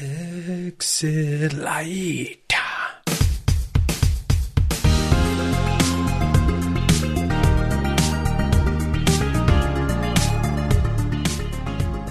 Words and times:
Exit 0.00 1.54
light. 1.54 2.38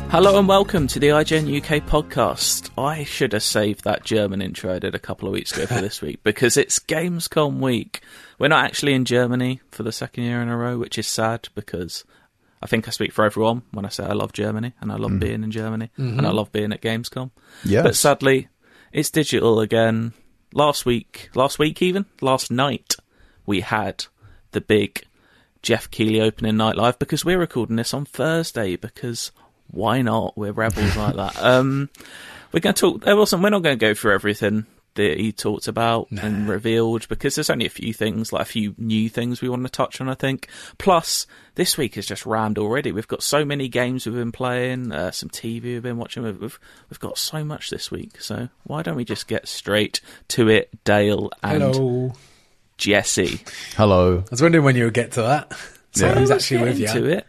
Hello 0.09 0.37
and 0.37 0.49
welcome 0.49 0.87
to 0.87 0.99
the 0.99 1.07
IGN 1.07 1.55
UK 1.57 1.81
podcast. 1.85 2.71
I 2.77 3.05
should 3.05 3.31
have 3.31 3.43
saved 3.43 3.85
that 3.85 4.03
German 4.03 4.41
intro 4.41 4.75
I 4.75 4.79
did 4.79 4.93
a 4.93 4.99
couple 4.99 5.29
of 5.29 5.33
weeks 5.33 5.53
ago 5.53 5.65
for 5.67 5.79
this 5.79 6.01
week 6.01 6.21
because 6.23 6.57
it's 6.57 6.79
Gamescom 6.79 7.59
week. 7.59 8.01
We're 8.37 8.49
not 8.49 8.65
actually 8.65 8.95
in 8.95 9.05
Germany 9.05 9.61
for 9.71 9.83
the 9.83 9.93
second 9.93 10.25
year 10.25 10.41
in 10.41 10.49
a 10.49 10.57
row, 10.57 10.77
which 10.77 10.97
is 10.97 11.07
sad 11.07 11.47
because 11.55 12.03
I 12.61 12.65
think 12.67 12.87
I 12.87 12.91
speak 12.91 13.11
for 13.11 13.25
everyone 13.25 13.61
when 13.71 13.85
I 13.85 13.89
say 13.89 14.03
I 14.03 14.13
love 14.13 14.33
Germany 14.33 14.73
and 14.81 14.91
I 14.91 14.95
love 14.95 15.19
being 15.19 15.43
in 15.43 15.51
Germany 15.51 15.91
and 15.97 16.25
I 16.25 16.31
love 16.31 16.51
being 16.51 16.73
at 16.73 16.81
Gamescom. 16.81 17.31
Yes. 17.63 17.83
But 17.83 17.95
sadly, 17.95 18.47
it's 18.91 19.11
digital 19.11 19.59
again. 19.59 20.13
Last 20.53 20.85
week, 20.85 21.29
last 21.35 21.59
week 21.59 21.81
even, 21.81 22.05
last 22.21 22.49
night, 22.49 22.95
we 23.45 23.61
had 23.61 24.05
the 24.51 24.61
big 24.61 25.03
Geoff 25.61 25.91
Keighley 25.91 26.21
opening 26.21 26.57
night 26.57 26.77
live 26.77 26.97
because 26.97 27.25
we're 27.25 27.37
recording 27.39 27.75
this 27.75 27.93
on 27.93 28.05
Thursday 28.05 28.75
because 28.75 29.31
why 29.67 30.01
not? 30.01 30.37
We're 30.37 30.53
rebels 30.53 30.95
like 30.95 31.15
that. 31.15 31.35
Um, 31.43 31.89
we're 32.51 32.61
going 32.61 32.75
to 32.75 32.79
talk. 32.79 33.03
There 33.03 33.15
wasn't. 33.15 33.43
We're 33.43 33.49
not 33.49 33.61
going 33.61 33.77
to 33.77 33.85
go 33.85 33.93
through 33.93 34.13
everything 34.13 34.65
that 34.97 35.17
he 35.17 35.31
talked 35.31 35.67
about 35.67 36.11
and 36.11 36.47
revealed 36.47 37.07
because 37.07 37.33
there's 37.35 37.49
only 37.49 37.65
a 37.65 37.69
few 37.69 37.93
things, 37.93 38.31
like 38.33 38.41
a 38.43 38.45
few 38.45 38.75
new 38.77 39.07
things 39.09 39.41
we 39.41 39.49
want 39.49 39.63
to 39.63 39.69
touch 39.69 39.99
on. 40.01 40.09
I 40.09 40.13
think. 40.13 40.47
Plus, 40.77 41.25
this 41.55 41.77
week 41.77 41.97
is 41.97 42.05
just 42.05 42.25
rammed 42.25 42.57
already. 42.57 42.91
We've 42.91 43.07
got 43.07 43.23
so 43.23 43.43
many 43.45 43.67
games 43.69 44.05
we've 44.05 44.13
been 44.15 44.31
playing, 44.31 44.91
uh, 44.91 45.11
some 45.11 45.29
TV 45.29 45.63
we've 45.63 45.81
been 45.81 45.97
watching. 45.97 46.21
We've, 46.23 46.39
we've 46.39 46.59
we've 46.89 46.99
got 46.99 47.17
so 47.17 47.43
much 47.43 47.69
this 47.69 47.89
week. 47.89 48.21
So 48.21 48.49
why 48.65 48.83
don't 48.83 48.95
we 48.97 49.05
just 49.05 49.27
get 49.27 49.47
straight 49.47 50.01
to 50.29 50.49
it, 50.49 50.83
Dale 50.83 51.31
and 51.41 51.61
Hello. 51.63 52.13
Jesse? 52.77 53.41
Hello. 53.75 54.19
I 54.19 54.23
was 54.29 54.41
wondering 54.41 54.63
when 54.63 54.75
you 54.75 54.83
would 54.85 54.93
get 54.93 55.13
to 55.13 55.21
that. 55.23 55.53
So 55.93 56.07
Yeah. 56.07 56.15
who's 56.15 56.29
actually 56.31 56.61
with 56.63 56.77
you? 56.79 56.87
into 56.87 57.05
it. 57.05 57.25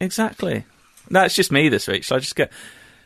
Exactly. 0.00 0.64
That's 1.10 1.34
just 1.34 1.50
me 1.50 1.68
this 1.68 1.86
week. 1.88 2.04
Shall 2.04 2.16
I 2.16 2.20
just 2.20 2.36
get? 2.36 2.52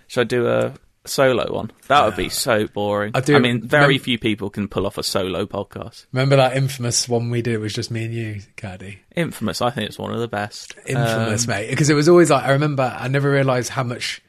Shall 0.07 0.23
I 0.23 0.25
do 0.25 0.47
a 0.47 0.75
solo 1.05 1.53
one? 1.53 1.71
That 1.89 2.05
would 2.05 2.17
be 2.17 2.29
so 2.29 2.67
boring. 2.67 3.13
I 3.15 3.21
do- 3.21 3.37
I 3.37 3.39
mean, 3.39 3.63
very 3.63 3.95
mem- 3.95 4.03
few 4.03 4.19
people 4.19 4.51
can 4.51 4.69
pull 4.69 4.87
off 4.87 4.99
a 4.99 5.03
solo 5.03 5.47
podcast. 5.47 6.07
Remember 6.13 6.37
that 6.37 6.57
infamous 6.57 7.09
one 7.09 7.31
we 7.31 7.43
did? 7.43 7.55
It 7.55 7.59
was 7.59 7.73
just 7.73 7.91
me 7.91 8.05
and 8.05 8.15
you, 8.15 8.41
Cardy. 8.57 8.99
Infamous. 9.17 9.63
I 9.63 9.71
think 9.71 9.89
it's 9.89 9.99
one 9.99 10.13
of 10.13 10.21
the 10.21 10.29
best. 10.29 10.75
Infamous, 10.87 11.45
Um, 11.47 11.51
mate. 11.55 11.71
Because 11.71 11.89
it 11.91 11.95
was 11.95 12.09
always 12.09 12.31
like 12.31 12.45
I 12.45 12.53
remember. 12.53 12.95
I 12.99 13.09
never 13.09 13.31
realised 13.31 13.71
how 13.71 13.83
much. 13.85 14.23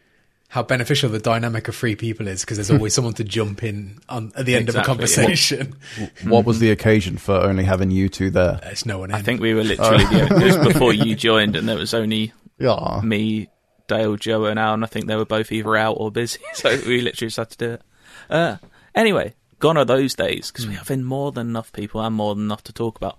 How 0.51 0.63
beneficial 0.63 1.11
the 1.11 1.19
dynamic 1.19 1.67
of 1.67 1.75
three 1.75 1.95
people 1.95 2.27
is 2.27 2.41
because 2.41 2.57
there's 2.57 2.71
always 2.71 2.91
someone 2.95 3.13
to 3.13 3.23
jump 3.23 3.61
in 3.61 3.99
on 4.09 4.31
at 4.35 4.47
the 4.47 4.55
end 4.55 4.67
Exactly, 4.67 4.79
of 4.79 4.83
a 4.83 4.87
conversation. 4.87 5.75
What 6.23 6.43
was 6.43 6.57
the 6.57 6.71
occasion 6.71 7.17
for 7.19 7.33
only 7.35 7.63
having 7.63 7.91
you 7.91 8.09
two 8.09 8.31
there? 8.31 8.59
It's 8.63 8.83
no 8.83 8.97
one 8.97 9.11
in. 9.11 9.15
I 9.15 9.21
think 9.21 9.41
we 9.41 9.53
were 9.53 9.63
literally 9.63 10.05
the 10.05 10.23
only, 10.31 10.45
it 10.47 10.57
was 10.57 10.67
before 10.73 10.91
you 10.91 11.13
joined, 11.15 11.55
and 11.55 11.69
there 11.69 11.77
was 11.77 11.93
only 11.93 12.33
Yeah. 12.57 12.99
me, 13.03 13.49
Dale, 13.89 14.15
Joe, 14.15 14.45
and 14.45 14.57
Al, 14.57 14.75
and 14.75 14.83
I 14.85 14.87
think 14.87 15.07
they 15.07 15.17
were 15.17 15.25
both 15.25 15.51
either 15.51 15.75
out 15.75 15.97
or 15.99 16.11
busy, 16.11 16.39
so 16.53 16.69
we 16.69 17.01
literally 17.01 17.27
just 17.27 17.37
had 17.37 17.49
to 17.49 17.57
do 17.57 17.71
it. 17.73 17.81
Uh, 18.29 18.57
anyway, 18.95 19.33
gone 19.59 19.77
are 19.77 19.85
those 19.85 20.15
days 20.15 20.49
because 20.49 20.67
we 20.67 20.75
have 20.75 20.89
in 20.89 21.03
more 21.03 21.33
than 21.33 21.49
enough 21.49 21.73
people 21.73 21.99
and 22.01 22.15
more 22.15 22.33
than 22.35 22.45
enough 22.45 22.63
to 22.63 22.73
talk 22.73 22.95
about. 22.95 23.17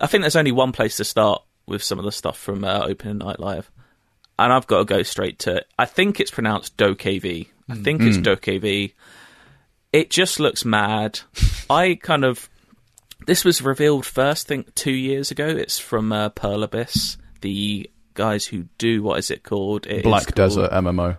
I 0.00 0.06
think 0.06 0.22
there's 0.22 0.36
only 0.36 0.52
one 0.52 0.72
place 0.72 0.96
to 0.96 1.04
start 1.04 1.42
with 1.66 1.82
some 1.82 1.98
of 1.98 2.04
the 2.04 2.12
stuff 2.12 2.38
from 2.38 2.64
uh, 2.64 2.86
Opening 2.86 3.18
Night 3.18 3.40
Live, 3.40 3.70
and 4.38 4.52
I've 4.52 4.66
got 4.66 4.78
to 4.78 4.84
go 4.84 5.02
straight 5.02 5.38
to. 5.40 5.64
I 5.78 5.84
think 5.84 6.20
it's 6.20 6.30
pronounced 6.30 6.76
DokeV. 6.78 7.48
I 7.68 7.74
think 7.74 8.00
it's 8.02 8.18
DokeV. 8.18 8.92
It 9.92 10.10
just 10.10 10.38
looks 10.38 10.64
mad. 10.64 11.20
I 11.70 11.98
kind 12.00 12.24
of 12.24 12.48
this 13.26 13.44
was 13.44 13.62
revealed 13.62 14.06
first, 14.06 14.46
I 14.46 14.48
think, 14.48 14.74
two 14.74 14.92
years 14.92 15.30
ago. 15.30 15.46
It's 15.48 15.78
from 15.78 16.12
uh, 16.12 16.28
Pearl 16.30 16.62
Abyss, 16.62 17.16
the 17.40 17.90
guys 18.16 18.44
who 18.46 18.64
do 18.78 19.02
what 19.02 19.18
is 19.20 19.30
it 19.30 19.44
called? 19.44 19.86
It 19.86 19.98
is 19.98 20.02
Black 20.02 20.24
called 20.24 20.34
Desert 20.34 20.70
MMO. 20.72 21.18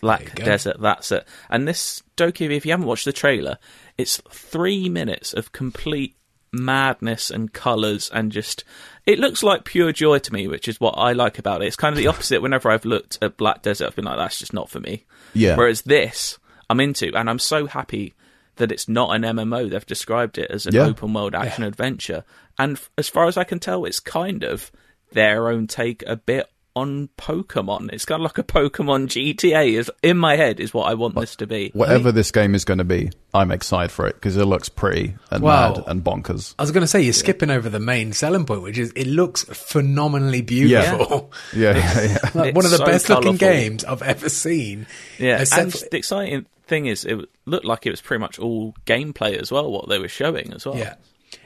Black. 0.00 0.34
Desert. 0.34 0.80
That's 0.80 1.12
it. 1.12 1.26
And 1.50 1.68
this 1.68 2.02
Doki, 2.16 2.50
if 2.50 2.64
you 2.66 2.72
haven't 2.72 2.86
watched 2.86 3.04
the 3.04 3.12
trailer, 3.12 3.58
it's 3.98 4.16
three 4.30 4.88
minutes 4.88 5.32
of 5.34 5.52
complete 5.52 6.16
madness 6.52 7.30
and 7.30 7.52
colours 7.52 8.10
and 8.12 8.32
just 8.32 8.64
it 9.06 9.18
looks 9.18 9.42
like 9.42 9.64
pure 9.64 9.92
joy 9.92 10.18
to 10.18 10.32
me, 10.32 10.48
which 10.48 10.68
is 10.68 10.80
what 10.80 10.92
I 10.98 11.12
like 11.12 11.38
about 11.38 11.62
it. 11.62 11.66
It's 11.66 11.76
kind 11.76 11.92
of 11.92 11.98
the 11.98 12.06
opposite. 12.08 12.42
Whenever 12.42 12.70
I've 12.70 12.84
looked 12.84 13.18
at 13.22 13.36
Black 13.36 13.62
Desert, 13.62 13.86
I've 13.86 13.96
been 13.96 14.04
like, 14.06 14.16
that's 14.16 14.38
just 14.38 14.52
not 14.52 14.68
for 14.70 14.80
me. 14.80 15.04
Yeah. 15.34 15.56
Whereas 15.56 15.82
this, 15.82 16.38
I'm 16.68 16.80
into, 16.80 17.14
and 17.14 17.28
I'm 17.30 17.38
so 17.38 17.66
happy 17.66 18.14
that 18.56 18.72
it's 18.72 18.88
not 18.88 19.14
an 19.14 19.22
MMO. 19.22 19.70
They've 19.70 19.86
described 19.86 20.38
it 20.38 20.50
as 20.50 20.66
an 20.66 20.74
Yeah. 20.74 20.82
open 20.86 21.12
world 21.14 21.34
action 21.34 21.64
adventure, 21.64 22.24
and 22.58 22.76
f- 22.76 22.90
as 22.98 23.08
far 23.08 23.26
as 23.26 23.36
I 23.36 23.44
can 23.44 23.58
tell, 23.58 23.84
it's 23.84 24.00
kind 24.00 24.42
of 24.44 24.70
their 25.12 25.48
own 25.48 25.66
take 25.66 26.02
a 26.06 26.16
bit 26.16 26.46
on 26.76 27.08
Pokemon. 27.18 27.92
It's 27.92 28.04
kind 28.04 28.20
of 28.20 28.24
like 28.24 28.38
a 28.38 28.44
Pokemon 28.44 29.08
GTA. 29.08 29.72
Is 29.72 29.90
in 30.04 30.16
my 30.16 30.36
head 30.36 30.60
is 30.60 30.72
what 30.72 30.84
I 30.88 30.94
want 30.94 31.16
this 31.16 31.34
to 31.36 31.46
be. 31.46 31.70
Whatever 31.74 32.12
this 32.12 32.30
game 32.30 32.54
is 32.54 32.64
going 32.64 32.78
to 32.78 32.84
be, 32.84 33.10
I'm 33.34 33.50
excited 33.50 33.90
for 33.90 34.06
it 34.06 34.14
because 34.14 34.36
it 34.36 34.44
looks 34.44 34.68
pretty 34.68 35.16
and 35.32 35.42
Wow. 35.42 35.74
mad 35.74 35.84
and 35.88 36.04
bonkers. 36.04 36.54
I 36.60 36.62
was 36.62 36.70
going 36.70 36.82
to 36.82 36.86
say 36.88 37.02
you're 37.02 37.12
skipping 37.12 37.50
over 37.50 37.68
the 37.68 37.80
main 37.80 38.12
selling 38.12 38.46
point, 38.46 38.62
which 38.62 38.78
is 38.78 38.92
it 38.94 39.08
looks 39.08 39.42
phenomenally 39.44 40.42
beautiful. 40.42 41.32
Yeah, 41.52 41.76
yeah, 41.76 42.02
yeah. 42.02 42.30
Like 42.40 42.54
one 42.54 42.64
of 42.64 42.70
the 42.70 42.78
so 42.78 42.86
best 42.86 43.08
looking 43.08 43.36
games 43.36 43.84
I've 43.84 44.02
ever 44.02 44.28
seen. 44.28 44.86
Yeah, 45.18 45.44
and 45.52 45.72
for- 45.72 45.88
the 45.90 45.96
exciting 45.96 46.46
thing 46.68 46.86
is, 46.86 47.04
it 47.04 47.18
looked 47.46 47.64
like 47.66 47.84
it 47.84 47.90
was 47.90 48.00
pretty 48.00 48.20
much 48.20 48.38
all 48.38 48.74
gameplay 48.86 49.36
as 49.36 49.50
well. 49.50 49.70
What 49.72 49.88
they 49.88 49.98
were 49.98 50.08
showing 50.08 50.52
as 50.54 50.64
well. 50.64 50.76
Yeah, 50.76 50.94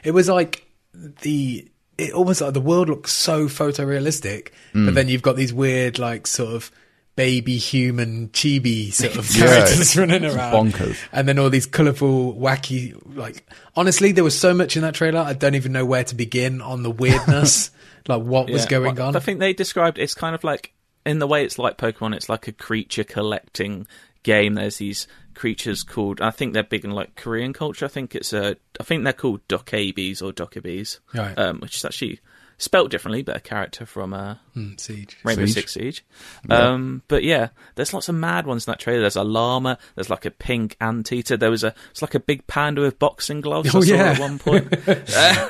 it 0.02 0.10
was 0.10 0.28
like 0.28 0.66
the 0.92 1.66
it 1.98 2.12
almost 2.12 2.40
like 2.40 2.54
the 2.54 2.60
world 2.60 2.88
looks 2.88 3.12
so 3.12 3.46
photorealistic, 3.46 4.48
Mm. 4.74 4.86
but 4.86 4.94
then 4.94 5.08
you've 5.08 5.22
got 5.22 5.36
these 5.36 5.52
weird 5.54 5.98
like 5.98 6.26
sort 6.26 6.54
of 6.54 6.70
baby 7.16 7.56
human 7.58 8.28
chibi 8.30 8.92
sort 8.92 9.14
of 9.16 9.28
characters 9.32 9.80
it's 9.80 9.96
running 9.96 10.24
around. 10.24 10.72
bonkers. 10.72 10.96
And 11.12 11.28
then 11.28 11.38
all 11.38 11.48
these 11.48 11.66
colourful, 11.66 12.34
wacky, 12.34 13.00
like, 13.16 13.46
honestly, 13.76 14.10
there 14.10 14.24
was 14.24 14.36
so 14.36 14.52
much 14.52 14.74
in 14.76 14.82
that 14.82 14.94
trailer, 14.94 15.20
I 15.20 15.32
don't 15.32 15.54
even 15.54 15.70
know 15.70 15.84
where 15.84 16.02
to 16.02 16.14
begin 16.16 16.60
on 16.60 16.82
the 16.82 16.90
weirdness, 16.90 17.70
like 18.08 18.22
what 18.22 18.50
was 18.50 18.66
going 18.66 18.96
Well, 18.96 19.08
on. 19.08 19.16
I 19.16 19.20
think 19.20 19.38
they 19.38 19.52
described 19.52 19.96
it's 19.98 20.14
kind 20.14 20.34
of 20.34 20.42
like 20.42 20.72
in 21.06 21.20
the 21.20 21.26
way 21.28 21.44
it's 21.44 21.56
like 21.58 21.76
Pokemon. 21.78 22.16
It's 22.16 22.28
like 22.28 22.48
a 22.48 22.52
creature 22.52 23.04
collecting 23.04 23.86
game. 24.24 24.54
There's 24.54 24.78
these 24.78 25.06
creatures 25.34 25.84
called. 25.84 26.20
I 26.20 26.30
think 26.30 26.52
they're 26.52 26.64
big 26.64 26.84
in 26.84 26.90
like 26.90 27.14
Korean 27.14 27.52
culture. 27.52 27.84
I 27.84 27.88
think 27.88 28.14
it's 28.16 28.32
a. 28.32 28.56
I 28.80 28.82
think 28.82 29.04
they're 29.04 29.12
called 29.12 29.46
Dokkaebis 29.48 30.20
or 30.20 30.32
Dokkabis, 30.32 30.98
Right. 31.14 31.38
um, 31.38 31.60
which 31.60 31.76
is 31.76 31.84
actually 31.84 32.18
spelt 32.64 32.90
differently, 32.90 33.22
but 33.22 33.36
a 33.36 33.40
character 33.40 33.86
from 33.86 34.12
uh, 34.12 34.36
Hmm, 34.54 34.72
Siege. 34.76 35.16
Rainbow 35.24 35.46
Siege. 35.46 35.54
Six 35.54 35.72
Siege. 35.74 36.04
Um, 36.48 37.02
but 37.08 37.24
yeah, 37.24 37.48
there's 37.74 37.92
lots 37.92 38.08
of 38.08 38.14
mad 38.14 38.46
ones 38.46 38.66
in 38.66 38.70
that 38.70 38.78
trailer. 38.78 39.00
There's 39.00 39.16
a 39.16 39.24
llama. 39.24 39.78
There's 39.96 40.10
like 40.10 40.24
a 40.24 40.30
pink 40.30 40.76
anteater. 40.80 41.36
There 41.36 41.50
was 41.50 41.64
a. 41.64 41.74
It's 41.90 42.02
like 42.02 42.14
a 42.14 42.20
big 42.20 42.46
panda 42.46 42.80
with 42.82 42.98
boxing 42.98 43.40
gloves. 43.40 43.74
Oh, 43.74 43.78
I 43.78 43.82
saw 43.82 43.94
yeah. 43.94 44.10
at 44.12 44.18
one 44.18 44.38
point. 44.38 44.74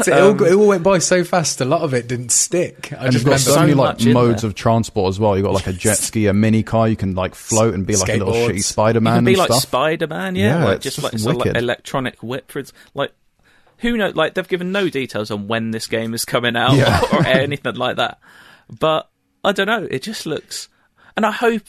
So 0.04 0.12
it, 0.12 0.20
all, 0.20 0.42
it 0.42 0.52
all 0.54 0.66
went 0.68 0.82
by 0.82 0.98
so 0.98 1.22
fast, 1.24 1.60
a 1.60 1.64
lot 1.64 1.82
of 1.82 1.94
it 1.94 2.08
didn't 2.08 2.30
stick. 2.30 2.92
I 2.92 3.04
And 3.04 3.12
just 3.12 3.24
you've 3.24 3.30
got 3.32 3.40
so 3.40 3.52
so 3.54 3.60
many 3.60 3.74
like 3.74 4.00
modes 4.04 4.42
there. 4.42 4.48
of 4.48 4.54
transport 4.54 5.08
as 5.10 5.20
well. 5.20 5.36
You've 5.36 5.44
got 5.44 5.54
like 5.54 5.66
a 5.66 5.72
jet 5.72 5.98
ski, 5.98 6.26
a 6.26 6.32
mini 6.34 6.62
car. 6.62 6.88
You 6.88 6.96
can 6.96 7.14
like 7.14 7.34
float 7.34 7.74
and 7.74 7.86
be 7.86 7.96
like 7.96 8.08
a 8.08 8.12
little 8.16 8.32
Skateboards. 8.32 8.48
shitty 8.50 8.64
Spider 8.64 8.96
You 8.98 9.02
Man 9.02 9.12
can 9.12 9.18
and 9.18 9.26
be 9.26 9.36
like. 9.36 9.52
Spider 9.52 10.06
Man, 10.06 10.34
yeah, 10.36 10.58
Yeah, 10.60 10.64
like 10.64 10.76
it's 10.76 10.84
just, 10.84 10.96
just 10.96 11.04
like 11.04 11.14
it's 11.14 11.24
a, 11.24 11.32
like 11.32 11.56
electronic 11.56 12.22
whip 12.22 12.50
for 12.50 12.58
its 12.58 12.72
like. 12.94 13.12
Who 13.78 13.96
knows? 13.96 14.14
Like 14.14 14.34
they've 14.34 14.46
given 14.48 14.72
no 14.72 14.88
details 14.88 15.30
on 15.30 15.48
when 15.48 15.70
this 15.70 15.86
game 15.86 16.14
is 16.14 16.24
coming 16.24 16.56
out 16.56 16.74
Yeah. 16.74 17.00
or, 17.12 17.18
or 17.20 17.26
anything 17.26 17.74
like 17.76 17.96
that. 17.96 18.18
But 18.78 19.08
I 19.42 19.52
don't 19.52 19.66
know. 19.66 19.86
It 19.90 20.02
just 20.02 20.26
looks, 20.26 20.68
and 21.16 21.26
I 21.26 21.30
hope, 21.32 21.66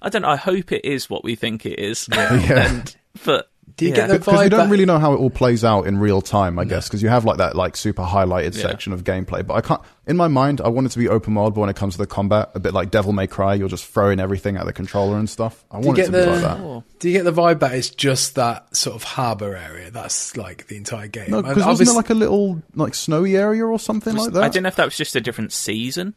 I 0.00 0.08
don't 0.08 0.22
know. 0.22 0.28
I 0.28 0.36
hope 0.36 0.72
it 0.72 0.84
is 0.84 1.08
what 1.08 1.24
we 1.24 1.34
think 1.36 1.64
it 1.64 1.78
is. 1.78 2.08
Yeah. 2.10 2.34
and 2.68 2.96
but 3.24 3.50
Do 3.76 3.84
you 3.86 3.90
yeah. 3.90 3.96
get 3.96 4.06
the 4.08 4.18
because 4.18 4.44
you 4.44 4.50
don't 4.50 4.60
that- 4.66 4.70
really 4.70 4.84
know 4.84 4.98
how 4.98 5.12
it 5.14 5.16
all 5.16 5.30
plays 5.30 5.64
out 5.64 5.86
in 5.86 5.98
real 5.98 6.20
time, 6.20 6.58
I 6.58 6.64
guess, 6.64 6.88
because 6.88 7.02
you 7.02 7.08
have 7.08 7.24
like 7.24 7.38
that 7.38 7.56
like 7.56 7.76
super 7.76 8.02
highlighted 8.02 8.54
Yeah. 8.54 8.62
section 8.62 8.92
of 8.92 9.02
gameplay. 9.04 9.46
But 9.46 9.54
I 9.54 9.60
can't. 9.62 9.80
In 10.06 10.16
my 10.16 10.28
mind, 10.28 10.60
I 10.60 10.68
want 10.68 10.86
it 10.88 10.90
to 10.90 10.98
be 10.98 11.08
open 11.08 11.34
world, 11.34 11.54
but 11.54 11.60
when 11.60 11.70
it 11.70 11.76
comes 11.76 11.94
to 11.94 11.98
the 11.98 12.06
combat, 12.06 12.50
a 12.54 12.60
bit 12.60 12.74
like 12.74 12.90
Devil 12.90 13.12
May 13.12 13.26
Cry, 13.26 13.54
you're 13.54 13.68
just 13.68 13.86
throwing 13.86 14.20
everything 14.20 14.56
at 14.56 14.66
the 14.66 14.72
controller 14.72 15.16
and 15.18 15.30
stuff. 15.30 15.64
I 15.70 15.76
Do 15.76 15.82
you 15.82 15.86
want 15.86 15.98
it 15.98 16.02
get 16.02 16.06
to 16.06 16.12
be 16.12 16.18
the 16.18 16.26
like 16.32 16.40
that. 16.42 16.58
Oh. 16.60 16.84
Do 16.98 17.08
you 17.08 17.14
get 17.14 17.24
the 17.24 17.32
vibe 17.32 17.60
that 17.60 17.72
it's 17.74 17.90
just 17.90 18.34
that 18.34 18.76
sort 18.76 18.96
of 18.96 19.04
harbour 19.04 19.56
area? 19.56 19.90
That's 19.90 20.36
like 20.36 20.66
the 20.66 20.76
entire 20.76 21.08
game. 21.08 21.30
No, 21.30 21.40
because 21.42 21.64
wasn't 21.64 21.86
there 21.88 21.96
like 21.96 22.10
a 22.10 22.14
little 22.14 22.62
like 22.74 22.94
snowy 22.94 23.36
area 23.36 23.64
or 23.64 23.78
something 23.78 24.14
like 24.14 24.32
that? 24.32 24.42
I 24.42 24.48
didn't 24.48 24.64
know 24.64 24.68
if 24.68 24.76
that 24.76 24.84
was 24.86 24.96
just 24.96 25.16
a 25.16 25.20
different 25.20 25.52
season 25.52 26.14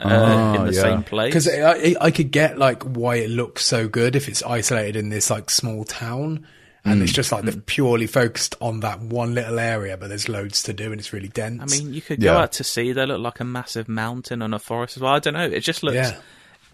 uh, 0.00 0.08
Ah, 0.10 0.54
in 0.54 0.66
the 0.66 0.72
yeah. 0.72 0.80
same 0.82 1.02
place. 1.02 1.34
Because 1.34 1.48
I, 1.48 1.72
I- 1.72 1.96
I 2.00 2.10
could 2.12 2.30
get 2.30 2.56
like 2.58 2.82
why 2.84 3.16
it 3.16 3.30
looks 3.30 3.64
so 3.64 3.88
good 3.88 4.16
if 4.16 4.28
it's 4.28 4.42
isolated 4.42 4.96
in 4.96 5.08
this 5.10 5.28
like 5.30 5.50
small 5.50 5.84
town 5.84 6.46
and 6.84 7.02
it's 7.02 7.12
mm. 7.12 7.16
just 7.16 7.32
like 7.32 7.44
they've 7.44 7.56
mm. 7.56 7.66
purely 7.66 8.06
focused 8.06 8.54
on 8.60 8.80
that 8.80 9.00
one 9.00 9.34
little 9.34 9.58
area, 9.58 9.96
but 9.96 10.08
there's 10.08 10.28
loads 10.28 10.62
to 10.64 10.72
do 10.72 10.90
and 10.90 11.00
it's 11.00 11.12
really 11.12 11.28
dense. 11.28 11.62
I 11.62 11.78
mean, 11.78 11.94
you 11.94 12.02
could 12.02 12.20
go 12.20 12.34
Yeah. 12.34 12.42
out 12.42 12.52
to 12.52 12.64
sea. 12.64 12.92
They 12.92 13.06
look 13.06 13.20
like 13.20 13.40
a 13.40 13.44
massive 13.44 13.88
mountain 13.88 14.42
and 14.42 14.54
a 14.54 14.58
forest 14.58 14.96
as 14.96 15.02
well. 15.02 15.14
I 15.14 15.18
don't 15.18 15.34
know. 15.34 15.46
It 15.46 15.60
just 15.60 15.82
looks. 15.82 15.96
Yeah. 15.96 16.18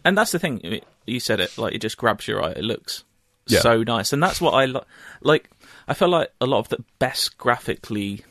And 0.05 0.19
that's 0.19 0.33
the 0.33 0.39
thing. 0.39 0.81
You 1.07 1.21
said 1.21 1.41
it. 1.41 1.57
Like 1.57 1.75
it 1.75 1.81
just 1.81 1.97
grabs 1.97 2.27
your 2.27 2.43
eye. 2.43 2.53
It 2.53 2.65
looks 2.65 3.05
Yeah. 3.47 3.61
so 3.61 3.83
nice, 3.83 4.13
and 4.13 4.23
that's 4.23 4.41
what 4.41 4.53
I 4.53 4.67
li- 4.67 4.81
like. 5.21 5.51
I 5.87 5.95
feel 5.95 6.09
like 6.09 6.31
a 6.41 6.47
lot 6.47 6.59
of 6.59 6.69
the 6.69 6.85
best 6.99 7.37
graphically, 7.39 8.25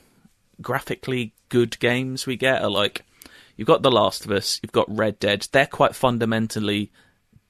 graphically 0.61 1.33
good 1.49 1.79
games 1.79 2.25
we 2.25 2.37
get 2.37 2.61
are 2.61 2.69
like 2.69 3.03
you've 3.57 3.67
got 3.67 3.83
The 3.83 3.91
Last 3.91 4.25
of 4.25 4.31
Us, 4.31 4.59
you've 4.63 4.71
got 4.71 4.95
Red 4.95 5.19
Dead. 5.19 5.47
They're 5.51 5.65
quite 5.65 5.95
fundamentally 5.95 6.91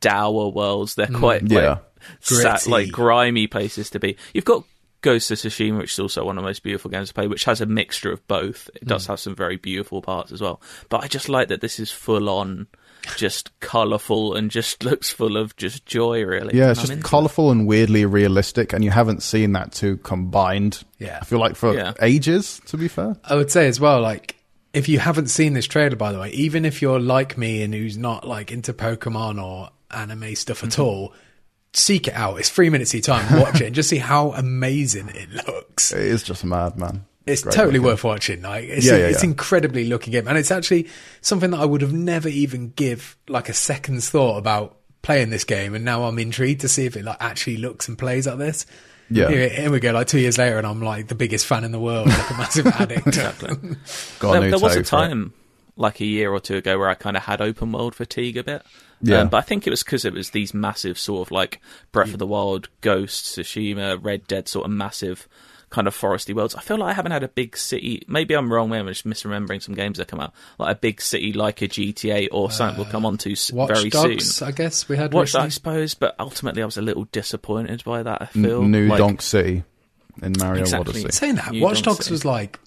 dour 0.02 0.52
worlds. 0.52 0.96
They're 0.96 1.08
quite 1.08 1.44
mm. 1.46 1.52
yeah. 1.52 1.70
like 1.70 1.84
sat, 2.20 2.68
like 2.68 2.92
grimy 2.92 3.48
places 3.48 3.90
to 3.92 4.00
be. 4.00 4.18
You've 4.34 4.46
got 4.46 4.64
Ghost 5.02 5.32
of 5.32 5.38
Tsushima, 5.38 5.78
which 5.78 5.94
is 5.94 6.00
also 6.00 6.26
one 6.26 6.38
of 6.38 6.44
the 6.44 6.48
most 6.48 6.64
beautiful 6.64 6.92
games 6.92 7.10
to 7.10 7.14
play, 7.14 7.28
which 7.28 7.46
has 7.46 7.62
a 7.62 7.66
mixture 7.66 8.12
of 8.12 8.26
both. 8.28 8.70
It 8.76 8.86
does 8.86 9.06
hmm. 9.06 9.14
have 9.14 9.20
some 9.20 9.36
very 9.36 9.56
beautiful 9.56 10.02
parts 10.02 10.32
as 10.32 10.42
well. 10.42 10.62
But 10.90 11.04
I 11.04 11.08
just 11.08 11.30
like 11.30 11.48
that 11.48 11.62
this 11.62 11.80
is 11.80 11.92
full 11.92 12.30
on, 12.30 12.68
just 13.16 13.58
colourful 13.62 14.36
and 14.36 14.52
just 14.52 14.84
looks 14.84 15.10
full 15.10 15.38
of 15.38 15.56
just 15.56 15.86
joy, 15.86 16.24
really. 16.24 16.58
Yeah, 16.58 16.72
it's 16.72 16.80
I'm 16.80 16.84
just 16.84 16.94
into 16.94 17.06
it. 17.06 17.10
colourful 17.10 17.52
and 17.52 17.66
weirdly 17.66 18.06
realistic, 18.06 18.74
and 18.74 18.84
you 18.84 18.92
haven't 18.92 19.24
seen 19.24 19.54
that 19.54 19.72
two 19.72 19.98
combined. 19.98 20.84
Yeah. 20.98 21.20
I 21.22 21.26
feel 21.26 21.40
like 21.40 21.56
for 21.56 21.74
Yeah. 21.74 21.94
ages. 22.02 22.62
To 22.68 22.78
be 22.78 22.88
fair, 22.88 23.16
I 23.24 23.36
would 23.36 23.52
say 23.52 23.68
as 23.68 23.80
well, 23.80 24.02
like 24.02 24.36
if 24.74 24.90
you 24.90 25.00
haven't 25.00 25.28
seen 25.28 25.54
this 25.54 25.66
trailer, 25.66 25.96
by 25.96 26.12
the 26.12 26.20
way, 26.20 26.30
even 26.32 26.66
if 26.66 26.82
you're 26.82 27.00
like 27.00 27.38
me 27.38 27.64
and 27.64 27.74
who's 27.74 27.98
not 27.98 28.28
like 28.28 28.52
into 28.52 28.74
Pokemon 28.74 29.42
or 29.42 29.70
anime 29.92 30.36
stuff 30.36 30.64
at 30.64 30.72
mm-hmm. 30.72 30.82
all, 30.82 31.14
seek 31.74 32.08
it 32.08 32.14
out. 32.14 32.40
It's 32.40 32.50
three 32.50 32.70
minutes 32.70 32.92
of 32.92 32.96
your 32.96 33.02
time. 33.04 33.40
Watch 33.42 33.62
it 33.62 33.68
and 33.68 33.76
just 33.76 33.90
see 33.90 33.98
how 33.98 34.32
amazing 34.34 35.10
it 35.10 35.30
looks. 35.48 35.92
it 35.92 36.00
is 36.02 36.24
just 36.24 36.44
mad, 36.46 36.78
man. 36.78 37.06
It's 37.26 37.44
Great 37.44 37.54
totally 37.54 37.74
looking. 37.80 37.86
worth 37.86 38.04
watching. 38.04 38.42
Like 38.42 38.64
it's, 38.66 38.86
Yeah, 38.86 38.98
yeah, 38.98 39.08
it's 39.08 39.24
yeah. 39.24 39.30
incredibly 39.30 39.86
looking 39.86 40.12
game, 40.12 40.28
and 40.28 40.38
it's 40.38 40.50
actually 40.52 40.88
something 41.22 41.52
that 41.52 41.60
I 41.60 41.66
would 41.66 41.82
have 41.82 41.94
never 41.94 42.28
even 42.30 42.70
give 42.72 43.16
like 43.28 43.50
a 43.50 43.54
second's 43.54 44.10
thought 44.10 44.38
about 44.38 44.78
playing 45.04 45.30
this 45.30 45.44
game. 45.44 45.76
And 45.76 45.86
now 45.86 46.04
I'm 46.06 46.18
intrigued 46.18 46.62
to 46.62 46.68
see 46.68 46.86
if 46.86 46.98
it 46.98 47.06
like 47.06 47.18
actually 47.20 47.58
looks 47.58 47.88
and 47.88 47.98
plays 48.00 48.26
like 48.26 48.38
this. 48.40 48.66
Yeah. 49.12 49.30
Here, 49.30 49.50
here 49.50 49.72
we 49.72 49.80
go. 49.80 49.92
Like 49.92 50.08
two 50.08 50.20
years 50.20 50.38
later, 50.38 50.58
and 50.58 50.66
I'm 50.68 50.82
like 50.82 51.08
the 51.08 51.16
biggest 51.16 51.46
fan 51.46 51.64
in 51.64 51.72
the 51.72 51.80
world, 51.80 52.08
like 52.08 52.30
a 52.32 52.34
massive 52.34 52.68
addict. 52.80 53.06
Got 53.06 53.42
a 53.44 53.46
there, 53.46 54.42
new 54.42 54.50
there 54.52 54.60
was 54.60 54.76
a 54.76 54.76
toe 54.76 54.80
it. 54.82 54.86
time 54.86 55.34
like 55.80 56.00
a 56.02 56.06
year 56.06 56.32
or 56.32 56.40
two 56.40 56.58
ago 56.58 56.78
where 56.78 56.90
I 56.90 56.94
kind 56.94 57.18
of 57.18 57.24
had 57.24 57.42
open 57.42 57.72
world 57.72 57.96
fatigue 57.96 58.38
a 58.38 58.44
bit. 58.44 58.62
Yeah. 59.02 59.20
Um, 59.22 59.30
but 59.30 59.38
I 59.38 59.42
think 59.42 59.66
it 59.66 59.70
was 59.70 59.82
because 59.82 60.04
it 60.06 60.14
was 60.14 60.32
these 60.32 60.54
massive 60.54 61.00
sort 61.00 61.28
of 61.28 61.32
like 61.32 61.62
Breath 61.94 62.12
of 62.14 62.20
the 62.20 62.28
Wild, 62.28 62.68
Ghost, 62.82 63.26
Tsushima, 63.26 63.98
Red 64.04 64.28
Dead 64.28 64.48
sort 64.48 64.66
of 64.66 64.72
massive 64.72 65.28
kind 65.70 65.88
of 65.88 65.96
foresty 65.96 66.34
worlds. 66.36 66.56
I 66.56 66.62
feel 66.62 66.78
like 66.78 66.90
I 66.90 66.94
haven't 66.94 67.12
had 67.14 67.24
a 67.24 67.28
big 67.30 67.56
city. 67.56 68.04
Maybe 68.08 68.34
I'm 68.34 68.52
wrong. 68.52 68.70
Maybe 68.70 68.82
I'm 68.82 68.88
just 68.88 69.06
misremembering 69.06 69.62
some 69.62 69.74
games 69.76 70.00
that 70.00 70.08
come 70.10 70.20
out. 70.20 70.34
Like 70.58 70.76
a 70.76 70.80
big 70.80 71.00
city 71.00 71.32
like 71.32 71.62
a 71.62 71.68
GTA 71.70 72.28
or 72.32 72.52
something 72.52 72.78
we'll 72.84 72.92
come 72.92 73.06
on 73.06 73.18
to 73.20 73.30
Watch 73.54 73.70
very 73.70 73.90
Dogs, 73.90 74.36
soon. 74.36 74.48
I 74.48 74.52
guess 74.52 74.90
we 74.90 74.98
had. 74.98 75.14
Watch 75.14 75.32
that, 75.34 75.44
I 75.44 75.50
suppose, 75.50 75.94
but 75.94 76.16
ultimately 76.20 76.62
I 76.62 76.66
was 76.66 76.78
a 76.78 76.82
little 76.82 77.06
disappointed 77.06 77.84
by 77.86 78.04
that. 78.04 78.22
I 78.22 78.26
N- 78.36 78.44
feel 78.44 78.64
New 78.64 78.88
like, 78.88 78.98
Donk 78.98 79.22
City 79.22 79.64
in 80.22 80.34
Mario 80.40 80.62
Exactly. 80.62 81.04
Odyssey. 81.04 81.12
Saying 81.12 81.36
that, 81.36 81.54
You 81.54 81.62
Watch 81.64 81.84
don't 81.84 81.94
Dogs 81.96 82.08
say. 82.08 82.12
was 82.12 82.26
like 82.26 82.60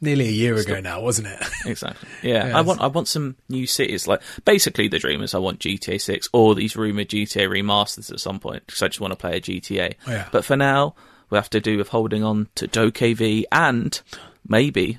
nearly 0.00 0.28
a 0.28 0.32
year 0.32 0.56
ago 0.56 0.80
now, 0.80 1.00
wasn't 1.00 1.28
it? 1.28 1.42
Exactly. 1.66 2.08
Yeah, 2.22 2.48
Yeah, 2.48 2.58
I 2.58 2.60
want 2.60 2.80
I 2.80 2.86
want 2.86 3.08
some 3.08 3.36
new 3.48 3.66
cities. 3.66 4.06
Like 4.06 4.22
basically, 4.44 4.88
the 4.88 4.98
dream 4.98 5.22
is 5.22 5.34
I 5.34 5.38
want 5.38 5.60
GTA 5.60 6.00
Six 6.00 6.28
or 6.32 6.54
these 6.54 6.76
rumored 6.76 7.08
GTA 7.08 7.48
remasters 7.48 8.10
at 8.12 8.20
some 8.20 8.38
point 8.38 8.66
because 8.66 8.82
I 8.82 8.88
just 8.88 9.00
want 9.00 9.12
to 9.12 9.16
play 9.16 9.36
a 9.36 9.40
GTA. 9.40 9.94
Oh, 10.06 10.10
yeah. 10.12 10.28
But 10.30 10.44
for 10.44 10.56
now, 10.56 10.94
we 11.30 11.36
have 11.36 11.50
to 11.50 11.60
do 11.60 11.76
with 11.78 11.88
holding 11.88 12.22
on 12.22 12.48
to 12.56 12.68
DokeV 12.68 13.44
and 13.50 14.00
maybe 14.46 14.98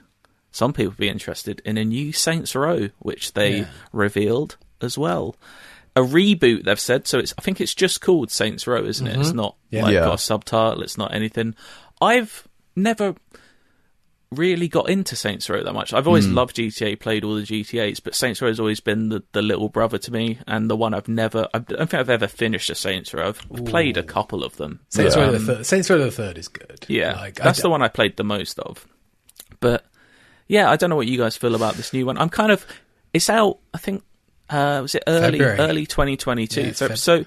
some 0.51 0.73
people 0.73 0.93
be 0.97 1.07
interested 1.09 1.61
in 1.63 1.77
a 1.77 1.85
new 1.85 2.11
Saints 2.11 2.55
Row, 2.55 2.89
which 2.99 3.33
they 3.33 3.59
Yeah. 3.59 3.67
revealed 3.93 4.57
as 4.81 4.97
well. 4.97 5.35
A 5.95 6.01
reboot, 6.01 6.65
they've 6.65 6.79
said. 6.79 7.07
So 7.07 7.19
it's 7.19 7.33
I 7.37 7.41
think 7.41 7.61
it's 7.61 7.73
just 7.75 8.01
called 8.01 8.29
Saints 8.31 8.67
Row, 8.67 8.83
isn't 8.83 9.07
it? 9.07 9.17
It's 9.17 9.29
mm-hmm. 9.29 9.37
not 9.37 9.55
Yeah. 9.69 9.83
like 9.83 9.93
Yeah. 9.93 9.99
got 10.01 10.15
a 10.15 10.17
subtitle. 10.17 10.81
It's 10.83 10.97
not 10.97 11.13
anything. 11.13 11.55
I've 12.01 12.47
never 12.75 13.15
really 14.31 14.67
got 14.67 14.89
into 14.89 15.15
Saints 15.15 15.49
Row 15.49 15.63
that 15.63 15.73
much. 15.73 15.93
I've 15.93 16.07
always 16.07 16.27
loved 16.27 16.57
GTA, 16.57 16.99
played 16.99 17.23
all 17.23 17.35
the 17.35 17.43
GTAs, 17.43 18.01
but 18.03 18.13
Saints 18.15 18.41
Row 18.41 18.49
has 18.49 18.59
always 18.59 18.79
been 18.79 19.09
the, 19.09 19.23
the 19.31 19.41
little 19.41 19.69
brother 19.69 19.97
to 19.97 20.11
me, 20.11 20.39
and 20.47 20.69
the 20.69 20.75
one 20.75 20.93
I've 20.93 21.07
never. 21.07 21.47
I 21.53 21.59
don't 21.59 21.89
think 21.89 21.93
I've 21.95 22.09
ever 22.09 22.27
finished 22.27 22.69
a 22.69 22.75
Saints 22.75 23.13
Row. 23.13 23.29
I've, 23.29 23.41
I've 23.53 23.65
played 23.65 23.95
a 23.97 24.03
couple 24.03 24.43
of 24.43 24.57
them. 24.57 24.81
Saints 24.89 25.15
But, 25.15 25.21
Row 25.21 25.31
the 25.31 25.39
third. 25.39 25.65
Saints 25.65 25.89
Row 25.89 25.97
the 25.97 26.11
third 26.11 26.37
is 26.37 26.47
good. 26.47 26.85
Yeah, 26.89 27.13
Like, 27.13 27.35
that's 27.35 27.59
d- 27.59 27.61
the 27.63 27.69
one 27.69 27.81
I 27.81 27.87
played 27.87 28.17
the 28.17 28.23
most 28.23 28.59
of. 28.59 28.85
But 29.59 29.85
yeah, 30.47 30.69
I 30.69 30.75
don't 30.75 30.89
know 30.89 30.95
what 30.97 31.07
you 31.07 31.17
guys 31.17 31.37
feel 31.37 31.55
about 31.55 31.75
this 31.75 31.93
new 31.93 32.05
one. 32.05 32.17
I'm 32.17 32.29
kind 32.29 32.51
of. 32.51 32.65
It's 33.13 33.29
out. 33.29 33.59
I 33.73 33.77
think. 33.77 34.03
Uh, 34.49 34.79
was 34.81 34.95
it 34.95 35.03
early 35.07 35.39
February. 35.39 35.59
early 35.59 35.85
2022? 35.85 36.61
Yeah, 36.61 36.71
so, 36.71 36.87
Feb- 36.89 36.97
so 36.97 37.15
I 37.15 37.25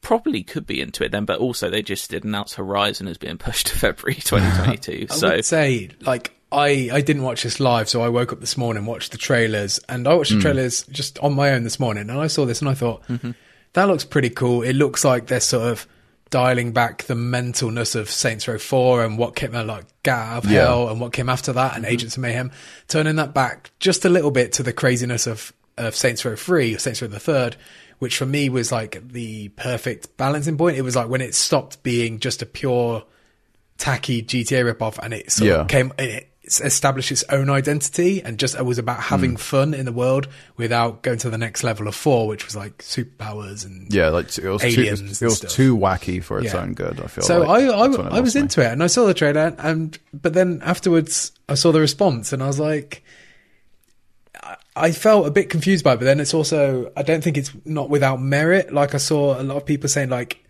probably 0.00 0.42
could 0.42 0.66
be 0.66 0.80
into 0.80 1.04
it 1.04 1.12
then, 1.12 1.24
but 1.24 1.40
also 1.40 1.70
they 1.70 1.82
just 1.82 2.10
did 2.10 2.24
announce 2.24 2.54
Horizon 2.54 3.08
as 3.08 3.18
being 3.18 3.38
pushed 3.38 3.68
to 3.68 3.78
February 3.78 4.14
2022. 4.20 5.06
I 5.10 5.14
so 5.14 5.28
would 5.30 5.44
say, 5.44 5.90
like, 6.00 6.34
I, 6.50 6.88
I 6.92 7.00
didn't 7.00 7.22
watch 7.22 7.42
this 7.42 7.60
live, 7.60 7.88
so 7.88 8.00
I 8.00 8.08
woke 8.08 8.32
up 8.32 8.40
this 8.40 8.56
morning, 8.56 8.86
watched 8.86 9.12
the 9.12 9.18
trailers, 9.18 9.80
and 9.88 10.08
I 10.08 10.14
watched 10.14 10.30
the 10.30 10.36
hmm. 10.36 10.42
trailers 10.42 10.84
just 10.84 11.18
on 11.18 11.34
my 11.34 11.50
own 11.50 11.64
this 11.64 11.78
morning, 11.78 12.08
and 12.08 12.18
I 12.18 12.26
saw 12.26 12.46
this 12.46 12.60
and 12.60 12.70
I 12.70 12.74
thought, 12.74 13.06
mm-hmm. 13.06 13.32
that 13.74 13.84
looks 13.84 14.04
pretty 14.04 14.30
cool. 14.30 14.62
It 14.62 14.74
looks 14.74 15.04
like 15.04 15.26
they're 15.26 15.40
sort 15.40 15.70
of 15.70 15.86
dialing 16.30 16.72
back 16.72 17.04
the 17.04 17.14
mentalness 17.14 17.94
of 17.94 18.10
Saints 18.10 18.48
Row 18.48 18.58
4 18.58 19.04
and 19.04 19.18
what 19.18 19.34
came 19.34 19.54
out, 19.54 19.66
like 19.66 19.84
Gat 20.02 20.26
Out 20.26 20.44
of 20.44 20.50
Yeah. 20.50 20.60
Hell 20.62 20.88
and 20.88 21.00
what 21.00 21.12
came 21.12 21.28
after 21.28 21.52
that, 21.52 21.74
and 21.74 21.84
mm-hmm. 21.84 21.92
Agents 21.92 22.16
of 22.16 22.22
Mayhem, 22.22 22.50
turning 22.86 23.16
that 23.16 23.34
back 23.34 23.70
just 23.78 24.04
a 24.04 24.08
little 24.08 24.30
bit 24.30 24.52
to 24.54 24.62
the 24.62 24.72
craziness 24.72 25.26
of, 25.26 25.52
of 25.76 25.94
Saints 25.94 26.24
Row 26.24 26.36
3, 26.36 26.74
or 26.74 26.78
Saints 26.78 27.02
Row 27.02 27.08
the 27.08 27.20
Third, 27.20 27.56
which 27.98 28.16
for 28.18 28.26
me 28.26 28.48
was 28.48 28.70
like 28.72 29.06
the 29.08 29.48
perfect 29.50 30.16
balancing 30.16 30.56
point. 30.56 30.76
It 30.76 30.82
was 30.82 30.96
like 30.96 31.08
when 31.08 31.20
it 31.20 31.34
stopped 31.34 31.82
being 31.82 32.18
just 32.20 32.42
a 32.42 32.46
pure 32.46 33.04
tacky 33.76 34.22
GTA 34.22 34.72
ripoff, 34.74 34.98
and 35.02 35.14
it 35.14 35.30
sort 35.30 35.48
Yeah. 35.48 35.60
of 35.62 35.68
came. 35.68 35.92
It 35.98 36.24
establish 36.60 37.12
its 37.12 37.22
own 37.24 37.50
identity 37.50 38.22
and 38.22 38.38
just 38.38 38.54
it 38.54 38.64
was 38.64 38.78
about 38.78 38.98
having 39.00 39.32
hmm. 39.32 39.36
fun 39.36 39.74
in 39.74 39.84
the 39.84 39.92
world 39.92 40.26
without 40.56 41.02
going 41.02 41.18
to 41.18 41.28
the 41.28 41.36
next 41.36 41.62
level 41.62 41.86
of 41.86 41.94
four, 41.94 42.26
which 42.26 42.46
was 42.46 42.56
like 42.56 42.78
superpowers 42.78 43.66
and 43.66 43.92
Yeah, 43.92 44.08
like 44.08 44.26
it 44.38 44.48
was 44.48 44.62
too, 44.62 44.82
it 44.82 44.90
was, 44.92 45.20
it 45.22 45.24
was 45.26 45.40
too 45.40 45.76
wacky 45.76 46.22
for 46.24 46.38
its 46.38 46.54
Yeah. 46.54 46.62
own 46.62 46.72
good. 46.72 47.00
I 47.00 47.06
feel 47.06 47.22
So 47.22 47.40
like. 47.40 47.64
I 47.64 47.66
I, 47.68 48.16
I 48.16 48.20
was 48.20 48.34
me. 48.34 48.40
into 48.40 48.62
it 48.62 48.72
and 48.72 48.82
I 48.82 48.86
saw 48.86 49.04
the 49.04 49.12
trailer 49.12 49.54
and 49.58 49.98
but 50.14 50.32
then 50.32 50.62
afterwards 50.64 51.32
I 51.50 51.54
saw 51.54 51.70
the 51.70 51.80
response 51.80 52.32
and 52.32 52.42
I 52.42 52.46
was 52.46 52.58
like 52.58 53.04
I- 54.78 54.86
I 54.86 54.92
felt 54.92 55.26
a 55.26 55.30
bit 55.30 55.50
confused 55.50 55.84
by 55.84 55.94
it, 55.94 55.96
but 55.98 56.04
then 56.04 56.20
it's 56.20 56.34
also 56.34 56.90
I 56.96 57.02
don't 57.02 57.22
think 57.22 57.36
it's 57.36 57.52
not 57.64 57.90
without 57.90 58.20
merit. 58.20 58.72
Like 58.72 58.94
I 58.94 58.98
saw 58.98 59.40
a 59.40 59.42
lot 59.42 59.56
of 59.56 59.66
people 59.66 59.88
saying 59.88 60.08
like 60.10 60.44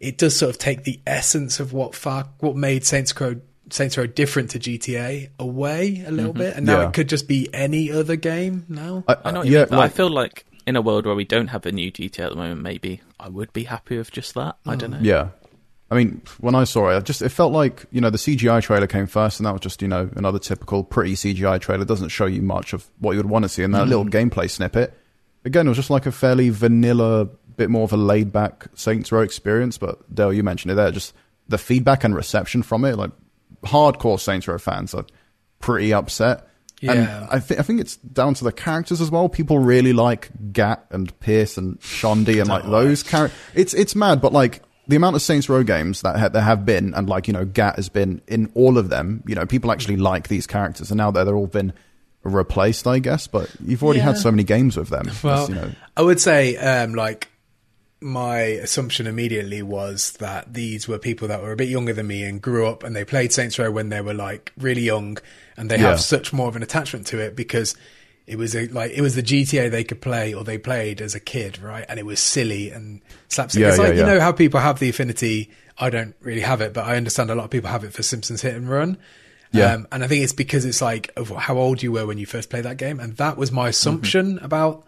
it 0.00 0.18
does 0.18 0.36
sort 0.36 0.50
of 0.50 0.58
take 0.58 0.84
the 0.84 1.00
essence 1.06 1.60
of 1.60 1.72
what 1.72 1.94
Far 1.94 2.28
what 2.40 2.56
made 2.56 2.84
Saints 2.84 3.18
Row 3.20 3.36
Saints 3.70 3.96
Row 3.96 4.06
different 4.06 4.50
to 4.50 4.58
GTA 4.58 5.28
away 5.38 6.02
a 6.06 6.10
little 6.10 6.32
bit, 6.32 6.56
and 6.56 6.66
now 6.66 6.80
Yeah. 6.80 6.88
it 6.88 6.94
could 6.94 7.08
just 7.08 7.26
be 7.28 7.48
any 7.54 7.90
other 7.90 8.16
game 8.16 8.66
now. 8.68 9.04
I, 9.08 9.16
I 9.24 9.30
know 9.30 9.38
uh, 9.38 9.40
what 9.40 9.46
you 9.46 9.52
yeah, 9.54 9.64
mean, 9.64 9.78
like, 9.78 9.92
I 9.92 9.94
feel 9.94 10.10
like 10.10 10.44
in 10.66 10.76
a 10.76 10.82
world 10.82 11.06
where 11.06 11.14
we 11.14 11.24
don't 11.24 11.48
have 11.48 11.64
a 11.66 11.72
new 11.72 11.90
GTA 11.90 12.24
at 12.26 12.30
the 12.30 12.36
moment, 12.36 12.60
maybe 12.62 13.00
I 13.18 13.28
would 13.28 13.52
be 13.52 13.64
happy 13.64 13.96
with 13.98 14.10
just 14.12 14.34
that. 14.34 14.56
I 14.66 14.76
don't 14.76 14.90
know. 14.90 14.98
Yeah. 15.00 15.28
I 15.92 15.94
mean, 15.94 16.22
when 16.40 16.54
I 16.54 16.64
saw 16.64 16.88
it, 16.88 16.96
it 16.96 17.04
just 17.04 17.20
it 17.20 17.28
felt 17.28 17.52
like 17.52 17.84
you 17.90 18.00
know 18.00 18.08
the 18.08 18.16
CGI 18.16 18.62
trailer 18.62 18.86
came 18.86 19.06
first, 19.06 19.38
and 19.38 19.46
that 19.46 19.52
was 19.52 19.60
just 19.60 19.82
you 19.82 19.88
know 19.88 20.08
another 20.16 20.38
typical 20.38 20.84
pretty 20.84 21.12
CGI 21.12 21.60
trailer. 21.60 21.82
It 21.82 21.88
doesn't 21.88 22.08
show 22.08 22.24
you 22.24 22.40
much 22.40 22.72
of 22.72 22.88
what 22.98 23.12
you 23.12 23.18
would 23.18 23.28
want 23.28 23.42
to 23.42 23.50
see, 23.50 23.62
and 23.62 23.74
that 23.74 23.82
mm-hmm. 23.82 23.90
little 23.90 24.06
gameplay 24.06 24.48
snippet. 24.48 24.98
Again, 25.44 25.66
it 25.66 25.68
was 25.68 25.76
just 25.76 25.90
like 25.90 26.06
a 26.06 26.12
fairly 26.12 26.48
vanilla, 26.48 27.26
bit 27.56 27.68
more 27.68 27.84
of 27.84 27.92
a 27.92 27.98
laid 27.98 28.32
back 28.32 28.68
Saints 28.74 29.12
Row 29.12 29.20
experience. 29.20 29.76
But 29.76 30.14
Dale, 30.14 30.32
you 30.32 30.42
mentioned 30.42 30.72
it 30.72 30.76
there, 30.76 30.90
just 30.90 31.12
the 31.48 31.58
feedback 31.58 32.04
and 32.04 32.14
reception 32.14 32.62
from 32.62 32.86
it, 32.86 32.96
like 32.96 33.10
hardcore 33.62 34.18
Saints 34.18 34.48
Row 34.48 34.56
fans 34.56 34.94
are 34.94 35.04
pretty 35.58 35.92
upset. 35.92 36.48
Yeah. 36.80 36.92
And 36.92 37.30
I 37.30 37.38
think 37.38 37.60
I 37.60 37.62
think 37.64 37.80
it's 37.82 37.96
down 37.96 38.32
to 38.32 38.44
the 38.44 38.52
characters 38.52 39.02
as 39.02 39.10
well. 39.10 39.28
People 39.28 39.58
really 39.58 39.92
like 39.92 40.30
Gat 40.54 40.86
and 40.88 41.20
Pierce 41.20 41.58
and 41.58 41.78
Shaundi 41.80 42.40
and 42.40 42.48
like 42.48 42.64
those 42.64 43.02
characters. 43.02 43.38
It's 43.52 43.74
it's 43.74 43.94
mad, 43.94 44.22
but 44.22 44.32
like 44.32 44.62
the 44.88 44.96
amount 44.96 45.16
of 45.16 45.22
Saints 45.22 45.48
Row 45.48 45.62
games 45.62 46.02
that 46.02 46.18
ha- 46.18 46.28
there 46.28 46.42
have 46.42 46.64
been, 46.66 46.92
and 46.94 47.08
like 47.08 47.26
you 47.28 47.32
know, 47.32 47.44
Gat 47.44 47.76
has 47.76 47.88
been 47.88 48.20
in 48.26 48.50
all 48.54 48.78
of 48.78 48.88
them. 48.88 49.22
You 49.26 49.34
know, 49.34 49.46
people 49.46 49.70
actually 49.72 49.96
like 49.96 50.28
these 50.28 50.46
characters, 50.46 50.90
and 50.90 50.98
now 50.98 51.10
that 51.10 51.24
they're 51.24 51.36
all 51.36 51.46
been 51.46 51.72
replaced, 52.24 52.86
I 52.86 52.98
guess. 52.98 53.26
But 53.26 53.50
you've 53.64 53.82
already 53.82 54.00
had 54.00 54.16
so 54.18 54.30
many 54.30 54.44
games 54.44 54.76
with 54.76 54.88
them. 54.88 55.10
Well, 55.22 55.48
you 55.48 55.54
know, 55.54 55.70
I 55.96 56.02
would 56.02 56.20
say, 56.20 56.56
um, 56.56 56.94
like, 56.94 57.28
my 58.00 58.38
assumption 58.40 59.06
immediately 59.06 59.62
was 59.62 60.12
that 60.14 60.52
these 60.54 60.88
were 60.88 60.98
people 60.98 61.28
that 61.28 61.40
were 61.40 61.52
a 61.52 61.56
bit 61.56 61.68
younger 61.68 61.92
than 61.92 62.06
me 62.08 62.24
and 62.24 62.42
grew 62.42 62.66
up 62.66 62.82
and 62.82 62.96
they 62.96 63.04
played 63.04 63.32
Saints 63.32 63.58
Row 63.60 63.70
when 63.70 63.90
they 63.90 64.00
were 64.00 64.12
like 64.14 64.52
really 64.58 64.82
young 64.82 65.18
and 65.56 65.70
they 65.70 65.76
Yeah. 65.76 65.90
have 65.90 66.00
such 66.00 66.32
more 66.32 66.48
of 66.48 66.56
an 66.56 66.64
attachment 66.64 67.06
to 67.08 67.20
it 67.20 67.36
because 67.36 67.76
it 68.26 68.36
was 68.36 68.54
a, 68.54 68.66
like, 68.68 68.92
it 68.92 69.00
was 69.00 69.14
the 69.14 69.22
GTA 69.22 69.70
they 69.70 69.84
could 69.84 70.00
play 70.00 70.32
or 70.34 70.44
they 70.44 70.58
played 70.58 71.00
as 71.00 71.14
a 71.14 71.20
kid, 71.20 71.60
right? 71.60 71.84
And 71.88 71.98
it 71.98 72.06
was 72.06 72.20
silly 72.20 72.70
and 72.70 73.00
slapstick. 73.28 73.60
Yeah, 73.60 73.68
it's 73.70 73.78
like, 73.78 73.94
yeah, 73.94 74.00
you 74.00 74.06
know 74.06 74.20
how 74.20 74.32
people 74.32 74.60
have 74.60 74.78
the 74.78 74.88
affinity. 74.88 75.50
I 75.78 75.90
don't 75.90 76.14
really 76.20 76.40
have 76.42 76.60
it, 76.60 76.72
but 76.72 76.86
I 76.86 76.96
understand 76.96 77.30
a 77.30 77.34
lot 77.34 77.44
of 77.44 77.50
people 77.50 77.70
have 77.70 77.82
it 77.84 77.92
for 77.92 78.02
Simpsons 78.02 78.42
Hit 78.42 78.54
and 78.54 78.68
Run. 78.68 78.98
Yeah. 79.52 79.72
Um, 79.74 79.88
and 79.92 80.02
I 80.04 80.06
think 80.06 80.22
it's 80.24 80.32
because 80.32 80.64
it's 80.64 80.80
like 80.80 81.10
of 81.16 81.28
how 81.30 81.58
old 81.58 81.82
you 81.82 81.92
were 81.92 82.06
when 82.06 82.16
you 82.18 82.24
first 82.26 82.48
played 82.48 82.64
that 82.64 82.76
game. 82.78 83.00
And 83.00 83.16
that 83.16 83.36
was 83.36 83.50
my 83.52 83.62
Mm-hmm. 83.64 83.70
assumption 83.70 84.38
about 84.38 84.86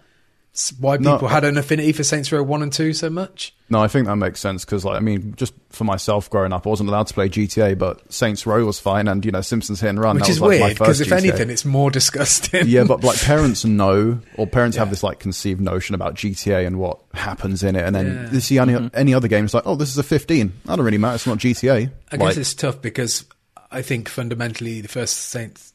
s- 0.54 0.72
why 0.78 0.96
No, 0.96 1.12
people 1.14 1.28
had 1.28 1.44
an 1.44 1.56
affinity 1.58 1.92
for 1.92 2.02
Saints 2.04 2.30
Row 2.32 2.42
1 2.42 2.62
and 2.62 2.72
2 2.72 2.92
so 2.92 3.10
much. 3.10 3.54
no, 3.68 3.82
I 3.82 3.88
think 3.88 4.06
that 4.06 4.16
makes 4.16 4.40
sense 4.40 4.64
because 4.64 4.84
like 4.84 4.96
I 4.96 5.00
mean, 5.00 5.34
just 5.36 5.52
for 5.70 5.84
myself 5.84 6.30
growing 6.30 6.52
up, 6.52 6.66
I 6.66 6.70
wasn't 6.70 6.88
allowed 6.88 7.08
to 7.08 7.14
play 7.14 7.28
GTA, 7.28 7.76
but 7.76 8.12
Saints 8.12 8.46
Row 8.46 8.64
was 8.64 8.78
fine, 8.78 9.08
and 9.08 9.24
you 9.24 9.32
know, 9.32 9.40
Simpsons 9.40 9.80
Hit 9.80 9.88
and 9.90 10.00
Run, 10.00 10.16
Which 10.16 10.24
that 10.26 10.30
is 10.30 10.40
was 10.40 10.50
like 10.50 10.60
my 10.60 10.66
weird 10.66 10.78
because 10.78 10.98
first 10.98 11.00
if 11.00 11.08
GTA. 11.18 11.28
anything, 11.28 11.50
it's 11.50 11.64
more 11.64 11.90
disgusting. 12.00 12.66
yeah, 12.68 12.84
but 12.84 13.02
like 13.04 13.18
parents 13.20 13.64
know, 13.64 14.20
or 14.36 14.46
parents 14.46 14.76
have 14.76 14.90
this 14.90 15.02
like 15.02 15.18
conceived 15.18 15.60
notion 15.60 15.94
about 15.94 16.14
GTA 16.14 16.66
and 16.66 16.78
what 16.78 17.00
happens 17.12 17.62
in 17.62 17.74
it, 17.76 17.84
and 17.84 17.94
then 17.94 18.06
Yeah. 18.06 18.28
they 18.30 18.40
see 18.40 18.58
any 18.58 18.72
mm-hmm. 18.74 18.88
any 18.94 19.12
other 19.12 19.28
game, 19.28 19.44
it's 19.44 19.54
like, 19.54 19.66
oh, 19.66 19.74
this 19.74 19.90
is 19.90 19.98
a 19.98 20.02
15. 20.02 20.52
That 20.64 20.76
don't 20.76 20.84
really 20.84 20.98
matter. 20.98 21.16
It's 21.16 21.26
not 21.26 21.38
GTA. 21.38 21.90
I 22.12 22.16
Like, 22.16 22.20
guess 22.28 22.36
it's 22.36 22.54
tough 22.54 22.80
because 22.80 23.24
I 23.70 23.82
think 23.82 24.08
fundamentally 24.08 24.80
the 24.80 24.88
first 24.88 25.16
Saints 25.16 25.72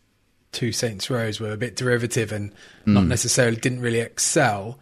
two 0.52 0.72
Saints 0.72 1.10
Rows 1.10 1.40
were 1.40 1.52
a 1.52 1.58
bit 1.58 1.76
derivative 1.76 2.32
and 2.32 2.52
not 2.86 3.02
Hmm. 3.04 3.08
necessarily 3.10 3.58
didn't 3.58 3.82
really 3.82 4.00
excel. 4.00 4.80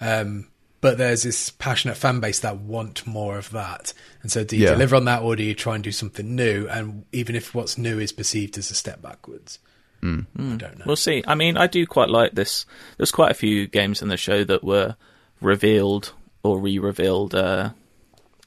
Um, 0.00 0.48
but 0.80 0.96
there's 0.96 1.24
this 1.24 1.50
passionate 1.50 1.96
fan 1.98 2.20
base 2.20 2.38
that 2.40 2.56
want 2.58 3.06
more 3.06 3.36
of 3.36 3.50
that. 3.50 3.92
And 4.22 4.32
so 4.32 4.44
do 4.44 4.56
you 4.56 4.64
Yeah. 4.64 4.70
deliver 4.72 4.96
on 4.96 5.04
that 5.04 5.20
or 5.22 5.36
do 5.36 5.42
you 5.42 5.52
try 5.54 5.74
and 5.74 5.84
do 5.84 5.92
something 5.92 6.34
new? 6.34 6.66
And 6.68 7.04
even 7.12 7.36
if 7.36 7.54
what's 7.54 7.76
new 7.76 7.98
is 7.98 8.12
perceived 8.12 8.56
as 8.56 8.70
a 8.70 8.74
step 8.74 9.02
backwards. 9.02 9.58
Hmm. 10.00 10.20
I 10.38 10.42
don't 10.56 10.78
know. 10.78 10.84
We'll 10.86 10.96
see. 10.96 11.22
I 11.26 11.34
mean, 11.34 11.58
I 11.58 11.66
do 11.66 11.86
quite 11.86 12.08
like 12.08 12.32
this. 12.32 12.64
There's 12.96 13.10
quite 13.12 13.30
a 13.30 13.34
few 13.34 13.66
games 13.66 14.00
in 14.00 14.08
the 14.08 14.16
show 14.16 14.42
that 14.44 14.64
were 14.64 14.96
revealed 15.42 16.12
or 16.42 16.58
re-revealed 16.58 17.34
uh, 17.34 17.70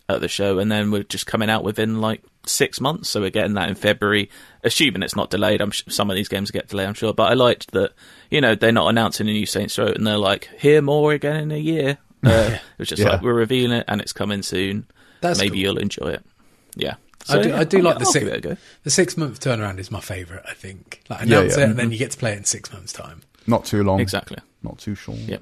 at 0.10 0.20
the 0.22 0.28
show, 0.28 0.58
and 0.58 0.72
then 0.72 0.90
we're 0.90 1.04
just 1.04 1.28
coming 1.28 1.50
out 1.52 1.64
within 1.64 2.02
like 2.02 2.24
six 2.46 2.80
months. 2.82 3.10
So 3.10 3.22
we're 3.22 3.30
getting 3.30 3.54
that 3.54 3.70
in 3.70 3.76
February, 3.76 4.30
assuming 4.64 5.04
it's 5.04 5.16
not 5.16 5.30
delayed. 5.30 5.62
I'm 5.62 5.72
sh- 5.72 5.84
some 5.88 6.10
of 6.10 6.16
these 6.16 6.28
games 6.28 6.52
get 6.52 6.68
delayed, 6.70 6.88
I'm 6.88 6.94
sure. 6.94 7.14
But 7.14 7.32
I 7.32 7.34
liked 7.36 7.72
that 7.72 7.92
you 8.30 8.42
know 8.42 8.56
they're 8.56 8.72
not 8.72 8.88
announcing 8.90 9.28
a 9.30 9.32
new 9.32 9.46
Saints 9.46 9.78
Row, 9.78 9.88
and 9.88 10.06
they're 10.06 10.18
like, 10.18 10.50
hear 10.58 10.82
more 10.82 11.14
again 11.14 11.36
in 11.38 11.52
a 11.52 11.58
year. 11.58 11.98
Uh, 12.26 12.52
it 12.56 12.62
was 12.80 12.88
just 12.88 13.02
Yeah. 13.02 13.10
like 13.10 13.22
we're 13.22 13.34
revealing 13.34 13.80
it, 13.80 13.84
and 13.90 14.00
it's 14.00 14.14
coming 14.14 14.44
soon. 14.44 14.86
That's 15.20 15.40
Maybe 15.40 15.50
cool. 15.50 15.58
you'll 15.58 15.78
enjoy 15.78 16.08
it. 16.12 16.26
Yeah. 16.78 16.96
I 17.30 17.42
do, 17.42 17.50
yeah, 17.50 17.60
I 17.60 17.64
do 17.66 17.82
like 17.82 17.96
the 18.00 18.06
I'll 18.06 18.12
six, 18.14 18.24
give 18.24 18.34
it 18.34 18.46
a 18.46 18.58
the 18.86 18.90
six 18.90 19.18
month 19.18 19.42
turnaround 19.42 19.78
is 19.78 19.92
my 19.92 20.00
favourite, 20.00 20.44
I 20.48 20.54
think. 20.54 21.02
Like 21.10 21.24
announce 21.24 21.58
yeah. 21.58 21.64
it 21.66 21.70
and 21.72 21.80
then 21.80 21.92
you 21.92 21.98
get 21.98 22.12
to 22.12 22.18
play 22.18 22.32
it 22.32 22.38
in 22.38 22.46
six 22.46 22.72
months' 22.72 22.94
time. 22.94 23.24
not 23.46 23.66
too 23.66 23.84
long. 23.84 24.00
Exactly. 24.00 24.38
Not 24.62 24.78
too 24.78 24.96
short. 24.96 25.18
Yep. 25.18 25.42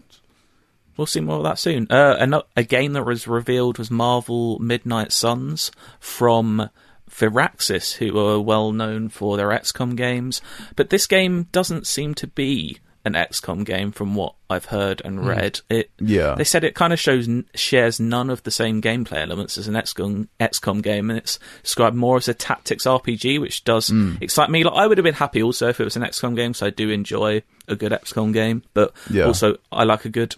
We'll 0.98 1.06
see 1.06 1.22
more 1.22 1.38
of 1.38 1.44
that 1.44 1.60
soon. 1.60 1.86
Uh, 1.92 2.18
ano- 2.20 2.44
a 2.58 2.64
game 2.64 2.94
that 2.94 3.04
was 3.06 3.28
revealed 3.28 3.78
was 3.78 3.92
Marvel 3.92 4.58
Midnight 4.58 5.12
Suns 5.12 5.72
from 6.00 6.68
Firaxis, 7.12 7.94
who 7.96 8.18
are 8.18 8.40
well 8.40 8.72
known 8.72 9.10
for 9.10 9.38
their 9.38 9.50
XCOM 9.50 9.96
games. 9.96 10.42
But 10.76 10.90
this 10.90 11.06
game 11.08 11.44
doesn't 11.52 11.86
seem 11.88 12.14
to 12.16 12.28
be 12.28 12.78
an 13.04 13.14
XCOM 13.14 13.66
game 13.66 13.92
from 13.92 14.14
what 14.14 14.36
I've 14.48 14.66
heard 14.66 15.02
and 15.04 15.26
read. 15.28 15.60
It 15.72 15.90
Yeah. 16.00 16.36
they 16.36 16.44
said 16.44 16.64
it 16.64 16.76
kind 16.76 16.94
of 16.94 17.00
shows 17.00 17.28
shares 17.56 18.00
none 18.00 18.30
of 18.30 18.44
the 18.44 18.52
same 18.52 18.80
gameplay 18.80 19.18
elements 19.24 19.58
as 19.58 19.68
an 19.68 19.74
XCOM 19.74 20.28
XCOM 20.40 20.84
game, 20.84 21.10
and 21.10 21.18
it's 21.18 21.40
described 21.64 21.96
more 21.96 22.18
as 22.18 22.28
a 22.28 22.34
tactics 22.36 22.86
RPG, 22.86 23.40
which 23.40 23.64
does 23.64 23.88
Hmm. 23.88 24.16
excite 24.22 24.52
me. 24.52 24.64
Like 24.64 24.76
I 24.76 24.86
would 24.86 25.00
have 25.00 25.04
been 25.04 25.16
happy 25.16 25.42
also 25.42 25.68
if 25.70 25.80
it 25.80 25.84
was 25.84 25.96
an 25.96 26.04
XCOM 26.04 26.36
game, 26.36 26.54
so 26.54 26.68
I 26.68 26.70
do 26.70 26.90
enjoy 26.92 27.42
a 27.68 27.76
good 27.76 27.92
XCOM 27.92 28.34
game, 28.34 28.62
but 28.76 28.94
Yeah. 29.10 29.24
also 29.26 29.58
I 29.72 29.84
like 29.84 30.06
a 30.06 30.10
good 30.10 30.36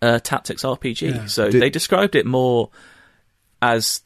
uh, 0.00 0.20
tactics 0.20 0.62
RPG. 0.64 1.08
Yeah. 1.14 1.26
So 1.26 1.50
Did- 1.50 1.60
they 1.60 1.70
described 1.70 2.14
it 2.14 2.24
more 2.24 2.70
as 3.60 4.02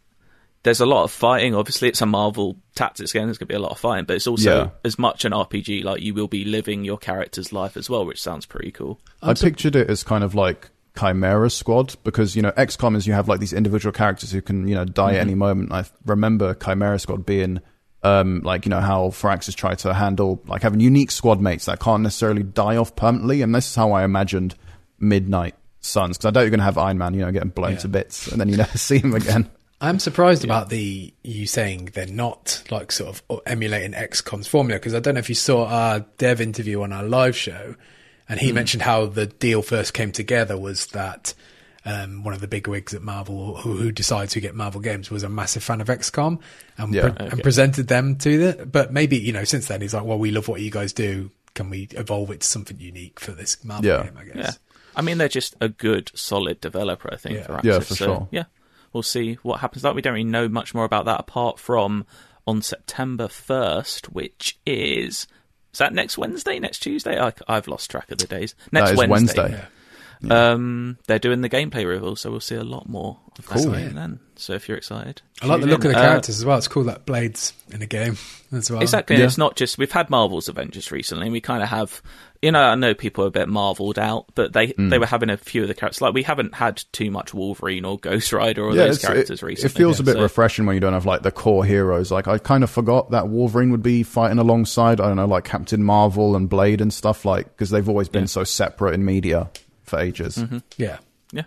there's 0.64 0.80
a 0.80 0.86
lot 0.86 1.04
of 1.04 1.12
fighting. 1.12 1.54
Obviously, 1.54 1.88
it's 1.88 2.00
a 2.02 2.06
Marvel 2.06 2.56
tactics 2.74 3.12
game. 3.12 3.26
There's 3.26 3.38
going 3.38 3.46
to 3.46 3.52
be 3.52 3.56
a 3.56 3.60
lot 3.60 3.70
of 3.72 3.78
fighting, 3.78 4.04
but 4.06 4.16
it's 4.16 4.26
also 4.26 4.56
Yeah. 4.64 4.70
as 4.84 4.98
much 4.98 5.24
an 5.24 5.32
RPG. 5.32 5.84
Like 5.84 6.02
you 6.02 6.12
will 6.14 6.26
be 6.28 6.44
living 6.44 6.84
your 6.84 6.98
character's 6.98 7.52
life 7.52 7.76
as 7.76 7.88
well, 7.88 8.04
which 8.04 8.20
sounds 8.20 8.44
pretty 8.46 8.72
cool. 8.72 8.98
I 9.22 9.34
pictured 9.34 9.76
it 9.76 9.88
as 9.88 10.02
kind 10.02 10.24
of 10.24 10.34
like 10.34 10.70
Chimera 10.98 11.50
Squad 11.50 11.94
because 12.04 12.34
you 12.36 12.42
know 12.42 12.50
XCOM 12.52 12.96
is 12.96 13.06
you 13.06 13.12
have 13.14 13.28
like 13.28 13.40
these 13.40 13.52
individual 13.52 13.92
characters 13.92 14.30
who 14.32 14.40
can 14.42 14.66
you 14.68 14.74
know 14.74 14.84
die 14.84 15.12
Mm-hmm. 15.12 15.14
at 15.16 15.20
any 15.20 15.34
moment. 15.34 15.72
I 15.72 15.84
remember 16.06 16.54
Chimera 16.54 16.98
Squad 16.98 17.24
being 17.26 17.60
um, 18.02 18.40
like 18.44 18.64
you 18.64 18.70
know 18.70 18.80
how 18.80 19.08
Firaxis 19.08 19.54
tried 19.54 19.78
to 19.80 19.92
handle 19.94 20.42
like 20.46 20.62
having 20.62 20.78
unique 20.80 21.10
squad 21.10 21.40
mates 21.40 21.64
that 21.66 21.80
can't 21.80 22.02
necessarily 22.02 22.42
die 22.42 22.76
off 22.76 22.94
permanently, 22.96 23.42
and 23.42 23.54
this 23.54 23.68
is 23.68 23.74
how 23.74 23.92
I 23.92 24.04
imagined 24.04 24.54
Midnight 24.98 25.54
Suns 25.80 26.16
because 26.16 26.26
I 26.28 26.30
doubt 26.30 26.40
you're 26.42 26.50
going 26.50 26.60
to 26.60 26.64
have 26.64 26.78
Iron 26.78 26.98
Man 26.98 27.14
you 27.14 27.20
know 27.20 27.32
getting 27.32 27.50
blown 27.50 27.72
Yeah. 27.72 27.78
to 27.78 27.88
bits 27.88 28.28
and 28.28 28.40
then 28.40 28.48
you 28.48 28.56
never 28.56 28.78
see 28.78 28.98
him 28.98 29.14
again. 29.14 29.50
I'm 29.84 29.98
surprised 29.98 30.44
about 30.44 30.68
the 30.70 31.12
you 31.22 31.46
saying 31.46 31.90
they're 31.94 32.06
not 32.06 32.62
like 32.70 32.90
sort 32.92 33.20
of 33.30 33.42
emulating 33.46 33.92
XCOM's 33.92 34.46
formula 34.46 34.78
because 34.78 34.94
I 34.94 35.00
don't 35.00 35.14
know 35.14 35.20
if 35.20 35.28
you 35.28 35.34
saw 35.34 35.66
our 35.66 36.00
dev 36.18 36.40
interview 36.40 36.82
on 36.82 36.92
our 36.92 37.02
live 37.04 37.36
show, 37.36 37.74
and 38.28 38.40
he 38.40 38.52
mentioned 38.52 38.82
how 38.82 39.06
the 39.06 39.26
deal 39.26 39.62
first 39.62 39.94
came 39.94 40.12
together 40.12 40.56
was 40.56 40.86
that 40.88 41.34
um, 41.84 42.24
one 42.24 42.32
of 42.32 42.40
the 42.40 42.48
big 42.48 42.66
wigs 42.66 42.94
at 42.94 43.02
Marvel 43.02 43.56
who, 43.56 43.76
who 43.76 43.92
decides 43.92 44.32
who 44.32 44.40
get 44.40 44.54
Marvel 44.54 44.80
games 44.80 45.10
was 45.10 45.22
a 45.22 45.28
massive 45.28 45.62
fan 45.62 45.80
of 45.82 45.88
XCOM 45.88 46.40
and, 46.78 46.94
Yeah. 46.94 47.10
pre- 47.10 47.26
and 47.26 47.42
presented 47.42 47.88
them 47.88 48.16
to 48.16 48.38
the. 48.52 48.66
But 48.66 48.92
maybe 48.92 49.18
you 49.18 49.32
know 49.32 49.44
since 49.44 49.66
then 49.68 49.80
he's 49.82 49.92
like, 49.94 50.04
well, 50.04 50.18
we 50.18 50.30
love 50.30 50.48
what 50.48 50.60
you 50.62 50.70
guys 50.70 50.92
do. 50.92 51.30
Can 51.54 51.68
we 51.70 51.88
evolve 51.92 52.30
it 52.30 52.40
to 52.40 52.46
something 52.46 52.80
unique 52.80 53.20
for 53.20 53.32
this 53.32 53.62
Marvel 53.64 53.86
Yeah. 53.86 54.04
game? 54.04 54.16
I 54.18 54.24
guess. 54.24 54.36
Yeah. 54.36 54.50
I 54.96 55.02
mean, 55.02 55.18
they're 55.18 55.28
just 55.28 55.56
a 55.60 55.68
good, 55.68 56.10
solid 56.14 56.60
developer, 56.60 57.12
I 57.12 57.16
think, 57.16 57.36
Yeah. 57.36 57.46
Firaxis. 57.48 57.64
Yeah, 57.64 57.78
for 57.80 57.94
so, 57.94 58.04
sure. 58.04 58.28
Yeah, 58.30 58.44
we'll 58.94 59.02
see 59.02 59.34
what 59.42 59.60
happens. 59.60 59.84
Like, 59.84 59.94
we 59.94 60.00
don't 60.00 60.14
really 60.14 60.24
know 60.24 60.48
much 60.48 60.72
more 60.74 60.84
about 60.84 61.04
that 61.04 61.20
apart 61.20 61.58
from 61.58 62.06
on 62.46 62.62
September 62.62 63.28
1st, 63.28 64.06
which 64.06 64.58
is. 64.64 65.26
Is 65.72 65.78
that 65.78 65.92
next 65.92 66.16
Wednesday? 66.16 66.60
Next 66.60 66.78
Tuesday? 66.78 67.20
I, 67.20 67.32
I've 67.48 67.66
lost 67.66 67.90
track 67.90 68.10
of 68.12 68.18
the 68.18 68.28
days. 68.28 68.54
Next 68.70 68.92
is 68.92 68.96
Wednesday. 68.96 69.42
Wednesday. 69.42 69.66
Um, 70.30 70.98
they're 71.06 71.18
doing 71.18 71.40
the 71.40 71.50
gameplay 71.50 71.86
reveal, 71.86 72.16
so 72.16 72.30
we'll 72.30 72.40
see 72.40 72.54
a 72.54 72.64
lot 72.64 72.88
more 72.88 73.18
of 73.18 73.23
that 73.23 73.23
Cool. 73.46 73.70
then. 73.72 74.20
So 74.36 74.52
if 74.52 74.68
you're 74.68 74.76
excited, 74.76 75.22
I 75.42 75.46
like 75.46 75.60
the 75.60 75.66
look 75.66 75.84
in. 75.84 75.90
of 75.90 75.92
the 75.94 75.98
Uh, 75.98 76.02
characters 76.08 76.38
as 76.38 76.44
well. 76.44 76.58
It's 76.58 76.68
cool 76.68 76.84
that 76.84 77.04
Blades 77.06 77.52
in 77.70 77.82
a 77.82 77.86
game 77.86 78.16
as 78.52 78.70
well. 78.70 78.80
Exactly. 78.80 79.16
Yeah. 79.16 79.24
It's 79.24 79.38
not 79.38 79.56
just 79.56 79.78
we've 79.78 79.90
had 79.92 80.10
Marvel's 80.10 80.48
Avengers 80.48 80.90
recently. 80.92 81.26
and 81.26 81.32
We 81.32 81.40
kind 81.40 81.62
of 81.62 81.68
have, 81.68 82.02
you 82.42 82.50
know, 82.52 82.60
I 82.60 82.74
know 82.74 82.94
people 82.94 83.24
are 83.24 83.28
a 83.28 83.32
bit 83.32 83.48
marveled 83.48 83.98
out, 83.98 84.26
but 84.34 84.52
they 84.52 84.68
Mm. 84.68 84.90
they 84.90 84.98
were 84.98 85.06
having 85.06 85.30
a 85.30 85.36
few 85.36 85.62
of 85.62 85.68
the 85.68 85.74
characters. 85.74 86.00
Like 86.00 86.14
we 86.14 86.22
haven't 86.24 86.54
had 86.54 86.82
too 86.92 87.10
much 87.12 87.32
Wolverine 87.34 87.84
or 87.84 87.98
Ghost 87.98 88.32
Rider 88.32 88.62
or 88.64 88.74
those 88.74 88.98
characters 88.98 89.42
it, 89.42 89.46
recently. 89.46 89.72
It 89.74 89.76
feels 89.78 90.00
a 90.00 90.04
bit 90.04 90.14
So- 90.14 90.22
refreshing 90.22 90.66
when 90.66 90.74
you 90.74 90.80
don't 90.80 90.92
have 90.92 91.06
like 91.06 91.22
the 91.22 91.32
core 91.32 91.64
heroes. 91.64 92.10
Like 92.10 92.26
I 92.28 92.38
kind 92.38 92.62
of 92.64 92.70
forgot 92.70 93.10
that 93.12 93.28
Wolverine 93.28 93.70
would 93.70 93.82
be 93.82 94.02
fighting 94.02 94.38
alongside 94.38 95.00
I 95.00 95.06
don't 95.08 95.16
know 95.16 95.26
like 95.26 95.44
Captain 95.44 95.82
Marvel 95.82 96.34
and 96.36 96.48
Blade 96.48 96.80
and 96.80 96.92
stuff 96.92 97.24
like 97.24 97.46
because 97.56 97.70
they've 97.70 97.88
always 97.88 98.08
been 98.08 98.22
Yeah. 98.22 98.26
so 98.28 98.44
separate 98.44 98.94
in 98.94 99.04
media 99.04 99.50
for 99.84 99.98
ages. 99.98 100.42
Yeah. 100.76 100.98
Yeah, 101.32 101.42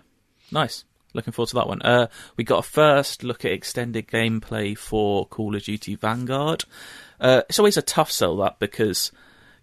nice. 0.50 0.84
Looking 1.14 1.32
forward 1.32 1.48
to 1.50 1.54
that 1.56 1.66
one. 1.68 1.82
Uh, 1.82 2.08
we 2.36 2.44
got 2.44 2.58
a 2.58 2.62
first 2.68 3.24
look 3.24 3.44
at 3.44 3.50
extended 3.52 4.08
gameplay 4.08 4.76
for 4.76 5.26
Call 5.26 5.56
of 5.56 5.64
Duty 5.64 5.94
Vanguard. 5.94 6.64
Uh, 7.20 7.42
it's 7.48 7.58
always 7.58 7.76
a 7.76 7.82
tough 7.82 8.10
sell 8.10 8.36
that 8.38 8.58
because 8.58 9.10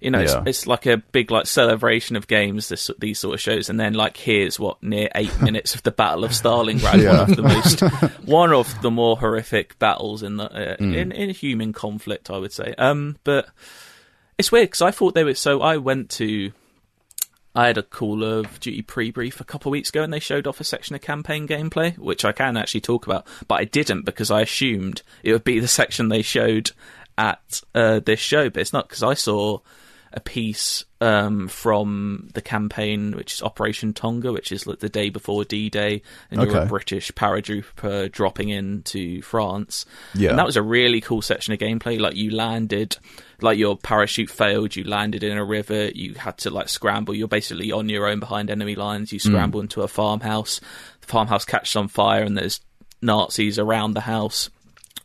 you 0.01 0.11
know 0.11 0.19
Yeah. 0.19 0.39
it's, 0.41 0.47
it's 0.47 0.67
like 0.67 0.85
a 0.87 0.97
big 0.97 1.31
like 1.31 1.45
celebration 1.45 2.15
of 2.15 2.27
games. 2.27 2.67
This 2.69 2.89
these 2.99 3.19
sort 3.19 3.35
of 3.35 3.39
shows, 3.41 3.69
and 3.69 3.79
then 3.79 3.93
like 3.93 4.17
here's 4.17 4.59
what 4.59 4.81
near 4.83 5.07
eight 5.15 5.39
minutes 5.41 5.75
of 5.75 5.83
the 5.83 5.91
Battle 5.91 6.23
of 6.25 6.31
Stalingrad, 6.31 7.01
Yeah. 7.01 7.21
one 7.21 7.29
of 7.29 7.35
the 7.37 7.41
most 7.43 7.79
one 8.25 8.51
of 8.51 8.81
the 8.81 8.91
more 8.91 9.15
horrific 9.17 9.77
battles 9.79 10.23
in 10.23 10.37
the 10.37 10.45
uh, 10.51 10.77
Mm. 10.77 10.95
in 10.95 11.11
in 11.11 11.29
human 11.29 11.71
conflict, 11.73 12.29
I 12.29 12.37
would 12.37 12.51
say. 12.51 12.73
Um, 12.77 13.17
but 13.23 13.47
it's 14.37 14.51
weird 14.51 14.67
because 14.67 14.81
I 14.81 14.91
thought 14.91 15.13
they 15.15 15.23
were. 15.23 15.35
So 15.35 15.61
I 15.61 15.77
went 15.77 16.09
to 16.11 16.51
I 17.55 17.67
had 17.67 17.77
a 17.77 17.83
Call 17.83 18.23
of 18.23 18.59
Duty 18.59 18.81
pre-brief 18.81 19.39
a 19.39 19.45
couple 19.45 19.69
of 19.69 19.71
weeks 19.71 19.89
ago, 19.89 20.03
and 20.03 20.11
they 20.11 20.19
showed 20.19 20.45
off 20.47 20.59
a 20.59 20.65
section 20.65 20.95
of 20.95 21.01
campaign 21.01 21.47
gameplay, 21.47 21.97
which 21.97 22.25
I 22.25 22.31
can 22.33 22.57
actually 22.57 22.81
talk 22.81 23.05
about, 23.07 23.25
but 23.47 23.55
I 23.61 23.63
didn't 23.63 24.03
because 24.03 24.29
I 24.29 24.41
assumed 24.41 25.01
it 25.23 25.31
would 25.31 25.43
be 25.45 25.59
the 25.59 25.67
section 25.67 26.09
they 26.09 26.21
showed 26.21 26.71
at 27.17 27.61
uh, 27.73 27.99
this 27.99 28.19
show, 28.19 28.49
but 28.49 28.59
it's 28.61 28.73
not 28.73 28.89
because 28.89 29.03
I 29.03 29.13
saw 29.13 29.59
a 30.11 30.19
piece 30.19 30.85
um, 31.01 31.47
from 31.49 32.29
the 32.33 32.41
campaign, 32.41 33.15
which 33.17 33.33
is 33.33 33.41
Operation 33.41 33.93
Tonga, 33.93 34.31
which 34.31 34.51
is 34.51 34.65
like 34.65 34.79
the 34.79 34.87
day 34.89 35.09
before 35.09 35.43
D-Day, 35.43 36.01
and 36.31 36.41
you're 36.41 36.55
a 36.55 36.59
Okay. 36.61 36.69
British 36.69 37.11
paratrooper 37.11 38.09
dropping 38.11 38.49
into 38.49 39.21
France. 39.21 39.85
Yeah. 40.13 40.29
and 40.31 40.39
that 40.39 40.45
was 40.45 40.55
a 40.57 40.61
really 40.61 41.01
cool 41.01 41.21
section 41.21 41.53
of 41.53 41.59
gameplay. 41.59 41.99
Like 41.99 42.15
you 42.15 42.31
landed, 42.31 42.97
like 43.41 43.57
your 43.57 43.77
parachute 43.77 44.29
failed, 44.29 44.75
you 44.75 44.83
landed 44.83 45.23
in 45.23 45.37
a 45.37 45.43
river, 45.43 45.87
you 45.87 46.13
had 46.13 46.37
to 46.39 46.49
like 46.49 46.69
scramble. 46.69 47.13
You're 47.13 47.27
basically 47.27 47.71
on 47.71 47.89
your 47.89 48.07
own 48.07 48.19
behind 48.19 48.49
enemy 48.49 48.75
lines. 48.75 49.11
You 49.11 49.19
mm. 49.19 49.23
scramble 49.23 49.61
into 49.61 49.81
a 49.81 49.87
farmhouse. 49.87 50.59
The 51.01 51.07
farmhouse 51.07 51.45
catches 51.45 51.75
on 51.75 51.87
fire, 51.87 52.23
and 52.23 52.37
there's 52.37 52.61
Nazis 53.01 53.59
around 53.59 53.93
the 53.93 54.01
house. 54.01 54.49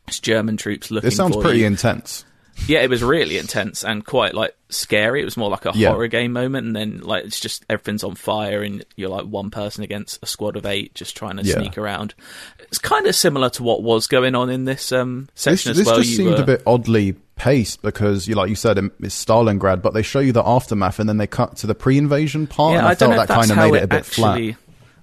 It's 0.09 0.21
German 0.21 0.57
troops 0.57 0.91
looking. 0.91 1.09
This 1.09 1.17
sounds 1.17 1.37
pretty 1.37 1.61
you. 1.61 1.67
intense. 1.67 2.25
Yeah, 2.69 2.81
it 2.81 2.90
was 2.90 3.02
really 3.02 3.37
intense 3.38 3.85
and 3.85 4.05
quite 4.05 4.35
like 4.35 4.55
scary. 4.69 5.23
It 5.23 5.25
was 5.25 5.37
more 5.37 5.50
like 5.50 5.64
a 5.64 5.73
Yeah. 5.75 5.88
horror 5.90 6.07
game 6.09 6.33
moment, 6.33 6.67
and 6.67 6.76
then 6.76 7.00
like 7.00 7.25
it's 7.25 7.40
just 7.40 7.64
everything's 7.69 8.05
on 8.05 8.14
fire, 8.14 8.62
and 8.62 8.85
you're 8.97 9.09
like 9.09 9.25
one 9.25 9.50
person 9.50 9.83
against 9.83 10.23
a 10.23 10.26
squad 10.26 10.57
of 10.57 10.67
eight, 10.67 10.95
just 10.95 11.17
trying 11.17 11.37
to 11.38 11.43
Yeah. 11.43 11.55
sneak 11.57 11.76
around. 11.79 12.14
It's 12.61 12.79
kind 12.79 13.07
of 13.07 13.14
similar 13.17 13.50
to 13.50 13.62
what 13.62 13.83
was 13.83 14.07
going 14.07 14.35
on 14.35 14.50
in 14.50 14.64
this 14.67 14.93
um, 14.93 15.29
This, 15.35 15.43
section 15.43 15.71
this 15.73 15.81
as 15.81 15.87
well. 15.87 15.97
This 15.97 16.07
just 16.07 16.19
You 16.19 16.25
seemed 16.25 16.37
were- 16.37 16.43
a 16.43 16.47
bit 16.47 16.62
oddly 16.67 17.17
paced 17.37 17.83
because, 17.83 18.29
you 18.29 18.35
like 18.35 18.50
you 18.50 18.55
said, 18.55 18.79
it's 18.79 19.25
Stalingrad, 19.25 19.83
but 19.83 19.95
they 19.95 20.02
show 20.02 20.21
you 20.21 20.31
the 20.33 20.47
aftermath 20.47 20.99
and 21.00 21.09
then 21.09 21.17
they 21.17 21.26
cut 21.26 21.57
to 21.57 21.67
the 21.67 21.75
pre-invasion 21.75 22.47
part, 22.47 22.76
and 22.76 22.87
I, 22.87 22.90
I 22.90 22.95
don't 22.95 22.99
felt 22.99 23.11
know 23.12 23.17
that 23.17 23.23
if 23.23 23.29
that's 23.29 23.38
kind 23.40 23.50
of 23.50 23.57
how 23.57 23.71
made 23.71 23.79
it 23.79 23.83
a 23.85 23.88
bit 23.88 23.99
actually, 24.00 24.52
flat. 24.52 24.57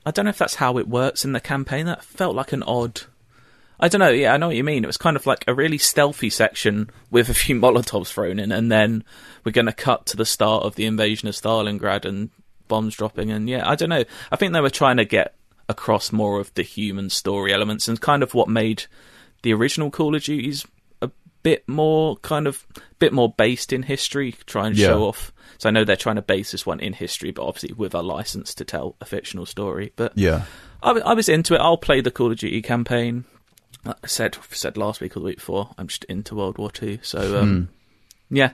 I 0.06 0.12
don't 0.12 0.26
know 0.26 0.30
if 0.30 0.38
that's 0.38 0.56
how 0.56 0.78
it 0.78 0.88
works 0.88 1.26
in 1.26 1.34
the 1.34 1.42
campaign. 1.42 1.88
That 1.88 2.04
felt 2.04 2.36
like 2.36 2.54
an 2.54 2.64
odd. 2.64 3.02
I 3.80 3.88
don't 3.90 4.00
know. 4.00 4.10
Yeah, 4.10 4.34
I 4.34 4.38
know 4.38 4.48
what 4.48 4.56
you 4.56 4.64
mean. 4.64 4.84
It 4.84 4.88
was 4.88 4.98
kind 4.98 5.16
of 5.16 5.26
like 5.28 5.44
a 5.48 5.54
really 5.54 5.78
stealthy 5.78 6.30
section 6.30 6.90
with 7.12 7.30
a 7.30 7.34
few 7.34 7.56
Molotovs 7.62 8.08
thrown 8.08 8.40
in, 8.40 8.52
and 8.52 8.72
then 8.72 9.04
we're 9.44 9.52
going 9.52 9.68
to 9.68 9.74
cut 9.74 10.06
to 10.08 10.18
the 10.18 10.26
start 10.26 10.64
of 10.64 10.76
the 10.76 10.86
invasion 10.86 11.28
of 11.28 11.36
Stalingrad 11.36 12.04
and 12.06 12.30
bombs 12.68 12.96
dropping. 12.96 13.32
And 13.32 13.48
yeah, 13.50 13.70
I 13.70 13.76
don't 13.76 13.90
know. 13.90 14.04
I 14.32 14.36
think 14.36 14.54
they 14.54 14.62
were 14.62 14.70
trying 14.70 14.98
to 14.98 15.06
get 15.06 15.36
across 15.70 16.12
more 16.12 16.40
of 16.40 16.54
the 16.56 16.64
human 16.64 17.10
story 17.10 17.54
elements 17.54 17.88
and 17.88 18.00
kind 18.02 18.24
of 18.24 18.34
what 18.34 18.48
made 18.50 18.86
the 19.44 19.54
original 19.54 19.92
Call 19.92 20.16
of 20.16 20.24
Duties 20.24 20.66
a 21.02 21.12
bit 21.44 21.68
more 21.68 22.16
kind 22.18 22.48
of 22.48 22.66
bit 23.00 23.14
more 23.14 23.32
based 23.38 23.72
in 23.72 23.84
history. 23.84 24.34
Try 24.48 24.68
and 24.68 24.76
Yeah. 24.78 24.88
show 24.88 25.04
off. 25.04 25.32
So 25.60 25.70
I 25.70 25.72
know 25.72 25.84
they're 25.84 25.96
trying 25.96 26.16
to 26.16 26.22
base 26.22 26.52
this 26.52 26.66
one 26.66 26.80
in 26.80 26.94
history, 26.94 27.32
but 27.32 27.46
obviously 27.46 27.74
with 27.74 27.94
a 27.94 28.02
license 28.02 28.56
to 28.56 28.66
tell 28.66 28.96
a 29.02 29.06
fictional 29.06 29.46
story. 29.46 29.92
But 29.96 30.14
Yeah. 30.16 30.44
I 30.82 31.14
was 31.14 31.28
into 31.30 31.54
it. 31.56 31.62
I'll 31.62 31.78
play 31.78 32.02
the 32.02 32.12
Call 32.12 32.32
of 32.32 32.38
Duty 32.38 32.62
campaign. 32.62 33.26
Like 33.88 33.98
I 34.04 34.08
said 34.08 34.38
said 34.52 34.78
last 34.78 35.02
week 35.02 35.16
or 35.18 35.20
the 35.22 35.26
week 35.26 35.38
before. 35.38 35.70
I'm 35.78 35.88
just 35.88 36.04
into 36.06 36.36
World 36.36 36.58
War 36.58 36.70
Two. 36.72 37.00
So 37.02 37.40
um, 37.40 37.70
yeah, 38.30 38.52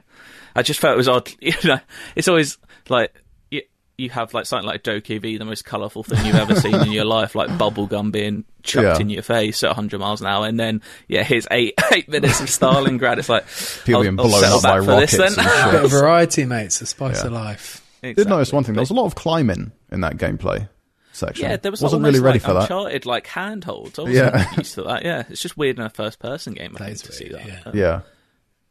I 0.56 0.62
just 0.62 0.80
felt 0.80 0.94
it 0.94 0.98
was 0.98 1.08
odd. 1.10 1.30
You 1.42 1.54
know, 1.66 1.80
it's 2.16 2.28
always 2.28 2.58
like 2.90 3.14
you, 3.52 3.62
you 3.98 4.10
have 4.12 4.34
like 4.34 4.46
something 4.46 4.68
like 4.68 4.84
Dokey 4.84 5.20
the 5.22 5.46
most 5.46 5.66
colourful 5.66 6.04
thing 6.04 6.26
you've 6.26 6.36
ever 6.36 6.56
seen 6.56 6.76
in 6.76 6.92
your 6.92 7.06
life, 7.18 7.36
like 7.36 7.50
bubblegum 7.52 8.12
being 8.12 8.44
chucked 8.62 8.84
Yeah. 9.00 9.00
in 9.00 9.10
your 9.10 9.24
face 9.24 9.64
at 9.64 9.68
100 9.70 10.00
miles 10.00 10.22
an 10.22 10.28
hour, 10.28 10.46
and 10.48 10.60
then 10.60 10.82
yeah, 11.08 11.24
here's 11.24 11.48
eight 11.52 11.74
eight 11.92 12.08
minutes 12.10 12.40
of 12.40 12.48
Stalingrad. 12.48 13.18
It's 13.18 13.30
like 13.30 13.46
People 13.86 13.96
I'll, 13.98 14.02
being 14.04 14.20
I'll 14.20 14.28
blown 14.28 14.44
up 14.46 14.62
by 14.64 14.78
back 14.80 14.86
for 14.86 15.00
this 15.00 15.14
rockets 15.18 15.36
then. 15.36 15.46
and 15.48 15.72
Bit 15.72 15.86
of 15.86 15.92
variety, 15.92 16.46
mate. 16.46 16.66
It's 16.66 16.80
the 16.80 16.86
spice 16.86 17.22
Yeah. 17.22 17.28
of 17.28 17.34
life. 17.34 17.80
I 18.04 18.14
did 18.14 18.28
notice 18.28 18.52
one 18.52 18.64
thing. 18.66 18.76
There 18.76 18.82
was 18.82 18.90
a 18.90 18.94
lot 18.96 19.06
of 19.06 19.16
climbing 19.16 19.72
in 19.92 20.02
that 20.02 20.18
gameplay 20.18 20.68
section. 21.14 21.50
Yeah, 21.50 21.56
there 21.58 21.72
was 21.72 21.82
Wasn't 21.82 22.00
almost 22.02 22.14
really 22.16 22.24
ready 22.26 22.40
like 22.40 22.46
for 22.46 22.54
that. 22.54 22.62
Uncharted 22.64 23.06
like 23.06 23.28
handholds. 23.28 23.98
I 23.98 24.02
wasn't 24.04 24.18
Yeah. 24.36 24.52
used 24.58 24.74
to 24.76 24.84
that. 24.84 25.06
Yeah, 25.06 25.24
it's 25.30 25.42
just 25.42 25.56
weird 25.58 25.78
in 25.80 25.86
a 25.86 25.90
first 25.90 26.20
person 26.20 26.54
game. 26.54 26.76
I 26.80 26.86
think 26.88 26.98
to 27.00 27.12
see 27.14 27.30
that. 27.30 27.46
yeah. 27.48 27.60
Uh, 27.66 27.72
Yeah. 27.74 28.02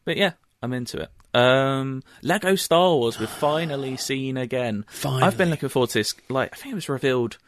But 0.05 0.17
yeah, 0.17 0.33
I'm 0.63 0.73
into 0.73 1.01
it. 1.01 1.11
Um, 1.35 2.03
Lego 2.23 2.57
Star 2.57 2.91
Wars 2.95 3.19
we've 3.19 3.29
finally 3.31 3.97
seen 3.97 4.37
again. 4.37 4.85
Finally. 4.89 5.23
I've 5.23 5.39
been 5.39 5.49
looking 5.51 5.69
forward 5.71 5.91
to 5.91 6.01
this. 6.01 6.15
Like, 6.29 6.53
I 6.53 6.57
think 6.57 6.73
it 6.73 6.75
was 6.75 6.89
revealed 6.91 7.39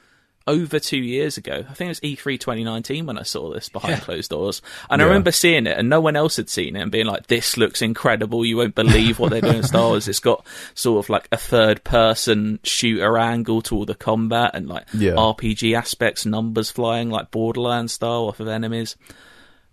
over 0.46 0.78
two 0.78 0.98
years 0.98 1.36
ago. 1.38 1.64
I 1.68 1.72
think 1.74 1.86
it 1.86 1.90
was 1.90 2.04
E 2.04 2.16
E3 2.16 2.38
2019 2.38 3.06
when 3.06 3.18
I 3.18 3.22
saw 3.22 3.52
this 3.52 3.68
behind 3.68 3.92
Yeah. 3.98 4.00
closed 4.00 4.30
doors, 4.30 4.60
and 4.90 5.00
I 5.00 5.04
remember 5.06 5.32
seeing 5.32 5.66
it, 5.66 5.78
and 5.78 5.88
no 5.88 6.00
one 6.00 6.16
else 6.16 6.36
had 6.36 6.50
seen 6.50 6.76
it, 6.76 6.80
and 6.82 6.90
being 6.92 7.06
like, 7.06 7.28
"This 7.28 7.56
looks 7.56 7.80
incredible! 7.80 8.44
You 8.44 8.56
won't 8.58 8.74
believe 8.74 9.18
what 9.18 9.30
they're 9.30 9.40
doing 9.40 9.56
in 9.58 9.62
Star 9.62 9.88
Wars." 9.88 10.06
It's 10.08 10.18
got 10.18 10.46
sort 10.74 11.04
of 11.04 11.08
like 11.08 11.28
a 11.32 11.36
third 11.38 11.82
person 11.84 12.58
shooter 12.62 13.16
angle 13.16 13.62
to 13.62 13.74
all 13.76 13.84
the 13.86 13.94
combat, 13.94 14.50
and 14.54 14.68
like 14.68 14.84
Yeah. 14.92 15.12
RPG 15.16 15.74
aspects, 15.74 16.26
numbers 16.26 16.70
flying 16.70 17.10
like 17.10 17.30
Borderlands 17.30 17.92
style 17.94 18.28
off 18.28 18.40
of 18.40 18.48
enemies 18.48 18.96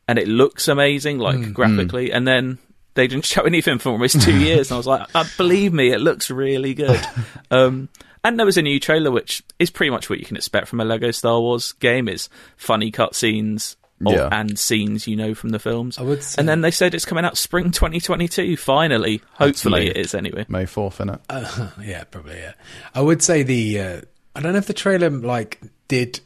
and 0.07 0.17
it 0.19 0.27
looks 0.27 0.67
amazing, 0.67 1.19
like 1.19 1.38
Mm, 1.38 1.53
graphically. 1.53 2.12
And 2.12 2.27
then 2.27 2.57
they 2.95 3.07
didn't 3.07 3.23
show 3.34 3.43
anything 3.43 3.77
for 3.77 3.89
almost 3.91 4.21
two 4.21 4.36
years, 4.38 4.69
and 4.69 4.75
I 4.75 4.77
was 4.77 4.88
like, 4.88 5.07
uh, 5.15 5.23
believe 5.38 5.71
me, 5.73 5.91
it 5.91 5.99
looks 5.99 6.29
really 6.29 6.73
good. 6.73 6.99
um, 7.51 7.88
and 8.23 8.38
there 8.39 8.45
was 8.45 8.57
a 8.57 8.62
new 8.62 8.79
trailer, 8.79 9.12
which 9.12 9.41
is 9.60 9.69
pretty 9.69 9.89
much 9.89 10.10
what 10.10 10.19
you 10.19 10.25
can 10.25 10.38
expect 10.38 10.67
from 10.67 10.79
a 10.79 10.86
Lego 10.86 11.12
Star 11.12 11.39
Wars 11.39 11.73
game: 11.73 12.07
is 12.07 12.29
funny 12.57 12.91
cutscenes. 12.91 13.75
of- 14.05 14.13
Yeah. 14.13 14.29
And 14.31 14.57
scenes 14.57 15.05
you 15.07 15.15
know 15.15 15.36
from 15.36 15.49
the 15.49 15.60
films. 15.60 15.99
I 15.99 16.01
would 16.01 16.23
say- 16.23 16.39
And 16.39 16.49
then 16.49 16.62
they 16.62 16.71
said 16.71 16.95
it's 16.95 17.05
coming 17.05 17.23
out 17.23 17.38
spring 17.38 17.69
2022. 17.69 18.57
Finally, 18.57 19.21
hopefully 19.34 19.89
it 19.89 19.97
is 19.97 20.15
anyway. 20.15 20.43
May 20.49 20.63
4th, 20.65 20.97
innit? 21.05 21.19
Uh, 21.29 21.69
yeah, 21.86 22.03
probably. 22.05 22.38
Yeah, 22.39 22.53
I 22.95 23.01
would 23.01 23.21
say 23.21 23.43
the. 23.43 23.79
Uh, 23.79 24.01
I 24.36 24.41
don't 24.41 24.53
know 24.53 24.57
if 24.57 24.65
the 24.65 24.73
trailer 24.73 25.10
like 25.12 25.62
did 25.88 26.19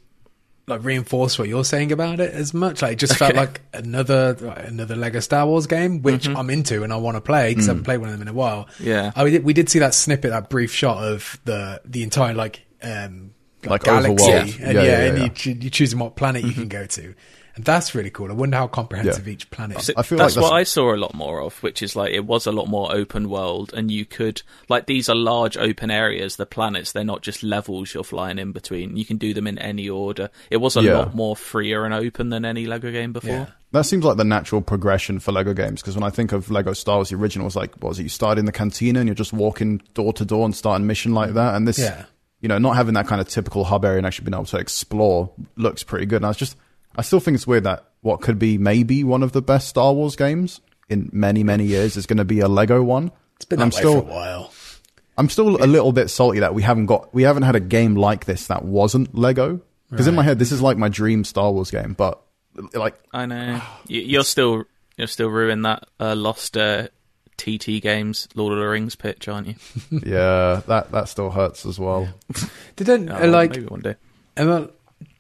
like 0.68 0.84
reinforce 0.84 1.38
what 1.38 1.48
you're 1.48 1.64
saying 1.64 1.92
about 1.92 2.20
it 2.20 2.34
as 2.34 2.54
much. 2.54 2.82
Like, 2.82 2.94
it 2.94 3.00
just 3.00 3.16
felt 3.18 3.32
Okay. 3.32 3.40
like 3.40 3.62
another 3.74 4.36
like, 4.42 4.68
another 4.68 4.96
Lego 4.96 5.20
Star 5.20 5.46
Wars 5.46 5.68
game, 5.68 6.02
which 6.02 6.24
Mm-hmm. 6.28 6.38
I'm 6.38 6.50
into 6.50 6.84
and 6.84 6.92
I 6.92 6.96
want 6.98 7.18
to 7.18 7.22
play 7.22 7.52
because 7.52 7.68
I 7.68 7.72
haven't 7.72 7.84
played 7.84 7.98
one 8.00 8.10
of 8.10 8.14
them 8.14 8.22
in 8.24 8.28
a 8.28 8.34
while. 8.34 8.66
Mm. 8.80 8.86
Yeah. 8.86 9.12
I, 9.16 9.24
we, 9.24 9.32
did, 9.32 9.44
we 9.44 9.54
did 9.54 9.70
see 9.70 9.80
that 9.80 9.94
snippet, 9.94 10.32
that 10.32 10.50
brief 10.50 10.74
shot 10.74 11.04
of 11.04 11.40
the 11.46 11.82
the 11.86 12.02
entire 12.04 12.34
like 12.34 12.62
um 12.82 13.32
Like 13.64 13.84
galaxy, 13.84 14.26
overworld. 14.26 14.60
and 14.64 14.74
Yeah, 14.74 14.82
yeah, 14.82 14.82
yeah, 14.84 15.00
and 15.06 15.18
yeah. 15.20 15.30
You, 15.54 15.54
you're 15.62 15.70
choosing 15.70 16.00
what 16.00 16.16
planet 16.16 16.42
you 16.44 16.50
Mm-hmm. 16.50 16.60
can 16.62 16.70
go 16.70 16.86
to, 16.86 17.14
and 17.56 17.64
that's 17.66 17.96
really 17.96 18.10
cool. 18.10 18.30
I 18.30 18.34
wonder 18.34 18.58
how 18.58 18.68
comprehensive 18.68 19.26
Yeah. 19.28 19.34
each 19.34 19.50
planet. 19.50 19.78
is. 19.80 19.86
So 19.86 19.94
I 19.98 20.02
feel 20.04 20.18
that's 20.18 20.36
like 20.36 20.44
what 20.44 20.54
I 20.54 20.64
saw 20.64 20.94
a 20.94 20.98
lot 20.98 21.14
more 21.14 21.42
of, 21.42 21.62
which 21.64 21.82
is 21.82 21.96
like 21.96 22.14
it 22.14 22.26
was 22.26 22.46
a 22.46 22.52
lot 22.52 22.68
more 22.68 22.94
open 22.94 23.30
world, 23.30 23.74
and 23.74 23.90
you 23.90 24.06
could 24.06 24.42
like 24.70 24.86
these 24.88 25.08
are 25.10 25.16
large 25.16 25.58
open 25.58 25.90
areas. 25.90 26.36
The 26.36 26.46
planets 26.46 26.92
they're 26.92 27.04
not 27.04 27.22
just 27.22 27.44
levels 27.44 27.94
you're 27.94 28.04
flying 28.04 28.40
in 28.40 28.52
between. 28.52 28.98
You 28.98 29.06
can 29.06 29.18
do 29.18 29.34
them 29.34 29.48
in 29.48 29.58
any 29.58 29.88
order. 29.90 30.30
It 30.50 30.58
was 30.58 30.76
a 30.78 30.82
Yeah. 30.84 30.98
lot 30.98 31.16
more 31.16 31.36
freer 31.36 31.86
and 31.86 31.94
open 31.94 32.30
than 32.30 32.46
any 32.46 32.66
Lego 32.66 32.92
game 32.92 33.14
before. 33.14 33.30
Yeah. 33.32 33.46
That 33.72 33.84
seems 33.86 34.06
like 34.06 34.16
the 34.18 34.24
natural 34.24 34.62
progression 34.62 35.20
for 35.20 35.32
Lego 35.34 35.54
games 35.54 35.82
because 35.82 35.96
when 35.96 36.04
I 36.04 36.10
think 36.10 36.32
of 36.32 36.50
Lego 36.50 36.72
Star 36.74 36.98
Wars, 36.98 37.10
the 37.10 37.16
original 37.18 37.44
was 37.46 37.56
like, 37.58 37.74
what 37.82 37.90
was 37.90 38.00
it? 38.00 38.04
You 38.04 38.10
start 38.10 38.38
in 38.38 38.46
the 38.46 38.54
cantina 38.54 39.00
and 39.00 39.08
you're 39.10 39.16
just 39.16 39.34
walking 39.34 39.82
door 39.94 40.14
to 40.14 40.24
door 40.24 40.46
and 40.46 40.56
starting 40.56 40.88
mission 40.88 41.14
like 41.14 41.34
that. 41.34 41.56
And 41.56 41.68
this, 41.68 41.78
Yeah. 41.78 42.06
you 42.40 42.48
know, 42.48 42.58
not 42.58 42.78
having 42.78 42.94
that 42.94 43.06
kind 43.08 43.20
of 43.20 43.28
typical 43.28 43.66
hub 43.66 43.84
area 43.84 43.98
and 43.98 44.08
actually 44.08 44.26
being 44.26 44.34
able 44.36 44.46
to 44.46 44.58
explore 44.58 45.32
looks 45.58 45.84
pretty 45.84 46.06
good. 46.06 46.18
And 46.18 46.26
I 46.26 46.30
was 46.30 46.38
just, 46.38 46.56
I 46.98 47.02
still 47.02 47.20
think 47.20 47.36
it's 47.36 47.48
weird 47.48 47.64
that 47.66 47.86
what 48.02 48.22
could 48.22 48.40
be 48.40 48.58
maybe 48.58 49.04
one 49.04 49.24
of 49.24 49.32
the 49.32 49.42
best 49.42 49.68
Star 49.68 49.94
Wars 49.94 50.16
games 50.16 50.62
in 50.90 51.10
many, 51.12 51.44
many 51.44 51.66
years 51.66 51.98
is 51.98 52.06
going 52.06 52.18
to 52.18 52.26
be 52.26 52.40
a 52.40 52.48
Lego 52.48 52.84
one. 52.84 53.12
It's 53.36 53.46
been 53.46 53.62
And 53.62 53.72
that 53.72 53.76
I'm 53.76 53.86
way 53.86 53.92
still, 53.92 54.02
for 54.02 54.08
a 54.08 54.14
while. 54.14 54.54
I'm 55.18 55.30
still 55.30 55.64
a 55.64 55.68
little 55.68 55.92
bit 55.92 56.10
salty 56.10 56.40
that 56.40 56.54
we 56.54 56.62
haven't 56.62 56.86
got 56.88 57.14
we 57.14 57.24
haven't 57.24 57.44
had 57.44 57.56
a 57.56 57.60
game 57.60 57.96
like 57.96 58.26
this 58.26 58.48
that 58.48 58.64
wasn't 58.64 59.16
Lego. 59.16 59.62
Because 59.90 60.08
in 60.08 60.16
my 60.16 60.24
head, 60.24 60.40
this 60.40 60.52
is 60.52 60.62
like 60.62 60.78
my 60.78 60.90
dream 60.90 61.24
Star 61.24 61.52
Wars 61.52 61.72
game, 61.72 61.94
but 61.94 62.22
like 62.74 62.96
I 63.14 63.26
know 63.26 63.62
you, 63.88 64.02
you're 64.02 64.24
still 64.24 64.66
you're 64.98 65.08
still 65.08 65.30
ruining 65.30 65.62
that 65.62 65.88
uh, 66.00 66.16
lost 66.16 66.58
uh, 66.58 66.88
TT 67.38 67.82
Games 67.82 68.28
Lord 68.36 68.54
of 68.54 68.60
the 68.60 68.66
Rings 68.66 68.96
pitch, 68.96 69.28
aren't 69.28 69.48
you? 69.48 69.56
yeah, 70.06 70.62
that 70.68 70.92
that 70.92 71.08
still 71.08 71.30
hurts 71.32 71.66
as 71.66 71.80
well. 71.80 72.10
Did 72.76 72.88
then 72.88 73.10
Oh, 73.10 73.28
like 73.28 73.52
maybe 73.52 73.66
one 73.66 73.82
day. 73.82 73.96
Emma, 74.36 74.70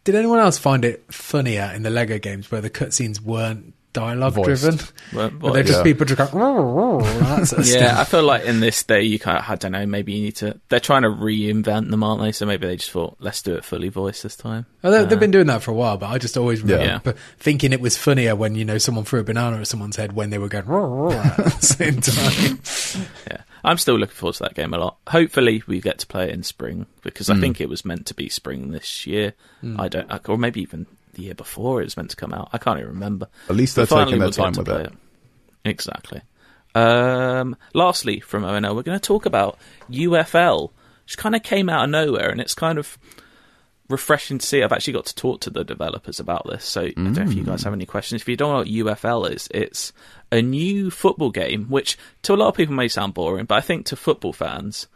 did 0.05 0.15
anyone 0.15 0.39
else 0.39 0.57
find 0.57 0.85
it 0.85 1.03
funnier 1.13 1.71
in 1.75 1.83
the 1.83 1.89
Lego 1.89 2.17
games 2.19 2.49
where 2.49 2.61
the 2.61 2.69
cutscenes 2.69 3.19
weren't 3.19 3.73
dialogue 3.91 4.33
Voiced. 4.33 4.61
driven? 4.63 4.79
Well, 5.13 5.31
well, 5.39 5.53
they're 5.53 5.63
just 5.63 5.77
yeah. 5.79 5.83
people 5.83 6.05
just 6.05 6.17
going, 6.17 6.31
"Roar, 6.43 6.65
roar," 6.65 7.01
that 7.01 7.47
sort 7.47 7.61
of 7.61 7.67
yeah, 7.67 7.99
I 7.99 8.03
feel 8.03 8.23
like 8.23 8.43
in 8.43 8.59
this 8.59 8.83
day 8.83 9.03
you 9.03 9.17
kind 9.19 9.37
of 9.37 9.45
I 9.49 9.55
don't 9.55 9.71
know. 9.71 9.85
Maybe 9.85 10.11
you 10.13 10.21
need 10.23 10.35
to. 10.37 10.59
They're 10.69 10.79
trying 10.81 11.03
to 11.03 11.07
reinvent 11.09 11.89
them, 11.91 12.03
aren't 12.03 12.21
they? 12.21 12.31
So 12.33 12.45
maybe 12.45 12.67
they 12.67 12.75
just 12.75 12.91
thought, 12.91 13.15
let's 13.19 13.41
do 13.41 13.55
it 13.55 13.63
fully 13.63 13.87
voiced 13.89 14.23
this 14.23 14.35
time. 14.35 14.65
Well, 14.81 14.91
they, 14.91 14.99
Uh, 14.99 15.05
they've 15.05 15.19
been 15.19 15.31
doing 15.31 15.47
that 15.47 15.63
for 15.63 15.71
a 15.71 15.75
while, 15.75 15.97
but 15.97 16.07
I 16.09 16.17
just 16.17 16.35
always 16.37 16.61
remember 16.61 17.01
Yeah. 17.05 17.13
thinking 17.39 17.71
it 17.71 17.79
was 17.81 17.95
funnier 17.97 18.35
when 18.35 18.55
you 18.55 18.65
know 18.65 18.77
someone 18.77 19.05
threw 19.05 19.21
a 19.21 19.23
banana 19.23 19.59
at 19.59 19.67
someone's 19.67 19.95
head 19.95 20.11
when 20.13 20.29
they 20.29 20.37
were 20.39 20.49
going 20.49 20.65
"Roar, 20.65 20.87
roar," 20.89 21.13
at 21.13 21.35
the 21.37 21.51
same 21.61 22.01
time. 22.01 22.59
Yeah, 23.31 23.37
I'm 23.65 23.78
still 23.78 23.97
looking 23.97 24.15
forward 24.15 24.36
to 24.36 24.43
that 24.43 24.56
game 24.56 24.73
a 24.73 24.78
lot. 24.78 24.97
Hopefully, 25.08 25.63
we 25.67 25.82
get 25.82 25.99
to 25.99 26.08
play 26.08 26.25
it 26.25 26.32
in 26.32 26.43
spring 26.43 26.86
because 27.01 27.30
I 27.30 27.36
think 27.39 27.60
it 27.60 27.69
was 27.69 27.84
meant 27.84 28.06
to 28.08 28.13
be 28.13 28.30
spring 28.30 28.71
this 28.71 29.06
year. 29.08 29.34
I 29.78 29.88
don't, 29.88 30.30
or 30.30 30.38
maybe 30.38 30.62
even 30.62 30.86
the 31.13 31.23
year 31.23 31.36
before 31.36 31.82
it 31.82 31.86
was 31.86 31.97
meant 31.97 32.12
to 32.12 32.15
come 32.15 32.34
out. 32.34 32.49
I 32.54 32.58
can't 32.58 32.80
even 32.80 32.91
remember. 32.91 33.28
At 33.49 33.56
least 33.56 33.75
they're 33.75 33.86
taking 33.86 34.19
their 34.19 34.28
we'll 34.28 34.32
time 34.32 34.54
with 34.54 34.67
play 34.67 34.84
it. 34.84 34.93
Exactly. 35.65 36.21
Um, 36.75 37.56
lastly, 37.73 38.19
from 38.19 38.43
ONL, 38.43 38.75
we're 38.75 38.84
going 38.84 38.99
to 38.99 39.06
talk 39.08 39.25
about 39.25 39.58
UFL, 39.89 40.71
which 41.06 41.17
kind 41.17 41.36
of 41.36 41.41
came 41.41 41.69
out 41.69 41.86
of 41.86 41.89
nowhere, 41.89 42.30
and 42.30 42.41
it's 42.41 42.54
kind 42.54 42.78
of 42.78 42.97
refreshing 43.89 44.37
to 44.39 44.45
see. 44.45 44.63
I've 44.63 44.71
actually 44.71 44.93
got 44.93 45.05
to 45.07 45.15
talk 45.15 45.41
to 45.41 45.49
the 45.49 45.63
developers 45.63 46.19
about 46.19 46.45
this, 46.49 46.65
so 46.65 46.81
I 46.83 46.91
don't 46.91 47.13
know 47.13 47.21
if 47.23 47.33
you 47.33 47.43
guys 47.43 47.63
have 47.63 47.73
any 47.73 47.85
questions. 47.85 48.21
If 48.21 48.29
you 48.29 48.35
don't 48.35 48.51
know 48.51 48.57
what 48.59 48.67
UFL 48.97 49.31
is, 49.31 49.47
it's 49.51 49.93
a 50.31 50.41
new 50.41 50.89
football 50.89 51.31
game, 51.31 51.65
which 51.69 51.97
to 52.23 52.33
a 52.33 52.35
lot 52.35 52.47
of 52.49 52.55
people 52.55 52.73
may 52.75 52.87
sound 52.87 53.13
boring, 53.13 53.45
but 53.45 53.55
I 53.57 53.61
think 53.61 53.85
to 53.87 53.95
football 53.95 54.33
fans, 54.33 54.87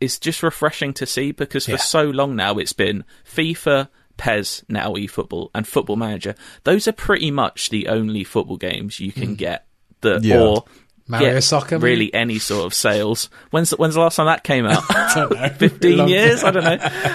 it's 0.00 0.18
just 0.18 0.42
refreshing 0.42 0.92
to 0.94 1.06
see 1.06 1.32
because 1.32 1.64
for 1.66 1.72
Yeah. 1.72 1.76
so 1.78 2.02
long 2.04 2.36
now 2.36 2.58
it's 2.58 2.72
been 2.72 3.04
FIFA, 3.24 3.88
PES, 4.16 4.64
now 4.68 4.94
eFootball, 4.94 5.50
and 5.54 5.66
Football 5.66 5.96
Manager. 5.96 6.34
Those 6.64 6.86
are 6.88 6.92
pretty 6.92 7.30
much 7.30 7.70
the 7.70 7.88
only 7.88 8.24
football 8.24 8.56
games 8.56 8.98
you 9.00 9.12
can 9.12 9.34
get 9.36 9.64
that 10.00 10.22
Yeah. 10.24 10.40
or 10.40 10.64
Mario 11.06 11.40
Soccer, 11.40 11.78
maybe? 11.78 11.84
really 11.90 12.14
any 12.14 12.38
sort 12.38 12.66
of 12.66 12.74
sales. 12.74 13.30
When's 13.50 13.70
when's 13.70 13.94
the 13.94 14.00
last 14.00 14.16
time 14.16 14.26
that 14.26 14.44
came 14.44 14.66
out? 14.66 14.82
don't 15.14 15.32
know. 15.32 15.48
Fifteen 15.58 16.06
years? 16.08 16.44
I 16.44 16.50
don't 16.50 16.64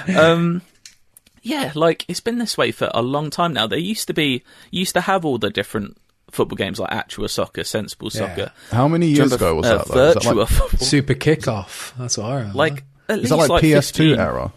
know. 0.07 0.19
Um, 0.33 0.61
yeah, 1.43 1.71
like 1.75 2.05
it's 2.07 2.21
been 2.21 2.39
this 2.39 2.57
way 2.57 2.71
for 2.71 2.89
a 2.93 3.01
long 3.01 3.29
time 3.29 3.53
now. 3.53 3.67
There 3.67 3.77
used 3.77 4.07
to 4.07 4.13
be 4.13 4.43
used 4.71 4.93
to 4.95 5.01
have 5.01 5.25
all 5.25 5.37
the 5.37 5.49
different 5.49 5.97
football 6.31 6.55
games 6.55 6.79
like 6.79 6.89
Actua 6.89 7.29
Soccer, 7.29 7.63
Sensible 7.63 8.09
Soccer. 8.09 8.51
How 8.71 8.87
many 8.87 9.07
years 9.07 9.19
remember, 9.19 9.35
ago 9.35 9.55
was 9.55 9.65
uh, 9.67 9.77
that? 9.77 9.87
Though? 9.87 10.07
Is 10.07 10.13
that 10.15 10.23
Virtua 10.23 10.35
like, 10.35 10.47
Football. 10.47 10.79
Super 10.79 11.13
kickoff. 11.13 11.95
That's 11.97 12.17
what 12.17 12.27
I 12.27 12.35
remember. 12.37 12.57
Like 12.57 12.83
at 13.09 13.19
is 13.19 13.29
that 13.29 13.35
least 13.35 13.49
like, 13.49 13.63
PS2 13.63 13.73
15 13.73 14.19
era? 14.19 14.53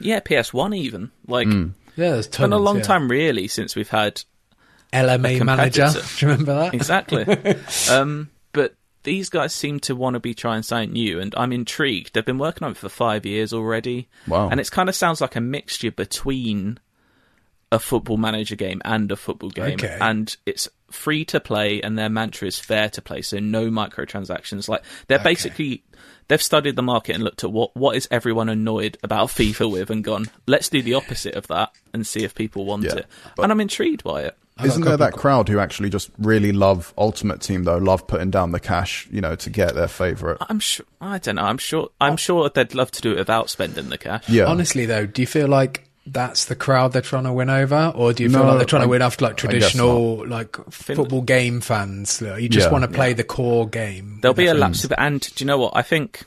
Yeah, 0.00 0.20
PS1 0.20 0.76
even. 0.76 1.10
Like 1.26 1.46
Hmm. 1.46 1.68
yeah, 1.96 2.10
there's 2.10 2.26
it's 2.26 2.36
tons. 2.36 2.44
been 2.44 2.52
a 2.52 2.58
long 2.58 2.78
yeah. 2.78 2.82
time 2.82 3.08
really 3.10 3.48
since 3.48 3.76
we've 3.76 3.88
had 3.88 4.22
LMA 4.92 5.40
a 5.40 5.44
manager. 5.44 5.88
Do 5.92 6.26
you 6.26 6.32
remember 6.32 6.54
that? 6.54 6.74
exactly. 6.74 7.24
um, 7.90 8.28
but 8.37 8.37
these 9.08 9.30
guys 9.30 9.54
seem 9.54 9.80
to 9.80 9.96
want 9.96 10.14
to 10.14 10.20
be 10.20 10.34
trying 10.34 10.62
something 10.62 10.92
new, 10.92 11.18
and 11.18 11.34
I'm 11.34 11.50
intrigued. 11.52 12.12
They've 12.12 12.24
been 12.24 12.36
working 12.38 12.64
on 12.66 12.72
it 12.72 12.76
for 12.76 12.90
five 12.90 13.24
years 13.24 13.54
already. 13.54 14.06
Wow. 14.26 14.50
And 14.50 14.60
it 14.60 14.70
kind 14.70 14.88
of 14.90 14.94
sounds 14.94 15.22
like 15.22 15.34
a 15.34 15.40
mixture 15.40 15.90
between 15.90 16.78
a 17.72 17.78
football 17.78 18.18
manager 18.18 18.54
game 18.56 18.80
and 18.84 19.10
a 19.10 19.16
football 19.16 19.48
game. 19.50 19.74
Okay. 19.74 19.96
And 20.00 20.36
it's 20.44 20.68
free 20.90 21.24
to 21.26 21.40
play, 21.40 21.80
and 21.80 21.98
their 21.98 22.10
mantra 22.10 22.46
is 22.48 22.58
fair 22.58 22.90
to 22.90 23.00
play, 23.00 23.22
so 23.22 23.38
no 23.38 23.70
microtransactions. 23.70 24.68
Like 24.68 24.82
they're 25.06 25.18
basically. 25.18 25.82
They've 26.28 26.42
studied 26.42 26.76
the 26.76 26.82
market 26.82 27.14
and 27.14 27.24
looked 27.24 27.42
at 27.42 27.50
what, 27.50 27.74
what 27.74 27.96
is 27.96 28.06
everyone 28.10 28.50
annoyed 28.50 28.98
about 29.02 29.28
FIFA 29.28 29.72
with 29.72 29.88
and 29.88 30.04
gone, 30.04 30.26
let's 30.46 30.68
do 30.68 30.82
the 30.82 30.92
opposite 30.92 31.34
of 31.34 31.46
that 31.46 31.70
and 31.94 32.06
see 32.06 32.22
if 32.22 32.34
people 32.34 32.66
want 32.66 32.84
Yeah, 32.84 32.96
it. 32.96 33.06
but- 33.34 33.44
And 33.44 33.50
I'm 33.52 33.62
intrigued 33.62 34.04
by 34.04 34.24
it. 34.24 34.36
Isn't 34.64 34.82
there 34.84 34.96
that 34.96 35.12
crowd 35.12 35.48
who 35.48 35.58
actually 35.58 35.90
just 35.90 36.10
really 36.18 36.52
love 36.52 36.92
Ultimate 36.98 37.40
Team 37.40 37.64
though? 37.64 37.78
Love 37.78 38.06
putting 38.06 38.30
down 38.30 38.52
the 38.52 38.60
cash, 38.60 39.06
you 39.10 39.20
know, 39.20 39.34
to 39.36 39.50
get 39.50 39.74
their 39.74 39.88
favorite. 39.88 40.38
I'm 40.48 40.60
sure. 40.60 40.86
I 41.00 41.18
don't 41.18 41.36
know. 41.36 41.42
I'm 41.44 41.58
sure. 41.58 41.90
I'm 42.00 42.14
oh. 42.14 42.16
sure 42.16 42.48
they'd 42.50 42.74
love 42.74 42.90
to 42.92 43.02
do 43.02 43.12
it 43.12 43.18
without 43.18 43.50
spending 43.50 43.88
the 43.88 43.98
cash. 43.98 44.28
Yeah, 44.28 44.44
Honestly, 44.46 44.86
though, 44.86 45.06
do 45.06 45.22
you 45.22 45.26
feel 45.26 45.48
like 45.48 45.84
that's 46.06 46.46
the 46.46 46.56
crowd 46.56 46.92
they're 46.92 47.02
trying 47.02 47.24
to 47.24 47.32
win 47.32 47.50
over, 47.50 47.92
or 47.94 48.12
do 48.12 48.22
you 48.22 48.30
feel 48.30 48.40
No, 48.40 48.48
like 48.48 48.56
they're 48.58 48.64
trying 48.66 48.82
I- 48.82 48.86
to 48.86 48.90
win 48.90 49.02
after 49.02 49.24
like 49.26 49.36
traditional 49.36 50.26
like 50.26 50.56
football 50.70 51.20
game 51.22 51.60
fans? 51.60 52.20
You 52.22 52.48
just 52.48 52.66
Yeah. 52.66 52.72
want 52.72 52.84
to 52.84 52.88
play 52.88 53.12
the 53.12 53.24
core 53.24 53.68
game. 53.68 54.18
There'll 54.22 54.34
be 54.34 54.46
a 54.46 54.54
lapse 54.54 54.84
of 54.84 54.92
it. 54.92 54.98
And 54.98 55.20
do 55.20 55.44
you 55.44 55.46
know 55.46 55.58
what? 55.58 55.72
I 55.76 55.82
think 55.82 56.22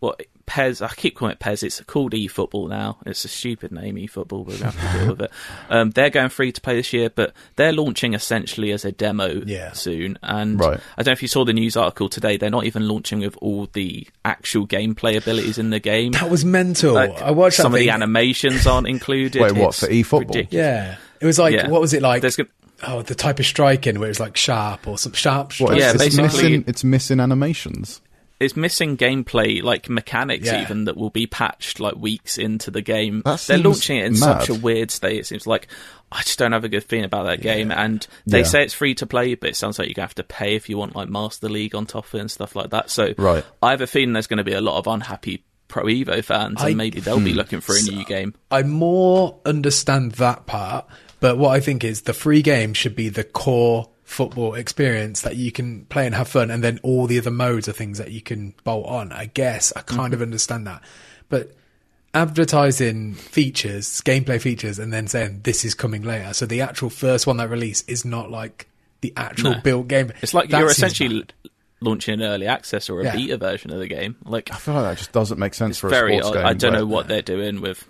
what 0.00 0.22
PES. 0.50 0.82
I 0.82 0.88
keep 0.88 1.14
calling 1.16 1.32
it 1.32 1.38
PES. 1.38 1.62
It's 1.62 1.80
called 1.82 2.12
eFootball 2.12 2.68
now. 2.68 2.98
It's 3.06 3.24
a 3.24 3.28
stupid 3.28 3.70
name, 3.70 3.94
eFootball. 3.94 4.44
We're 4.44 4.58
gonna 4.58 4.70
have 4.72 4.92
to 4.92 4.98
deal 4.98 5.08
with 5.12 5.22
it. 5.22 5.30
Um, 5.70 5.90
they're 5.92 6.10
going 6.10 6.28
free 6.30 6.50
to 6.50 6.60
play 6.60 6.74
this 6.74 6.92
year, 6.92 7.08
but 7.10 7.32
they're 7.54 7.72
launching 7.72 8.12
essentially 8.14 8.72
as 8.72 8.84
a 8.84 8.90
demo 8.90 9.42
Yeah. 9.46 9.70
soon. 9.72 10.18
And 10.22 10.58
Right. 10.58 10.80
I 10.98 11.02
don't 11.02 11.06
know 11.06 11.12
if 11.12 11.22
you 11.22 11.28
saw 11.28 11.44
the 11.44 11.52
news 11.52 11.76
article 11.76 12.08
today. 12.08 12.36
They're 12.36 12.50
not 12.50 12.64
even 12.64 12.88
launching 12.88 13.20
with 13.20 13.36
all 13.40 13.68
the 13.72 14.06
actual 14.24 14.66
gameplay 14.66 15.16
abilities 15.16 15.58
in 15.58 15.70
the 15.70 15.78
game. 15.78 16.12
That 16.12 16.28
was 16.28 16.44
mental. 16.44 16.94
Like, 16.94 17.22
I 17.22 17.30
watched 17.30 17.58
that 17.58 17.62
some 17.62 17.72
of 17.74 17.78
thing. 17.78 17.86
the 17.86 17.92
animations 17.92 18.66
aren't 18.66 18.88
included. 18.88 19.40
Wait, 19.40 19.52
what, 19.52 19.68
It's 19.68 19.80
for 19.80 19.86
eFootball? 19.86 20.20
ridiculous. 20.28 20.52
Yeah, 20.52 20.96
it 21.20 21.26
was 21.26 21.38
like 21.38 21.54
Yeah. 21.54 21.68
what 21.68 21.80
was 21.80 21.92
it 21.94 22.02
like? 22.02 22.22
There's 22.22 22.34
gonna- 22.36 22.48
oh, 22.88 23.02
the 23.02 23.14
type 23.14 23.38
of 23.38 23.46
striking 23.46 24.00
where 24.00 24.10
it's 24.10 24.18
like 24.20 24.36
sharp 24.36 24.88
or 24.88 24.98
some 24.98 25.12
sharp. 25.12 25.48
What, 25.48 25.54
strike. 25.54 25.78
Yeah, 25.78 25.92
it's, 25.92 26.02
it's 26.02 26.16
basically- 26.16 26.42
missing. 26.50 26.64
It's 26.66 26.82
missing 26.84 27.20
animations. 27.20 28.00
It's 28.40 28.56
missing 28.56 28.96
gameplay 28.96 29.62
like 29.62 29.88
mechanics 29.90 30.46
Yeah. 30.46 30.62
even 30.62 30.84
that 30.86 30.96
will 30.96 31.10
be 31.10 31.26
patched 31.26 31.78
like 31.78 31.94
weeks 31.96 32.38
into 32.38 32.70
the 32.70 32.80
game. 32.80 33.22
They're 33.46 33.58
launching 33.58 33.98
it 33.98 34.06
in 34.06 34.12
mad. 34.18 34.40
such 34.40 34.48
a 34.48 34.54
weird 34.54 34.90
state. 34.90 35.18
It 35.20 35.26
seems 35.26 35.46
like 35.46 35.68
I 36.10 36.22
just 36.22 36.38
don't 36.38 36.52
have 36.52 36.64
a 36.64 36.68
good 36.68 36.82
feeling 36.84 37.04
about 37.04 37.24
that 37.26 37.42
game. 37.42 37.70
And 37.70 38.04
they 38.26 38.38
Yeah. 38.38 38.44
say 38.44 38.64
it's 38.64 38.74
free 38.74 38.94
to 38.96 39.06
play, 39.06 39.34
but 39.34 39.50
it 39.50 39.56
sounds 39.56 39.78
like 39.78 39.86
you're 39.88 39.94
gonna 39.94 40.06
have 40.06 40.14
to 40.16 40.24
pay 40.24 40.56
if 40.56 40.68
you 40.68 40.78
want 40.78 40.96
like 40.96 41.08
Master 41.08 41.48
League 41.48 41.74
on 41.74 41.86
top 41.86 42.06
of 42.06 42.14
it 42.14 42.20
and 42.20 42.30
stuff 42.30 42.56
like 42.56 42.70
that. 42.70 42.90
So 42.90 43.14
Right. 43.18 43.44
I 43.62 43.70
have 43.70 43.82
a 43.82 43.86
feeling 43.86 44.14
there's 44.14 44.26
going 44.26 44.38
to 44.38 44.44
be 44.44 44.54
a 44.54 44.60
lot 44.60 44.78
of 44.78 44.86
unhappy 44.86 45.44
Pro 45.68 45.84
Evo 45.84 46.24
fans, 46.24 46.56
I- 46.60 46.68
and 46.70 46.76
maybe 46.78 46.98
they'll 47.00 47.18
Hmm. 47.18 47.24
be 47.26 47.32
looking 47.34 47.60
for 47.60 47.76
a 47.76 47.80
new 47.82 48.04
game. 48.06 48.34
I 48.50 48.62
more 48.64 49.38
understand 49.46 50.12
that 50.12 50.46
part, 50.46 50.84
but 51.20 51.38
what 51.38 51.50
I 51.50 51.60
think 51.60 51.84
is 51.84 52.00
the 52.02 52.12
free 52.12 52.42
game 52.42 52.74
should 52.74 52.96
be 52.96 53.08
the 53.08 53.22
core 53.22 53.88
football 54.10 54.54
experience 54.54 55.22
that 55.22 55.36
you 55.36 55.52
can 55.52 55.84
play 55.86 56.04
and 56.04 56.14
have 56.14 56.28
fun, 56.28 56.50
and 56.50 56.64
then 56.64 56.80
all 56.82 57.06
the 57.06 57.18
other 57.18 57.30
modes 57.30 57.68
are 57.68 57.72
things 57.72 57.98
that 57.98 58.10
you 58.10 58.20
can 58.20 58.52
bolt 58.64 58.86
on. 58.86 59.12
I 59.12 59.26
guess 59.26 59.72
I 59.76 59.82
kind 59.82 60.12
mm-hmm. 60.12 60.14
of 60.14 60.22
understand 60.22 60.66
that, 60.66 60.82
but 61.28 61.52
advertising 62.12 63.14
features, 63.14 64.00
gameplay 64.02 64.40
features, 64.40 64.78
and 64.78 64.92
then 64.92 65.06
saying 65.06 65.40
this 65.44 65.64
is 65.64 65.74
coming 65.74 66.02
later. 66.02 66.34
So 66.34 66.44
the 66.44 66.60
actual 66.60 66.90
first 66.90 67.26
one 67.26 67.36
that 67.36 67.48
release 67.48 67.82
is 67.82 68.04
not 68.04 68.30
like 68.30 68.66
the 69.00 69.12
actual 69.16 69.52
No. 69.52 69.60
built 69.60 69.88
game. 69.88 70.12
It's 70.20 70.34
like 70.34 70.50
That 70.50 70.58
you're 70.58 70.70
essentially 70.70 71.20
bad. 71.20 71.32
launching 71.80 72.14
an 72.14 72.22
early 72.22 72.46
access 72.46 72.90
or 72.90 73.00
a 73.00 73.04
Yeah. 73.04 73.16
beta 73.16 73.36
version 73.38 73.70
of 73.72 73.78
the 73.78 73.86
game. 73.86 74.16
Like 74.24 74.50
I 74.52 74.56
feel 74.56 74.74
like 74.74 74.82
that 74.84 74.98
just 74.98 75.12
doesn't 75.12 75.38
make 75.38 75.54
sense 75.54 75.78
for 75.78 75.86
a 75.86 75.90
very 75.90 76.18
sports 76.18 76.28
odd. 76.28 76.34
game. 76.34 76.46
I 76.46 76.54
don't 76.54 76.72
but- 76.72 76.78
know 76.80 76.86
what 76.86 77.08
they're 77.08 77.22
doing 77.22 77.60
with. 77.60 77.84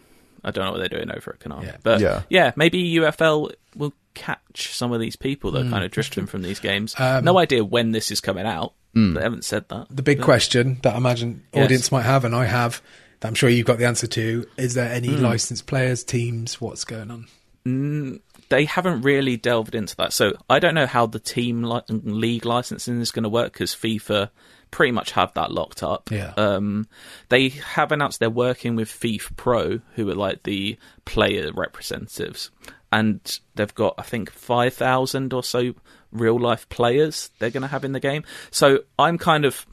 I 0.44 0.50
don't 0.50 0.64
know 0.64 0.72
what 0.72 0.78
they're 0.78 0.88
doing 0.98 1.10
over 1.10 1.32
at 1.32 1.40
Konami. 1.40 1.64
Yeah. 1.66 1.76
But 1.82 2.00
Yeah. 2.00 2.22
yeah. 2.28 2.52
maybe 2.56 2.78
UFL 2.98 3.50
will 3.76 3.92
catch 4.14 4.74
some 4.74 4.92
of 4.92 5.00
these 5.00 5.16
people 5.16 5.50
that 5.52 5.66
are 5.66 5.70
kind 5.70 5.84
of 5.84 5.90
drifting 5.90 6.26
from 6.26 6.42
these 6.42 6.58
games. 6.60 6.94
Um, 6.98 7.24
no 7.24 7.38
idea 7.38 7.64
when 7.64 7.92
this 7.92 8.10
is 8.10 8.20
coming 8.20 8.46
out. 8.46 8.74
Mm. 8.96 9.14
They 9.14 9.22
haven't 9.22 9.44
said 9.44 9.68
that. 9.68 9.86
the 9.90 10.02
big 10.02 10.20
question 10.20 10.80
that 10.82 10.94
I 10.94 10.96
imagine 10.96 11.44
Yes. 11.54 11.64
audience 11.64 11.92
might 11.92 12.02
have, 12.02 12.24
and 12.24 12.34
I 12.34 12.44
have, 12.46 12.82
that 13.20 13.28
I'm 13.28 13.34
sure 13.34 13.48
you've 13.48 13.66
got 13.66 13.78
the 13.78 13.86
answer 13.86 14.08
to. 14.08 14.46
Is 14.56 14.74
there 14.74 14.90
any 14.92 15.08
Hmm. 15.14 15.22
licensed 15.22 15.66
players, 15.66 16.02
teams? 16.02 16.60
What's 16.60 16.84
going 16.84 17.10
on? 17.12 17.26
Mm, 17.66 18.20
they 18.48 18.64
haven't 18.64 19.02
really 19.02 19.36
delved 19.36 19.74
into 19.76 19.94
that, 19.96 20.12
so 20.12 20.32
I 20.48 20.58
don't 20.58 20.74
know 20.74 20.86
how 20.86 21.06
the 21.06 21.20
team 21.20 21.62
li- 21.62 21.82
league 21.88 22.44
licensing 22.46 23.00
is 23.00 23.12
going 23.12 23.22
to 23.24 23.28
work 23.28 23.52
because 23.52 23.74
FIFA 23.74 24.30
pretty 24.70 24.92
much 24.92 25.12
have 25.12 25.34
that 25.34 25.50
locked 25.50 25.82
up. 25.82 26.10
Yeah. 26.10 26.32
Um, 26.36 26.88
they 27.28 27.48
have 27.48 27.92
announced 27.92 28.20
they're 28.20 28.30
working 28.30 28.76
with 28.76 28.88
FIFPro, 28.88 29.82
who 29.94 30.08
are 30.10 30.14
like 30.14 30.42
the 30.42 30.78
player 31.04 31.50
representatives, 31.52 32.50
and 32.92 33.40
they've 33.54 33.74
got 33.74 33.94
I 33.98 34.02
think 34.02 34.30
five 34.30 34.74
thousand 34.74 35.32
or 35.32 35.42
so 35.42 35.74
real 36.12 36.38
life 36.38 36.68
players 36.68 37.30
they're 37.38 37.50
going 37.50 37.62
to 37.62 37.68
have 37.68 37.84
in 37.84 37.92
the 37.92 38.00
game. 38.00 38.24
So 38.50 38.80
I'm 38.98 39.18
kind 39.18 39.44
of 39.44 39.66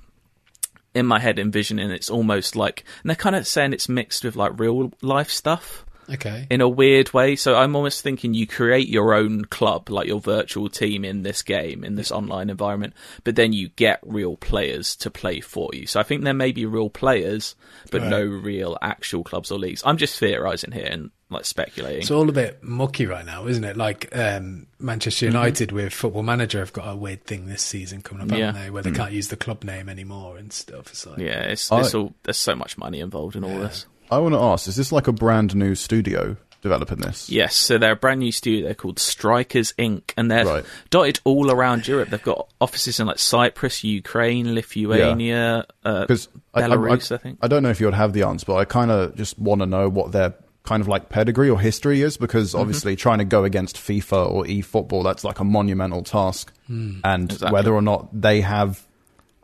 in 0.93 1.05
my 1.05 1.19
head 1.19 1.37
envisioning 1.37 1.91
it's 1.91 2.09
almost 2.09 2.55
like 2.55 2.83
and 3.03 3.09
they're 3.09 3.15
kind 3.15 3.35
of 3.35 3.45
saying 3.45 3.71
it's 3.71 3.87
mixed 3.87 4.23
with 4.23 4.35
like 4.35 4.59
real 4.59 4.91
life 5.01 5.29
stuff 5.29 5.85
Okay. 6.09 6.47
in 6.49 6.61
a 6.61 6.69
weird 6.69 7.13
way. 7.13 7.35
So 7.35 7.55
I'm 7.55 7.75
almost 7.75 8.01
thinking 8.01 8.33
you 8.33 8.47
create 8.47 8.87
your 8.87 9.13
own 9.13 9.45
club, 9.45 9.89
like 9.89 10.07
your 10.07 10.21
virtual 10.21 10.69
team 10.69 11.03
in 11.05 11.23
this 11.23 11.41
game, 11.41 11.83
in 11.83 11.95
this 11.95 12.11
online 12.11 12.49
environment, 12.49 12.93
but 13.23 13.35
then 13.35 13.53
you 13.53 13.69
get 13.69 13.99
real 14.05 14.37
players 14.37 14.95
to 14.97 15.11
play 15.11 15.39
for 15.41 15.69
you. 15.73 15.85
So 15.87 15.99
I 15.99 16.03
think 16.03 16.23
there 16.23 16.33
may 16.33 16.51
be 16.51 16.65
real 16.65 16.89
players, 16.89 17.55
but 17.91 18.01
Right. 18.01 18.09
no 18.09 18.23
real 18.23 18.77
actual 18.81 19.23
clubs 19.23 19.51
or 19.51 19.59
leagues. 19.59 19.83
I'm 19.85 19.97
just 19.97 20.17
theorizing 20.19 20.71
here 20.71 20.87
and 20.89 21.11
like 21.29 21.43
speculating. 21.43 21.99
It's 22.01 22.11
all 22.11 22.29
a 22.29 22.31
bit 22.31 22.63
mucky 22.63 23.05
right 23.05 23.25
now, 23.25 23.47
isn't 23.47 23.63
it? 23.65 23.75
Like 23.75 24.07
um, 24.15 24.67
Manchester 24.79 25.25
Mm-hmm. 25.25 25.35
United 25.35 25.71
with 25.73 25.91
Football 25.93 26.23
Manager 26.23 26.59
have 26.59 26.71
got 26.71 26.87
a 26.89 26.95
weird 26.95 27.25
thing 27.25 27.47
this 27.47 27.61
season 27.63 28.01
coming 28.01 28.31
up, 28.31 28.37
Yeah. 28.37 28.45
haven't 28.47 28.61
they? 28.61 28.69
Where 28.69 28.81
they 28.83 28.91
can't 28.91 29.11
use 29.11 29.27
the 29.27 29.35
club 29.35 29.65
name 29.65 29.89
anymore 29.89 30.37
and 30.37 30.53
stuff. 30.53 30.87
It's 30.91 31.05
like, 31.05 31.17
yeah, 31.17 31.41
it's, 31.41 31.69
I- 31.69 31.81
it's 31.81 31.93
all, 31.93 32.13
there's 32.23 32.37
so 32.37 32.55
much 32.55 32.77
money 32.77 33.01
involved 33.01 33.35
in 33.35 33.43
all 33.43 33.59
this. 33.59 33.85
I 34.11 34.17
want 34.19 34.33
to 34.35 34.39
ask: 34.39 34.67
Is 34.67 34.75
this 34.75 34.91
like 34.91 35.07
a 35.07 35.11
brand 35.11 35.55
new 35.55 35.75
studio 35.75 36.37
developing 36.61 36.97
this? 36.99 37.29
Yes, 37.29 37.55
so 37.55 37.77
they're 37.77 37.91
a 37.93 37.95
brand 37.95 38.19
new 38.19 38.31
studio. 38.31 38.65
They're 38.65 38.73
called 38.75 38.99
Strikers 38.99 39.73
Inc. 39.77 40.11
and 40.17 40.29
they're 40.31 40.45
Right. 40.45 40.65
dotted 40.89 41.19
all 41.23 41.51
around 41.51 41.87
Europe. 41.87 42.09
They've 42.09 42.21
got 42.23 42.47
offices 42.59 42.99
in 42.99 43.07
like 43.07 43.19
Cyprus, 43.19 43.83
Ukraine, 43.83 44.53
Lithuania, 44.55 45.65
uh, 45.85 46.05
Belarus, 46.07 47.11
I, 47.11 47.17
think. 47.17 47.39
I 47.41 47.47
don't 47.47 47.63
know 47.63 47.69
if 47.69 47.79
you 47.79 47.85
would 47.87 47.93
have 47.93 48.13
the 48.13 48.23
answer, 48.23 48.45
but 48.47 48.55
I 48.55 48.65
kind 48.65 48.91
of 48.91 49.15
just 49.15 49.37
want 49.37 49.61
to 49.61 49.65
know 49.67 49.87
what 49.89 50.11
their 50.11 50.33
kind 50.63 50.81
of 50.81 50.87
like 50.87 51.09
pedigree 51.09 51.49
or 51.49 51.59
history 51.59 52.01
is, 52.01 52.17
because 52.17 52.51
Mm-hmm. 52.51 52.59
obviously 52.61 52.95
trying 52.95 53.19
to 53.19 53.25
go 53.25 53.43
against 53.45 53.77
FIFA 53.77 54.29
or 54.31 54.43
eFootball, 54.45 55.03
that's 55.03 55.23
like 55.23 55.39
a 55.39 55.43
monumental 55.45 56.03
task, 56.03 56.51
and 56.67 57.31
Exactly. 57.31 57.51
whether 57.51 57.73
or 57.73 57.81
not 57.81 58.09
they 58.19 58.41
have, 58.41 58.85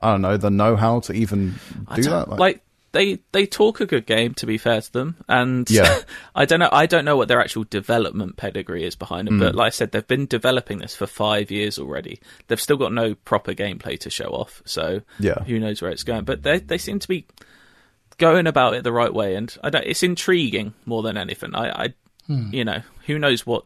I 0.02 0.12
don't 0.12 0.22
know, 0.22 0.36
the 0.36 0.50
know-how 0.50 1.00
to 1.02 1.14
even 1.14 1.56
do 1.96 2.02
don't- 2.04 2.30
that. 2.30 2.38
Like, 2.40 2.62
they 2.94 3.20
they 3.34 3.46
talk 3.46 3.82
a 3.82 3.86
good 3.86 4.06
game, 4.06 4.34
to 4.36 4.46
be 4.46 4.58
fair 4.58 4.80
to 4.82 4.92
them, 4.94 5.18
and 5.28 5.70
Yeah. 5.70 6.00
I 6.36 6.46
don't 6.46 6.60
know. 6.62 6.70
I 6.72 6.86
don't 6.86 7.04
know 7.06 7.18
what 7.18 7.28
their 7.28 7.42
actual 7.42 7.66
development 7.66 8.38
pedigree 8.38 8.86
is 8.86 8.96
behind 8.96 9.28
it, 9.28 9.38
but 9.38 9.54
like 9.56 9.68
I 9.68 9.70
said, 9.72 9.92
they've 9.92 10.08
been 10.08 10.26
developing 10.28 10.78
this 10.80 10.96
for 10.96 11.06
five 11.08 11.52
years 11.52 11.78
already. 11.78 12.22
They've 12.48 12.62
still 12.62 12.78
got 12.78 12.94
no 12.94 13.16
proper 13.16 13.54
gameplay 13.54 14.00
to 14.00 14.10
show 14.10 14.30
off, 14.30 14.62
so 14.66 15.02
Yeah. 15.20 15.44
who 15.44 15.60
knows 15.60 15.82
where 15.82 15.92
it's 15.92 16.04
going? 16.04 16.24
But 16.24 16.44
they 16.44 16.60
they 16.60 16.78
seem 16.78 17.00
to 17.00 17.08
be 17.08 17.26
going 18.18 18.48
about 18.48 18.76
it 18.76 18.84
the 18.84 18.92
right 18.94 19.14
way, 19.14 19.36
and 19.36 19.56
I 19.64 19.70
don't. 19.70 19.86
It's 19.86 20.04
intriguing 20.04 20.74
more 20.86 21.02
than 21.04 21.18
anything. 21.18 21.54
I, 21.56 21.84
I 21.86 21.94
Hmm. 22.28 22.54
you 22.54 22.64
know, 22.64 22.82
who 23.08 23.20
knows 23.20 23.46
what. 23.46 23.66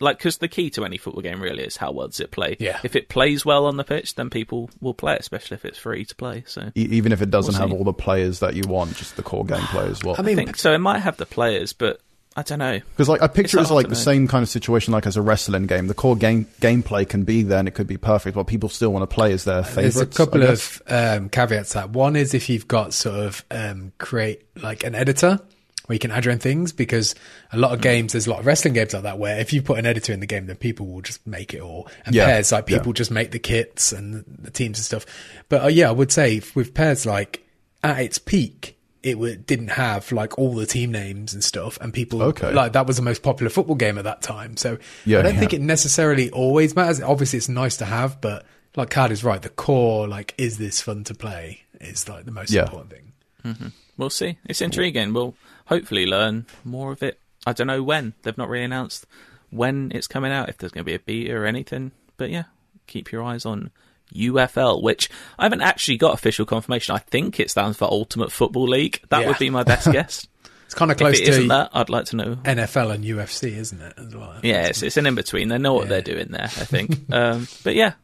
Like, 0.00 0.18
because 0.18 0.38
the 0.38 0.48
key 0.48 0.70
to 0.70 0.84
any 0.84 0.96
football 0.96 1.22
game 1.22 1.40
really 1.42 1.64
is 1.64 1.76
how 1.76 1.92
well 1.92 2.08
does 2.08 2.20
it 2.20 2.30
play. 2.30 2.56
Yeah. 2.58 2.78
If 2.82 2.96
it 2.96 3.08
plays 3.08 3.44
well 3.44 3.66
on 3.66 3.76
the 3.76 3.84
pitch, 3.84 4.14
then 4.14 4.30
people 4.30 4.70
will 4.80 4.94
play 4.94 5.14
it, 5.14 5.20
especially 5.20 5.56
if 5.56 5.64
it's 5.64 5.78
free 5.78 6.04
to 6.04 6.14
play. 6.14 6.44
So 6.46 6.70
E- 6.76 6.88
even 6.90 7.12
if 7.12 7.22
it 7.22 7.30
doesn't 7.30 7.52
We'll 7.54 7.68
have 7.68 7.72
all 7.76 7.84
the 7.84 7.92
players 7.92 8.40
that 8.40 8.54
you 8.54 8.62
want, 8.68 8.96
just 8.96 9.16
the 9.16 9.22
core 9.22 9.44
gameplay 9.44 9.90
as 9.90 10.02
well. 10.04 10.14
I 10.16 10.20
I 10.20 10.22
mean, 10.22 10.36
think 10.36 10.56
so. 10.56 10.72
It 10.72 10.78
might 10.78 11.00
have 11.00 11.16
the 11.16 11.26
players, 11.26 11.72
but 11.72 12.00
I 12.36 12.42
don't 12.42 12.60
know. 12.60 12.78
Because 12.90 13.08
like 13.08 13.20
I 13.22 13.26
picture 13.26 13.58
It's 13.58 13.68
it 13.68 13.70
as 13.70 13.70
like 13.72 13.86
the 13.86 13.94
know. 13.94 13.98
same 13.98 14.28
kind 14.28 14.42
of 14.44 14.48
situation 14.48 14.92
like 14.92 15.06
as 15.06 15.16
a 15.16 15.22
wrestling 15.22 15.66
game. 15.66 15.88
The 15.88 15.94
core 15.94 16.14
game 16.14 16.46
gameplay 16.60 17.08
can 17.08 17.24
be 17.24 17.42
there 17.42 17.58
and 17.58 17.66
it 17.66 17.72
could 17.72 17.88
be 17.88 17.96
perfect, 17.96 18.36
but 18.36 18.44
people 18.46 18.68
still 18.68 18.92
want 18.92 19.08
to 19.08 19.12
play 19.12 19.32
as 19.32 19.42
their 19.44 19.64
favorites. 19.64 19.96
There's 19.96 20.08
a 20.08 20.16
couple 20.16 20.42
of 20.44 20.82
um, 20.86 21.30
caveats 21.30 21.72
that. 21.72 21.90
One 21.90 22.14
is 22.14 22.34
if 22.34 22.48
you've 22.48 22.68
got 22.68 22.94
sort 22.94 23.16
of 23.18 23.44
um, 23.50 23.92
create 23.98 24.42
like 24.62 24.84
an 24.84 24.94
editor 24.94 25.40
where 25.88 25.94
you 25.94 25.98
can 25.98 26.10
add 26.10 26.24
your 26.24 26.32
own 26.32 26.38
things 26.38 26.72
because 26.72 27.14
a 27.52 27.58
lot 27.58 27.70
Mm. 27.70 27.74
of 27.74 27.80
games, 27.80 28.12
there's 28.12 28.26
a 28.26 28.30
lot 28.30 28.38
of 28.40 28.46
wrestling 28.46 28.74
games 28.74 28.94
like 28.94 29.02
that 29.02 29.18
where 29.18 29.38
if 29.40 29.52
you 29.52 29.60
put 29.62 29.78
an 29.78 29.86
editor 29.86 30.12
in 30.12 30.20
the 30.20 30.26
game, 30.26 30.46
then 30.46 30.56
people 30.56 30.86
will 30.86 31.00
just 31.00 31.26
make 31.26 31.52
it 31.54 31.60
all. 31.60 31.88
And 32.06 32.14
Yeah, 32.14 32.26
PES, 32.26 32.52
like 32.52 32.68
yeah. 32.70 32.78
people 32.78 32.92
just 32.92 33.10
make 33.10 33.30
the 33.32 33.38
kits 33.38 33.90
and 33.92 34.14
the, 34.14 34.24
the 34.42 34.50
teams 34.50 34.78
and 34.78 34.84
stuff. 34.84 35.04
But 35.48 35.64
uh, 35.64 35.68
yeah, 35.68 35.88
I 35.88 35.92
would 35.92 36.12
say 36.12 36.40
with 36.54 36.72
PES, 36.74 37.04
like 37.06 37.44
at 37.82 38.00
its 38.00 38.18
peak, 38.18 38.76
it 39.02 39.14
w- 39.14 39.36
didn't 39.36 39.68
have 39.68 40.10
like 40.12 40.36
all 40.38 40.54
the 40.54 40.66
team 40.66 40.92
names 40.92 41.32
and 41.32 41.42
stuff, 41.42 41.78
and 41.80 41.92
people 41.94 42.22
Okay. 42.22 42.52
like 42.52 42.72
that 42.74 42.86
was 42.86 42.96
the 42.96 43.02
most 43.02 43.22
popular 43.22 43.48
football 43.48 43.76
game 43.76 43.96
at 43.96 44.04
that 44.04 44.20
time. 44.22 44.56
So 44.56 44.76
Yeah, 45.06 45.20
I 45.20 45.22
don't 45.22 45.34
yeah. 45.34 45.40
think 45.40 45.54
it 45.54 45.60
necessarily 45.60 46.30
always 46.30 46.76
matters. 46.76 47.00
Obviously, 47.00 47.36
it's 47.38 47.48
nice 47.48 47.76
to 47.78 47.84
have, 47.86 48.20
but 48.20 48.44
like 48.76 48.90
Card 48.90 49.10
is 49.12 49.24
right. 49.24 49.40
The 49.40 49.48
core, 49.48 50.06
like, 50.06 50.34
is 50.36 50.58
this 50.58 50.80
fun 50.80 51.04
to 51.04 51.14
play? 51.14 51.62
Is 51.80 52.08
like 52.08 52.24
the 52.26 52.30
most 52.32 52.50
Yeah. 52.50 52.62
important 52.64 52.90
thing. 52.90 53.72
We'll 53.96 54.10
see. 54.10 54.36
It's 54.44 54.60
intriguing. 54.60 55.12
We'll 55.14 55.34
hopefully 55.68 56.06
learn 56.06 56.46
more 56.64 56.92
of 56.92 57.02
it. 57.02 57.18
I 57.46 57.52
don't 57.52 57.66
know 57.68 57.82
when. 57.82 58.14
They've 58.22 58.36
not 58.36 58.48
really 58.48 58.64
announced 58.64 59.06
when 59.50 59.90
it's 59.94 60.06
coming 60.06 60.32
out, 60.32 60.48
if 60.48 60.58
there's 60.58 60.72
going 60.72 60.82
to 60.84 60.90
be 60.90 60.94
a 60.94 60.98
beta 60.98 61.34
or 61.34 61.46
anything. 61.46 61.92
But 62.16 62.30
yeah, 62.30 62.44
keep 62.86 63.10
your 63.12 63.22
eyes 63.22 63.46
on 63.46 63.70
UFL, 64.14 64.82
which 64.82 65.08
I 65.38 65.44
haven't 65.44 65.62
actually 65.62 65.96
got 65.96 66.14
official 66.14 66.44
confirmation. 66.46 66.94
I 66.94 66.98
think 66.98 67.38
it 67.40 67.50
stands 67.50 67.76
for 67.78 67.84
Ultimate 67.84 68.32
Football 68.32 68.68
League. 68.68 69.00
That 69.10 69.22
Yeah. 69.22 69.28
would 69.28 69.38
be 69.38 69.50
my 69.50 69.62
best 69.62 69.90
guess. 69.92 70.26
It's 70.66 70.74
kind 70.74 70.90
of 70.90 70.96
if 70.96 70.98
close 70.98 71.20
it 71.20 71.24
to 71.24 71.30
isn't 71.30 71.48
that, 71.48 71.70
I'd 71.72 71.88
like 71.88 72.04
to 72.06 72.16
know. 72.16 72.36
NFL 72.44 72.94
and 72.94 73.04
UFC, 73.04 73.56
isn't 73.56 73.80
it? 73.80 73.94
As 73.96 74.14
well. 74.14 74.38
Yeah, 74.42 74.66
it's, 74.66 74.82
it's 74.82 74.98
an 74.98 75.06
in 75.06 75.14
between. 75.14 75.48
They 75.48 75.56
know 75.56 75.72
what 75.74 75.84
Yeah. 75.84 75.88
they're 75.88 76.02
doing 76.02 76.28
there, 76.28 76.42
I 76.44 76.46
think. 76.64 76.98
um, 77.12 77.48
but 77.64 77.74
yeah, 77.74 77.94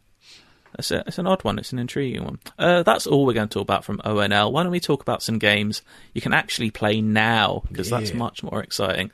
it's, 0.79 0.91
a, 0.91 1.05
it's 1.07 1.19
an 1.19 1.27
odd 1.27 1.45
one. 1.45 1.59
It's 1.59 1.73
an 1.73 1.79
intriguing 1.79 2.25
one. 2.25 2.39
Uh, 2.59 2.83
that's 2.83 3.07
all 3.07 3.27
we're 3.27 3.33
going 3.33 3.49
to 3.49 3.53
talk 3.55 3.63
about 3.63 3.85
from 3.85 3.99
ONL. 3.99 4.53
Why 4.53 4.63
don't 4.63 4.73
we 4.73 4.81
talk 4.81 5.03
about 5.03 5.23
some 5.23 5.39
games 5.39 5.83
you 6.13 6.21
can 6.21 6.33
actually 6.33 6.71
play 6.71 7.01
now? 7.01 7.63
Because 7.69 7.91
that's 7.91 8.15
much 8.15 8.43
more 8.43 8.63
exciting. 8.63 9.11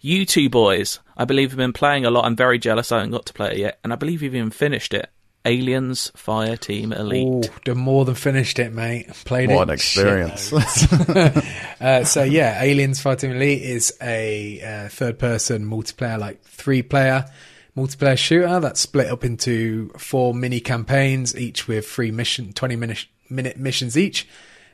You 0.00 0.26
two 0.26 0.48
boys, 0.48 1.00
I 1.16 1.24
believe, 1.24 1.50
have 1.50 1.58
been 1.58 1.72
playing 1.72 2.04
a 2.04 2.10
lot. 2.10 2.24
I'm 2.24 2.36
very 2.36 2.58
jealous 2.58 2.92
I 2.92 2.98
haven't 2.98 3.12
got 3.12 3.26
to 3.26 3.32
play 3.32 3.52
it 3.52 3.58
yet. 3.58 3.78
And 3.84 3.92
I 3.92 3.96
believe 3.96 4.22
you've 4.22 4.34
even 4.34 4.50
finished 4.50 4.94
it. 4.94 5.10
Aliens 5.46 6.10
Fireteam 6.16 6.96
Elite. 6.98 7.50
Oh, 7.52 7.58
done 7.64 7.78
more 7.78 8.06
than 8.06 8.14
finished 8.14 8.58
it, 8.58 8.72
mate. 8.72 9.08
Played 9.26 9.50
it. 9.50 9.54
What 9.54 9.68
an 9.68 9.74
experience. 9.74 10.50
uh, 11.80 12.04
so 12.04 12.22
yeah, 12.22 12.62
Aliens 12.62 13.02
Fireteam 13.02 13.34
Elite 13.34 13.62
is 13.62 13.94
a 14.00 14.62
uh, 14.62 14.88
third-person 14.88 15.66
multiplayer, 15.66 16.18
like 16.18 16.42
three-player 16.44 17.26
multiplayer 17.76 18.16
shooter 18.16 18.60
that's 18.60 18.80
split 18.80 19.08
up 19.08 19.24
into 19.24 19.90
four 19.98 20.34
mini 20.34 20.60
campaigns, 20.60 21.36
each 21.36 21.68
with 21.68 21.86
three 21.86 22.10
mission, 22.10 22.52
twenty-minute 22.52 23.06
minute 23.28 23.56
missions 23.56 23.96
each. 23.96 24.28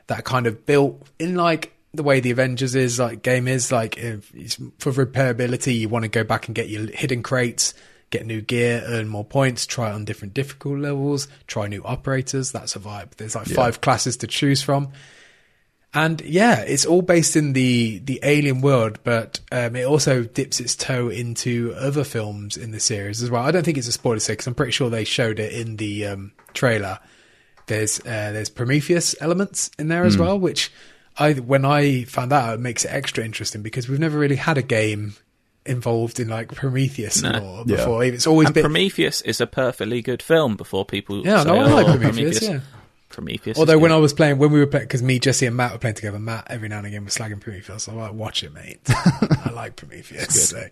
That 0.06 0.24
kind 0.24 0.46
of 0.46 0.66
built 0.66 1.08
in 1.18 1.34
like 1.34 1.72
the 1.94 2.02
way 2.02 2.20
the 2.20 2.30
Avengers 2.30 2.74
is 2.74 2.98
like 2.98 3.22
game 3.22 3.48
is 3.48 3.72
like 3.72 3.96
if 3.96 4.34
it's 4.34 4.56
for 4.78 4.92
repairability. 4.92 5.78
You 5.78 5.88
want 5.88 6.04
to 6.04 6.08
go 6.08 6.24
back 6.24 6.46
and 6.46 6.54
get 6.54 6.68
your 6.68 6.86
hidden 6.86 7.22
crates. 7.22 7.74
Get 8.10 8.26
new 8.26 8.40
gear, 8.40 8.82
earn 8.86 9.06
more 9.06 9.24
points, 9.24 9.66
try 9.66 9.92
on 9.92 10.04
different 10.04 10.34
difficult 10.34 10.80
levels, 10.80 11.28
try 11.46 11.68
new 11.68 11.84
operators. 11.84 12.50
That's 12.50 12.74
a 12.74 12.80
vibe. 12.80 13.14
There's 13.14 13.36
like 13.36 13.46
five 13.46 13.80
classes 13.80 14.16
to 14.16 14.26
choose 14.26 14.62
from. 14.62 14.90
And 15.92 16.20
yeah, 16.20 16.60
it's 16.60 16.86
all 16.86 17.02
based 17.02 17.34
in 17.34 17.52
the 17.52 17.98
the 17.98 18.20
alien 18.22 18.60
world, 18.60 19.00
but 19.02 19.40
um, 19.50 19.74
it 19.74 19.84
also 19.86 20.22
dips 20.22 20.60
its 20.60 20.76
toe 20.76 21.08
into 21.08 21.74
other 21.76 22.04
films 22.04 22.56
in 22.56 22.70
the 22.70 22.78
series 22.78 23.22
as 23.22 23.30
well. 23.30 23.42
I 23.44 23.50
don't 23.50 23.64
think 23.64 23.76
it's 23.76 23.88
a 23.88 23.92
spoiler 23.92 24.20
because 24.24 24.46
I'm 24.46 24.54
pretty 24.54 24.70
sure 24.72 24.88
they 24.88 25.02
showed 25.04 25.40
it 25.40 25.52
in 25.52 25.76
the 25.76 26.06
um, 26.06 26.32
trailer. 26.54 27.00
There's 27.66 27.98
uh, 28.00 28.30
there's 28.32 28.50
Prometheus 28.50 29.16
elements 29.20 29.70
in 29.80 29.88
there 29.88 30.04
as 30.04 30.16
well, 30.16 30.38
which 30.38 30.70
I 31.18 31.32
when 31.34 31.64
I 31.64 32.04
found 32.04 32.30
that 32.30 32.44
out, 32.50 32.54
it 32.54 32.60
makes 32.60 32.84
it 32.84 32.92
extra 32.92 33.24
interesting 33.24 33.62
because 33.62 33.88
we've 33.88 33.98
never 34.00 34.18
really 34.18 34.36
had 34.36 34.58
a 34.58 34.62
game 34.62 35.14
involved 35.66 36.18
in 36.20 36.28
like 36.28 36.52
Prometheus 36.54 37.20
No. 37.22 37.30
lore 37.32 37.64
Yeah. 37.66 37.76
before. 37.76 38.04
It's 38.04 38.26
always 38.26 38.46
And 38.46 38.54
been 38.54 38.62
Prometheus 38.62 39.22
is 39.22 39.40
a 39.40 39.46
perfectly 39.46 40.02
good 40.02 40.22
film 40.22 40.56
before 40.56 40.84
people 40.84 41.24
yeah, 41.26 41.42
say, 41.42 41.48
no, 41.48 41.56
I 41.60 41.64
like 41.72 41.86
oh, 41.88 41.96
Prometheus. 41.98 42.42
Yeah. 42.42 42.60
Prometheus. 43.10 43.58
Although 43.58 43.78
when. 43.78 43.92
I 43.92 43.96
was 43.96 44.14
playing, 44.14 44.38
when 44.38 44.50
we 44.52 44.58
were 44.60 44.66
playing, 44.66 44.86
because 44.86 45.02
me, 45.02 45.18
Jesse, 45.18 45.44
and 45.46 45.56
Matt 45.56 45.72
were 45.72 45.78
playing 45.78 45.96
together, 45.96 46.18
Matt 46.18 46.46
every 46.48 46.68
now 46.68 46.78
and 46.78 46.86
again 46.86 47.04
was 47.04 47.14
slagging 47.16 47.40
Prometheus. 47.40 47.84
So 47.84 47.92
I 47.92 48.02
like, 48.06 48.12
watch 48.14 48.42
it, 48.42 48.54
mate. 48.54 48.80
I 48.88 49.50
like 49.54 49.76
Prometheus. 49.76 50.48
So, 50.48 50.66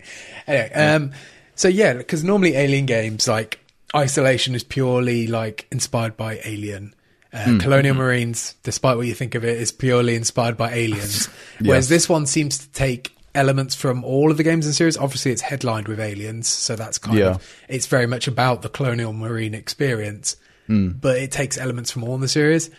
anyway, 0.46 0.72
um, 0.72 1.12
so 1.54 1.68
yeah, 1.68 1.94
because 1.94 2.24
normally 2.24 2.54
Alien 2.54 2.86
games 2.86 3.28
like 3.28 3.60
Isolation 3.94 4.54
is 4.54 4.64
purely 4.64 5.26
like 5.26 5.66
inspired 5.70 6.16
by 6.16 6.40
Alien. 6.44 6.94
Uh, 7.32 7.58
Colonial 7.60 7.94
Marines, 7.94 8.54
despite 8.62 8.96
what 8.96 9.06
you 9.06 9.12
think 9.14 9.34
of 9.34 9.44
it, 9.44 9.60
is 9.60 9.70
purely 9.70 10.14
inspired 10.14 10.56
by 10.56 10.72
aliens. 10.72 11.26
Whereas 11.60 11.90
this 11.90 12.08
one 12.08 12.24
seems 12.24 12.56
to 12.56 12.68
take 12.72 13.14
elements 13.34 13.74
from 13.74 14.02
all 14.02 14.30
of 14.30 14.38
the 14.38 14.42
games 14.42 14.64
in 14.64 14.70
the 14.70 14.74
series. 14.74 14.96
Obviously, 14.96 15.32
it's 15.32 15.42
headlined 15.42 15.88
with 15.88 16.00
aliens, 16.00 16.48
so 16.48 16.74
that's 16.74 16.96
kind 16.96 17.18
Yeah. 17.18 17.34
of 17.34 17.54
it's 17.68 17.86
very 17.86 18.06
much 18.06 18.28
about 18.28 18.62
the 18.62 18.70
Colonial 18.70 19.12
Marine 19.12 19.52
experience. 19.52 20.36
But 20.68 21.16
it 21.18 21.32
takes 21.32 21.56
elements 21.58 21.90
from 21.90 22.04
all 22.04 22.14
in 22.14 22.20
the 22.20 22.28
series. 22.28 22.70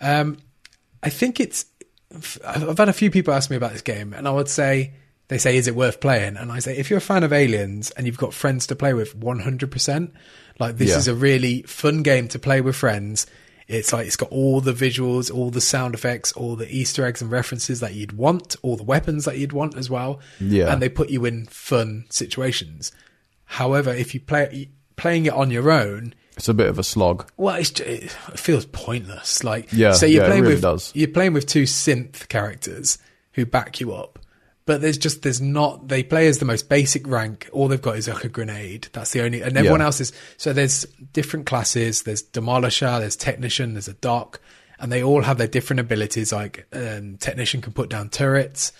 Um, 0.00 0.38
I 1.02 1.08
think 1.10 1.40
it's. 1.40 1.64
I've 2.46 2.76
had 2.78 2.88
a 2.88 2.92
few 2.92 3.10
people 3.10 3.32
ask 3.34 3.50
me 3.50 3.56
about 3.56 3.72
this 3.72 3.82
game, 3.82 4.12
and 4.12 4.26
I 4.28 4.32
would 4.32 4.48
say 4.48 4.92
they 5.28 5.38
say, 5.38 5.56
"Is 5.56 5.66
it 5.68 5.74
worth 5.74 6.00
playing?" 6.00 6.36
And 6.36 6.50
I 6.52 6.58
say, 6.58 6.76
if 6.76 6.90
you're 6.90 6.98
a 6.98 7.00
fan 7.00 7.22
of 7.24 7.32
Aliens 7.32 7.90
and 7.92 8.06
you've 8.06 8.18
got 8.18 8.34
friends 8.34 8.66
to 8.66 8.76
play 8.76 8.92
with, 8.94 9.14
100. 9.14 9.70
percent 9.70 10.12
Like 10.58 10.76
this 10.76 10.90
Yeah. 10.90 10.98
is 10.98 11.08
a 11.08 11.14
really 11.14 11.62
fun 11.62 12.02
game 12.02 12.28
to 12.28 12.38
play 12.38 12.60
with 12.60 12.76
friends. 12.76 13.26
It's 13.68 13.92
like 13.92 14.06
it's 14.08 14.16
got 14.16 14.30
all 14.32 14.60
the 14.60 14.72
visuals, 14.74 15.32
all 15.32 15.50
the 15.50 15.60
sound 15.60 15.94
effects, 15.94 16.32
all 16.32 16.56
the 16.56 16.68
Easter 16.68 17.06
eggs 17.06 17.22
and 17.22 17.30
references 17.30 17.78
that 17.80 17.94
you'd 17.94 18.12
want, 18.12 18.56
all 18.62 18.76
the 18.76 18.82
weapons 18.82 19.24
that 19.26 19.38
you'd 19.38 19.52
want 19.52 19.76
as 19.76 19.88
well. 19.88 20.18
Yeah. 20.40 20.72
and 20.72 20.82
they 20.82 20.88
put 20.88 21.08
you 21.10 21.24
in 21.24 21.46
fun 21.46 22.04
situations. 22.10 22.90
However, 23.44 23.94
if 23.94 24.12
you 24.12 24.20
play 24.20 24.68
playing 24.96 25.26
it 25.26 25.32
on 25.32 25.50
your 25.52 25.70
own, 25.70 26.14
It's 26.40 26.48
a 26.48 26.54
bit 26.54 26.68
of 26.68 26.78
a 26.78 26.82
slog. 26.82 27.30
well, 27.36 27.56
it 27.56 28.10
feels 28.34 28.64
pointless. 28.66 29.44
Like, 29.44 29.68
Yeah, 29.72 29.92
so 29.92 30.06
you're 30.06 30.22
yeah, 30.22 30.28
playing 30.28 30.42
really 30.42 30.54
with 30.54 30.62
does. 30.62 30.90
you're 30.94 31.08
playing 31.08 31.34
with 31.34 31.46
two 31.46 31.64
synth 31.64 32.28
characters 32.28 32.98
who 33.32 33.44
back 33.46 33.78
you 33.78 33.92
up, 33.92 34.18
But 34.66 34.80
there's 34.80 34.98
just 34.98 35.22
there's 35.22 35.40
not 35.40 35.88
they 35.88 36.02
play 36.02 36.26
as 36.28 36.38
the 36.38 36.44
most 36.44 36.68
basic 36.68 37.06
rank. 37.06 37.48
All 37.52 37.68
they've 37.68 37.80
got 37.82 37.96
is 37.96 38.08
like 38.08 38.24
a 38.24 38.28
grenade. 38.28 38.88
That's 38.92 39.10
the 39.12 39.22
only, 39.22 39.42
and 39.42 39.56
everyone 39.56 39.80
Yeah. 39.80 39.86
else 39.86 40.00
is. 40.00 40.12
So 40.36 40.52
there's 40.52 40.84
different 41.12 41.46
classes. 41.46 42.02
There's 42.04 42.22
demolisher. 42.22 43.00
There's 43.00 43.16
technician. 43.16 43.74
There's 43.74 43.88
a 43.88 43.94
doc, 43.94 44.40
and 44.78 44.90
they 44.90 45.02
all 45.02 45.22
have 45.22 45.38
their 45.38 45.46
different 45.48 45.80
abilities. 45.80 46.32
Like 46.32 46.66
um, 46.72 47.16
technician 47.18 47.60
can 47.60 47.72
put 47.72 47.88
down 47.90 48.08
turrets. 48.10 48.72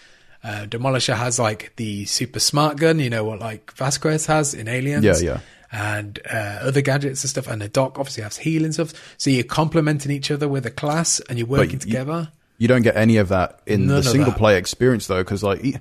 Uh, 0.43 0.65
demolisher 0.67 1.15
has 1.17 1.39
like 1.39 1.73
the 1.77 2.05
super 2.07 2.41
smart 2.41 2.79
gun. 2.79 2.99
You 3.01 3.11
know 3.11 3.25
what 3.25 3.39
like 3.41 3.73
Vasquez 3.73 4.27
has 4.27 4.55
in 4.55 4.69
Aliens. 4.69 5.05
Yeah, 5.05 5.19
yeah. 5.23 5.41
And 5.73 6.19
uh, 6.29 6.59
other 6.63 6.81
gadgets 6.81 7.23
and 7.23 7.31
stuff, 7.31 7.47
and 7.47 7.63
the 7.63 7.69
doc 7.69 7.99
obviously 7.99 8.25
has 8.25 8.37
healing 8.37 8.73
stuff. 8.73 8.93
So 9.19 9.31
you're 9.31 9.45
complementing 9.45 10.11
each 10.11 10.31
other 10.31 10.49
with 10.49 10.67
a 10.67 10.71
class, 10.71 11.21
and 11.21 11.39
you're 11.39 11.47
working 11.47 11.75
you- 11.75 11.79
together. 11.79 12.33
You 12.59 12.69
don't 12.69 12.83
get 12.83 12.95
any 12.95 13.17
of 13.17 13.29
that 13.29 13.61
in 13.65 13.87
None 13.87 13.97
the 13.97 14.03
single 14.03 14.35
player 14.35 14.59
experience 14.59 15.07
though, 15.07 15.25
because 15.25 15.43
like, 15.43 15.81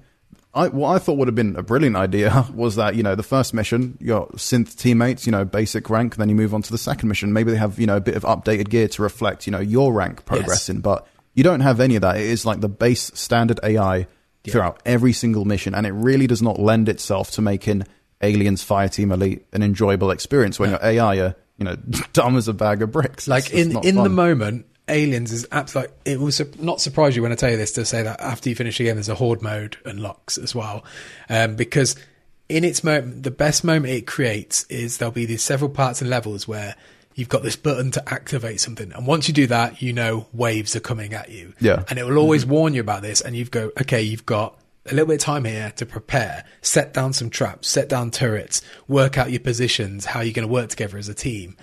I, 0.54 0.70
what 0.70 0.96
I 0.96 1.00
thought 1.00 1.18
would 1.18 1.28
have 1.28 1.36
been 1.36 1.58
a 1.58 1.62
brilliant 1.62 1.98
idea 1.98 2.46
was 2.54 2.78
that 2.78 2.96
you 2.96 3.04
know 3.04 3.16
the 3.16 3.24
first 3.24 3.54
mission, 3.54 3.98
your 4.00 4.28
synth 4.30 4.78
teammates, 4.78 5.26
you 5.26 5.32
know, 5.34 5.44
basic 5.44 5.90
rank, 5.90 6.16
then 6.16 6.30
you 6.30 6.36
move 6.36 6.54
on 6.54 6.62
to 6.62 6.72
the 6.72 6.78
second 6.78 7.10
mission. 7.10 7.34
Maybe 7.34 7.52
they 7.52 7.58
have 7.58 7.80
you 7.80 7.86
know 7.86 7.98
a 7.98 8.02
bit 8.02 8.16
of 8.16 8.24
updated 8.24 8.70
gear 8.70 8.88
to 8.88 9.02
reflect 9.02 9.46
you 9.46 9.52
know 9.52 9.60
your 9.60 9.92
rank 9.92 10.24
progressing, 10.24 10.80
but 10.80 11.06
you 11.34 11.44
don't 11.44 11.60
have 11.60 11.80
any 11.80 11.96
of 11.96 12.02
that. 12.02 12.16
It 12.16 12.28
is 12.28 12.46
like 12.46 12.62
the 12.62 12.70
base 12.70 13.12
standard 13.14 13.60
AI 13.62 14.08
throughout 14.48 14.82
every 14.86 15.14
single 15.14 15.46
mission, 15.46 15.76
and 15.76 15.86
it 15.86 15.92
really 15.92 16.28
does 16.28 16.42
not 16.42 16.60
lend 16.60 16.88
itself 16.88 17.32
to 17.32 17.42
making 17.42 17.84
Aliens 18.22 18.64
Fireteam 18.64 19.14
Elite 19.14 19.46
an 19.54 19.64
enjoyable 19.64 20.12
experience 20.12 20.60
when 20.60 20.72
your 20.72 20.80
AI 20.84 21.20
are 21.20 21.36
you 21.58 21.66
know 21.66 21.76
dumb 22.14 22.38
as 22.38 22.48
a 22.48 22.54
bag 22.54 22.82
of 22.82 22.92
bricks. 22.92 23.28
like 23.28 23.46
It's 23.46 23.54
in 23.54 23.74
not 23.74 23.86
in 23.86 23.96
the 23.96 24.10
moment 24.10 24.66
aliens 24.88 25.32
is 25.32 25.48
absolutely 25.52 25.94
it 26.06 26.20
will 26.20 26.32
su- 26.32 26.52
not 26.58 26.82
surprise 26.82 27.16
you 27.16 27.22
when 27.22 27.32
i 27.32 27.36
tell 27.36 27.52
you 27.52 27.58
this 27.58 27.74
to 27.74 27.86
say 27.86 28.02
that 28.02 28.20
after 28.20 28.50
you 28.50 28.56
finish 28.56 28.80
the 28.80 28.86
game 28.86 28.96
there's 28.96 29.08
a 29.08 29.14
horde 29.14 29.42
mode 29.42 29.78
and 29.86 30.00
locks 30.00 30.38
as 30.38 30.56
well. 30.56 30.84
Um, 31.30 31.56
because 31.56 31.96
in 32.50 32.64
its 32.64 32.84
moment 32.84 33.22
the 33.22 33.32
best 33.32 33.64
moment 33.64 33.94
it 33.94 34.08
creates 34.08 34.64
is 34.64 34.98
there'll 34.98 35.12
be 35.12 35.26
these 35.28 35.44
several 35.44 35.70
parts 35.70 36.02
and 36.02 36.10
levels 36.10 36.48
where 36.48 36.76
you've 37.14 37.30
got 37.30 37.44
this 37.44 37.56
button 37.56 37.92
to 37.92 38.14
activate 38.14 38.60
something. 38.62 38.92
And 38.94 39.06
once 39.06 39.28
you 39.28 39.34
do 39.34 39.46
that 39.48 39.82
you 39.82 39.94
know 39.94 40.26
waves 40.34 40.76
are 40.76 40.80
coming 40.80 41.14
at 41.14 41.30
you. 41.30 41.54
Yeah. 41.60 41.84
and 41.90 42.00
it 42.00 42.04
will 42.06 42.18
always 42.18 42.46
warn 42.46 42.74
you 42.74 42.82
about 42.82 43.04
this 43.04 43.22
and 43.22 43.36
you've 43.36 43.52
go 43.52 43.72
okay 43.80 44.02
you've 44.02 44.26
got 44.26 44.59
a 44.90 44.94
little 44.94 45.08
bit 45.08 45.16
of 45.16 45.20
time 45.22 45.46
here 45.46 45.72
to 45.76 45.86
prepare, 45.86 46.46
set 46.62 46.94
down 46.94 47.14
some 47.14 47.30
traps, 47.30 47.68
set 47.68 47.90
down 47.90 48.12
turrets, 48.12 48.62
work 48.88 49.18
out 49.18 49.32
your 49.32 49.40
positions, 49.40 50.06
how 50.06 50.22
you're 50.22 50.34
going 50.34 50.48
to 50.48 50.52
work 50.54 50.70
together 50.70 50.98
as 50.98 51.08
a 51.10 51.14
team. 51.14 51.56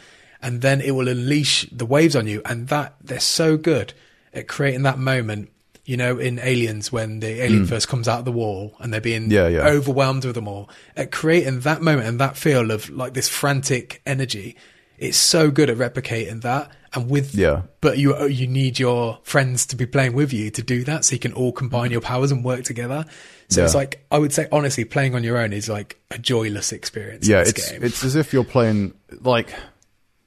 And 0.42 0.62
then 0.62 0.80
it 0.80 0.92
will 0.92 1.08
unleash 1.08 1.68
the 1.70 1.86
waves 1.86 2.14
on 2.14 2.26
you. 2.26 2.42
And 2.44 2.68
that 2.68 2.96
they're 3.02 3.20
so 3.20 3.56
good 3.56 3.94
at 4.32 4.48
creating 4.48 4.82
that 4.82 4.98
moment, 4.98 5.50
you 5.84 5.96
know, 5.96 6.18
in 6.18 6.38
Aliens 6.38 6.92
when 6.92 7.20
the 7.20 7.42
alien 7.42 7.66
first 7.66 7.88
comes 7.88 8.06
out 8.06 8.18
of 8.20 8.24
the 8.24 8.32
wall 8.32 8.74
and 8.80 8.92
they're 8.92 9.00
being 9.00 9.28
Mm. 9.28 9.32
Yeah, 9.32 9.48
yeah. 9.48 9.66
overwhelmed 9.66 10.24
with 10.24 10.34
them 10.34 10.46
all. 10.46 10.68
At 10.96 11.10
creating 11.10 11.60
that 11.60 11.80
moment 11.82 12.06
and 12.06 12.20
that 12.20 12.36
feel 12.36 12.70
of 12.70 12.90
like 12.90 13.14
this 13.14 13.28
frantic 13.28 14.02
energy. 14.06 14.56
It's 14.98 15.16
so 15.18 15.50
good 15.50 15.68
at 15.70 15.76
replicating 15.76 16.42
that. 16.42 16.70
And 16.94 17.10
with, 17.10 17.34
Yeah. 17.34 17.62
but 17.82 17.98
you 17.98 18.26
you 18.26 18.46
need 18.46 18.78
your 18.78 19.18
friends 19.22 19.66
to 19.66 19.76
be 19.76 19.84
playing 19.84 20.14
with 20.14 20.32
you 20.32 20.50
to 20.52 20.62
do 20.62 20.82
that, 20.84 21.04
so 21.04 21.12
you 21.12 21.18
can 21.18 21.32
all 21.34 21.52
combine 21.52 21.90
your 21.90 22.00
powers 22.00 22.30
and 22.32 22.42
work 22.42 22.64
together. 22.64 23.04
So 23.48 23.62
it's 23.64 23.74
like 23.74 24.04
I 24.10 24.18
would 24.18 24.32
say 24.32 24.48
honestly, 24.50 24.84
playing 24.84 25.14
on 25.14 25.22
your 25.22 25.36
own 25.36 25.52
is 25.52 25.68
like 25.68 26.00
a 26.10 26.18
joyless 26.18 26.72
experience. 26.72 27.28
yeah, 27.28 27.38
in 27.40 27.44
this 27.44 27.52
it's 27.52 27.70
game. 27.72 27.84
it's 27.84 28.04
as 28.04 28.16
if 28.16 28.32
you're 28.32 28.44
playing 28.44 28.94
like 29.20 29.52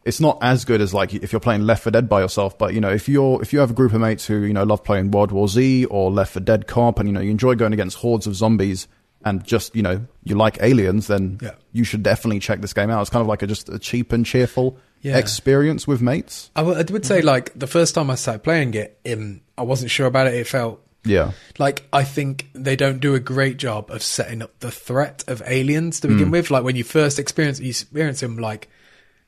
it's 0.05 0.19
not 0.21 0.37
as 0.41 0.63
good 0.63 0.79
as 0.79 0.93
like 0.93 1.13
if 1.13 1.31
you're 1.33 1.39
playing 1.41 1.61
Left 1.63 1.83
4 1.83 1.91
Dead 1.91 2.07
by 2.07 2.21
yourself. 2.21 2.57
But 2.57 2.73
you 2.75 2.81
know, 2.81 2.89
if 2.91 3.09
you're 3.09 3.41
if 3.41 3.51
you 3.51 3.59
have 3.59 3.71
a 3.71 3.73
group 3.73 3.93
of 3.93 4.01
mates 4.01 4.25
who 4.27 4.41
you 4.41 4.53
know 4.53 4.63
love 4.63 4.83
playing 4.83 5.09
World 5.11 5.31
War 5.31 5.47
Z 5.47 5.85
or 5.85 6.11
Left 6.11 6.33
4 6.33 6.41
Dead 6.41 6.67
Cop, 6.67 6.99
and 6.99 7.09
you 7.09 7.13
know 7.13 7.19
you 7.21 7.31
enjoy 7.31 7.55
going 7.55 7.73
against 7.73 7.97
hordes 7.97 8.27
of 8.27 8.35
zombies, 8.35 8.87
and 9.25 9.43
just 9.45 9.75
you 9.75 9.81
know 9.81 10.05
you 10.23 10.35
like 10.35 10.57
aliens, 10.61 11.07
then 11.07 11.39
Yeah. 11.41 11.51
you 11.73 11.83
should 11.83 12.03
definitely 12.03 12.39
check 12.39 12.61
this 12.61 12.73
game 12.73 12.89
out. 12.89 13.01
It's 13.01 13.09
kind 13.09 13.21
of 13.21 13.27
like 13.27 13.41
a 13.41 13.47
just 13.47 13.69
a 13.69 13.79
cheap 13.79 14.11
and 14.13 14.25
cheerful 14.25 14.77
Yeah. 15.01 15.17
experience 15.17 15.87
with 15.87 16.01
mates. 16.01 16.49
I 16.55 16.61
would 16.61 17.05
say 17.05 17.21
like 17.21 17.51
the 17.57 17.67
first 17.67 17.95
time 17.95 18.09
I 18.09 18.15
started 18.15 18.43
playing 18.43 18.73
it, 18.75 18.99
um, 19.11 19.41
I 19.57 19.63
wasn't 19.63 19.91
sure 19.91 20.07
about 20.07 20.27
it. 20.27 20.33
It 20.35 20.47
felt 20.47 20.81
Yeah, 21.05 21.31
like 21.57 21.87
I 21.93 22.03
think 22.03 22.49
they 22.53 22.75
don't 22.75 22.99
do 22.99 23.15
a 23.15 23.19
great 23.19 23.57
job 23.57 23.89
of 23.91 24.03
setting 24.03 24.41
up 24.41 24.51
the 24.59 24.71
threat 24.71 25.23
of 25.27 25.41
aliens 25.45 25.99
to 26.01 26.07
begin 26.09 26.29
with. 26.31 26.51
Like 26.51 26.63
when 26.63 26.75
you 26.75 26.83
first 26.83 27.19
experience 27.19 27.59
you 27.59 27.69
experience 27.69 28.19
them 28.21 28.37
like. 28.37 28.69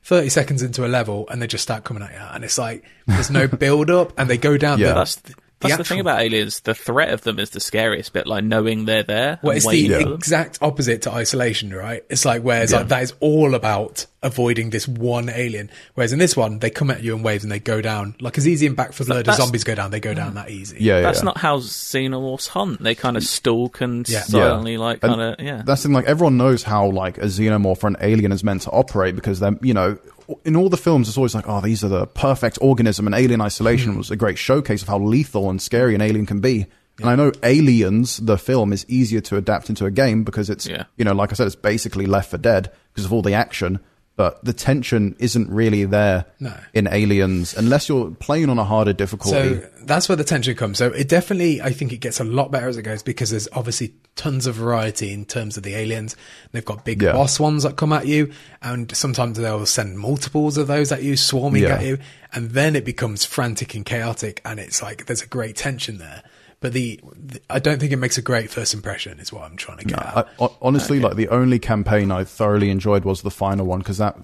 30 0.04 0.30
seconds 0.30 0.62
into 0.64 0.84
a 0.84 0.88
level 0.88 1.28
and 1.30 1.40
they 1.40 1.46
just 1.46 1.62
start 1.62 1.84
coming 1.84 2.02
at 2.02 2.10
you 2.12 2.18
and 2.32 2.42
it's 2.42 2.58
like 2.58 2.82
there's 3.06 3.30
no 3.30 3.46
build 3.64 3.88
up 3.88 4.12
and 4.18 4.28
they 4.28 4.36
go 4.36 4.58
down 4.58 4.80
Yeah. 4.80 4.94
the, 4.94 5.34
That's 5.62 5.74
the, 5.74 5.76
that's 5.78 5.88
the 5.88 5.94
thing 5.94 6.00
about 6.00 6.20
aliens. 6.20 6.60
The 6.60 6.74
threat 6.74 7.10
of 7.10 7.22
them 7.22 7.38
is 7.38 7.50
the 7.50 7.60
scariest 7.60 8.12
bit, 8.12 8.26
like 8.26 8.44
knowing 8.44 8.84
they're 8.84 9.02
there. 9.02 9.38
Well, 9.42 9.56
it's 9.56 9.66
the 9.66 9.88
for 9.88 9.98
them. 9.98 10.12
exact 10.12 10.58
opposite 10.60 11.02
to 11.02 11.12
isolation, 11.12 11.72
right? 11.72 12.04
It's 12.10 12.24
like 12.24 12.42
whereas 12.42 12.72
like 12.72 12.88
that 12.88 13.02
is 13.02 13.14
all 13.20 13.54
about 13.54 14.06
avoiding 14.22 14.70
this 14.70 14.86
one 14.86 15.28
alien. 15.28 15.70
Whereas 15.94 16.12
in 16.12 16.18
this 16.18 16.36
one, 16.36 16.60
they 16.60 16.70
come 16.70 16.90
at 16.90 17.02
you 17.02 17.14
in 17.14 17.22
waves 17.22 17.44
and 17.44 17.52
they 17.52 17.58
go 17.58 17.80
down 17.80 18.14
like 18.20 18.38
as 18.38 18.46
easy 18.46 18.66
in 18.66 18.74
Back 18.74 18.92
4 18.92 19.06
Blood 19.06 19.28
as 19.28 19.36
zombies 19.36 19.64
go 19.64 19.74
down. 19.74 19.90
They 19.90 20.00
go 20.00 20.14
down 20.14 20.32
mm. 20.32 20.34
that 20.34 20.50
easy. 20.50 20.76
yeah, 20.80 20.96
yeah. 20.96 21.02
That's 21.02 21.20
yeah. 21.20 21.24
not 21.24 21.38
how 21.38 21.58
xenomorphs 21.58 22.48
hunt. 22.48 22.82
They 22.82 22.94
kind 22.94 23.16
of 23.16 23.22
mm. 23.22 23.26
stalk 23.26 23.80
and 23.80 24.08
Yeah. 24.08 24.20
silently, 24.22 24.76
like, 24.76 25.00
kind 25.00 25.20
of, 25.20 25.40
yeah. 25.40 25.62
That's 25.64 25.82
the 25.82 25.88
thing. 25.88 25.94
Like 25.94 26.06
everyone 26.06 26.36
knows 26.36 26.62
how 26.62 26.90
like 26.90 27.18
a 27.18 27.26
xenomorph 27.26 27.82
or 27.82 27.88
an 27.88 27.96
alien 28.00 28.32
is 28.32 28.44
meant 28.44 28.62
to 28.62 28.70
operate 28.70 29.14
because 29.14 29.40
they're 29.40 29.58
you 29.60 29.74
know 29.74 29.98
in 30.44 30.56
all 30.56 30.68
the 30.68 30.76
films 30.76 31.08
it's 31.08 31.16
always 31.16 31.34
like 31.34 31.48
oh 31.48 31.60
these 31.60 31.84
are 31.84 31.88
the 31.88 32.06
perfect 32.06 32.58
organism 32.60 33.06
and 33.06 33.14
Alien. 33.14 33.40
Isolation 33.40 33.92
hmm. 33.92 33.98
was 33.98 34.10
a 34.10 34.16
great 34.16 34.38
showcase 34.38 34.82
of 34.82 34.88
how 34.88 34.98
lethal 34.98 35.50
and 35.50 35.60
scary 35.60 35.94
an 35.94 36.00
alien 36.00 36.26
can 36.26 36.40
be. 36.40 36.66
And 36.98 37.08
I 37.08 37.16
know 37.16 37.32
Aliens, 37.42 38.18
the 38.18 38.36
film, 38.38 38.72
is 38.72 38.84
easier 38.88 39.20
to 39.22 39.36
adapt 39.36 39.68
into 39.70 39.86
a 39.86 39.90
game 39.90 40.24
because 40.24 40.50
it's 40.50 40.66
Yeah. 40.66 40.84
you 40.96 41.04
know 41.04 41.14
like 41.14 41.32
I 41.32 41.34
said 41.34 41.46
it's 41.46 41.56
basically 41.56 42.06
Left 42.06 42.30
4 42.30 42.38
Dead 42.38 42.70
because 42.92 43.04
of 43.04 43.12
all 43.12 43.22
the 43.22 43.34
action. 43.34 43.80
But 44.14 44.44
the 44.44 44.52
tension 44.52 45.16
isn't 45.18 45.48
really 45.50 45.86
there 45.86 46.26
No. 46.38 46.54
in 46.74 46.86
Aliens 46.86 47.54
unless 47.56 47.88
you're 47.88 48.10
playing 48.10 48.50
on 48.50 48.58
a 48.58 48.64
harder 48.64 48.92
difficulty. 48.92 49.60
So 49.60 49.66
that's 49.84 50.06
where 50.06 50.16
the 50.16 50.22
tension 50.24 50.54
comes. 50.54 50.76
So 50.76 50.88
it 50.88 51.08
definitely, 51.08 51.62
I 51.62 51.70
think 51.72 51.92
it 51.94 51.96
gets 51.98 52.20
a 52.20 52.24
lot 52.24 52.50
better 52.50 52.68
as 52.68 52.76
it 52.76 52.82
goes 52.82 53.02
because 53.02 53.30
there's 53.30 53.48
obviously 53.54 53.94
tons 54.14 54.46
of 54.46 54.56
variety 54.56 55.12
in 55.14 55.24
terms 55.24 55.56
of 55.56 55.62
the 55.62 55.74
aliens. 55.74 56.14
They've 56.52 56.64
got 56.64 56.84
big 56.84 57.00
Yeah. 57.00 57.12
boss 57.12 57.40
ones 57.40 57.62
that 57.62 57.76
come 57.76 57.90
at 57.94 58.06
you, 58.06 58.30
and 58.60 58.94
sometimes 58.94 59.38
they'll 59.38 59.64
send 59.64 59.98
multiples 59.98 60.58
of 60.58 60.66
those 60.66 60.92
at 60.92 61.02
you, 61.02 61.16
swarming 61.16 61.62
Yeah. 61.62 61.76
at 61.76 61.84
you, 61.86 61.98
and 62.34 62.50
then 62.50 62.76
it 62.76 62.84
becomes 62.84 63.24
frantic 63.24 63.74
and 63.74 63.86
chaotic, 63.86 64.42
and 64.44 64.60
it's 64.60 64.82
like 64.82 65.06
there's 65.06 65.22
a 65.22 65.26
great 65.26 65.56
tension 65.56 65.96
there. 65.96 66.22
But 66.62 66.72
the, 66.72 67.00
the 67.14 67.42
I 67.50 67.58
don't 67.58 67.78
think 67.78 67.92
it 67.92 67.96
makes 67.96 68.16
a 68.16 68.22
great 68.22 68.48
first 68.48 68.72
impression. 68.72 69.20
Is 69.20 69.32
what 69.32 69.42
I'm 69.42 69.56
trying 69.56 69.78
to 69.78 69.84
get 69.84 69.98
at. 69.98 70.16
I, 70.16 70.24
ho- 70.38 70.56
honestly, 70.62 71.00
like 71.00 71.16
the 71.16 71.28
only 71.28 71.58
campaign 71.58 72.10
I 72.10 72.24
thoroughly 72.24 72.70
enjoyed 72.70 73.04
was 73.04 73.20
the 73.20 73.30
final 73.30 73.66
one 73.66 73.80
because 73.80 73.98
that, 73.98 74.16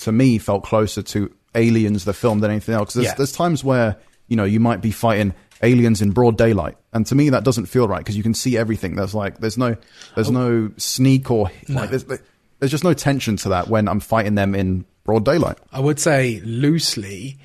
to 0.00 0.12
me, 0.12 0.36
felt 0.38 0.64
closer 0.64 1.02
to 1.02 1.32
Aliens, 1.54 2.04
the 2.04 2.12
film, 2.12 2.40
than 2.40 2.50
anything 2.50 2.74
else. 2.74 2.94
There's, 2.94 3.06
Yeah. 3.06 3.14
there's 3.14 3.32
times 3.32 3.64
where 3.64 3.96
you 4.28 4.36
know 4.36 4.44
you 4.44 4.60
might 4.60 4.82
be 4.82 4.90
fighting 4.90 5.32
aliens 5.62 6.02
in 6.02 6.10
broad 6.10 6.36
daylight, 6.36 6.76
and 6.92 7.06
to 7.06 7.14
me 7.14 7.30
that 7.30 7.44
doesn't 7.44 7.66
feel 7.66 7.88
right 7.88 7.98
because 8.00 8.16
you 8.16 8.22
can 8.22 8.34
see 8.34 8.58
everything. 8.58 8.96
There's 8.96 9.14
like 9.14 9.38
there's 9.38 9.56
no 9.56 9.76
there's 10.16 10.28
oh. 10.28 10.32
no 10.32 10.72
sneak 10.76 11.30
or 11.30 11.50
like 11.68 11.90
there's, 11.90 12.04
there's 12.04 12.70
just 12.70 12.84
no 12.84 12.94
tension 12.94 13.36
to 13.38 13.50
that 13.50 13.68
when 13.68 13.88
I'm 13.88 14.00
fighting 14.00 14.34
them 14.34 14.54
in 14.54 14.84
broad 15.04 15.24
daylight. 15.24 15.58
I 15.72 15.80
would 15.80 16.00
say 16.00 16.40
loosely, 16.44 17.38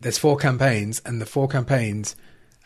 there's 0.00 0.18
four 0.18 0.36
campaigns, 0.36 1.02
and 1.04 1.20
the 1.20 1.26
four 1.26 1.48
campaigns, 1.48 2.14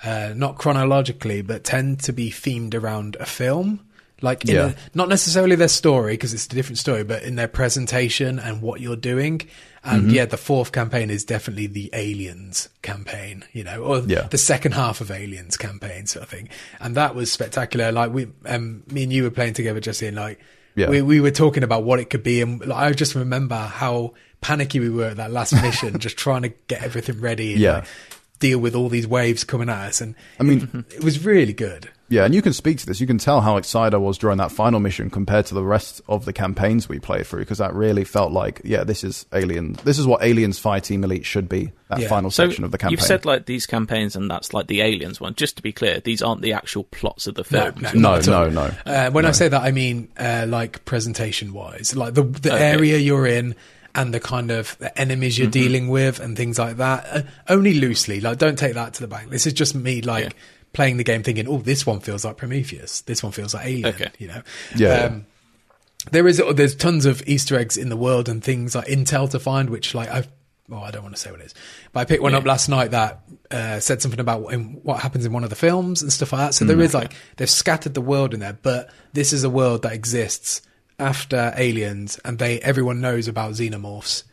uh, 0.05 0.33
not 0.35 0.57
chronologically, 0.59 1.43
but 1.43 1.65
tend 1.65 2.01
to 2.01 2.13
be 2.13 2.31
themed 2.31 2.75
around 2.75 3.17
a 3.21 3.27
film. 3.27 3.81
Like, 4.23 4.43
Yeah. 4.47 4.69
a, 4.71 4.75
not 4.95 5.09
necessarily 5.09 5.57
their 5.57 5.69
story, 5.69 6.13
because 6.13 6.35
it's 6.35 6.45
a 6.47 6.51
different 6.51 6.77
story, 6.79 7.05
but 7.05 7.23
in 7.23 7.37
their 7.37 7.49
presentation 7.49 8.39
and 8.39 8.61
what 8.61 8.81
you're 8.81 8.97
doing. 8.97 9.41
And 9.83 10.03
Mm-hmm. 10.03 10.11
yeah, 10.11 10.25
the 10.27 10.37
fourth 10.37 10.73
campaign 10.73 11.09
is 11.09 11.25
definitely 11.25 11.67
the 11.69 11.89
Aliens 11.95 12.69
campaign, 12.83 13.45
you 13.53 13.65
know, 13.65 13.83
or 13.83 13.99
Yeah. 14.01 14.23
the 14.29 14.37
second 14.37 14.73
half 14.73 15.01
of 15.01 15.11
Aliens 15.11 15.57
campaign 15.57 16.07
sort 16.07 16.25
of 16.25 16.29
thing. 16.29 16.51
And 16.81 16.95
that 16.97 17.15
was 17.15 17.33
spectacular. 17.33 17.91
Like 17.93 18.13
we, 18.13 18.27
um, 18.45 18.83
me 18.91 19.05
and 19.05 19.13
you 19.13 19.23
were 19.23 19.31
playing 19.31 19.55
together 19.55 19.81
just 19.81 20.03
in 20.03 20.17
like, 20.17 20.39
Yeah. 20.77 20.91
we, 20.91 21.01
we 21.01 21.21
were 21.23 21.31
talking 21.31 21.63
about 21.63 21.85
what 21.85 21.99
it 21.99 22.11
could 22.11 22.23
be. 22.23 22.43
And 22.43 22.61
like, 22.67 22.79
I 22.79 22.93
just 22.93 23.15
remember 23.15 23.57
how 23.57 24.13
panicky 24.43 24.81
we 24.81 24.91
were 24.91 25.07
at 25.07 25.17
that 25.17 25.31
last 25.33 25.55
mission, 25.55 25.99
just 26.07 26.19
trying 26.19 26.43
to 26.43 26.51
get 26.69 26.83
everything 26.83 27.21
ready 27.23 27.53
and 27.53 27.61
Yeah. 27.63 27.73
like, 27.77 27.85
deal 28.41 28.59
with 28.59 28.75
all 28.75 28.89
these 28.89 29.07
waves 29.07 29.45
coming 29.45 29.69
at 29.69 29.89
us. 29.89 30.01
And 30.01 30.15
I 30.41 30.43
mean, 30.43 30.85
it 30.91 31.05
was 31.05 31.25
really 31.25 31.53
good. 31.53 31.89
Yeah, 32.09 32.25
and 32.25 32.35
you 32.35 32.43
can 32.43 32.53
speak 32.53 32.79
to 32.79 32.87
this. 32.87 33.01
You 33.01 33.07
can 33.07 33.19
tell 33.19 33.41
how 33.41 33.57
excited 33.57 33.95
I 33.95 33.99
was 33.99 34.19
during 34.19 34.39
that 34.39 34.51
final 34.51 34.81
mission 34.81 35.11
compared 35.11 35.47
to 35.47 35.55
the 35.55 35.63
rest 35.63 36.01
of 36.09 36.25
the 36.25 36.33
campaigns 36.33 36.89
we 36.89 36.99
played 36.99 37.25
through 37.25 37.39
because 37.43 37.59
that 37.59 37.73
really 37.73 38.03
felt 38.03 38.33
like, 38.33 38.61
yeah, 38.65 38.83
this 38.83 39.05
is 39.05 39.27
Alien. 39.33 39.75
This 39.85 39.97
is 39.97 40.09
what 40.09 40.21
Aliens 40.25 40.59
Fireteam 40.61 41.05
Elite 41.05 41.25
should 41.25 41.49
be. 41.49 41.71
That 41.89 42.01
Yeah. 42.01 42.09
final 42.09 42.33
So 42.33 42.47
section 42.49 42.65
of 42.65 42.73
the 42.73 42.79
campaign. 42.79 42.93
you've 42.99 43.07
said 43.07 43.25
like 43.25 43.47
these 43.47 43.65
campaigns, 43.65 44.17
and 44.17 44.29
that's 44.29 44.53
like 44.53 44.67
the 44.67 44.81
aliens 44.81 45.21
one. 45.21 45.37
Just 45.37 45.57
to 45.59 45.63
be 45.63 45.71
clear, 45.71 46.01
these 46.01 46.21
aren't 46.21 46.43
the 46.43 46.53
actual 46.55 46.83
plots 46.83 47.29
of 47.29 47.37
the 47.37 47.45
film. 47.45 47.75
no, 47.81 47.93
no, 47.93 48.01
not 48.01 48.19
at 48.27 48.29
all. 48.35 48.51
no, 48.51 48.67
no. 48.67 48.93
Uh, 48.93 49.11
when 49.13 49.25
I 49.25 49.31
say 49.31 49.47
that, 49.47 49.63
I 49.63 49.71
mean 49.71 50.09
uh, 50.19 50.47
like 50.49 50.85
presentation 50.85 51.53
wise, 51.53 51.95
like 51.95 52.15
the 52.15 52.25
the 52.25 52.53
Okay. 52.55 52.71
area 52.73 52.97
you're 52.99 53.27
in 53.27 53.55
and 53.95 54.15
the 54.15 54.21
kind 54.21 54.51
of 54.51 54.77
the 54.79 54.97
enemies 54.99 55.39
you're 55.39 55.51
dealing 55.51 55.89
with 55.89 56.21
and 56.21 56.37
things 56.37 56.59
like 56.59 56.77
that. 56.77 57.07
Uh, 57.11 57.23
only 57.49 57.75
loosely, 57.75 58.21
like 58.21 58.39
don't 58.39 58.59
take 58.59 58.75
that 58.75 58.95
to 58.95 59.01
the 59.01 59.09
bank. 59.09 59.31
This 59.31 59.47
is 59.47 59.53
just 59.53 59.75
me 59.75 60.03
like 60.03 60.35
playing 60.73 60.97
the 60.97 61.05
game 61.05 61.23
thinking, 61.23 61.49
oh, 61.49 61.59
this 61.59 61.87
one 61.87 62.01
feels 62.01 62.25
like 62.25 62.37
Prometheus. 62.37 63.03
This 63.03 63.23
one 63.23 63.33
feels 63.33 63.55
like 63.55 63.67
Alien. 63.67 63.87
Okay. 63.87 64.11
You 64.19 64.29
know. 64.29 64.43
Yeah, 64.77 64.89
yeah. 64.89 65.05
Um, 65.05 65.27
there 66.13 66.27
is 66.27 66.43
there's 66.55 66.75
tons 66.75 67.05
of 67.05 67.23
Easter 67.27 67.59
eggs 67.59 67.77
in 67.77 67.89
the 67.89 67.97
world 67.97 68.29
and 68.29 68.43
things 68.43 68.75
like 68.75 68.87
intel 68.87 69.31
to 69.31 69.39
find, 69.39 69.71
which 69.71 69.95
like 69.95 70.09
I've. 70.09 70.29
Well, 70.69 70.85
I 70.85 70.93
don't 70.93 71.03
want 71.03 71.17
to 71.17 71.21
say 71.21 71.33
what 71.33 71.41
it 71.41 71.47
is, 71.47 71.55
but 71.93 72.01
I 72.01 72.05
picked 72.05 72.23
one 72.23 72.33
up 72.33 72.45
last 72.45 72.69
night 72.69 72.93
that 72.93 73.23
uh, 73.51 73.81
said 73.81 74.01
something 74.01 74.21
about 74.21 74.43
what, 74.43 74.55
in, 74.55 74.75
what 74.85 75.01
happens 75.01 75.27
in 75.27 75.33
one 75.33 75.43
of 75.43 75.51
the 75.51 75.57
films 75.57 76.01
and 76.01 76.13
stuff 76.13 76.33
like 76.33 76.43
that. 76.43 76.55
So 76.55 76.65
there 76.65 76.81
is 76.81 76.95
like 76.95 77.13
they've 77.37 77.51
scattered 77.51 77.95
the 77.95 78.01
world 78.01 78.35
in 78.35 78.41
there, 78.41 78.53
but 78.53 78.89
this 79.13 79.33
is 79.33 79.43
a 79.43 79.51
world 79.51 79.83
that 79.83 79.93
exists 79.93 80.63
after 81.01 81.53
aliens, 81.57 82.19
and 82.25 82.39
they 82.39 82.61
everyone 82.61 83.01
knows 83.01 83.27
about 83.29 83.53
xenomorphs, 83.53 84.25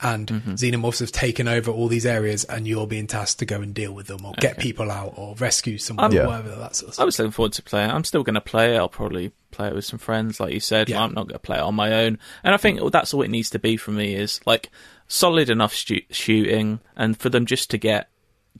and 0.00 0.26
xenomorphs 0.28 1.00
have 1.00 1.12
taken 1.12 1.46
over 1.48 1.70
all 1.70 1.88
these 1.88 2.04
areas, 2.04 2.44
and 2.44 2.66
you're 2.66 2.86
being 2.86 3.06
tasked 3.06 3.38
to 3.38 3.46
go 3.46 3.60
and 3.60 3.72
deal 3.74 3.92
with 3.92 4.06
them 4.08 4.24
or 4.24 4.34
get 4.40 4.58
people 4.58 4.90
out 4.90 5.14
or 5.16 5.34
rescue 5.36 5.78
someone, 5.78 6.12
Yeah. 6.12 6.22
or 6.24 6.26
whatever 6.28 6.48
that 6.56 6.76
sort 6.76 6.88
of 6.88 6.94
stuff. 6.94 7.02
I 7.02 7.06
was 7.06 7.18
looking 7.18 7.32
forward 7.32 7.52
to 7.54 7.62
playing. 7.62 7.90
it. 7.90 7.94
I'm 7.94 8.04
still 8.04 8.22
going 8.22 8.34
to 8.34 8.40
play 8.40 8.74
it. 8.74 8.78
I'll 8.78 8.88
probably 8.88 9.30
play 9.50 9.68
it 9.68 9.74
with 9.74 9.84
some 9.84 9.98
friends, 10.00 10.40
like 10.40 10.52
you 10.52 10.60
said. 10.60 10.88
Yeah. 10.88 11.02
I'm 11.02 11.14
not 11.14 11.28
going 11.28 11.34
to 11.34 11.38
play 11.38 11.56
it 11.58 11.62
on 11.62 11.74
my 11.76 11.92
own. 12.04 12.18
And 12.42 12.52
I 12.54 12.56
think 12.56 12.80
that's 12.90 13.14
all 13.14 13.22
it 13.22 13.30
needs 13.30 13.50
to 13.50 13.58
be 13.58 13.76
for 13.76 13.92
me 13.92 14.14
is 14.14 14.40
like 14.44 14.70
solid 15.06 15.48
enough 15.48 15.74
stu- 15.74 16.02
shooting, 16.10 16.80
and 16.96 17.16
for 17.16 17.28
them 17.30 17.46
just 17.46 17.70
to 17.70 17.78
get 17.78 18.08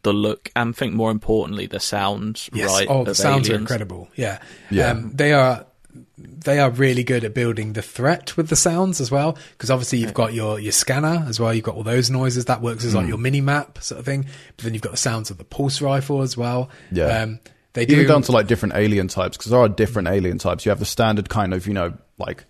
the 0.02 0.12
look 0.12 0.50
and 0.54 0.76
think 0.76 0.92
more 0.92 1.10
importantly 1.10 1.66
the 1.66 1.80
sound 1.80 2.48
Yes. 2.52 2.68
right. 2.70 2.86
Oh, 2.90 3.04
the 3.04 3.12
of 3.12 3.16
sounds 3.16 3.48
are 3.48 3.54
incredible. 3.54 4.08
Yeah. 4.16 4.38
Yeah. 4.70 4.90
Um, 4.90 5.10
they 5.14 5.32
are 5.32 5.66
they 6.16 6.58
are 6.60 6.70
really 6.70 7.02
good 7.02 7.24
at 7.24 7.34
building 7.34 7.72
the 7.72 7.82
threat 7.82 8.36
with 8.36 8.48
the 8.48 8.56
sounds 8.56 9.00
as 9.00 9.10
well. 9.10 9.36
Because 9.52 9.70
obviously 9.70 9.98
you've 9.98 10.14
got 10.14 10.32
your 10.32 10.60
your 10.60 10.72
scanner 10.72 11.24
as 11.28 11.40
well. 11.40 11.52
You've 11.52 11.64
got 11.64 11.74
all 11.74 11.82
those 11.82 12.10
noises 12.10 12.44
that 12.46 12.60
works 12.62 12.84
as 12.84 12.92
Hmm. 12.92 12.98
like 12.98 13.08
your 13.08 13.18
mini 13.18 13.40
map 13.40 13.78
sort 13.82 13.98
of 13.98 14.04
thing. 14.04 14.26
But 14.56 14.64
then 14.64 14.74
you've 14.74 14.82
got 14.82 14.92
the 14.92 14.98
sounds 14.98 15.30
of 15.30 15.38
the 15.38 15.44
pulse 15.44 15.80
rifle 15.82 16.22
as 16.22 16.36
well. 16.36 16.70
Yeah. 16.92 17.22
Um, 17.22 17.40
they 17.72 17.84
do 17.86 17.94
Even 17.94 18.06
down 18.06 18.22
to 18.22 18.32
like 18.32 18.46
different 18.46 18.76
alien 18.76 19.08
types, 19.08 19.36
because 19.36 19.50
there 19.50 19.58
are 19.60 19.68
different 19.68 20.06
alien 20.06 20.38
types. 20.38 20.64
You 20.64 20.70
have 20.70 20.78
the 20.78 20.84
standard 20.84 21.28
kind 21.28 21.52
of, 21.52 21.66
you 21.66 21.74
know, 21.74 21.94
like 22.18 22.44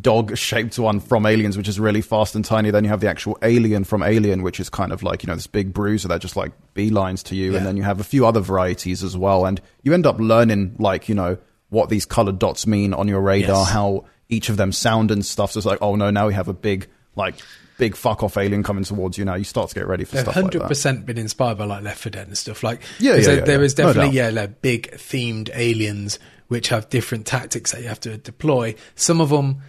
dog 0.00 0.36
shaped 0.36 0.78
one 0.78 1.00
from 1.00 1.24
Aliens, 1.26 1.56
which 1.56 1.66
is 1.66 1.80
really 1.80 2.02
fast 2.02 2.36
and 2.36 2.44
tiny. 2.44 2.70
Then 2.70 2.84
you 2.84 2.90
have 2.90 3.00
the 3.00 3.08
actual 3.08 3.38
alien 3.42 3.84
from 3.84 4.02
Alien, 4.02 4.42
which 4.42 4.60
is 4.60 4.68
kind 4.68 4.92
of 4.92 5.02
like, 5.02 5.22
you 5.22 5.26
know, 5.26 5.34
this 5.34 5.46
big 5.46 5.72
bruiser 5.72 6.06
that 6.08 6.20
just 6.20 6.36
like 6.36 6.52
beelines 6.74 7.24
to 7.24 7.34
you. 7.34 7.52
Yeah. 7.52 7.56
And 7.58 7.66
then 7.66 7.76
you 7.76 7.82
have 7.82 7.98
a 7.98 8.04
few 8.04 8.26
other 8.26 8.40
varieties 8.40 9.02
as 9.02 9.16
well. 9.16 9.46
And 9.46 9.60
you 9.82 9.94
end 9.94 10.06
up 10.06 10.20
learning, 10.20 10.76
like, 10.78 11.08
you 11.08 11.14
know, 11.14 11.38
what 11.70 11.88
these 11.88 12.06
colored 12.06 12.38
dots 12.38 12.66
mean 12.66 12.94
on 12.94 13.08
your 13.08 13.20
radar, 13.20 13.60
Yes. 13.64 13.70
how 13.70 14.04
each 14.28 14.48
of 14.48 14.56
them 14.56 14.72
sound 14.72 15.10
and 15.10 15.24
stuff. 15.24 15.52
So 15.52 15.58
it's 15.58 15.66
like, 15.66 15.78
oh 15.82 15.96
no, 15.96 16.10
now 16.10 16.26
we 16.28 16.34
have 16.34 16.48
a 16.48 16.52
big, 16.54 16.88
like, 17.16 17.34
big 17.78 17.94
fuck 17.94 18.22
off 18.22 18.36
alien 18.36 18.62
coming 18.62 18.84
towards 18.84 19.16
you 19.18 19.24
now. 19.24 19.34
You 19.36 19.44
start 19.44 19.68
to 19.68 19.74
get 19.74 19.86
ready 19.86 20.04
for 20.04 20.16
They've 20.16 20.22
stuff 20.24 20.34
like 20.36 20.42
hundred 20.44 20.62
that. 20.62 20.68
percent 20.68 21.06
been 21.06 21.18
inspired 21.18 21.58
by 21.58 21.64
like 21.64 21.82
Left 21.84 22.00
4 22.00 22.10
Dead 22.10 22.26
and 22.26 22.36
stuff. 22.36 22.62
Like, 22.62 22.80
Yeah, 22.98 23.12
there's 23.12 23.26
yeah, 23.26 23.32
a- 23.32 23.36
yeah, 23.36 23.44
there 23.44 23.58
yeah. 23.60 23.64
is 23.64 23.74
definitely 23.74 24.02
doubt. 24.06 24.14
yeah, 24.34 24.40
like 24.40 24.60
big 24.62 24.90
themed 24.92 25.50
aliens 25.54 26.18
which 26.48 26.68
have 26.68 26.88
different 26.88 27.26
tactics 27.26 27.72
that 27.72 27.82
you 27.82 27.88
have 27.88 28.00
to 28.00 28.16
deploy. 28.16 28.74
Some 28.96 29.20
of 29.20 29.28
them, 29.28 29.60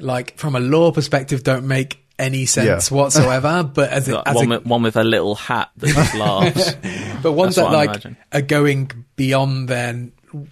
like 0.00 0.36
from 0.38 0.54
a 0.54 0.60
law 0.60 0.92
perspective, 0.92 1.42
don't 1.42 1.66
make 1.66 2.00
any 2.18 2.46
sense 2.46 2.90
Yeah. 2.90 2.96
whatsoever. 2.96 3.62
But 3.64 3.90
as, 3.90 4.08
a, 4.08 4.26
as 4.28 4.36
one, 4.36 4.46
a, 4.46 4.58
with, 4.58 4.66
one 4.66 4.82
with 4.82 4.96
a 4.96 5.04
little 5.04 5.34
hat 5.34 5.70
that 5.78 5.88
just 5.88 6.14
laughs. 6.14 6.74
but 7.22 7.32
ones 7.32 7.56
That's 7.56 7.68
that 7.68 7.74
like 8.04 8.16
are 8.32 8.42
going 8.42 8.90
beyond 9.16 9.68
their 9.68 10.08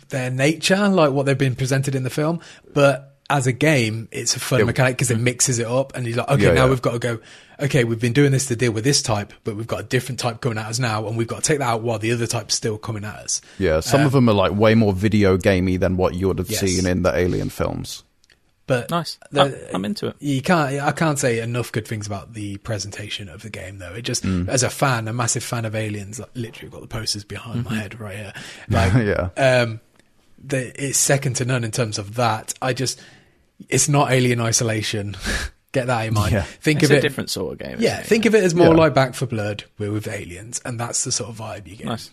their 0.08 0.30
nature, 0.30 0.88
like 0.88 1.12
what 1.12 1.26
they've 1.26 1.36
been 1.36 1.56
presented 1.56 1.94
in 1.94 2.02
the 2.02 2.10
film. 2.10 2.40
But 2.72 3.08
as 3.30 3.46
a 3.46 3.52
game, 3.52 4.08
it's 4.12 4.36
a 4.36 4.40
fun 4.40 4.60
Yeah. 4.60 4.64
mechanic 4.66 4.94
because 4.96 5.10
it 5.10 5.18
mm. 5.18 5.22
mixes 5.22 5.58
it 5.58 5.66
up, 5.66 5.96
and 5.96 6.06
you're 6.06 6.16
like, 6.18 6.28
okay, 6.30 6.42
Yeah, 6.44 6.52
now 6.52 6.64
yeah. 6.64 6.70
we've 6.70 6.82
got 6.82 6.92
to 6.92 6.98
go. 6.98 7.18
Okay, 7.60 7.84
we've 7.84 8.00
been 8.00 8.12
doing 8.12 8.32
this 8.32 8.46
to 8.46 8.56
deal 8.56 8.72
with 8.72 8.84
this 8.84 9.02
type, 9.02 9.32
but 9.44 9.56
we've 9.56 9.66
got 9.66 9.80
a 9.80 9.84
different 9.84 10.18
type 10.18 10.40
coming 10.40 10.58
at 10.58 10.66
us 10.66 10.78
now, 10.78 11.06
and 11.06 11.16
we've 11.16 11.28
got 11.28 11.36
to 11.36 11.48
take 11.48 11.60
that 11.60 11.68
out 11.68 11.82
while 11.82 11.98
the 11.98 12.12
other 12.12 12.26
type's 12.26 12.54
still 12.54 12.76
coming 12.76 13.04
at 13.04 13.14
us. 13.16 13.40
Yeah, 13.58 13.80
some 13.80 14.02
uh, 14.02 14.06
of 14.06 14.12
them 14.12 14.28
are 14.28 14.34
like 14.34 14.52
way 14.52 14.74
more 14.74 14.92
video 14.92 15.36
gamey 15.36 15.76
than 15.76 15.96
what 15.96 16.14
you 16.14 16.28
would 16.28 16.38
have 16.38 16.50
Yes. 16.50 16.60
seen 16.60 16.86
in 16.86 17.02
the 17.02 17.16
Alien 17.16 17.48
films. 17.50 18.02
But 18.80 18.90
nice. 18.90 19.18
the- 19.30 19.40
I'm- 19.42 19.54
I'm 19.74 19.84
into 19.84 20.06
it. 20.08 20.16
You 20.20 20.40
can't. 20.42 20.80
I 20.80 20.92
can't 20.92 21.18
say 21.18 21.40
enough 21.40 21.72
good 21.72 21.86
things 21.86 22.06
about 22.06 22.34
the 22.34 22.56
presentation 22.58 23.28
of 23.28 23.42
the 23.42 23.50
game, 23.50 23.78
though. 23.78 23.92
It 23.94 24.02
just, 24.02 24.24
Mm. 24.24 24.48
as 24.48 24.62
a 24.62 24.70
fan, 24.70 25.08
a 25.08 25.12
massive 25.12 25.44
fan 25.44 25.64
of 25.64 25.74
Aliens, 25.74 26.18
like, 26.18 26.30
literally 26.34 26.70
got 26.70 26.80
the 26.80 26.86
posters 26.88 27.24
behind 27.24 27.64
Mm-hmm. 27.64 27.74
my 27.74 27.80
head 27.80 28.00
right 28.00 28.16
here. 28.16 28.32
Like, 28.68 28.92
Yeah. 28.94 29.28
um, 29.62 29.80
the, 30.44 30.72
it's 30.84 30.98
second 30.98 31.34
to 31.36 31.44
none 31.44 31.64
in 31.64 31.70
terms 31.70 31.98
of 31.98 32.14
that. 32.16 32.54
I 32.60 32.72
just, 32.72 33.00
it's 33.68 33.88
not 33.88 34.10
Alien 34.12 34.40
Isolation. 34.40 35.16
Get 35.72 35.86
that 35.86 36.06
in 36.06 36.12
mind. 36.12 36.32
Yeah. 36.32 36.42
Think 36.42 36.82
It's 36.82 36.90
of 36.90 36.96
a 36.96 36.98
it. 36.98 37.00
different 37.00 37.30
sort 37.30 37.52
of 37.54 37.58
game. 37.66 37.76
yeah, 37.80 38.00
it? 38.00 38.06
think 38.06 38.26
of 38.26 38.34
it 38.34 38.44
as 38.44 38.54
more 38.54 38.66
Yeah. 38.68 38.72
like 38.74 38.92
Back 38.92 39.14
4 39.14 39.26
Blood, 39.26 39.64
we're 39.78 39.90
with 39.90 40.06
aliens, 40.06 40.60
and 40.66 40.78
that's 40.78 41.04
the 41.04 41.10
sort 41.12 41.30
of 41.30 41.36
vibe 41.38 41.66
you 41.66 41.76
get. 41.76 41.86
Nice. 41.86 42.10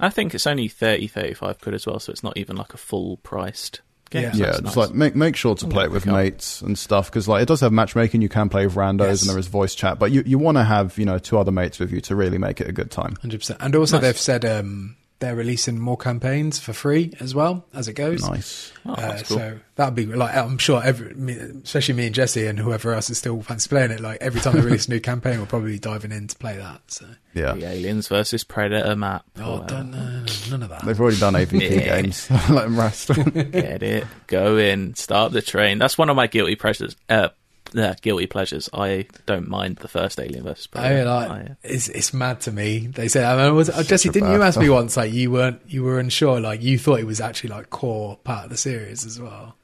I 0.00 0.10
think 0.10 0.34
it's 0.34 0.44
only 0.46 0.66
30, 0.66 1.06
35 1.06 1.60
quid 1.60 1.74
as 1.76 1.86
well, 1.86 2.00
so 2.00 2.10
it's 2.10 2.24
not 2.24 2.36
even 2.36 2.56
like 2.56 2.74
a 2.74 2.76
full 2.76 3.18
priced 3.18 3.80
game. 4.10 4.22
Yeah. 4.24 4.32
so 4.32 4.38
yeah, 4.38 4.48
it's 4.48 4.60
just 4.60 4.64
nice. 4.76 4.76
like 4.76 4.94
make 4.94 5.16
make 5.16 5.36
sure 5.36 5.54
to 5.54 5.66
play 5.66 5.84
it 5.84 5.90
with 5.90 6.06
mates 6.06 6.62
and 6.62 6.78
stuff 6.78 7.10
because 7.10 7.26
like 7.28 7.42
it 7.42 7.48
does 7.48 7.60
have 7.60 7.72
matchmaking. 7.72 8.22
You 8.22 8.28
can 8.28 8.48
play 8.48 8.66
with 8.66 8.74
randos 8.76 9.06
Yes. 9.08 9.22
and 9.22 9.30
there 9.30 9.38
is 9.38 9.46
voice 9.48 9.74
chat, 9.74 9.98
but 9.98 10.12
you 10.12 10.22
you 10.26 10.38
want 10.38 10.56
to 10.58 10.64
have 10.64 10.96
you 10.98 11.04
know 11.04 11.18
two 11.18 11.38
other 11.38 11.52
mates 11.52 11.78
with 11.78 11.92
you 11.92 12.00
to 12.02 12.14
really 12.16 12.38
make 12.38 12.60
it 12.60 12.68
a 12.68 12.72
good 12.72 12.90
time. 12.90 13.16
Hundred 13.20 13.40
percent. 13.40 13.60
And 13.62 13.74
also, 13.74 13.96
Nice. 13.96 14.02
they've 14.02 14.18
said 14.18 14.44
um, 14.44 14.96
they're 15.18 15.34
releasing 15.34 15.78
more 15.78 15.96
campaigns 15.96 16.58
for 16.58 16.72
free 16.72 17.12
as 17.20 17.34
well 17.34 17.64
as 17.72 17.88
it 17.88 17.94
goes. 17.94 18.22
Nice. 18.28 18.72
Oh, 18.84 18.92
Uh, 18.92 19.16
cool. 19.22 19.38
So 19.38 19.58
that'd 19.76 19.94
be 19.94 20.04
like 20.06 20.34
I'm 20.36 20.58
sure 20.58 20.82
every, 20.84 21.14
me, 21.14 21.32
especially 21.64 21.94
me 21.94 22.06
and 22.06 22.14
Jesse 22.14 22.46
and 22.46 22.58
whoever 22.58 22.92
else 22.92 23.08
is 23.10 23.18
still 23.18 23.40
fancy 23.42 23.68
playing 23.68 23.92
it. 23.92 24.00
Like 24.00 24.18
every 24.20 24.40
time 24.40 24.54
they 24.54 24.60
release 24.60 24.86
a 24.88 24.90
new 24.90 25.00
campaign, 25.00 25.38
we'll 25.38 25.46
probably 25.46 25.72
be 25.72 25.78
diving 25.78 26.12
in 26.12 26.28
to 26.28 26.36
play 26.36 26.56
that. 26.58 26.82
So 26.88 27.06
Yeah, 27.34 27.52
The 27.52 27.66
Aliens 27.66 28.08
versus 28.08 28.44
Predator 28.44 28.94
map. 28.96 29.24
oh, 29.38 29.60
Wow. 29.60 29.66
done 29.66 29.94
uh, 29.94 30.26
none 30.50 30.62
of 30.62 30.68
that. 30.68 30.84
they've 30.84 31.00
already 31.00 31.18
done 31.18 31.34
AVP 31.34 31.60
Yeah. 31.86 32.00
games. 32.02 32.30
Let 32.50 32.64
them 32.64 32.78
rest. 32.78 33.08
Get 33.14 33.82
it. 33.82 34.06
Go 34.26 34.56
in. 34.58 34.94
Start 34.96 35.32
the 35.32 35.42
train. 35.42 35.78
That's 35.78 35.96
one 35.96 36.10
of 36.10 36.16
my 36.16 36.26
guilty 36.26 36.56
pleasures. 36.56 36.94
Uh, 37.08 37.28
yeah, 37.82 37.94
guilty 38.00 38.26
pleasures. 38.26 38.68
I 38.72 39.06
don't 39.26 39.48
mind 39.48 39.76
the 39.76 39.88
first 39.88 40.18
Alien 40.18 40.44
versus 40.44 40.68
I 40.72 40.78
Predator. 40.78 41.04
like 41.10 41.30
I- 41.30 41.56
it's 41.62 41.88
it's 41.88 42.12
mad 42.14 42.40
to 42.42 42.52
me. 42.52 42.86
They 42.88 43.08
say 43.08 43.24
I 43.24 43.36
mean, 43.36 43.54
was 43.54 43.68
uh, 43.70 43.82
Jesse. 43.82 44.08
Didn't 44.08 44.32
you 44.32 44.42
ask 44.42 44.58
me 44.58 44.68
once 44.68 44.96
like 44.96 45.12
you 45.12 45.30
weren't 45.30 45.60
you 45.66 45.82
were 45.84 45.98
unsure 46.00 46.40
like 46.40 46.62
you 46.62 46.78
thought 46.78 47.00
it 47.00 47.06
was 47.06 47.20
actually 47.20 47.50
like 47.50 47.70
core 47.70 48.16
part 48.24 48.44
of 48.44 48.50
the 48.50 48.56
series 48.56 49.04
as 49.04 49.20
well. 49.20 49.56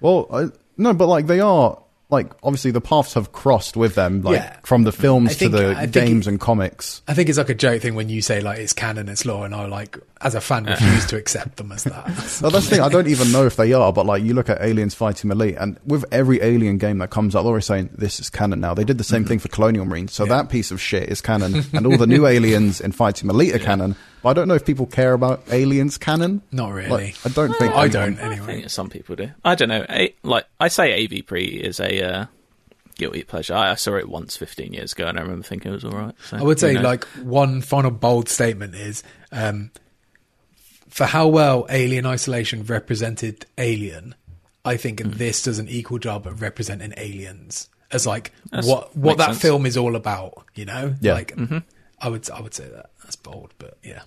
well, 0.00 0.26
I, 0.32 0.46
no, 0.76 0.94
but 0.94 1.06
like 1.08 1.26
they 1.26 1.40
are 1.40 1.78
like 2.10 2.30
obviously 2.42 2.70
the 2.70 2.80
paths 2.80 3.14
have 3.14 3.32
crossed 3.32 3.76
with 3.76 3.94
them 3.94 4.22
like 4.22 4.36
Yeah. 4.36 4.56
from 4.62 4.84
the 4.84 4.92
films 4.92 5.36
think- 5.36 5.52
to 5.52 5.58
the 5.58 5.76
I 5.76 5.86
games 5.86 6.26
it- 6.26 6.30
and 6.30 6.40
comics. 6.40 7.02
I 7.06 7.14
think 7.14 7.28
it's 7.28 7.36
like 7.36 7.50
a 7.50 7.54
joke 7.54 7.82
thing 7.82 7.94
when 7.94 8.08
you 8.08 8.22
say 8.22 8.40
like 8.40 8.58
it's 8.58 8.72
canon, 8.72 9.08
it's 9.08 9.26
law, 9.26 9.44
and 9.44 9.54
I 9.54 9.66
like 9.66 9.98
as 10.20 10.34
a 10.34 10.40
fan 10.40 10.64
refuse 10.64 11.06
to 11.06 11.16
accept 11.16 11.58
them 11.58 11.70
as 11.70 11.84
that. 11.84 12.06
well, 12.42 12.50
that's 12.50 12.68
the 12.68 12.76
thing. 12.76 12.80
I 12.80 12.88
don't 12.88 13.06
even 13.08 13.30
know 13.30 13.44
if 13.44 13.56
they 13.56 13.72
are, 13.72 13.92
but 13.92 14.06
like 14.06 14.22
you 14.22 14.34
look 14.34 14.48
at 14.48 14.60
Aliens 14.62 14.94
Fireteam 14.94 15.30
Elite, 15.30 15.56
and 15.58 15.78
with 15.86 16.04
every 16.10 16.40
Alien 16.40 16.78
game 16.78 16.98
that 16.98 17.10
comes 17.10 17.36
out, 17.36 17.42
they're 17.42 17.50
always 17.50 17.66
saying 17.66 17.90
this 17.96 18.18
is 18.20 18.30
canon 18.30 18.60
now. 18.60 18.74
They 18.74 18.84
did 18.84 18.98
the 18.98 19.04
same 19.04 19.22
mm-hmm. 19.22 19.28
thing 19.28 19.38
for 19.40 19.48
Colonial 19.48 19.84
Marines, 19.84 20.12
so 20.14 20.24
that 20.26 20.48
piece 20.48 20.70
of 20.70 20.80
shit 20.80 21.08
is 21.10 21.20
canon, 21.20 21.64
and 21.74 21.86
all 21.86 21.98
the 21.98 22.06
new 22.06 22.26
Aliens 22.26 22.80
in 22.80 22.92
Fireteam 22.92 23.28
Elite 23.30 23.54
are 23.54 23.58
canon. 23.58 23.96
But 24.22 24.30
I 24.30 24.32
don't 24.32 24.48
know 24.48 24.54
if 24.54 24.64
people 24.66 24.86
care 24.86 25.12
about 25.12 25.42
Aliens 25.50 25.96
canon. 25.98 26.42
Not 26.52 26.72
really. 26.72 26.88
Like, 26.88 27.16
I 27.24 27.28
don't 27.30 27.52
think 27.56 27.72
I 27.74 27.84
anyone- 27.84 27.90
don't 27.90 28.18
I 28.20 28.32
anyway. 28.32 28.46
think 28.46 28.70
some 28.70 28.90
people 28.90 29.16
do. 29.16 29.30
I 29.44 29.54
don't 29.54 29.68
know. 29.68 29.84
A, 29.88 30.14
like 30.22 30.46
I 30.58 30.68
say, 30.68 31.06
AVP 31.06 31.60
is 31.60 31.78
a 31.80 32.02
uh, 32.02 32.26
guilty 32.96 33.22
pleasure. 33.22 33.54
I, 33.54 33.70
I 33.72 33.74
saw 33.76 33.94
it 33.96 34.08
once 34.08 34.36
15 34.36 34.72
years 34.72 34.92
ago, 34.92 35.06
and 35.06 35.18
I 35.18 35.22
remember 35.22 35.44
thinking 35.46 35.70
it 35.70 35.74
was 35.74 35.84
all 35.84 35.92
right. 35.92 36.14
So, 36.28 36.36
I 36.36 36.42
would 36.42 36.58
who 36.60 36.66
say 36.66 36.74
knows? 36.74 36.84
like 36.84 37.04
one 37.22 37.60
final 37.62 37.90
bold 37.92 38.28
statement 38.28 38.74
is 38.74 39.02
um, 39.30 39.70
for 40.88 41.04
how 41.04 41.28
well 41.28 41.66
Alien 41.70 42.06
Isolation 42.06 42.64
represented 42.64 43.46
Alien. 43.56 44.14
I 44.64 44.76
think 44.76 45.00
Hmm. 45.00 45.10
this 45.10 45.42
does 45.42 45.58
an 45.58 45.68
equal 45.68 45.98
job 45.98 46.26
at 46.26 46.40
representing 46.40 46.92
aliens 46.96 47.68
as 47.90 48.06
like 48.06 48.32
That's- 48.50 48.66
what 48.66 48.94
what 48.96 49.16
makes 49.16 49.18
that 49.18 49.26
sense. 49.34 49.42
film 49.42 49.64
is 49.66 49.76
all 49.76 49.96
about. 49.96 50.44
You 50.54 50.64
know, 50.66 50.94
Yeah. 51.00 51.14
Like 51.14 51.36
Mm-hmm. 51.36 51.58
I 52.00 52.08
would 52.08 52.30
I 52.30 52.40
would 52.40 52.54
say 52.54 52.68
that 52.68 52.90
that's 53.02 53.16
bold, 53.16 53.54
but 53.58 53.76
yeah. 53.82 54.02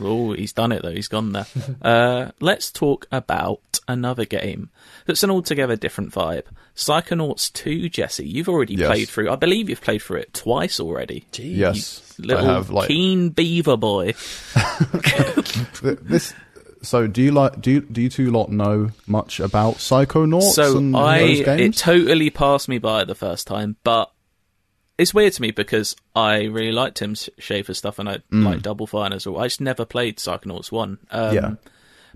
Oh, 0.00 0.32
he's 0.32 0.52
done 0.52 0.72
it 0.72 0.82
though. 0.82 0.92
He's 0.92 1.08
gone 1.08 1.32
there. 1.32 1.46
uh, 1.82 2.30
let's 2.40 2.70
talk 2.70 3.06
about 3.12 3.60
another 3.86 4.24
game 4.24 4.70
that's 5.06 5.22
an 5.22 5.30
altogether 5.30 5.76
different 5.76 6.12
vibe. 6.12 6.44
Psychonauts 6.74 7.52
2, 7.52 7.88
Jesse. 7.88 8.26
You've 8.26 8.48
already 8.48 8.74
Yes. 8.74 8.88
played 8.88 9.08
through. 9.08 9.30
I 9.30 9.36
believe 9.36 9.68
you've 9.68 9.82
played 9.82 10.02
through 10.02 10.20
it 10.20 10.34
twice 10.34 10.80
already. 10.80 11.24
Gee. 11.32 11.48
Yes, 11.54 12.14
Little 12.18 12.48
I 12.48 12.54
have. 12.54 12.70
Like 12.70 12.88
keen 12.88 13.28
beaver 13.28 13.76
boy. 13.76 14.14
this. 15.82 16.32
So 16.82 17.06
do 17.06 17.22
you 17.22 17.32
like 17.32 17.60
do 17.60 17.70
you, 17.72 17.80
do 17.80 18.02
you 18.02 18.08
two 18.10 18.30
lot 18.30 18.50
know 18.50 18.90
much 19.06 19.40
about 19.40 19.76
Psychonauts 19.76 20.52
So 20.52 20.78
and 20.78 20.96
I, 20.96 21.20
those 21.20 21.40
it 21.60 21.76
totally 21.76 22.30
passed 22.30 22.68
me 22.68 22.78
by 22.78 23.04
the 23.04 23.14
first 23.14 23.46
time, 23.46 23.76
but 23.84 24.10
it's 24.98 25.12
weird 25.14 25.32
to 25.34 25.42
me 25.42 25.50
because 25.50 25.96
I 26.14 26.44
really 26.44 26.72
liked 26.72 26.98
Tim 26.98 27.14
Schafer's 27.14 27.78
stuff 27.78 27.98
and 27.98 28.08
I 28.08 28.18
like 28.30 28.62
Double 28.62 28.86
Fine 28.86 29.12
as 29.12 29.26
well. 29.26 29.40
I 29.42 29.46
just 29.46 29.60
never 29.60 29.84
played 29.84 30.18
Psychonauts 30.18 30.70
1. 30.70 30.98
Um, 31.10 31.34
Yeah. 31.34 31.54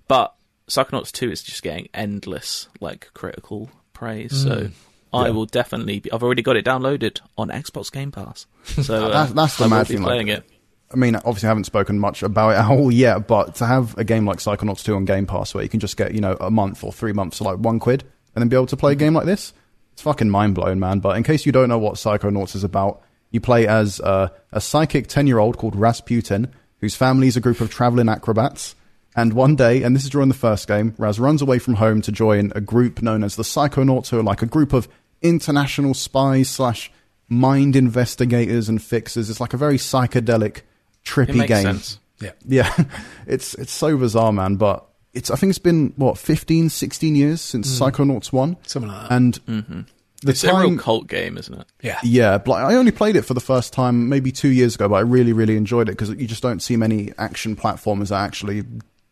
But 0.06 0.34
Psychonauts 0.68 1.12
2 1.12 1.30
is 1.30 1.42
just 1.42 1.62
getting 1.62 1.88
endless, 1.92 2.68
like, 2.80 3.10
critical 3.14 3.70
praise. 3.92 4.42
So 4.42 4.70
I 5.12 5.30
will 5.30 5.46
definitely 5.46 6.00
be, 6.00 6.12
I've 6.12 6.22
already 6.22 6.42
got 6.42 6.56
it 6.56 6.64
downloaded 6.64 7.20
on 7.36 7.48
Xbox 7.48 7.90
Game 7.92 8.12
Pass. 8.12 8.46
So 8.82 8.94
uh, 8.94 9.08
That's- 9.08 9.32
that's 9.32 9.56
the 9.56 9.64
I 9.64 9.68
mad 9.68 9.86
thing, 9.88 10.02
like- 10.02 10.06
playing 10.06 10.28
it. 10.28 10.44
I 10.90 10.96
mean, 10.96 11.16
obviously, 11.16 11.48
I 11.48 11.50
haven't 11.50 11.64
spoken 11.64 11.98
much 11.98 12.22
about 12.22 12.50
it 12.50 12.54
at 12.58 12.70
all 12.70 12.90
yet, 12.90 13.26
but 13.26 13.56
to 13.56 13.66
have 13.66 13.96
a 13.98 14.04
game 14.04 14.24
like 14.24 14.38
Psychonauts 14.38 14.82
2 14.84 14.94
on 14.94 15.04
Game 15.04 15.26
Pass 15.26 15.52
where 15.54 15.62
you 15.62 15.68
can 15.68 15.80
just 15.80 15.96
get, 15.98 16.14
you 16.14 16.20
know, 16.22 16.36
a 16.40 16.50
month 16.50 16.82
or 16.82 16.92
three 16.92 17.12
months 17.12 17.38
for 17.38 17.44
like 17.44 17.58
one 17.58 17.78
quid 17.78 18.04
and 18.34 18.40
then 18.42 18.48
be 18.48 18.56
able 18.56 18.66
to 18.66 18.76
play 18.76 18.92
a 18.92 18.94
game 18.94 19.12
like 19.12 19.26
this, 19.26 19.52
it's 19.98 20.04
fucking 20.04 20.30
mind 20.30 20.54
blowing, 20.54 20.78
man. 20.78 21.00
But 21.00 21.16
in 21.16 21.24
case 21.24 21.44
you 21.44 21.50
don't 21.50 21.68
know 21.68 21.76
what 21.78 21.94
Psychonauts 21.94 22.54
is 22.54 22.62
about, 22.62 23.02
you 23.32 23.40
play 23.40 23.66
as 23.66 24.00
uh, 24.00 24.28
a 24.52 24.60
psychic 24.60 25.08
10 25.08 25.26
year 25.26 25.40
old 25.40 25.58
called 25.58 25.74
Razputin, 25.74 26.52
whose 26.80 26.94
family 26.94 27.26
is 27.26 27.36
a 27.36 27.40
group 27.40 27.60
of 27.60 27.68
traveling 27.68 28.08
acrobats. 28.08 28.76
And 29.16 29.32
one 29.32 29.56
day, 29.56 29.82
and 29.82 29.96
this 29.96 30.04
is 30.04 30.10
during 30.10 30.28
the 30.28 30.36
first 30.36 30.68
game, 30.68 30.94
Raz 30.98 31.18
runs 31.18 31.42
away 31.42 31.58
from 31.58 31.74
home 31.74 32.00
to 32.02 32.12
join 32.12 32.52
a 32.54 32.60
group 32.60 33.02
known 33.02 33.24
as 33.24 33.34
the 33.34 33.42
Psychonauts, 33.42 34.10
who 34.10 34.20
are 34.20 34.22
like 34.22 34.40
a 34.40 34.46
group 34.46 34.72
of 34.72 34.86
international 35.20 35.94
spies 35.94 36.48
slash 36.48 36.92
mind 37.28 37.74
investigators 37.74 38.68
and 38.68 38.80
fixers. 38.80 39.28
It's 39.28 39.40
like 39.40 39.52
a 39.52 39.56
very 39.56 39.78
psychedelic, 39.78 40.58
It 40.58 40.64
trippy 41.04 41.34
makes 41.34 41.48
game. 41.48 41.62
sense. 41.64 41.98
Yeah. 42.20 42.32
Yeah, 42.46 42.84
it's 43.26 43.54
it's 43.54 43.72
so 43.72 43.96
bizarre, 43.96 44.32
man. 44.32 44.54
But 44.54 44.87
it's 45.14 45.30
I 45.30 45.36
think 45.36 45.50
it's 45.50 45.58
been 45.58 45.92
what 45.96 46.18
15, 46.18 46.68
16 46.68 47.16
years 47.16 47.40
since 47.40 47.68
Psychonauts 47.80 48.32
one, 48.32 48.56
Something 48.66 48.90
like 48.92 49.08
that. 49.08 49.14
and 49.14 49.46
Mm-hmm. 49.46 49.80
the 50.22 50.30
It's 50.30 50.44
a 50.44 50.54
real 50.54 50.76
cult 50.78 51.06
game, 51.08 51.38
isn't 51.38 51.54
it? 51.60 51.66
yeah. 51.82 51.98
yeah, 52.02 52.38
but 52.38 52.52
I 52.54 52.74
only 52.74 52.92
played 52.92 53.16
it 53.16 53.22
for 53.22 53.34
the 53.34 53.40
first 53.40 53.72
time 53.72 54.08
maybe 54.08 54.32
two 54.32 54.48
years 54.48 54.74
ago, 54.74 54.88
but 54.88 54.96
I 54.96 55.00
really, 55.00 55.32
really 55.32 55.56
enjoyed 55.56 55.88
it 55.88 55.92
because 55.92 56.10
you 56.10 56.26
just 56.26 56.42
don't 56.42 56.60
see 56.60 56.76
many 56.76 57.12
action 57.18 57.56
platformers 57.56 58.08
that 58.08 58.20
actually, 58.20 58.64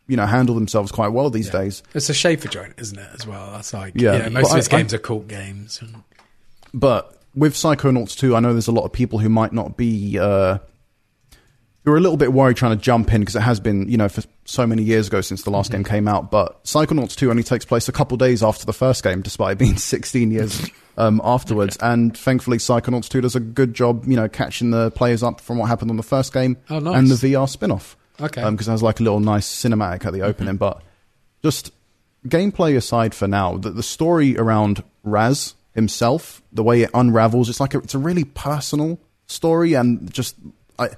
you 0.09 0.17
know, 0.17 0.27
handle 0.27 0.55
themselves 0.55 0.91
quite 0.93 1.09
well 1.09 1.31
these 1.31 1.47
Yeah. 1.47 1.61
days. 1.61 1.83
It's 1.95 2.11
a 2.11 2.13
Schafer 2.13 2.51
joint, 2.51 2.75
isn't 2.79 2.99
it, 2.99 3.09
as 3.15 3.27
well? 3.27 3.53
That's 3.53 3.73
like, 3.73 3.93
Yeah, 3.97 4.17
yeah, 4.17 4.29
most 4.29 4.43
but 4.45 4.51
of 4.51 4.57
his 4.57 4.69
I- 4.69 4.77
I- 4.77 4.79
games 4.81 4.95
are 4.95 4.99
cult 4.99 5.29
games. 5.29 5.79
And, 5.81 6.03
But 6.75 7.21
with 7.35 7.55
Psychonauts 7.55 8.17
2, 8.17 8.35
I 8.37 8.41
know 8.41 8.53
there's 8.53 8.69
a 8.69 8.73
lot 8.73 8.85
of 8.85 8.93
people 8.93 9.19
who 9.19 9.29
might 9.29 9.53
not 9.53 9.77
be, 9.77 10.19
uh, 10.19 10.59
who 11.87 11.93
are 11.93 11.97
a 11.97 12.01
little 12.01 12.17
bit 12.17 12.33
worried 12.33 12.57
trying 12.57 12.77
to 12.77 12.83
jump 12.83 13.15
in 13.15 13.21
because 13.21 13.37
it 13.37 13.43
has 13.43 13.61
been, 13.61 13.89
you 13.89 13.97
know, 13.97 14.09
for 14.09 14.23
so 14.45 14.67
many 14.67 14.83
years 14.83 15.07
ago 15.07 15.21
since 15.21 15.45
the 15.45 15.51
last 15.51 15.71
game 15.71 15.85
mm-hmm. 15.85 15.95
came 15.95 16.09
out. 16.09 16.33
But 16.33 16.63
Psychonauts 16.65 17.15
2 17.15 17.31
only 17.31 17.45
takes 17.45 17.65
place 17.65 17.89
a 17.89 17.93
couple 17.93 18.17
days 18.17 18.43
after 18.43 18.67
the 18.67 18.73
first 18.73 19.05
game, 19.05 19.23
despite 19.23 19.53
it 19.53 19.59
being 19.61 19.77
16 19.77 20.33
years 20.33 20.69
um, 20.99 21.21
afterwards. 21.25 21.79
And 21.87 22.19
thankfully, 22.19 22.59
Psychonauts 22.59 23.09
2 23.09 23.21
does 23.21 23.37
a 23.37 23.41
good 23.41 23.73
job, 23.73 24.05
you 24.05 24.17
know, 24.17 24.29
catching 24.29 24.73
the 24.73 24.91
players 24.91 25.23
up 25.23 25.41
from 25.41 25.59
what 25.59 25.67
happened 25.69 25.93
on 25.93 25.97
the 25.97 26.03
first 26.03 26.33
game 26.33 26.57
Oh, 26.69 26.81
nice. 26.81 26.97
and 26.97 27.09
the 27.09 27.15
VR 27.15 27.49
spin 27.49 27.71
off. 27.71 27.97
Okay. 28.21 28.43
Um, 28.43 28.57
because 28.57 28.67
it 28.67 28.73
has 28.73 28.83
like 28.83 28.99
a 28.99 29.05
little 29.05 29.21
nice 29.21 29.47
cinematic 29.47 30.05
at 30.05 30.13
the 30.13 30.19
mm-hmm. 30.19 30.23
opening. 30.23 30.57
But 30.57 30.83
just 31.45 31.73
gameplay 32.27 32.77
aside 32.77 33.15
for 33.15 33.29
now, 33.29 33.59
the, 33.59 33.71
the 33.71 33.85
story 33.85 34.37
around 34.37 34.83
Raz 35.05 35.55
himself, 35.73 36.43
the 36.53 36.65
way 36.65 36.83
it 36.83 36.91
unravels, 36.95 37.49
it's 37.49 37.61
like 37.61 37.75
a, 37.75 37.79
it's 37.79 37.95
a 37.95 37.99
really 37.99 38.25
personal 38.25 38.99
story, 39.29 39.75
and 39.75 40.13
just 40.13 40.35
I 40.81 40.89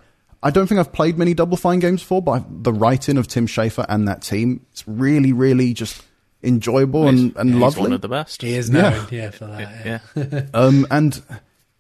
I 0.43 0.51
don't 0.51 0.67
think 0.67 0.79
I've 0.79 0.93
played 0.93 1.19
many 1.19 1.35
Double 1.35 1.57
Fine 1.57 1.81
games 1.81 2.01
before, 2.03 2.23
but 2.23 2.45
the 2.65 2.73
writing 2.73 3.17
of 3.19 3.27
Tim 3.29 3.47
Schafer 3.47 3.85
and 3.89 4.07
that 4.09 4.23
team, 4.23 4.65
it's 4.73 4.87
really 4.87 5.33
really 5.33 5.75
just 5.75 6.03
enjoyable 6.43 7.09
and, 7.09 7.35
and 7.37 7.51
He's 7.55 7.61
lovely. 7.61 7.83
one 7.83 7.93
of 7.93 8.01
the 8.01 8.09
best. 8.09 8.43
he 8.43 8.55
is 8.55 8.71
Yeah. 8.71 8.91
known, 8.91 9.07
yeah, 9.11 9.31
for 9.31 9.47
that. 9.47 9.61
Yeah. 9.85 9.99
Yeah. 10.15 10.43
Um, 10.55 10.87
and 10.91 11.21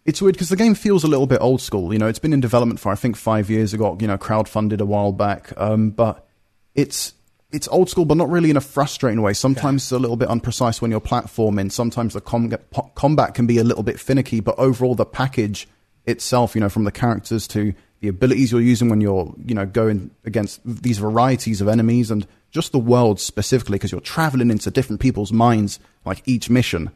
it's 0.05 0.21
weird 0.21 0.35
because 0.35 0.49
the 0.49 0.57
game 0.57 0.75
feels 0.75 1.05
a 1.05 1.07
little 1.07 1.27
bit 1.29 1.39
old 1.41 1.61
school. 1.61 1.93
You 1.93 1.99
know, 1.99 2.09
it's 2.09 2.19
been 2.19 2.33
in 2.33 2.41
development 2.41 2.81
for 2.81 2.91
I 2.91 2.95
think 2.97 3.17
five 3.17 3.49
years. 3.51 3.73
It 3.75 3.79
got 3.79 4.01
you 4.01 4.09
know 4.09 4.19
crowdfunded 4.19 4.81
a 4.81 4.87
while 4.87 5.13
back. 5.13 5.53
Um, 5.57 5.91
but 5.91 6.27
it's 6.75 7.13
it's 7.53 7.69
old 7.69 7.89
school, 7.89 8.05
but 8.05 8.17
not 8.17 8.29
really 8.29 8.51
in 8.51 8.57
a 8.57 8.61
frustrating 8.61 9.23
way. 9.23 9.33
Sometimes 9.33 9.83
it's 9.85 9.93
a 9.93 9.99
little 9.99 10.17
bit 10.17 10.29
unprecise 10.29 10.83
when 10.83 10.91
you're 10.91 11.01
platforming. 11.01 11.71
Sometimes 11.73 12.13
the 12.15 12.21
com- 12.21 12.51
po- 12.71 12.91
combat 12.95 13.35
can 13.35 13.47
be 13.47 13.59
a 13.59 13.65
little 13.65 13.83
bit 13.83 13.99
finicky, 14.01 14.41
but 14.41 14.59
overall 14.59 14.95
the 14.95 15.07
package 15.07 15.67
itself, 16.07 16.55
you 16.55 16.61
know, 16.61 16.69
from 16.69 16.85
the 16.85 16.91
characters 16.93 17.47
to 17.49 17.73
the 18.01 18.09
abilities 18.09 18.53
you're 18.53 18.61
using 18.61 18.89
when 18.89 19.01
you're, 19.01 19.35
you 19.45 19.55
know, 19.55 19.67
going 19.67 20.11
against 20.25 20.61
these 20.65 20.99
varieties 20.99 21.61
of 21.61 21.69
enemies 21.69 22.11
and 22.11 22.27
just 22.51 22.73
the 22.73 22.79
world 22.79 23.21
specifically, 23.21 23.77
because 23.77 23.93
you're 23.93 24.01
traveling 24.01 24.51
into 24.51 24.71
different 24.71 25.01
people's 25.01 25.33
minds, 25.33 25.81
like 26.05 26.23
each 26.27 26.49
mission. 26.49 26.91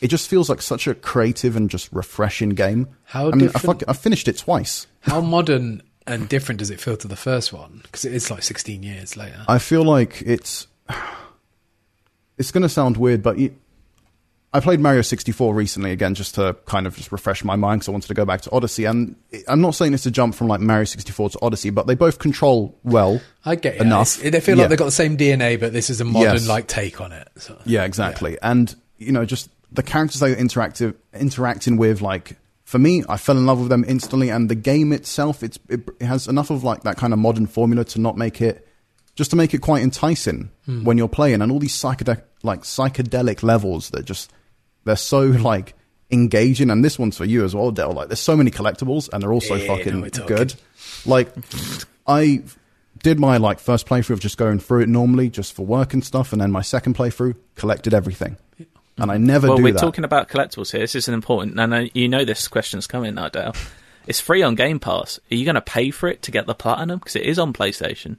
It 0.00 0.08
just 0.08 0.28
feels 0.28 0.48
like 0.48 0.62
such 0.62 0.86
a 0.86 0.94
creative 0.94 1.56
and 1.56 1.68
just 1.68 1.92
refreshing 1.92 2.50
game. 2.50 2.88
How 3.04 3.30
I 3.30 3.34
mean, 3.34 3.50
I, 3.54 3.58
fuck, 3.58 3.82
I 3.86 3.92
finished 3.92 4.28
it 4.28 4.38
twice. 4.38 4.86
How 5.00 5.20
modern 5.20 5.82
and 6.06 6.28
different 6.28 6.58
does 6.58 6.70
it 6.70 6.80
feel 6.80 6.96
to 6.98 7.08
the 7.08 7.16
first 7.16 7.52
one? 7.52 7.80
Because 7.82 8.04
it 8.04 8.14
is 8.14 8.30
like 8.30 8.42
16 8.42 8.82
years 8.82 9.16
later. 9.16 9.44
I 9.48 9.58
feel 9.58 9.84
like 9.84 10.22
it's 10.24 10.66
it's 12.38 12.50
going 12.50 12.62
to 12.62 12.68
sound 12.68 12.96
weird, 12.96 13.22
but 13.22 13.38
I 14.54 14.60
played 14.60 14.78
Mario 14.78 15.02
64 15.02 15.52
recently 15.52 15.90
again 15.90 16.14
just 16.14 16.36
to 16.36 16.56
kind 16.66 16.86
of 16.86 16.94
just 16.96 17.10
refresh 17.10 17.42
my 17.42 17.56
mind 17.56 17.80
because 17.80 17.88
I 17.88 17.90
wanted 17.90 18.06
to 18.06 18.14
go 18.14 18.24
back 18.24 18.40
to 18.42 18.52
Odyssey. 18.52 18.84
And 18.84 19.16
I'm 19.48 19.60
not 19.60 19.74
saying 19.74 19.94
it's 19.94 20.06
a 20.06 20.12
jump 20.12 20.36
from 20.36 20.46
like 20.46 20.60
Mario 20.60 20.84
64 20.84 21.30
to 21.30 21.38
Odyssey, 21.42 21.70
but 21.70 21.88
they 21.88 21.96
both 21.96 22.20
control 22.20 22.78
well. 22.84 23.20
I 23.44 23.56
get 23.56 23.74
it. 23.74 23.80
enough. 23.80 24.16
They 24.16 24.38
feel 24.38 24.56
Yeah. 24.56 24.62
like 24.62 24.70
they've 24.70 24.78
got 24.78 24.84
the 24.84 24.92
same 24.92 25.16
DNA, 25.16 25.58
but 25.58 25.72
this 25.72 25.90
is 25.90 26.00
a 26.00 26.04
modern 26.04 26.34
Yes. 26.34 26.46
like 26.46 26.68
take 26.68 27.00
on 27.00 27.10
it. 27.10 27.28
So, 27.36 27.58
Yeah, 27.64 27.82
exactly. 27.82 28.38
And 28.42 28.72
you 28.96 29.10
know, 29.10 29.24
just 29.24 29.50
the 29.72 29.82
characters 29.82 30.20
they 30.20 30.32
interactive 30.36 30.94
interacting 31.12 31.76
with, 31.76 32.00
like 32.00 32.36
for 32.62 32.78
me, 32.78 33.02
I 33.08 33.16
fell 33.16 33.36
in 33.36 33.46
love 33.46 33.58
with 33.58 33.70
them 33.70 33.84
instantly. 33.88 34.30
And 34.30 34.48
the 34.48 34.54
game 34.54 34.92
itself, 34.92 35.42
it's 35.42 35.58
it, 35.68 35.80
it 35.98 36.06
has 36.06 36.28
enough 36.28 36.50
of 36.50 36.62
like 36.62 36.84
that 36.84 36.96
kind 36.96 37.12
of 37.12 37.18
modern 37.18 37.48
formula 37.48 37.84
to 37.86 38.00
not 38.00 38.16
make 38.16 38.40
it 38.40 38.68
just 39.16 39.30
to 39.30 39.36
make 39.36 39.52
it 39.52 39.62
quite 39.62 39.82
enticing 39.82 40.50
hmm. 40.64 40.84
when 40.84 40.96
you're 40.96 41.08
playing. 41.08 41.42
And 41.42 41.50
all 41.50 41.58
these 41.58 41.74
psychedelic 41.74 42.22
like 42.44 42.62
psychedelic 42.62 43.42
levels 43.42 43.90
that 43.90 44.04
just 44.04 44.30
they're 44.84 44.96
so 44.96 45.22
like 45.26 45.74
engaging. 46.10 46.70
And 46.70 46.84
this 46.84 46.98
one's 46.98 47.16
for 47.18 47.24
you 47.24 47.44
as 47.44 47.54
well, 47.54 47.70
Dell. 47.70 47.92
Like 47.92 48.08
there's 48.08 48.20
so 48.20 48.36
many 48.36 48.50
collectibles, 48.50 49.08
and 49.12 49.22
they're 49.22 49.32
all 49.32 49.40
so 49.40 49.56
Yeah, 49.56 49.76
fucking 49.76 50.00
we're 50.00 50.10
good. 50.10 50.54
Like 51.06 51.32
I 52.06 52.42
did 53.02 53.18
my 53.18 53.36
like 53.36 53.58
first 53.58 53.86
playthrough 53.86 54.10
of 54.10 54.20
just 54.20 54.38
going 54.38 54.58
through 54.58 54.82
it 54.82 54.88
normally, 54.88 55.28
just 55.30 55.52
for 55.54 55.64
work 55.66 55.92
and 55.94 56.04
stuff, 56.04 56.32
and 56.32 56.40
then 56.40 56.50
my 56.50 56.62
second 56.62 56.96
playthrough 56.96 57.34
collected 57.56 57.92
everything. 57.94 58.36
And 58.96 59.10
I 59.10 59.16
never 59.16 59.48
Well, 59.48 59.56
do 59.56 59.64
we're 59.64 59.72
that. 59.72 59.80
talking 59.80 60.04
about 60.04 60.28
collectibles 60.28 60.70
here. 60.70 60.80
This 60.80 60.94
is 60.94 61.08
an 61.08 61.14
important. 61.14 61.58
And 61.58 61.90
you 61.94 62.08
know 62.08 62.24
this 62.24 62.46
question's 62.46 62.86
coming 62.86 63.14
now, 63.16 63.28
Dale. 63.28 63.52
It's 64.06 64.20
free 64.20 64.42
on 64.42 64.54
Game 64.54 64.78
Pass. 64.78 65.18
Are 65.32 65.34
you 65.34 65.44
going 65.44 65.56
to 65.56 65.60
pay 65.60 65.90
for 65.90 66.08
it 66.08 66.22
to 66.22 66.30
get 66.30 66.46
the 66.46 66.54
platinum? 66.54 67.00
Because 67.00 67.16
it 67.16 67.22
is 67.24 67.38
on 67.40 67.52
PlayStation. 67.52 68.18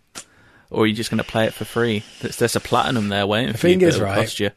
Or 0.70 0.84
are 0.84 0.86
you 0.88 0.94
just 0.94 1.10
going 1.12 1.20
to 1.24 1.30
play 1.30 1.46
it 1.46 1.54
for 1.54 1.64
free? 1.64 2.04
There's, 2.22 2.36
there's 2.38 2.56
a 2.58 2.60
platinum 2.60 3.08
there 3.08 3.26
waiting 3.26 3.54
The 3.54 3.58
for 3.58 3.68
you. 3.70 3.74
thing 3.76 3.80
but 3.82 3.88
is, 3.88 4.00
right, 4.02 4.16
Cost 4.16 4.40
you. 4.42 4.50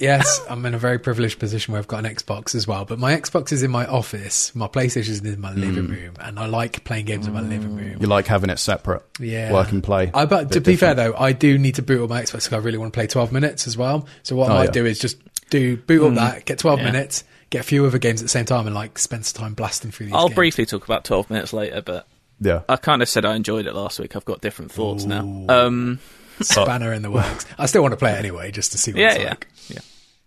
Yes, 0.00 0.40
I'm 0.48 0.64
in 0.66 0.74
a 0.74 0.78
very 0.78 0.98
privileged 0.98 1.38
position 1.38 1.72
where 1.72 1.78
I've 1.78 1.86
got 1.86 2.04
an 2.04 2.12
Xbox 2.14 2.54
as 2.54 2.66
well, 2.66 2.84
but 2.84 2.98
my 2.98 3.14
Xbox 3.14 3.52
is 3.52 3.62
in 3.62 3.70
my 3.70 3.86
office, 3.86 4.54
my 4.54 4.66
PlayStation 4.66 5.08
is 5.10 5.20
in 5.20 5.40
my 5.40 5.52
living 5.52 5.88
room, 5.88 6.14
and 6.20 6.38
I 6.38 6.46
like 6.46 6.82
playing 6.84 7.04
games 7.04 7.26
in 7.26 7.32
my 7.34 7.40
living 7.42 7.76
room. 7.76 7.98
you 8.00 8.06
like 8.06 8.26
having 8.26 8.50
it 8.50 8.58
separate, 8.58 9.02
Yeah. 9.20 9.52
work 9.52 9.70
and 9.70 9.82
play. 9.84 10.10
I, 10.14 10.24
but 10.24 10.48
Bit 10.48 10.54
to 10.54 10.60
be 10.60 10.76
fair 10.76 10.94
though, 10.94 11.14
I 11.16 11.32
do 11.32 11.58
need 11.58 11.76
to 11.76 11.82
boot 11.82 12.02
up 12.02 12.10
my 12.10 12.22
Xbox 12.22 12.44
because 12.44 12.52
I 12.54 12.56
really 12.58 12.78
want 12.78 12.92
to 12.92 12.96
play 12.96 13.06
12 13.06 13.30
minutes 13.32 13.66
as 13.66 13.76
well. 13.76 14.06
So 14.22 14.34
what 14.36 14.50
I 14.50 14.54
Oh, 14.54 14.56
might 14.58 14.64
yeah. 14.66 14.70
do 14.72 14.86
is 14.86 14.98
just 14.98 15.18
do 15.50 15.76
boot 15.76 16.06
up 16.06 16.14
that, 16.14 16.44
get 16.46 16.58
12 16.58 16.80
Yeah. 16.80 16.84
minutes, 16.86 17.24
get 17.50 17.60
a 17.60 17.64
few 17.64 17.84
other 17.86 17.98
games 17.98 18.20
at 18.20 18.24
the 18.24 18.28
same 18.30 18.44
time, 18.46 18.66
and 18.66 18.74
like 18.74 18.98
spend 18.98 19.26
some 19.26 19.40
time 19.42 19.54
blasting 19.54 19.90
through 19.90 20.06
these. 20.06 20.14
I'll 20.14 20.28
games. 20.28 20.34
briefly 20.36 20.66
talk 20.66 20.84
about 20.84 21.04
12 21.04 21.28
minutes 21.30 21.52
later, 21.52 21.82
but 21.82 22.06
yeah, 22.40 22.62
I 22.68 22.76
kind 22.76 23.02
of 23.02 23.08
said 23.08 23.24
I 23.24 23.34
enjoyed 23.36 23.66
it 23.66 23.74
last 23.74 23.98
week. 23.98 24.16
I've 24.16 24.24
got 24.24 24.40
different 24.40 24.72
thoughts 24.72 25.04
now. 25.04 25.20
Um, 25.48 25.98
spanner 26.40 26.92
in 26.94 27.02
the 27.02 27.10
works. 27.10 27.44
I 27.58 27.66
still 27.66 27.82
want 27.82 27.92
to 27.92 27.98
play 27.98 28.12
it 28.12 28.18
anyway, 28.18 28.50
just 28.50 28.72
to 28.72 28.78
see 28.78 28.92
what 28.92 29.00
yeah, 29.00 29.10
it's 29.12 29.18
yeah, 29.22 29.28
like. 29.30 29.48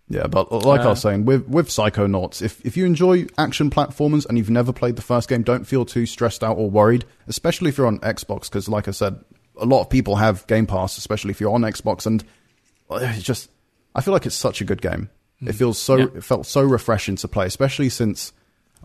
Yeah. 0.08 0.20
yeah. 0.20 0.26
But 0.26 0.50
like 0.52 0.80
I 0.80 0.84
Uh, 0.84 0.88
was 0.90 1.00
saying, 1.00 1.24
with 1.24 1.46
with 1.48 1.68
Psychonauts, 1.68 2.42
if 2.42 2.64
if 2.64 2.76
you 2.76 2.84
enjoy 2.86 3.26
action 3.38 3.70
platformers 3.70 4.26
and 4.26 4.36
you've 4.38 4.50
never 4.50 4.72
played 4.72 4.96
the 4.96 5.02
first 5.02 5.28
game, 5.28 5.42
don't 5.42 5.64
feel 5.66 5.84
too 5.84 6.06
stressed 6.06 6.42
out 6.44 6.56
or 6.56 6.68
worried. 6.70 7.04
Especially 7.26 7.68
if 7.68 7.78
you're 7.78 7.86
on 7.86 7.98
Xbox, 8.00 8.42
because 8.44 8.68
like 8.68 8.88
I 8.88 8.92
said, 8.92 9.18
a 9.58 9.66
lot 9.66 9.80
of 9.80 9.90
people 9.90 10.16
have 10.16 10.46
Game 10.46 10.66
Pass, 10.66 10.98
especially 10.98 11.30
if 11.30 11.40
you're 11.40 11.52
on 11.54 11.62
Xbox, 11.62 12.06
and 12.06 12.22
uh, 12.90 12.98
it's 13.02 13.22
just 13.22 13.50
I 13.94 14.00
feel 14.00 14.12
like 14.12 14.26
it's 14.26 14.34
such 14.34 14.60
a 14.60 14.64
good 14.64 14.82
game. 14.82 15.10
It 15.40 15.54
feels 15.54 15.78
so 15.78 15.96
Yeah. 15.96 16.06
it 16.16 16.24
felt 16.24 16.46
so 16.46 16.62
refreshing 16.62 17.16
to 17.16 17.28
play, 17.28 17.46
especially 17.46 17.88
since. 17.88 18.32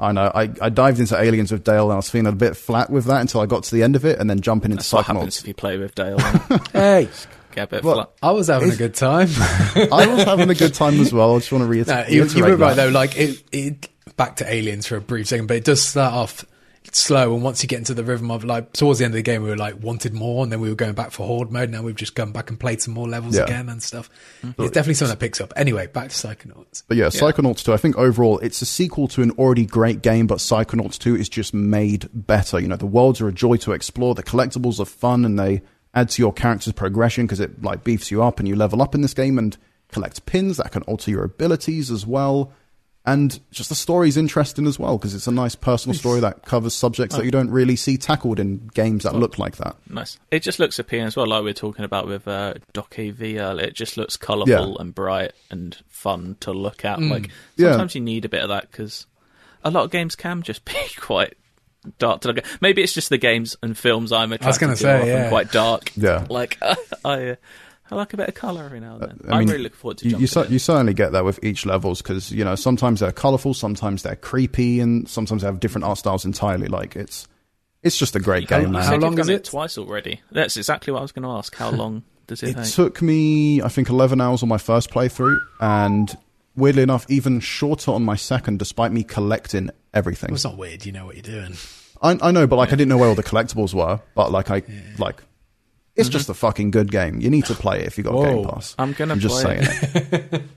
I 0.02 0.14
know. 0.14 0.32
I, 0.34 0.50
I 0.62 0.70
dived 0.70 1.02
into 1.02 1.20
Aliens 1.22 1.52
with 1.52 1.66
Dale 1.66 1.84
and 1.88 1.92
I 1.92 1.96
was 1.98 2.10
feeling 2.10 2.28
a 2.28 2.32
bit 2.32 2.56
flat 2.56 2.90
with 2.90 3.04
that 3.06 3.20
until 3.20 3.42
I 3.42 3.46
got 3.46 3.64
to 3.64 3.76
the 3.76 3.84
end 3.84 3.98
of 3.98 4.06
it 4.06 4.18
and 4.18 4.30
then 4.30 4.40
jumping 4.40 4.72
into 4.72 4.78
That's 4.82 4.94
what 4.94 5.06
happens 5.06 5.40
if 5.42 5.48
you 5.50 5.54
play 5.54 5.78
with 5.78 5.94
Dale. 5.94 6.18
Hey, 6.72 7.10
Get 7.56 7.64
a 7.64 7.68
bit 7.68 7.84
Well, 7.84 7.96
flat. 7.96 8.10
I 8.22 8.32
was 8.32 8.48
having 8.48 8.72
a 8.72 8.76
good 8.76 8.94
time. 8.96 9.28
I 9.40 10.08
was 10.08 10.24
having 10.24 10.50
a 10.50 10.56
good 10.56 10.74
time 10.74 11.00
as 11.00 11.12
well. 11.14 11.36
I 11.36 11.40
just 11.40 11.52
want 11.52 11.64
to 11.64 11.68
reiter- 11.68 11.92
No, 11.92 12.00
you, 12.08 12.22
reiterate. 12.24 12.36
you 12.36 12.44
were 12.44 12.56
right 12.58 12.76
that. 12.76 12.86
though. 12.86 12.90
Like 12.92 13.18
it, 13.18 13.44
it, 13.52 13.90
back 14.18 14.38
to 14.38 14.52
aliens 14.54 14.86
for 14.88 14.96
a 14.98 15.02
brief 15.02 15.28
second, 15.28 15.48
but 15.48 15.58
it 15.58 15.64
does 15.66 15.82
start 15.82 16.14
off 16.14 16.46
slow, 16.92 17.36
and 17.36 17.44
once 17.44 17.62
you 17.62 17.68
get 17.70 17.78
into 17.78 17.94
the 17.94 18.04
rhythm 18.04 18.32
of 18.32 18.44
like 18.44 18.74
towards 18.74 18.98
the 19.00 19.06
end 19.06 19.14
of 19.14 19.18
the 19.18 19.22
game, 19.22 19.44
we 19.44 19.50
were 19.50 19.58
like 19.58 19.82
wanted 19.82 20.12
more, 20.14 20.44
and 20.44 20.52
then 20.52 20.60
we 20.60 20.70
were 20.70 20.76
going 20.76 20.94
back 20.94 21.12
for 21.12 21.28
horde 21.28 21.52
mode. 21.52 21.70
Now 21.70 21.82
we've 21.84 21.96
just 21.96 22.16
gone 22.16 22.32
back 22.32 22.50
and 22.50 22.60
played 22.60 22.82
some 22.82 22.94
more 22.96 23.08
levels 23.08 23.36
Yeah. 23.38 23.44
again 23.44 23.70
and 23.70 23.82
stuff. 23.84 24.10
Hmm. 24.42 24.50
It's 24.60 24.72
definitely 24.72 24.96
something 24.96 25.14
that 25.14 25.20
picks 25.20 25.40
up. 25.40 25.54
Anyway, 25.56 25.88
back 25.88 26.10
to 26.10 26.16
Psychonauts. 26.16 26.84
But 26.88 26.98
yeah, 26.98 27.08
Psychonauts 27.08 27.64
2, 27.64 27.74
I 27.74 27.78
think 27.78 27.96
overall 27.98 28.40
it's 28.40 28.62
a 28.62 28.66
sequel 28.66 29.08
to 29.10 29.22
an 29.22 29.32
already 29.32 29.66
great 29.66 30.02
game, 30.02 30.26
but 30.26 30.40
Psychonauts 30.40 30.98
2 30.98 31.16
is 31.16 31.30
just 31.30 31.54
made 31.54 32.10
better. 32.14 32.60
You 32.60 32.68
know, 32.68 32.76
the 32.78 32.86
worlds 32.88 33.22
are 33.22 33.28
a 33.28 33.34
joy 33.34 33.58
to 33.58 33.74
explore, 33.74 34.16
the 34.16 34.24
collectibles 34.24 34.80
are 34.80 34.86
fun, 34.86 35.26
and 35.26 35.38
they 35.38 35.62
add 36.00 36.10
to 36.10 36.22
your 36.22 36.34
character's 36.34 36.74
progression 36.74 37.26
because 37.26 37.40
it 37.40 37.62
like 37.64 37.84
beefs 37.84 38.12
you 38.12 38.24
up 38.24 38.40
and 38.40 38.48
you 38.48 38.56
level 38.56 38.82
up 38.82 38.96
in 38.96 39.02
this 39.02 39.14
game 39.14 39.38
and 39.38 39.58
collect 39.92 40.26
pins 40.26 40.58
that 40.58 40.72
can 40.72 40.82
alter 40.84 41.12
your 41.12 41.24
abilities 41.24 41.90
as 41.92 42.06
well. 42.06 42.52
and 43.06 43.40
just 43.50 43.70
the 43.70 43.76
story's 43.76 44.18
interesting 44.18 44.68
as 44.68 44.78
well 44.78 44.98
because 44.98 45.16
it's 45.16 45.26
a 45.26 45.32
nice 45.32 45.56
personal 45.56 45.96
story 45.98 46.20
that 46.20 46.44
covers 46.46 46.74
subjects 46.76 47.16
that 47.16 47.26
you 47.26 47.32
don't 47.32 47.50
really 47.50 47.76
see 47.76 47.98
tackled 47.98 48.40
in 48.40 48.70
games 48.76 49.04
that 49.04 49.16
look 49.16 49.40
like 49.40 49.56
that. 49.58 49.76
Nice. 49.90 50.20
It 50.30 50.44
just 50.44 50.60
looks 50.60 50.78
appealing 50.78 51.08
as 51.08 51.16
well, 51.16 51.26
like 51.26 51.40
we 51.42 51.50
were 51.50 51.54
talking 51.54 51.86
about 51.86 52.06
with 52.08 52.28
uh, 52.28 52.56
DokeV 52.74 53.40
earlier. 53.40 53.66
It 53.68 53.74
just 53.74 53.98
looks 53.98 54.16
colourful 54.18 54.72
Yeah. 54.76 54.82
and 54.82 54.94
bright 54.94 55.32
and 55.50 55.76
fun 55.88 56.36
to 56.42 56.52
look 56.52 56.86
at. 56.86 57.00
Mm. 57.00 57.10
Like 57.10 57.30
Yeah. 57.56 57.72
sometimes 57.72 57.96
you 57.96 58.02
need 58.02 58.26
a 58.26 58.30
bit 58.30 58.44
of 58.44 58.50
that 58.50 58.70
because 58.70 59.08
a 59.64 59.72
lot 59.72 59.86
of 59.86 59.92
games 59.92 60.16
can 60.16 60.44
just 60.44 60.64
be 60.74 60.76
quite 61.00 61.34
dark 61.98 62.22
to 62.22 62.28
look 62.30 62.38
at. 62.40 62.46
Maybe 62.62 62.82
it's 62.84 62.94
just 62.94 63.10
the 63.10 63.18
games 63.18 63.56
and 63.64 63.78
films 63.78 64.12
I'm 64.12 64.32
attracted 64.32 64.48
was 64.48 64.58
gonna 64.58 64.74
to 64.74 64.78
say, 64.82 65.02
are 65.02 65.06
yeah. 65.24 65.30
quite 65.30 65.52
dark. 65.52 65.92
Yeah. 65.96 66.26
Like 66.30 66.58
I, 67.06 67.30
uh, 67.30 67.36
I 67.92 67.96
like 67.96 68.14
a 68.14 68.18
bit 68.18 68.30
of 68.30 68.36
colour 68.36 68.64
every 68.64 68.80
now 68.80 68.96
and 68.98 69.02
then. 69.02 69.20
I 69.30 69.34
I'm 69.34 69.40
mean, 69.40 69.48
really 69.50 69.64
looking 69.64 69.78
forward 69.78 69.98
to 70.00 70.06
you, 70.06 70.12
jumping 70.12 70.22
you, 70.22 70.28
cer- 70.28 70.46
in. 70.46 70.52
you 70.54 70.60
certainly 70.60 70.94
get 70.94 71.12
that 71.14 71.26
with 71.26 71.44
each 71.44 71.66
levels 71.66 72.02
because 72.02 72.32
you 72.32 72.44
know 72.44 72.56
sometimes 72.56 73.00
they're 73.00 73.12
colourful, 73.12 73.54
sometimes 73.54 74.04
they're 74.04 74.16
creepy, 74.16 74.80
and 74.80 75.08
sometimes 75.10 75.42
they 75.42 75.48
have 75.48 75.60
different 75.60 75.86
art 75.86 75.98
styles 75.98 76.26
entirely. 76.26 76.68
Like 76.68 76.96
it's 76.96 77.28
it's 77.82 77.98
just 77.98 78.16
a 78.16 78.20
great 78.20 78.50
How- 78.50 78.58
game, 78.60 78.68
You 78.68 78.74
man. 78.74 78.84
how 78.84 78.98
long 78.98 79.12
you've 79.14 79.22
is 79.22 79.30
it? 79.30 79.46
Twice 79.46 79.78
already. 79.78 80.22
That's 80.32 80.58
exactly 80.58 80.92
what 80.94 81.00
I 81.00 81.02
was 81.04 81.12
going 81.14 81.24
to 81.24 81.30
ask. 81.30 81.56
How 81.56 81.72
long 81.72 82.04
does 82.28 82.44
it, 82.44 82.50
It 82.50 82.56
take? 82.64 82.74
took 82.74 83.02
me, 83.02 83.62
I 83.62 83.70
think, 83.70 83.90
11 83.90 84.20
hours 84.22 84.44
on 84.44 84.50
my 84.50 84.58
first 84.58 84.92
playthrough, 84.92 85.40
and 85.62 86.16
weirdly 86.58 86.84
enough, 86.84 87.06
even 87.10 87.40
shorter 87.40 87.92
on 87.92 88.04
my 88.04 88.18
second, 88.18 88.60
despite 88.60 88.92
me 88.92 89.04
collecting 89.04 89.70
everything. 89.94 90.30
Well, 90.30 90.36
it's 90.36 90.44
not 90.44 90.58
weird. 90.58 90.86
You 90.86 90.92
know 90.92 91.06
what 91.06 91.16
you're 91.16 91.22
doing. 91.24 91.54
I, 92.02 92.18
I 92.22 92.32
know, 92.32 92.48
but 92.48 92.56
like 92.56 92.70
I 92.70 92.76
didn't 92.76 92.90
know 92.90 92.98
where 92.98 93.10
all 93.10 93.16
the 93.16 93.24
collectibles 93.24 93.74
were. 93.74 94.00
But 94.16 94.32
like 94.32 94.50
I 94.50 94.64
like, 94.98 95.22
it's 95.96 96.08
Mm-hmm. 96.08 96.14
just 96.14 96.30
a 96.30 96.34
fucking 96.34 96.72
good 96.72 96.92
game. 96.92 97.20
You 97.20 97.30
need 97.30 97.46
to 97.46 97.54
play 97.56 97.82
it 97.82 97.88
if 97.88 97.98
you 97.98 98.04
got 98.06 98.14
Whoa. 98.14 98.24
Game 98.24 98.46
Pass. 98.50 98.76
I'm 98.80 98.94
gonna 98.94 99.14
I'm 99.14 99.20
just 99.20 99.44
play 99.44 99.62
saying 99.64 100.30
it. 100.32 100.42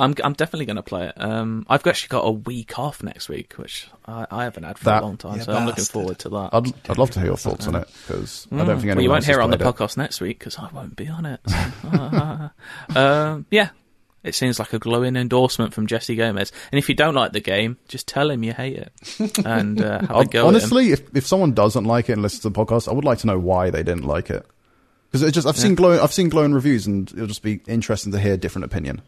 I'm 0.00 0.14
I'm 0.22 0.32
definitely 0.32 0.66
going 0.66 0.76
to 0.76 0.82
play 0.84 1.06
it. 1.08 1.14
Um, 1.16 1.66
I've 1.68 1.84
actually 1.84 2.08
got 2.10 2.20
a 2.20 2.30
week 2.30 2.78
off 2.78 3.02
next 3.02 3.28
week, 3.28 3.54
which 3.54 3.88
I, 4.06 4.26
I 4.30 4.44
haven't 4.44 4.62
had 4.62 4.78
for 4.78 4.84
That- 4.84 5.02
a 5.02 5.06
long 5.06 5.16
time, 5.16 5.38
Yeah, 5.38 5.42
so 5.42 5.52
I'm 5.54 5.66
looking 5.66 5.84
forward 5.84 6.20
to 6.20 6.28
that. 6.28 6.50
I'd 6.52 6.66
I'd 6.88 6.98
love 6.98 7.10
to 7.12 7.18
hear 7.18 7.30
your 7.30 7.36
thoughts 7.36 7.66
on 7.66 7.74
it 7.74 7.88
because 8.06 8.46
I 8.52 8.58
don't 8.58 8.66
think 8.66 8.82
anyone 8.84 8.96
well, 8.96 9.02
you 9.02 9.10
won't 9.10 9.24
hear 9.24 9.40
it 9.40 9.42
on 9.42 9.50
the 9.50 9.56
it. 9.56 9.60
podcast 9.62 9.96
next 9.96 10.20
week 10.20 10.38
because 10.38 10.56
I 10.56 10.68
won't 10.72 10.94
be 10.94 11.08
on 11.08 11.26
it. 11.26 11.40
So, 11.48 12.50
um, 13.00 13.46
yeah, 13.50 13.70
it 14.24 14.34
seems 14.34 14.58
like 14.58 14.72
a 14.72 14.78
glowing 14.78 15.16
endorsement 15.16 15.72
from 15.72 15.86
Jesse 15.86 16.16
Gomez. 16.16 16.52
And 16.72 16.78
if 16.78 16.88
you 16.88 16.94
don't 16.94 17.14
like 17.14 17.32
the 17.32 17.40
game, 17.40 17.76
just 17.88 18.08
tell 18.08 18.30
him 18.30 18.42
you 18.42 18.52
hate 18.52 18.76
it 18.76 19.38
and 19.44 19.80
uh, 19.80 20.00
have 20.00 20.16
a 20.16 20.24
go. 20.24 20.46
honestly, 20.46 20.92
if 20.92 21.02
if 21.16 21.26
someone 21.26 21.52
doesn't 21.52 21.84
like 21.84 22.08
it 22.08 22.14
and 22.14 22.22
listens 22.22 22.42
to 22.42 22.50
the 22.50 22.64
podcast, 22.64 22.88
I 22.88 22.92
would 22.92 23.04
like 23.04 23.18
to 23.18 23.26
know 23.26 23.38
why 23.38 23.70
they 23.70 23.82
didn't 23.82 24.04
like 24.04 24.30
it. 24.30 24.46
Because 25.10 25.22
it 25.22 25.32
just 25.32 25.46
I've 25.46 25.56
seen 25.56 25.74
glowing 25.74 26.00
I've 26.00 26.12
seen 26.12 26.28
glowing 26.28 26.52
reviews 26.52 26.86
and 26.86 27.10
it'll 27.12 27.26
just 27.26 27.42
be 27.42 27.60
interesting 27.66 28.12
to 28.12 28.20
hear 28.20 28.34
a 28.34 28.36
different 28.36 28.66
opinion. 28.66 29.00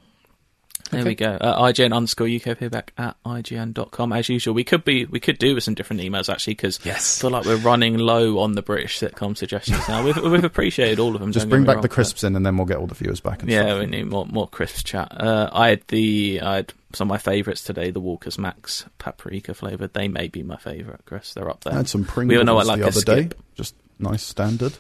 There 0.91 1.05
we 1.05 1.15
go. 1.15 1.31
Uh, 1.41 1.63
IGN 1.63 1.95
underscore 1.95 2.27
UK 2.29 2.59
feedback 2.59 2.93
at 2.99 3.17
IGN.com. 3.25 4.13
As 4.13 4.29
usual, 4.29 4.55
we 4.55 4.65
could 4.65 4.85
be 4.85 5.05
we 5.07 5.21
could 5.21 5.39
do 5.39 5.55
with 5.55 5.65
some 5.65 5.75
different 5.75 6.03
emails 6.03 6.29
actually 6.33 6.55
because 6.55 6.81
Yes. 6.85 7.19
I 7.19 7.23
feel 7.23 7.31
like 7.31 7.45
we're 7.45 7.57
running 7.57 7.99
low 7.99 8.39
on 8.41 8.53
the 8.53 8.63
British 8.63 8.99
sitcom 8.99 9.37
suggestions 9.37 9.87
now. 9.89 10.05
We've, 10.05 10.17
we've 10.17 10.45
appreciated 10.45 10.99
all 10.99 11.15
of 11.15 11.21
them. 11.21 11.33
Just 11.33 11.49
bring 11.49 11.65
back 11.65 11.77
wrong, 11.77 11.83
the 11.83 11.89
but- 11.89 11.95
crisps 11.95 12.25
in 12.25 12.35
and 12.37 12.45
then 12.45 12.57
we'll 12.57 12.67
get 12.67 12.79
all 12.79 12.87
the 12.87 12.95
viewers 12.95 13.21
back. 13.21 13.43
And 13.43 13.51
Yeah, 13.51 13.63
stuff. 13.67 13.79
we 13.81 13.87
need 13.87 14.07
more 14.09 14.27
more 14.27 14.49
crisp 14.49 14.85
chat. 14.85 15.09
Uh, 15.19 15.49
I 15.53 15.69
had 15.71 15.83
the 15.89 16.41
I 16.43 16.57
had 16.57 16.73
some 16.93 17.07
of 17.09 17.11
my 17.11 17.19
favourites 17.19 17.63
today. 17.63 17.91
The 17.93 18.01
Walker's 18.01 18.39
Max 18.39 18.85
paprika 18.99 19.55
flavoured. 19.55 19.95
They 19.95 20.09
may 20.09 20.27
be 20.29 20.43
my 20.43 20.57
favourite, 20.57 21.05
Chris. 21.05 21.35
They're 21.35 21.49
up 21.49 21.63
there. 21.63 21.73
I 21.73 21.77
had 21.77 21.89
some 21.89 22.03
We 22.03 22.07
Pringles 22.09 22.39
all 22.41 22.45
know 22.47 22.59
I 22.59 22.63
like 22.65 22.81
the 22.81 22.87
other 22.89 23.01
day. 23.03 23.29
Just 23.55 23.75
nice 23.99 24.23
standard. 24.25 24.73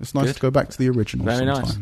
It's 0.00 0.14
nice 0.14 0.26
Good. 0.28 0.34
to 0.36 0.40
go 0.40 0.50
back 0.50 0.70
to 0.70 0.78
the 0.78 0.88
original. 0.88 1.26
Very 1.26 1.44
nice. 1.44 1.76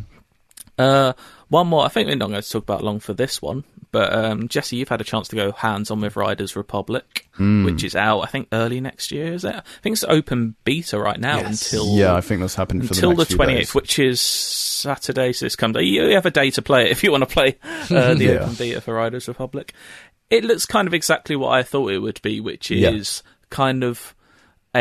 Uh, 0.76 1.12
one 1.49 1.67
more. 1.67 1.85
I 1.85 1.89
think 1.89 2.09
we're 2.09 2.17
not 2.17 2.29
going 2.31 2.43
to 2.43 2.49
talk 2.51 2.63
about 2.63 2.83
long 2.85 3.01
for 3.01 3.15
this 3.15 3.41
one, 3.41 3.65
but 3.91 4.13
um, 4.13 4.49
Jesse, 4.49 4.77
you've 4.77 4.89
had 4.91 5.01
a 5.01 5.05
chance 5.05 5.29
to 5.29 5.37
go 5.37 5.53
hands 5.53 5.91
on 5.91 6.01
with 6.01 6.17
Riders 6.17 6.57
Republic, 6.57 7.27
Hmm. 7.33 7.65
which 7.65 7.85
is 7.85 7.97
out. 7.97 8.21
I 8.21 8.27
think 8.27 8.49
early 8.53 8.81
next 8.81 9.11
year. 9.13 9.33
Is 9.33 9.45
it? 9.45 9.55
I 9.55 9.63
think 9.83 9.95
it's 9.95 10.05
open 10.05 10.57
beta 10.65 10.99
right 10.99 11.19
now 11.19 11.39
Yes. 11.39 11.73
until 11.73 11.97
Yeah, 11.97 12.15
I 12.15 12.21
think 12.21 12.41
that's 12.41 12.55
happening 12.55 12.87
for 12.87 12.95
until 12.95 13.11
the 13.11 13.17
the 13.17 13.21
next 13.21 13.29
few 13.29 13.37
twenty 13.37 13.55
eighth, 13.55 13.75
which 13.75 13.99
is 13.99 14.21
Saturday. 14.21 15.33
So 15.33 15.47
this 15.47 15.57
comes. 15.57 15.77
You 15.81 16.15
have 16.15 16.27
a 16.27 16.31
day 16.31 16.51
to 16.51 16.63
play 16.63 16.87
it 16.87 16.91
if 16.93 17.03
you 17.03 17.11
want 17.11 17.23
to 17.29 17.33
play 17.33 17.57
uh, 17.91 18.15
the 18.15 18.25
Yeah. 18.25 18.31
open 18.41 18.55
beta 18.55 18.81
for 18.81 18.95
Riders 18.95 19.29
Republic. 19.29 19.73
It 20.31 20.45
looks 20.45 20.67
kind 20.67 20.87
of 20.87 20.93
exactly 20.95 21.37
what 21.37 21.51
I 21.51 21.63
thought 21.63 21.91
it 21.93 21.99
would 22.01 22.21
be, 22.23 22.41
which 22.41 22.71
Yeah. 22.71 22.91
is 22.91 23.23
kind 23.51 23.83
of 23.83 24.15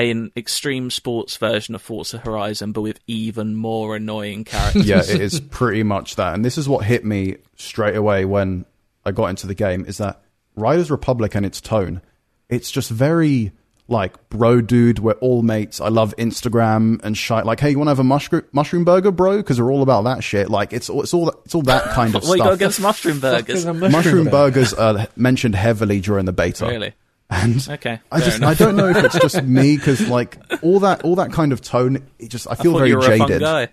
an 0.05 0.31
extreme 0.35 0.89
sports 0.89 1.37
version 1.37 1.75
of 1.75 1.81
Forza 1.81 2.17
Horizon, 2.17 2.71
but 2.71 2.81
with 2.81 2.99
even 3.07 3.55
more 3.55 3.95
annoying 3.95 4.43
characters. 4.43 4.87
yeah, 4.87 4.99
it 4.99 5.21
is 5.21 5.39
pretty 5.51 5.83
much 5.83 6.15
that. 6.15 6.33
And 6.33 6.43
this 6.43 6.57
is 6.57 6.67
what 6.67 6.85
hit 6.85 7.05
me 7.05 7.37
straight 7.55 7.95
away 7.95 8.25
when 8.25 8.65
I 9.05 9.11
got 9.11 9.27
into 9.27 9.47
the 9.47 9.55
game 9.55 9.85
is 9.85 9.97
that 9.97 10.21
Riders 10.55 10.91
Republic 10.91 11.35
and 11.35 11.45
its 11.45 11.61
tone, 11.61 12.01
it's 12.49 12.71
just 12.71 12.89
very 12.89 13.51
like 13.87 14.29
bro 14.29 14.59
dude, 14.61 14.99
we're 14.99 15.13
all 15.13 15.41
mates. 15.41 15.79
I 15.79 15.87
love 15.87 16.13
Instagram 16.17 16.99
and 17.03 17.17
shit. 17.17 17.45
Like, 17.45 17.59
hey, 17.59 17.71
you 17.71 17.77
want 17.77 17.87
to 17.87 17.91
have 17.91 17.99
a 17.99 18.03
mushroom 18.03 18.43
mushroom 18.51 18.83
burger, 18.83 19.11
bro? 19.11 19.37
Because 19.37 19.61
we're 19.61 19.71
all 19.71 19.81
about 19.81 20.03
that 20.03 20.23
shit. 20.23 20.49
Like, 20.49 20.73
it's 20.73 20.89
all 20.89 21.03
it's 21.03 21.13
all 21.13 21.29
it's 21.45 21.55
all 21.55 21.61
that 21.63 21.83
kind 21.93 22.15
of 22.15 22.23
what 22.27 22.37
you 22.37 22.37
got 22.39 22.45
stuff. 22.45 22.55
against 22.55 22.81
mushroom 22.81 23.19
burgers? 23.19 23.65
Mushroom 23.65 24.25
burgers 24.27 24.73
are 24.73 25.07
mentioned 25.15 25.55
heavily 25.55 26.01
during 26.01 26.25
the 26.25 26.33
beta. 26.33 26.65
Really? 26.67 26.93
And 27.29 27.67
Okay, 27.69 27.99
I 28.11 28.19
just 28.21 28.37
enough. 28.37 28.49
I 28.49 28.53
don't 28.53 28.75
know 28.77 28.87
if 28.87 29.03
it's 29.03 29.19
just 29.19 29.43
me 29.43 29.75
because 29.75 30.07
like 30.07 30.37
all 30.63 30.79
that 30.81 31.03
all 31.03 31.15
that 31.15 31.31
kind 31.33 31.51
of 31.51 31.61
tone, 31.61 32.07
it 32.19 32.29
just 32.29 32.47
I 32.47 32.51
I 32.51 32.55
feel 32.55 32.71
thought 32.71 32.77
very 32.79 32.89
you 32.91 32.97
were 32.97 33.05
a 33.13 33.17
fun 33.17 33.27
jaded. 33.27 33.41
guy. 33.41 33.67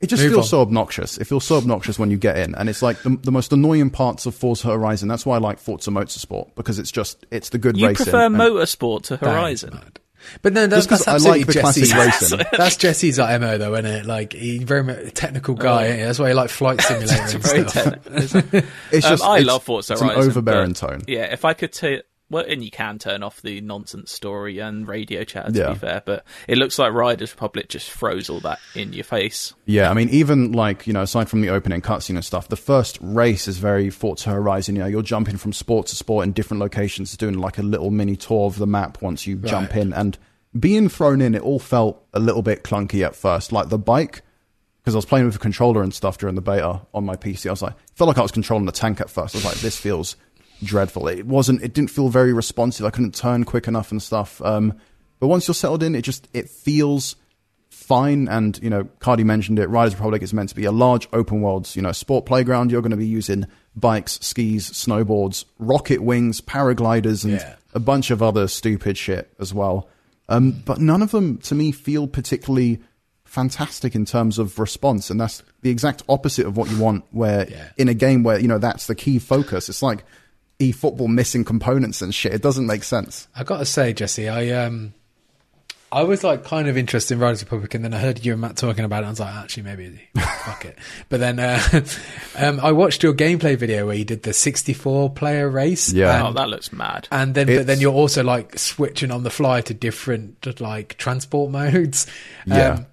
It 0.00 0.06
just 0.06 0.22
Move 0.22 0.32
feels 0.32 0.46
on. 0.46 0.48
so 0.48 0.60
obnoxious. 0.62 1.18
It 1.18 1.26
feels 1.26 1.44
so 1.44 1.56
obnoxious 1.58 1.98
when 1.98 2.10
you 2.10 2.16
get 2.16 2.38
in, 2.38 2.54
and 2.54 2.70
it's 2.70 2.80
like 2.80 3.02
the, 3.02 3.10
the 3.22 3.30
most 3.30 3.52
annoying 3.52 3.90
parts 3.90 4.24
of 4.24 4.34
Forza 4.34 4.68
Horizon. 4.68 5.08
That's 5.08 5.26
why 5.26 5.34
I 5.36 5.38
like 5.40 5.58
Forza 5.58 5.90
Motorsport 5.90 6.54
because 6.54 6.78
it's 6.78 6.90
just 6.90 7.26
it's 7.30 7.50
the 7.50 7.58
good 7.58 7.76
You 7.76 7.88
racing. 7.88 8.06
You 8.06 8.12
prefer 8.12 8.28
motorsport 8.30 9.02
to 9.04 9.16
Horizon. 9.18 9.78
But 10.40 10.52
no, 10.54 10.66
that's, 10.66 10.86
Just 10.86 10.88
'cause 10.88 11.04
that's 11.06 11.24
I 11.26 11.28
like 11.30 11.40
absolutely 11.42 11.52
the 11.54 11.60
classic 11.60 11.84
Jesse's. 11.84 12.32
racing. 12.32 12.46
That's 12.58 12.76
Jesse's 12.76 13.18
like, 13.18 13.40
MO 13.40 13.56
though, 13.56 13.72
isn't 13.72 13.86
it? 13.86 14.04
Like 14.06 14.34
he's 14.34 14.62
very 14.64 14.82
much 14.84 15.14
technical 15.14 15.54
guy. 15.54 15.86
ain't 15.86 15.96
he? 15.98 16.02
That's 16.04 16.18
why 16.18 16.28
he 16.28 16.34
like 16.34 16.50
flight 16.50 16.80
simulator 16.82 17.14
and 17.36 17.42
stuff. 17.42 17.72
technical. 17.72 18.12
It's 18.92 19.04
Um, 19.06 19.10
just 19.12 19.24
I 19.24 19.38
it's, 19.38 19.46
love 19.46 19.62
Forza 19.64 19.94
it's 19.94 20.02
Horizon. 20.02 20.20
an 20.22 20.28
overbearing 20.28 20.74
tone. 20.74 21.02
Yeah, 21.08 21.24
if 21.32 21.46
I 21.46 21.54
could 21.54 21.72
t- 21.72 22.02
well, 22.30 22.44
and 22.48 22.62
you 22.64 22.70
can 22.70 22.98
turn 22.98 23.22
off 23.22 23.42
the 23.42 23.60
nonsense 23.60 24.10
story 24.12 24.58
and 24.60 24.86
radio 24.88 25.24
chat 25.24 25.52
to 25.52 25.58
Yeah. 25.58 25.72
be 25.72 25.78
fair, 25.78 26.02
but 26.04 26.24
it 26.48 26.56
looks 26.56 26.78
like 26.78 26.92
Riders 26.92 27.32
Republic 27.32 27.68
just 27.68 27.90
throws 27.90 28.30
all 28.30 28.40
that 28.40 28.58
in 28.74 28.92
your 28.92 29.04
face. 29.04 29.52
Yeah, 29.66 29.90
I 29.90 29.94
mean, 29.94 30.08
even 30.10 30.52
like 30.52 30.86
you 30.86 30.92
know, 30.92 31.02
aside 31.02 31.28
from 31.28 31.40
the 31.40 31.48
opening 31.50 31.80
cutscene 31.80 32.14
and 32.16 32.24
stuff, 32.24 32.48
the 32.48 32.56
first 32.56 32.98
race 33.00 33.48
is 33.48 33.58
very 33.58 33.90
Forza 33.90 34.30
Horizon. 34.30 34.76
You 34.76 34.82
know, 34.82 34.88
you're 34.88 35.02
jumping 35.02 35.36
from 35.36 35.52
sport 35.52 35.88
to 35.88 35.96
sport 35.96 36.24
in 36.24 36.32
different 36.32 36.60
locations, 36.60 37.16
doing 37.16 37.38
like 37.38 37.58
a 37.58 37.62
little 37.62 37.90
mini 37.90 38.16
tour 38.16 38.46
of 38.46 38.56
the 38.58 38.66
map 38.66 39.02
once 39.02 39.26
you 39.26 39.36
jump 39.36 39.76
in, 39.76 39.92
and 39.92 40.16
being 40.58 40.88
thrown 40.88 41.20
in, 41.20 41.34
it 41.34 41.42
all 41.42 41.58
felt 41.58 42.02
a 42.12 42.20
little 42.20 42.42
bit 42.42 42.64
clunky 42.64 43.04
at 43.04 43.14
first. 43.14 43.52
Like 43.52 43.68
the 43.68 43.78
bike, 43.78 44.22
because 44.82 44.94
I 44.94 44.98
was 44.98 45.04
playing 45.04 45.26
with 45.26 45.36
a 45.36 45.38
controller 45.38 45.82
and 45.82 45.92
stuff 45.94 46.18
during 46.18 46.34
the 46.34 46.40
beta 46.40 46.80
on 46.94 47.04
my 47.04 47.14
PC. 47.16 47.46
I 47.48 47.52
was 47.52 47.62
like, 47.62 47.74
felt 47.94 48.08
like 48.08 48.18
I 48.18 48.22
was 48.22 48.32
controlling 48.32 48.66
the 48.66 48.72
tank 48.72 49.00
at 49.00 49.10
first. 49.10 49.34
I 49.34 49.38
was 49.38 49.44
like, 49.44 49.56
this 49.58 49.76
feels 49.78 50.16
dreadful. 50.62 51.08
It 51.08 51.26
wasn't. 51.26 51.62
It 51.62 51.72
didn't 51.74 51.90
feel 51.90 52.08
very 52.08 52.32
responsive. 52.32 52.84
I 52.86 52.90
couldn't 52.90 53.14
turn 53.14 53.44
quick 53.44 53.66
enough 53.68 53.90
and 53.90 54.02
stuff. 54.02 54.40
Um, 54.42 54.74
but 55.18 55.28
once 55.28 55.46
you're 55.48 55.54
settled 55.54 55.82
in, 55.82 55.94
it 55.94 56.02
just 56.02 56.28
it 56.32 56.48
feels 56.48 57.16
fine. 57.68 58.28
And 58.28 58.58
you 58.62 58.70
know, 58.70 58.84
Cardi 59.00 59.24
mentioned 59.24 59.58
it. 59.58 59.68
Riders 59.68 59.94
Republic 59.94 60.22
is 60.22 60.32
meant 60.32 60.48
to 60.50 60.54
be 60.54 60.64
a 60.64 60.72
large 60.72 61.08
open 61.12 61.40
world, 61.42 61.68
you 61.74 61.82
know, 61.82 61.92
sport 61.92 62.26
playground. 62.26 62.70
You're 62.70 62.82
going 62.82 62.90
to 62.90 62.96
be 62.96 63.06
using 63.06 63.46
bikes, 63.76 64.18
skis, 64.22 64.70
snowboards, 64.70 65.44
rocket 65.58 66.02
wings, 66.02 66.40
paragliders, 66.40 67.24
and 67.24 67.34
Yeah. 67.34 67.54
a 67.74 67.80
bunch 67.80 68.10
of 68.10 68.22
other 68.22 68.48
stupid 68.48 68.96
shit 68.98 69.32
as 69.38 69.52
well. 69.54 69.88
Um, 70.28 70.62
but 70.64 70.80
none 70.80 71.02
of 71.02 71.10
them, 71.10 71.38
to 71.38 71.54
me, 71.54 71.72
feel 71.72 72.06
particularly 72.06 72.80
fantastic 73.24 73.94
in 73.94 74.04
terms 74.04 74.38
of 74.38 74.58
response, 74.58 75.10
and 75.10 75.20
that's 75.20 75.42
the 75.62 75.70
exact 75.70 76.02
opposite 76.08 76.46
of 76.46 76.56
what 76.56 76.68
you 76.70 76.78
want. 76.78 77.04
Where 77.12 77.48
Yeah. 77.48 77.68
in 77.76 77.88
a 77.88 77.94
game 77.94 78.22
where 78.22 78.38
you 78.40 78.48
know 78.48 78.58
that's 78.58 78.86
the 78.86 78.94
key 78.94 79.18
focus, 79.18 79.68
it's 79.68 79.82
like 79.82 80.04
e 80.60 80.70
football 80.72 81.08
missing 81.08 81.44
components 81.44 82.00
and 82.02 82.14
shit. 82.14 82.32
It 82.34 82.42
doesn't 82.42 82.66
make 82.66 82.84
sense. 82.84 83.26
I 83.34 83.42
gotta 83.44 83.64
say, 83.66 83.92
Jesse, 83.92 84.28
I 84.28 84.50
um, 84.64 84.94
I 85.92 86.02
was 86.04 86.22
like 86.22 86.44
kind 86.44 86.68
of 86.68 86.76
interested 86.76 87.14
in 87.14 87.20
Riders 87.20 87.42
Republic, 87.42 87.74
and 87.74 87.84
then 87.84 87.92
I 87.92 87.98
heard 87.98 88.24
you 88.24 88.32
and 88.32 88.40
Matt 88.40 88.56
talking 88.56 88.84
about 88.84 88.98
it. 88.98 88.98
and 88.98 89.06
I 89.06 89.10
was 89.10 89.20
like, 89.20 89.34
actually, 89.34 89.64
maybe 89.64 90.00
fuck 90.44 90.64
it. 90.64 90.78
But 91.08 91.18
then 91.18 91.40
uh, 91.40 91.60
um, 92.38 92.60
I 92.60 92.70
watched 92.70 93.02
your 93.02 93.12
gameplay 93.12 93.56
video 93.56 93.86
where 93.86 93.96
you 93.96 94.04
did 94.04 94.22
the 94.22 94.32
64 94.32 95.10
player 95.10 95.48
race. 95.48 95.92
Yeah. 95.92 96.28
oh, 96.28 96.32
that 96.34 96.48
looks 96.48 96.72
mad. 96.72 97.08
and 97.10 97.34
then 97.34 97.48
but 97.48 97.66
then 97.66 97.80
you're 97.80 97.92
also 97.92 98.22
like 98.22 98.56
switching 98.58 99.10
on 99.10 99.24
the 99.24 99.30
fly 99.30 99.62
to 99.62 99.74
different 99.74 100.60
like 100.60 100.96
transport 100.98 101.50
modes. 101.52 102.06
Yeah. 102.46 102.68
Um, 102.74 102.86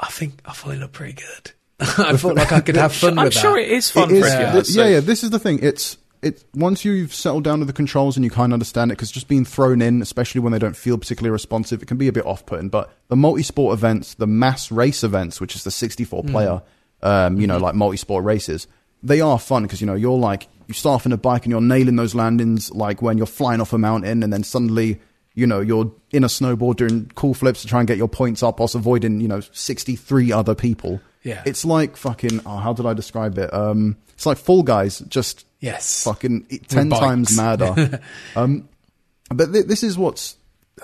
I 0.00 0.08
think 0.08 0.40
I 0.44 0.52
thought 0.52 0.74
it 0.74 0.78
looked 0.80 0.94
pretty 0.94 1.14
good. 1.14 1.52
I 1.78 2.16
thought 2.16 2.36
like 2.36 2.52
I 2.52 2.60
could 2.60 2.76
have 2.76 2.92
fun 2.94 3.18
I'm 3.18 3.26
with 3.26 3.34
sure 3.34 3.52
that. 3.54 3.60
it 3.62 3.70
is 3.70 3.90
fun 3.90 4.10
It 4.10 4.16
is- 4.16 4.24
for 4.34 4.40
yeah. 4.40 4.54
you. 4.56 4.64
so- 4.64 4.82
yeah, 4.82 4.88
yeah. 4.94 5.00
This 5.00 5.22
is 5.22 5.30
the 5.30 5.38
thing. 5.38 5.58
It's 5.62 5.96
it 6.26 6.44
once 6.54 6.84
you've 6.84 7.14
settled 7.14 7.44
down 7.44 7.60
to 7.60 7.64
the 7.64 7.72
controls 7.72 8.16
and 8.16 8.24
you 8.24 8.30
kind 8.30 8.52
of 8.52 8.56
understand 8.56 8.90
it, 8.90 8.94
because 8.94 9.10
just 9.10 9.28
being 9.28 9.44
thrown 9.44 9.80
in, 9.80 10.02
especially 10.02 10.40
when 10.40 10.52
they 10.52 10.58
don't 10.58 10.76
feel 10.76 10.98
particularly 10.98 11.32
responsive, 11.32 11.82
it 11.82 11.86
can 11.86 11.96
be 11.96 12.08
a 12.08 12.12
bit 12.12 12.26
off-putting. 12.26 12.68
But 12.68 12.92
the 13.08 13.16
multi-sport 13.16 13.72
events, 13.72 14.14
the 14.14 14.26
mass 14.26 14.70
race 14.70 15.02
events, 15.02 15.40
which 15.40 15.56
is 15.56 15.64
the 15.64 15.70
64 15.70 16.24
player, 16.24 16.62
um, 17.02 17.40
you 17.40 17.46
know, 17.46 17.58
like 17.58 17.74
multi-sport 17.74 18.24
races, 18.24 18.66
they 19.02 19.20
are 19.20 19.38
fun 19.38 19.62
because 19.62 19.80
you 19.80 19.86
know 19.86 19.94
you're 19.94 20.18
like 20.18 20.48
you 20.66 20.74
start 20.74 20.96
off 20.96 21.06
in 21.06 21.12
a 21.12 21.16
bike 21.16 21.44
and 21.44 21.50
you're 21.50 21.60
nailing 21.60 21.96
those 21.96 22.14
landings 22.14 22.70
like 22.72 23.02
when 23.02 23.16
you're 23.16 23.26
flying 23.26 23.60
off 23.60 23.72
a 23.72 23.78
mountain 23.78 24.22
and 24.22 24.32
then 24.32 24.42
suddenly 24.42 25.00
you 25.36 25.46
know 25.46 25.60
you're 25.60 25.92
in 26.10 26.24
a 26.24 26.26
snowboard 26.26 26.76
doing 26.76 27.12
cool 27.14 27.34
flips 27.34 27.62
to 27.62 27.68
try 27.68 27.78
and 27.78 27.86
get 27.86 27.96
your 27.96 28.08
points 28.08 28.42
up 28.42 28.58
whilst 28.58 28.74
avoiding 28.74 29.20
you 29.20 29.28
know 29.28 29.40
63 29.52 30.32
other 30.32 30.56
people. 30.56 31.00
Yeah. 31.22 31.42
it's 31.44 31.64
like 31.64 31.96
fucking. 31.96 32.40
Oh, 32.46 32.56
how 32.56 32.72
did 32.72 32.86
I 32.86 32.94
describe 32.94 33.36
it? 33.38 33.52
Um, 33.52 33.96
it's 34.14 34.26
like 34.26 34.38
Fall 34.38 34.62
Guys, 34.62 35.00
just 35.00 35.44
Yes. 35.60 36.04
fucking 36.04 36.46
ten 36.68 36.90
times 36.90 37.36
madder. 37.36 38.00
um, 38.36 38.68
but 39.34 39.52
th- 39.52 39.66
this 39.66 39.82
is 39.82 39.98
what's 39.98 40.36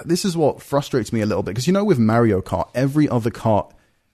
this 0.04 0.24
is 0.24 0.36
what 0.36 0.60
frustrates 0.62 1.12
me 1.12 1.20
a 1.20 1.26
little 1.26 1.42
bit 1.42 1.52
because 1.52 1.66
you 1.66 1.72
know 1.72 1.84
with 1.84 1.98
Mario 1.98 2.40
Kart, 2.40 2.68
every 2.74 3.08
other 3.08 3.30
kart 3.30 3.70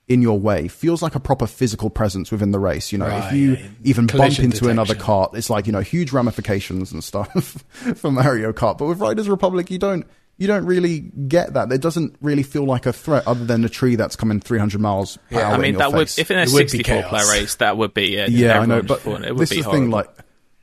in 0.08 0.22
your 0.22 0.38
way 0.38 0.68
feels 0.68 1.02
like 1.02 1.14
a 1.14 1.20
proper 1.20 1.46
physical 1.46 1.90
presence 1.90 2.30
within 2.32 2.50
the 2.50 2.58
race. 2.58 2.92
You 2.92 2.98
know, 2.98 3.06
if 3.06 3.32
you 3.32 3.52
yeah, 3.52 3.58
yeah. 3.60 3.68
even 3.84 4.06
bump 4.06 4.16
Collision 4.18 4.46
into 4.46 4.68
another 4.68 4.94
cart, 4.94 5.32
it's 5.34 5.48
like 5.50 5.66
you 5.66 5.72
know 5.72 5.80
huge 5.80 6.12
ramifications 6.12 6.92
and 6.92 7.02
stuff 7.02 7.30
for 7.96 8.10
Mario 8.10 8.52
Kart. 8.52 8.76
But 8.78 8.86
with 8.86 9.00
Riders 9.00 9.28
Republic, 9.28 9.70
you 9.70 9.78
don't. 9.78 10.06
You 10.38 10.46
don't 10.46 10.64
really 10.64 11.00
get 11.00 11.54
that. 11.54 11.70
It 11.72 11.80
doesn't 11.80 12.14
really 12.20 12.44
feel 12.44 12.64
like 12.64 12.86
a 12.86 12.92
threat, 12.92 13.26
other 13.26 13.44
than 13.44 13.64
a 13.64 13.68
tree 13.68 13.96
that's 13.96 14.14
coming 14.16 14.38
300 14.40 14.80
miles 14.80 15.16
per 15.30 15.38
Yeah, 15.40 15.46
hour 15.48 15.52
I 15.52 15.54
in 15.56 15.60
mean, 15.60 15.72
your 15.72 15.78
that 15.80 15.92
would 15.92 16.08
face. 16.08 16.18
if 16.18 16.30
in 16.30 16.38
a 16.38 16.42
It 16.42 16.50
would 16.52 16.70
64 16.70 17.02
player 17.02 17.26
race, 17.32 17.56
that 17.56 17.76
would 17.76 17.92
be 17.92 18.14
yeah. 18.16 18.26
Yeah, 18.28 18.60
I 18.60 18.66
know, 18.66 18.80
but 18.82 19.04
it 19.04 19.06
would 19.34 19.38
this 19.38 19.50
be 19.50 19.58
is 19.58 19.64
the 19.64 19.70
thing. 19.72 19.90
Like, 19.90 20.08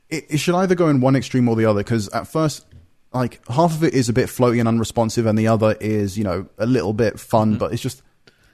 it, 0.08 0.24
it 0.30 0.38
should 0.38 0.54
either 0.54 0.74
go 0.74 0.88
in 0.88 1.00
one 1.02 1.14
extreme 1.14 1.46
or 1.48 1.56
the 1.56 1.66
other. 1.66 1.80
Because 1.80 2.08
at 2.08 2.26
first, 2.26 2.64
like 3.12 3.46
half 3.48 3.74
of 3.74 3.84
it 3.84 3.92
is 3.94 4.08
a 4.08 4.12
bit 4.14 4.26
floaty 4.28 4.58
and 4.60 4.66
unresponsive, 4.68 5.26
and 5.26 5.38
the 5.38 5.48
other 5.48 5.76
is 5.80 6.16
you 6.16 6.24
know 6.24 6.46
a 6.58 6.64
little 6.66 6.92
bit 6.94 7.20
fun. 7.20 7.50
Mm-hmm. 7.50 7.58
But 7.58 7.72
it's 7.74 7.82
just, 7.82 8.02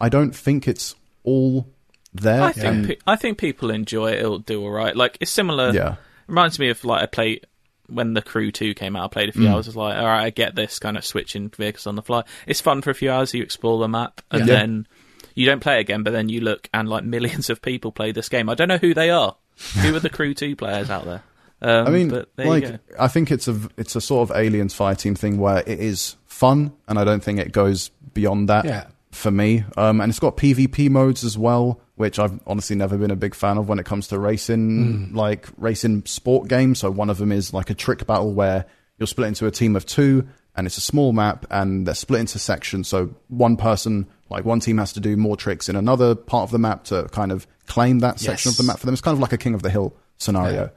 I 0.00 0.08
don't 0.08 0.34
think 0.34 0.66
it's 0.66 0.96
all 1.22 1.68
there. 2.12 2.42
I 2.42 2.50
think 2.52 2.66
and- 2.66 2.86
pe- 2.88 2.96
I 3.06 3.14
think 3.14 3.38
people 3.38 3.70
enjoy 3.70 4.10
it. 4.10 4.18
It'll 4.18 4.38
do 4.40 4.60
all 4.60 4.70
right. 4.72 4.96
Like 4.96 5.18
it's 5.20 5.30
similar. 5.30 5.70
Yeah. 5.72 5.94
reminds 6.26 6.58
me 6.58 6.68
of 6.70 6.84
like 6.84 7.02
I 7.02 7.06
played 7.06 7.46
when 7.92 8.14
the 8.14 8.22
Crew 8.22 8.50
Two 8.50 8.74
came 8.74 8.96
out. 8.96 9.04
I 9.04 9.08
played 9.08 9.28
a 9.28 9.32
Mm. 9.32 9.36
few 9.36 9.48
hours. 9.48 9.66
I 9.66 9.70
was 9.70 9.76
like, 9.76 9.96
all 9.96 10.04
right, 10.04 10.24
I 10.24 10.30
get 10.30 10.54
this 10.54 10.78
kind 10.78 10.96
of 10.96 11.04
switching 11.04 11.48
vehicles 11.50 11.86
on 11.86 11.94
the 11.96 12.02
fly. 12.02 12.24
It's 12.46 12.60
fun 12.60 12.82
for 12.82 12.90
a 12.90 12.94
few 12.94 13.10
hours. 13.10 13.32
You 13.34 13.42
explore 13.42 13.78
the 13.78 13.88
map, 13.88 14.20
and 14.30 14.46
Yeah. 14.46 14.54
then 14.54 14.86
you 15.34 15.46
don't 15.46 15.60
play 15.60 15.76
it 15.78 15.80
again. 15.80 16.02
But 16.02 16.12
then 16.12 16.28
you 16.28 16.40
look, 16.40 16.68
and 16.74 16.88
like 16.88 17.04
millions 17.16 17.50
of 17.50 17.62
people 17.62 17.92
play 17.92 18.12
this 18.12 18.28
game. 18.28 18.48
I 18.48 18.54
don't 18.54 18.68
know 18.68 18.78
who 18.78 18.94
they 18.94 19.10
are. 19.10 19.36
who 19.82 19.94
are 19.94 20.00
the 20.00 20.10
Crew 20.10 20.34
Two 20.34 20.56
players 20.62 20.90
out 20.90 21.04
there? 21.04 21.22
Um, 21.60 21.86
I 21.86 21.90
mean, 21.90 22.08
but 22.08 22.28
there 22.34 22.46
you 22.56 22.60
go. 22.60 22.68
like, 22.70 22.80
I 22.98 23.06
think 23.08 23.30
it's 23.30 23.46
a 23.46 23.56
it's 23.76 23.94
a 23.94 24.00
sort 24.00 24.28
of 24.30 24.36
aliens 24.36 24.74
Fireteam 24.74 25.16
thing 25.16 25.38
where 25.38 25.58
it 25.58 25.78
is 25.78 26.16
fun, 26.26 26.72
and 26.88 26.98
I 26.98 27.04
don't 27.04 27.22
think 27.22 27.38
it 27.38 27.52
goes 27.52 27.90
beyond 28.14 28.48
that. 28.48 28.64
Yeah. 28.64 28.86
For 29.12 29.30
me, 29.30 29.62
um, 29.76 30.00
and 30.00 30.08
it's 30.08 30.18
got 30.18 30.38
PvP 30.38 30.88
modes 30.88 31.22
as 31.22 31.36
well, 31.36 31.78
which 32.02 32.18
I've 32.18 32.40
honestly 32.48 32.74
never 32.74 32.98
been 32.98 33.12
a 33.12 33.16
big 33.16 33.32
fan 33.32 33.58
of 33.58 33.68
when 33.68 33.78
it 33.78 33.86
comes 33.86 34.08
to 34.08 34.18
racing, 34.18 35.14
like 35.14 35.46
racing 35.56 36.04
sport 36.04 36.48
games. 36.48 36.80
So 36.80 36.90
one 36.90 37.10
of 37.10 37.18
them 37.18 37.30
is 37.30 37.54
like 37.54 37.70
a 37.70 37.74
trick 37.74 38.08
battle 38.08 38.32
where 38.32 38.66
you're 38.98 39.06
split 39.06 39.28
into 39.28 39.46
a 39.46 39.52
team 39.52 39.76
of 39.76 39.86
two, 39.86 40.26
and 40.56 40.66
it's 40.66 40.76
a 40.78 40.80
small 40.80 41.12
map, 41.12 41.46
and 41.48 41.86
they're 41.86 41.94
split 41.94 42.18
into 42.18 42.40
sections. 42.40 42.88
So 42.88 43.14
one 43.28 43.56
person, 43.56 44.08
like 44.30 44.44
one 44.44 44.58
team, 44.58 44.78
has 44.78 44.92
to 44.94 45.00
do 45.00 45.16
more 45.16 45.36
tricks 45.36 45.68
in 45.68 45.76
another 45.76 46.16
part 46.16 46.42
of 46.42 46.50
the 46.50 46.58
map 46.58 46.82
to 46.86 47.04
kind 47.12 47.30
of 47.30 47.46
claim 47.66 48.00
that 48.00 48.18
section 48.18 48.50
of 48.50 48.56
the 48.56 48.64
map 48.64 48.80
for 48.80 48.86
them. 48.86 48.94
It's 48.94 49.00
kind 49.00 49.14
of 49.14 49.20
like 49.20 49.32
a 49.32 49.38
King 49.38 49.54
of 49.54 49.62
the 49.62 49.70
Hill 49.70 49.94
scenario. 50.18 50.72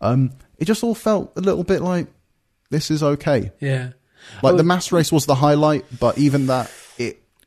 Um, 0.00 0.30
it 0.56 0.64
just 0.64 0.82
all 0.82 0.94
felt 0.94 1.32
a 1.36 1.42
little 1.42 1.62
bit 1.62 1.82
like 1.82 2.06
this 2.70 2.90
is 2.90 3.02
okay. 3.02 3.52
Yeah. 3.60 3.90
Like 4.42 4.54
I 4.54 4.56
the 4.56 4.64
mass 4.64 4.92
race 4.92 5.12
was 5.12 5.26
the 5.26 5.34
highlight, 5.34 5.84
but 6.00 6.16
even 6.16 6.46
that, 6.46 6.72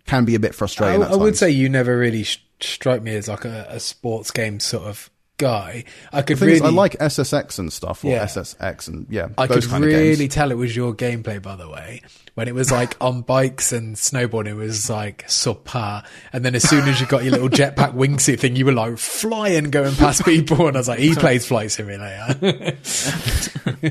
can 0.05 0.25
be 0.25 0.35
a 0.35 0.39
bit 0.39 0.51
I, 0.51 0.55
frustrating. 0.55 1.01
at 1.01 1.11
I 1.11 1.15
would 1.15 1.37
say 1.37 1.49
you 1.49 1.69
never 1.69 1.97
really 1.97 2.23
sh- 2.23 2.43
strike 2.59 3.01
me 3.01 3.15
as 3.15 3.27
like 3.27 3.45
a, 3.45 3.67
a 3.69 3.79
sports 3.79 4.31
game 4.31 4.59
sort 4.59 4.83
of 4.83 5.09
guy. 5.43 5.83
I 6.11 6.21
could 6.21 6.37
The 6.37 6.39
thing 6.39 6.45
really, 6.47 6.59
is, 6.59 6.61
I 6.63 6.69
like 6.69 6.93
SSX 6.99 7.59
and 7.59 7.71
stuff, 7.71 8.03
or 8.05 8.11
Yeah. 8.11 8.25
SSX, 8.25 8.87
and 8.87 9.05
yeah, 9.09 9.29
I 9.37 9.47
those 9.47 9.65
could 9.65 9.71
kind 9.71 9.83
really 9.85 10.27
tell 10.27 10.51
it 10.51 10.57
was 10.57 10.75
your 10.75 10.93
gameplay, 10.93 11.41
by 11.41 11.55
the 11.55 11.67
way, 11.69 12.01
when 12.35 12.47
it 12.47 12.55
was 12.55 12.71
like 12.79 12.95
on 13.01 13.21
bikes 13.21 13.71
and 13.73 13.95
snowboarding, 13.95 14.47
it 14.51 14.53
was 14.55 14.89
like 14.89 15.27
subpar. 15.27 16.05
And 16.31 16.45
then 16.45 16.55
as 16.55 16.63
soon 16.67 16.87
as 16.87 16.99
you 17.01 17.07
got 17.07 17.23
your 17.23 17.31
little 17.33 17.49
jetpack 17.49 17.93
wingsuit 18.03 18.39
thing, 18.39 18.55
you 18.55 18.65
were 18.65 18.71
like 18.71 18.97
flying, 18.97 19.69
going 19.69 19.95
past 19.95 20.23
people. 20.33 20.67
And 20.67 20.77
I 20.77 20.79
was 20.79 20.87
like, 20.87 20.99
he 20.99 21.13
plays 21.15 21.45
Flight 21.45 21.71
Simulator. 21.71 22.77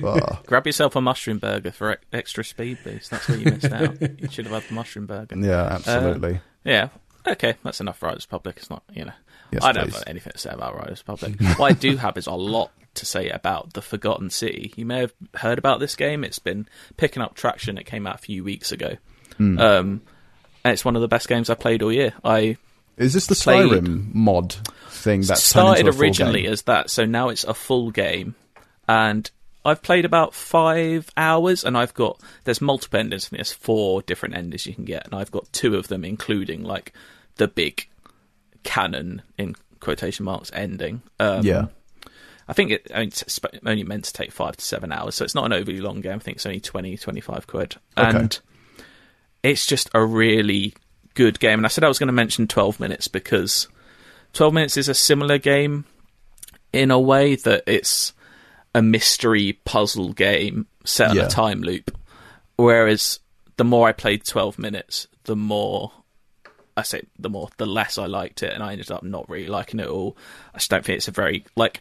Ah, 0.05 0.41
Grab 0.47 0.67
yourself 0.67 0.97
a 0.97 1.01
mushroom 1.01 1.39
burger 1.39 1.71
for 1.73 1.99
extra 2.13 2.45
speed 2.45 2.79
boost. 2.85 3.11
That's 3.11 3.29
where 3.29 3.39
you 3.39 3.45
missed 3.47 3.73
out. 3.73 4.01
You 4.01 4.29
should 4.31 4.47
have 4.47 4.55
had 4.63 4.69
the 4.69 4.75
mushroom 4.75 5.07
burger. 5.07 5.37
yeah, 5.39 5.63
absolutely. 5.71 6.41
Yeah. 6.65 6.89
Okay, 7.27 7.55
that's 7.63 7.81
enough 7.81 8.03
Riders 8.03 8.27
Public. 8.27 8.57
It's 8.57 8.71
not, 8.71 8.83
you 8.93 9.05
know. 9.05 9.13
Yes, 9.53 9.63
I 9.63 9.73
don't 9.73 9.85
please. 9.85 9.95
have 9.95 10.05
anything 10.07 10.33
to 10.33 10.39
say 10.39 10.51
about 10.51 10.77
Riders 10.77 11.03
Public. 11.03 11.41
what 11.57 11.71
I 11.71 11.73
do 11.73 11.97
have 11.97 12.17
is 12.17 12.27
a 12.27 12.33
lot 12.33 12.71
to 12.95 13.07
say 13.07 13.29
about 13.29 13.73
The 13.75 13.83
Forgotten 13.83 14.31
City. 14.31 14.73
You 14.77 14.87
may 14.87 15.01
have 15.01 15.13
heard 15.35 15.59
about 15.59 15.81
this 15.81 15.95
game. 15.95 16.25
It's 16.25 16.39
been 16.39 16.67
picking 16.97 17.23
up 17.23 17.35
traction. 17.35 17.79
It 17.79 17.85
came 17.85 18.07
out 18.07 18.17
a 18.17 18.19
few 18.19 18.45
weeks 18.45 18.73
ago. 18.73 18.97
Hmm. 19.37 19.59
Um, 19.59 20.03
and 20.65 20.73
it's 20.73 20.85
one 20.85 20.97
of 20.97 21.03
the 21.03 21.09
best 21.09 21.29
games 21.29 21.51
I've 21.51 21.59
played 21.61 21.83
all 21.83 21.93
year. 21.93 22.15
I 22.25 22.57
is 22.97 23.15
this 23.15 23.27
the 23.27 23.35
played- 23.35 23.71
Skyrim 23.71 24.15
mod 24.15 24.57
thing 24.89 25.23
that 25.23 25.39
started 25.39 25.69
turned 25.69 25.79
into 25.79 25.91
a 25.91 25.93
full 25.93 26.03
originally 26.03 26.43
game? 26.43 26.53
as 26.53 26.63
that, 26.63 26.91
so 26.91 27.05
now 27.05 27.31
it's 27.31 27.45
a 27.45 27.55
full 27.55 27.91
game. 27.91 28.35
And 28.89 29.31
I've 29.65 29.83
played 29.83 30.05
about 30.05 30.35
five 30.35 31.11
hours, 31.17 31.65
and 31.65 31.77
I've 31.77 31.95
got 31.95 32.21
there's 32.45 32.61
multiple 32.61 33.01
endings. 33.01 33.27
I 33.27 33.29
think 33.31 33.39
there's 33.39 33.53
four 33.53 34.03
different 34.03 34.37
endings 34.37 34.67
you 34.67 34.75
can 34.75 34.85
get, 34.85 35.05
and 35.07 35.15
I've 35.15 35.31
got 35.31 35.53
two 35.53 35.77
of 35.77 35.89
them, 35.89 36.05
including 36.05 36.63
like 36.63 36.93
the 37.37 37.49
big 37.49 37.89
canon 38.63 39.23
in 39.39 39.55
quotation 39.81 40.25
marks 40.25 40.51
ending. 40.55 41.03
Um, 41.21 41.45
yeah, 41.45 41.67
I 42.49 42.53
think 42.53 42.71
it, 42.73 42.91
I 42.95 43.01
mean, 43.01 43.09
it's 43.09 43.41
only 43.65 43.85
meant 43.85 44.05
to 44.07 44.13
take 44.13 44.33
five 44.33 44.57
to 44.57 44.65
seven 44.65 44.93
hours, 44.93 45.15
so 45.15 45.25
it's 45.25 45.35
not 45.35 45.47
an 45.47 45.53
overly 45.53 45.81
long 45.81 46.01
game. 46.01 46.17
I 46.17 46.19
think 46.19 46.37
it's 46.37 46.47
only 46.47 46.61
20, 46.61 46.97
25 46.97 47.47
quid. 47.47 47.77
Okay. 47.97 48.19
And 48.19 48.41
it's 49.43 49.67
just 49.67 49.91
a 49.95 50.05
really 50.05 50.75
good 51.15 51.41
game. 51.41 51.59
And 51.59 51.67
I 51.67 51.69
said 51.69 51.85
I 51.85 51.89
was 51.89 51.99
going 51.99 52.07
to 52.09 52.13
mention 52.13 52.47
12 52.47 52.79
minutes 52.81 53.09
because 53.09 53.69
12 54.35 54.55
minutes 54.55 54.77
is 54.77 54.89
a 54.89 54.95
similar 54.95 55.39
game 55.39 55.85
in 56.73 56.91
a 56.91 56.99
way 57.01 57.35
that 57.37 57.65
it's 57.67 58.13
a 58.75 58.81
mystery 58.83 59.59
puzzle 59.65 60.13
game 60.13 60.67
set 60.85 61.11
on 61.11 61.17
Yeah. 61.17 61.27
a 61.27 61.29
time 61.29 61.61
loop. 61.63 61.91
Whereas 62.57 63.19
the 63.57 63.65
more 63.65 63.89
I 63.89 63.93
played 63.93 64.25
12 64.25 64.59
minutes, 64.59 65.07
the 65.25 65.37
more 65.37 65.93
I 66.77 66.83
say 66.83 67.03
the 67.19 67.29
more, 67.31 67.49
the 67.59 67.67
less 67.67 67.99
I 67.99 68.07
liked 68.07 68.43
it, 68.43 68.53
and 68.53 68.63
I 68.63 68.73
ended 68.73 68.91
up 68.91 69.03
not 69.03 69.29
really 69.29 69.49
liking 69.49 69.81
it 69.81 69.85
at 69.85 69.89
all. 69.89 70.17
I 70.55 70.59
just 70.59 70.71
don't 70.71 70.85
think 70.85 70.97
it's 70.99 71.09
a 71.09 71.13
very 71.13 71.45
like. 71.57 71.81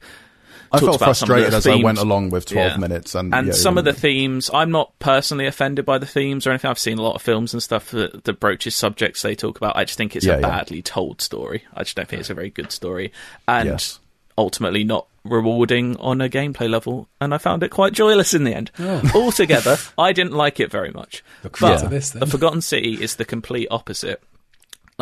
I 0.73 0.79
felt 0.79 0.95
about 0.95 0.99
the 0.99 1.05
frustrated 1.05 1.53
as 1.53 1.67
I 1.67 1.75
went 1.75 1.97
along 1.97 2.29
with 2.29 2.45
twelve 2.45 2.71
Yeah. 2.73 2.77
minutes, 2.77 3.13
and 3.15 3.33
And 3.35 3.47
yeah, 3.47 3.53
some 3.53 3.77
of 3.77 3.83
the 3.83 3.91
themes, 3.93 4.49
I'm 4.53 4.71
not 4.71 4.97
personally 4.99 5.45
offended 5.45 5.85
by 5.85 5.97
the 5.97 6.05
themes 6.05 6.47
or 6.47 6.51
anything. 6.51 6.69
I've 6.71 6.79
seen 6.79 6.97
a 6.97 7.01
lot 7.01 7.15
of 7.15 7.21
films 7.21 7.53
and 7.53 7.61
stuff 7.61 7.91
that, 7.91 8.23
that 8.23 8.39
broaches 8.39 8.73
subjects 8.75 9.21
they 9.21 9.35
talk 9.35 9.57
about. 9.57 9.75
I 9.75 9.83
just 9.83 9.97
think 9.97 10.15
it's 10.15 10.25
Yeah, 10.25 10.35
a 10.35 10.39
yeah. 10.41 10.47
badly 10.47 10.81
told 10.81 11.21
story. 11.21 11.63
I 11.73 11.83
just 11.83 11.97
don't 11.97 12.07
think 12.07 12.21
it's 12.21 12.29
a 12.29 12.33
very 12.33 12.49
good 12.51 12.71
story, 12.71 13.11
and 13.49 13.67
Yes. 13.67 13.99
ultimately 14.37 14.85
not 14.85 15.07
rewarding 15.25 15.97
on 15.97 16.21
a 16.21 16.29
gameplay 16.29 16.69
level. 16.69 17.07
And 17.19 17.33
I 17.33 17.37
found 17.37 17.63
it 17.63 17.69
quite 17.69 17.91
joyless 17.93 18.33
in 18.33 18.43
the 18.45 18.53
end. 18.55 18.71
Altogether, 19.13 19.77
I 19.97 20.13
didn't 20.13 20.33
like 20.33 20.59
it 20.61 20.71
very 20.71 20.91
much. 20.91 21.21
Look 21.43 21.59
But 21.59 21.79
to 21.83 21.87
this, 21.89 22.11
the 22.11 22.25
Forgotten 22.25 22.61
City 22.61 22.93
is 23.01 23.15
the 23.17 23.25
complete 23.25 23.67
opposite. 23.69 24.21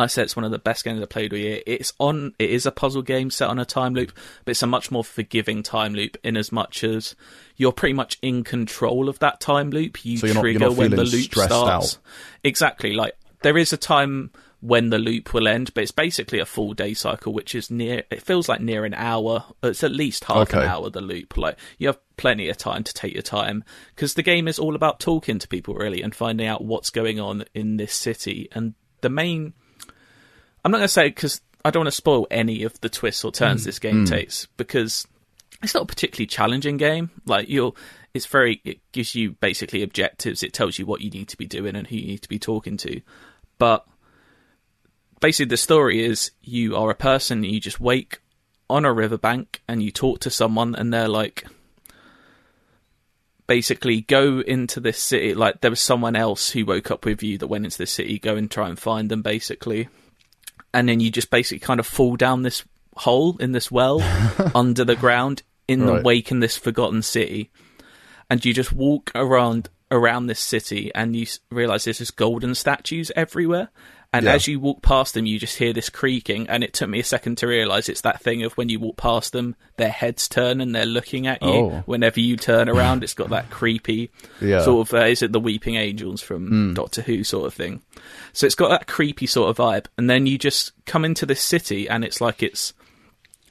Like 0.00 0.04
I 0.04 0.08
said 0.08 0.24
it's 0.24 0.36
one 0.36 0.44
of 0.44 0.50
the 0.50 0.58
best 0.58 0.82
games 0.84 1.02
I 1.02 1.04
played 1.04 1.32
all 1.32 1.38
year. 1.38 1.60
It's 1.66 1.92
on. 1.98 2.32
It 2.38 2.50
is 2.50 2.64
a 2.66 2.72
puzzle 2.72 3.02
game 3.02 3.30
set 3.30 3.48
on 3.50 3.58
a 3.58 3.64
time 3.64 3.94
loop, 3.94 4.12
but 4.44 4.52
it's 4.52 4.62
a 4.62 4.66
much 4.66 4.90
more 4.90 5.04
forgiving 5.04 5.62
time 5.62 5.94
loop 5.94 6.16
in 6.24 6.36
as 6.36 6.50
much 6.50 6.82
as 6.84 7.14
you're 7.56 7.72
pretty 7.72 7.92
much 7.92 8.18
in 8.22 8.42
control 8.42 9.08
of 9.08 9.18
that 9.18 9.40
time 9.40 9.70
loop. 9.70 10.04
You 10.04 10.16
So 10.16 10.26
you're 10.26 10.34
not- 10.34 10.40
you're 10.44 10.52
trigger 10.54 10.58
not 10.70 10.76
when 10.76 10.90
the 10.92 11.04
loop 11.04 11.32
starts. 11.32 11.52
out. 11.52 11.98
Exactly. 12.44 12.92
Like 12.94 13.14
there 13.42 13.58
is 13.58 13.72
a 13.72 13.76
time 13.76 14.30
when 14.62 14.90
the 14.90 14.98
loop 14.98 15.32
will 15.32 15.48
end, 15.48 15.72
but 15.74 15.82
it's 15.82 15.90
basically 15.90 16.38
a 16.38 16.44
full 16.46 16.74
day 16.74 16.92
cycle, 16.94 17.32
which 17.32 17.54
is 17.54 17.70
near. 17.70 18.02
It 18.10 18.22
feels 18.22 18.48
like 18.48 18.60
near 18.60 18.84
an 18.84 18.94
hour. 18.94 19.44
It's 19.62 19.82
at 19.82 19.92
least 19.92 20.24
half 20.24 20.52
an 20.52 20.58
Okay. 20.60 20.66
hour. 20.66 20.90
The 20.90 21.00
loop. 21.00 21.36
Like 21.36 21.56
you 21.78 21.86
have 21.88 21.98
plenty 22.16 22.48
of 22.48 22.56
time 22.58 22.84
to 22.84 22.92
take 22.94 23.12
your 23.14 23.22
time 23.22 23.64
because 23.94 24.14
the 24.14 24.22
game 24.22 24.48
is 24.48 24.58
all 24.58 24.74
about 24.74 25.00
talking 25.00 25.38
to 25.38 25.48
people 25.48 25.74
really 25.74 26.02
and 26.02 26.14
finding 26.14 26.46
out 26.46 26.62
what's 26.64 26.90
going 26.90 27.18
on 27.20 27.44
in 27.54 27.76
this 27.78 27.94
city. 27.94 28.48
And 28.52 28.74
the 29.00 29.08
main 29.10 29.54
I'm 30.64 30.70
not 30.70 30.78
going 30.78 30.88
to 30.88 30.92
say 30.92 31.08
because 31.08 31.40
I 31.64 31.70
don't 31.70 31.82
want 31.82 31.88
to 31.88 31.96
spoil 31.96 32.26
any 32.30 32.62
of 32.62 32.80
the 32.80 32.88
twists 32.88 33.24
or 33.24 33.32
turns 33.32 33.62
mm. 33.62 33.64
this 33.66 33.78
game 33.78 34.04
mm. 34.04 34.08
takes 34.08 34.46
because 34.56 35.06
it's 35.62 35.74
not 35.74 35.84
a 35.84 35.86
particularly 35.86 36.26
challenging 36.26 36.76
game. 36.76 37.10
Like 37.26 37.48
you'll, 37.48 37.76
it's 38.14 38.26
very, 38.26 38.60
it 38.64 38.80
gives 38.92 39.14
you 39.14 39.32
basically 39.32 39.82
objectives. 39.82 40.42
It 40.42 40.52
tells 40.52 40.78
you 40.78 40.86
what 40.86 41.00
you 41.00 41.10
need 41.10 41.28
to 41.28 41.36
be 41.36 41.46
doing 41.46 41.76
and 41.76 41.86
who 41.86 41.96
you 41.96 42.06
need 42.06 42.22
to 42.22 42.28
be 42.28 42.38
talking 42.38 42.76
to. 42.78 43.00
But 43.58 43.86
basically, 45.20 45.50
the 45.50 45.56
story 45.56 46.04
is 46.04 46.30
you 46.40 46.76
are 46.76 46.90
a 46.90 46.94
person. 46.94 47.44
You 47.44 47.60
just 47.60 47.80
wake 47.80 48.20
on 48.68 48.84
a 48.84 48.92
riverbank 48.92 49.62
and 49.68 49.82
you 49.82 49.90
talk 49.90 50.20
to 50.20 50.30
someone, 50.30 50.74
and 50.74 50.92
they're 50.92 51.08
like, 51.08 51.44
basically 53.46 54.00
go 54.00 54.40
into 54.40 54.80
this 54.80 54.98
city. 54.98 55.34
Like 55.34 55.60
there 55.60 55.70
was 55.70 55.80
someone 55.80 56.16
else 56.16 56.50
who 56.50 56.64
woke 56.64 56.90
up 56.90 57.04
with 57.04 57.22
you 57.22 57.36
that 57.36 57.48
went 57.48 57.66
into 57.66 57.78
the 57.78 57.86
city. 57.86 58.18
Go 58.18 58.36
and 58.36 58.50
try 58.50 58.68
and 58.68 58.78
find 58.78 59.10
them, 59.10 59.20
basically 59.20 59.88
and 60.72 60.88
then 60.88 61.00
you 61.00 61.10
just 61.10 61.30
basically 61.30 61.58
kind 61.60 61.80
of 61.80 61.86
fall 61.86 62.16
down 62.16 62.42
this 62.42 62.64
hole 62.96 63.36
in 63.38 63.52
this 63.52 63.70
well 63.70 64.00
under 64.54 64.84
the 64.84 64.96
ground 64.96 65.42
in 65.68 65.86
the 65.86 65.94
Right. 65.94 66.04
wake 66.04 66.30
in 66.30 66.40
this 66.40 66.56
forgotten 66.56 67.02
city, 67.02 67.50
and 68.28 68.44
you 68.44 68.52
just 68.52 68.72
walk 68.72 69.10
around 69.14 69.68
around 69.92 70.26
this 70.26 70.38
city 70.40 70.90
and 70.94 71.16
you 71.16 71.26
realize 71.50 71.84
there's 71.84 71.98
just 71.98 72.16
golden 72.16 72.54
statues 72.54 73.10
everywhere. 73.16 73.70
And 74.12 74.24
Yeah. 74.24 74.32
as 74.34 74.48
you 74.48 74.58
walk 74.58 74.82
past 74.82 75.14
them, 75.14 75.24
you 75.24 75.38
just 75.38 75.58
hear 75.58 75.72
this 75.72 75.88
creaking, 75.88 76.48
and 76.48 76.64
it 76.64 76.72
took 76.72 76.90
me 76.90 76.98
a 76.98 77.04
second 77.04 77.38
to 77.38 77.46
realize 77.46 77.88
it's 77.88 78.00
that 78.00 78.20
thing 78.20 78.42
of 78.42 78.52
when 78.54 78.68
you 78.68 78.80
walk 78.80 78.96
past 78.96 79.32
them, 79.32 79.54
their 79.76 79.90
heads 79.90 80.26
turn 80.28 80.60
and 80.60 80.74
they're 80.74 80.84
looking 80.84 81.28
at 81.28 81.40
you. 81.42 81.48
Oh. 81.48 81.82
Whenever 81.86 82.18
you 82.18 82.36
turn 82.36 82.68
around, 82.68 83.04
it's 83.04 83.14
got 83.14 83.30
that 83.30 83.50
creepy 83.50 84.10
Yeah. 84.40 84.62
sort 84.62 84.88
of 84.88 84.94
uh, 84.94 85.04
is 85.04 85.22
it 85.22 85.30
the 85.30 85.38
Weeping 85.38 85.76
Angels 85.76 86.20
from 86.20 86.74
Doctor 86.74 87.02
Who 87.02 87.22
sort 87.22 87.46
of 87.46 87.54
thing. 87.54 87.82
So 88.32 88.46
it's 88.46 88.56
got 88.56 88.70
that 88.70 88.88
creepy 88.88 89.28
sort 89.28 89.48
of 89.50 89.58
vibe, 89.58 89.86
and 89.96 90.10
then 90.10 90.26
you 90.26 90.38
just 90.38 90.72
come 90.86 91.04
into 91.04 91.24
this 91.24 91.40
city, 91.40 91.88
and 91.88 92.04
it's 92.04 92.20
like 92.20 92.42
it's 92.42 92.72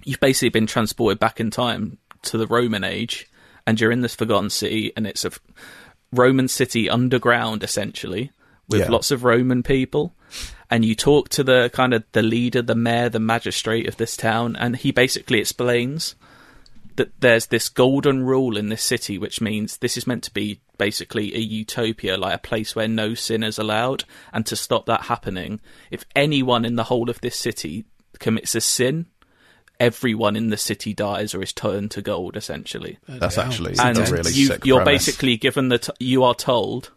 you've 0.04 0.20
basically 0.20 0.50
been 0.50 0.68
transported 0.68 1.20
back 1.20 1.40
in 1.40 1.52
time 1.52 2.00
to 2.24 2.38
the 2.38 2.48
Roman 2.48 2.84
age, 2.84 3.28
and 3.66 3.80
you're 3.80 3.92
in 3.94 4.02
this 4.02 4.16
forgotten 4.16 4.50
city, 4.50 4.92
and 4.98 5.08
it's 5.08 5.24
a 5.24 5.28
f- 5.30 5.40
Roman 6.12 6.50
city 6.50 6.90
underground 6.90 7.64
essentially 7.64 8.32
with 8.68 8.82
Yeah. 8.82 8.90
lots 8.90 9.10
of 9.10 9.24
Roman 9.24 9.64
people. 9.64 10.14
And 10.72 10.86
you 10.86 10.96
talk 10.96 11.30
to 11.30 11.44
the 11.44 11.70
kind 11.74 11.94
of 11.94 12.04
the 12.12 12.22
leader, 12.22 12.62
the 12.62 12.76
mayor, 12.76 13.10
the 13.10 13.20
magistrate 13.20 13.88
of 13.88 13.98
this 13.98 14.16
town, 14.16 14.56
and 14.56 14.76
he 14.76 14.92
basically 14.92 15.40
explains 15.40 16.16
that 16.96 17.20
there's 17.22 17.48
this 17.48 17.70
golden 17.70 18.24
rule 18.24 18.58
in 18.58 18.70
this 18.70 18.84
city, 18.84 19.18
which 19.18 19.40
means 19.42 19.78
this 19.78 19.98
is 19.98 20.06
meant 20.06 20.24
to 20.24 20.34
be 20.34 20.60
basically 20.78 21.34
a 21.34 21.40
utopia, 21.40 22.18
like 22.18 22.36
a 22.36 22.48
place 22.48 22.76
where 22.76 22.88
no 22.88 23.14
sin 23.14 23.42
is 23.42 23.58
allowed. 23.58 24.04
And 24.34 24.46
to 24.46 24.56
stop 24.56 24.86
that 24.86 25.04
happening, 25.04 25.62
if 25.92 26.04
anyone 26.16 26.66
in 26.66 26.76
the 26.76 26.84
whole 26.84 27.10
of 27.10 27.22
this 27.22 27.38
city 27.38 27.86
commits 28.20 28.54
a 28.54 28.62
sin, 28.62 29.06
everyone 29.80 30.36
in 30.36 30.50
the 30.50 30.58
city 30.58 30.94
dies 30.94 31.34
or 31.34 31.42
is 31.42 31.54
turned 31.54 31.90
to 31.92 32.02
gold, 32.02 32.36
essentially. 32.36 32.98
That's 33.08 33.38
actually 33.38 33.76
and 33.80 33.98
a 33.98 34.02
intense. 34.02 34.12
really 34.12 34.32
you, 34.34 34.48
sick 34.48 34.66
you're 34.66 34.84
premise. 34.84 35.06
basically 35.06 35.38
given 35.38 35.70
that 35.70 35.90
you 36.00 36.24
are 36.24 36.36
told 36.36 36.92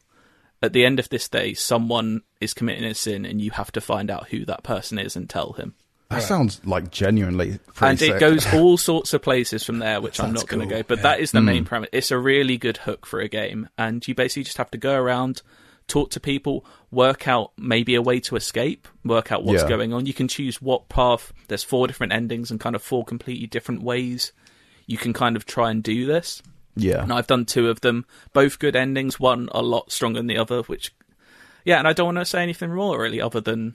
at 0.62 0.72
the 0.72 0.84
end 0.84 0.98
of 0.98 1.08
this 1.08 1.28
day, 1.28 1.54
someone 1.54 2.22
is 2.40 2.54
committing 2.54 2.84
a 2.84 2.94
sin, 2.94 3.24
and 3.24 3.40
you 3.40 3.50
have 3.52 3.72
to 3.72 3.80
find 3.80 4.10
out 4.10 4.28
who 4.28 4.44
that 4.46 4.62
person 4.62 4.98
is 4.98 5.16
and 5.16 5.28
tell 5.28 5.52
him. 5.54 5.74
That 6.10 6.22
sounds 6.22 6.60
like 6.66 6.90
genuinely 6.90 7.58
pretty 7.74 7.90
and 7.90 7.98
sick. 7.98 8.10
it 8.16 8.20
goes 8.20 8.46
all 8.54 8.76
sorts 8.76 9.14
of 9.14 9.22
places 9.22 9.64
from 9.64 9.78
there, 9.78 9.98
which 10.00 10.20
I'm 10.20 10.26
Sounds 10.26 10.40
not 10.42 10.48
going 10.48 10.68
to 10.68 10.74
go. 10.74 10.82
But 10.82 10.98
yeah. 10.98 11.02
that 11.04 11.20
is 11.20 11.32
the 11.32 11.40
Mm. 11.40 11.44
main 11.44 11.64
premise. 11.64 11.88
It's 11.90 12.10
a 12.10 12.18
really 12.18 12.58
good 12.58 12.76
hook 12.78 13.06
for 13.06 13.20
a 13.20 13.28
game, 13.28 13.68
and 13.78 14.06
you 14.06 14.14
basically 14.14 14.44
just 14.44 14.58
have 14.58 14.70
to 14.72 14.78
go 14.78 14.94
around, 14.94 15.40
talk 15.88 16.10
to 16.10 16.20
people, 16.20 16.66
work 16.90 17.26
out 17.26 17.52
maybe 17.56 17.94
a 17.94 18.02
way 18.02 18.20
to 18.20 18.36
escape, 18.36 18.86
work 19.04 19.32
out 19.32 19.42
what's 19.42 19.62
Yeah. 19.62 19.68
going 19.70 19.94
on. 19.94 20.04
You 20.04 20.12
can 20.12 20.28
choose 20.28 20.60
what 20.60 20.90
path. 20.90 21.32
There's 21.48 21.64
four 21.64 21.86
different 21.86 22.12
endings 22.12 22.50
and 22.50 22.60
kind 22.60 22.76
of 22.76 22.82
four 22.82 23.04
completely 23.06 23.46
different 23.46 23.82
ways 23.82 24.32
you 24.86 24.98
can 24.98 25.12
kind 25.14 25.34
of 25.36 25.46
try 25.46 25.70
and 25.70 25.82
do 25.82 26.04
this. 26.06 26.42
Yeah. 26.76 27.02
And 27.02 27.12
I've 27.12 27.26
done 27.26 27.44
two 27.44 27.68
of 27.68 27.80
them, 27.82 28.04
both 28.32 28.58
good 28.58 28.76
endings. 28.76 29.18
One 29.20 29.48
a 29.52 29.62
lot 29.62 29.92
stronger 29.92 30.18
than 30.18 30.26
the 30.26 30.38
other, 30.38 30.62
which, 30.62 30.94
yeah. 31.64 31.78
And 31.78 31.86
I 31.88 31.92
don't 31.92 32.06
want 32.06 32.18
to 32.18 32.24
say 32.24 32.42
anything 32.42 32.72
more 32.74 33.00
really, 33.00 33.20
other 33.20 33.40
than 33.40 33.74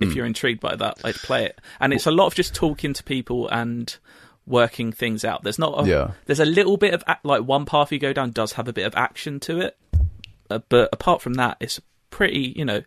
if 0.00 0.10
Hmm. 0.10 0.16
you're 0.16 0.26
intrigued 0.26 0.60
by 0.60 0.76
that, 0.76 0.98
I'd 1.04 1.14
play 1.16 1.46
it. 1.46 1.60
And 1.80 1.92
it's 1.92 2.06
a 2.06 2.10
lot 2.10 2.26
of 2.26 2.34
just 2.34 2.54
talking 2.54 2.92
to 2.92 3.02
people 3.02 3.48
and 3.48 3.96
working 4.46 4.92
things 4.92 5.24
out. 5.24 5.42
There's 5.42 5.58
not, 5.58 5.84
a, 5.86 5.88
Yeah. 5.88 6.10
There's 6.26 6.38
a 6.40 6.44
little 6.44 6.76
bit 6.76 6.94
of 6.94 7.02
like 7.24 7.42
one 7.42 7.64
path 7.64 7.90
you 7.90 7.98
go 7.98 8.12
down 8.12 8.30
does 8.30 8.52
have 8.52 8.68
a 8.68 8.72
bit 8.72 8.86
of 8.86 8.94
action 8.94 9.40
to 9.40 9.60
it, 9.60 9.76
uh, 10.50 10.60
but 10.68 10.88
apart 10.92 11.20
from 11.22 11.34
that, 11.34 11.56
it's 11.60 11.78
a 11.78 11.82
pretty 12.10 12.52
you 12.56 12.64
know 12.64 12.82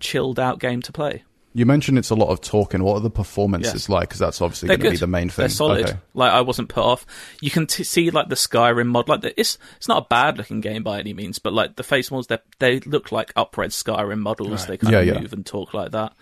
chilled 0.00 0.38
out 0.38 0.58
game 0.60 0.80
to 0.82 0.92
play. 0.92 1.24
You 1.56 1.66
mentioned 1.66 1.98
it's 1.98 2.10
a 2.10 2.16
lot 2.16 2.30
of 2.30 2.40
talking. 2.40 2.82
What 2.82 2.96
are 2.96 3.00
the 3.00 3.10
performances 3.10 3.72
Yes. 3.74 3.88
like? 3.88 4.08
Because 4.08 4.18
that's 4.18 4.40
obviously 4.42 4.66
They're 4.66 4.76
going 4.76 4.90
to 4.90 4.96
be 4.96 5.00
the 5.00 5.06
main 5.06 5.28
thing. 5.30 5.44
They're 5.44 5.48
solid. 5.48 5.84
Okay. 5.88 5.98
Like 6.12 6.32
I 6.32 6.40
wasn't 6.40 6.68
put 6.68 6.82
off. 6.82 7.06
You 7.40 7.50
can 7.52 7.68
t- 7.68 7.84
see 7.84 8.10
like 8.10 8.28
the 8.28 8.34
Skyrim 8.34 8.86
mod. 8.88 9.08
Like 9.08 9.20
the, 9.20 9.38
it's 9.38 9.56
it's 9.76 9.86
not 9.86 10.02
a 10.04 10.06
bad 10.08 10.36
looking 10.36 10.60
game 10.60 10.82
by 10.82 10.98
any 10.98 11.14
means, 11.14 11.38
but 11.38 11.52
like 11.52 11.76
the 11.76 11.84
face 11.84 12.10
models, 12.10 12.26
they 12.26 12.38
they 12.58 12.80
look 12.80 13.12
like 13.12 13.32
upred 13.34 13.68
Skyrim 13.70 14.18
models. 14.18 14.66
They 14.66 14.76
kind 14.76 14.92
Yeah, 14.92 14.98
of 15.00 15.06
yeah. 15.06 15.20
move 15.20 15.32
and 15.32 15.46
talk 15.46 15.72
like 15.74 15.92
that. 15.92 16.12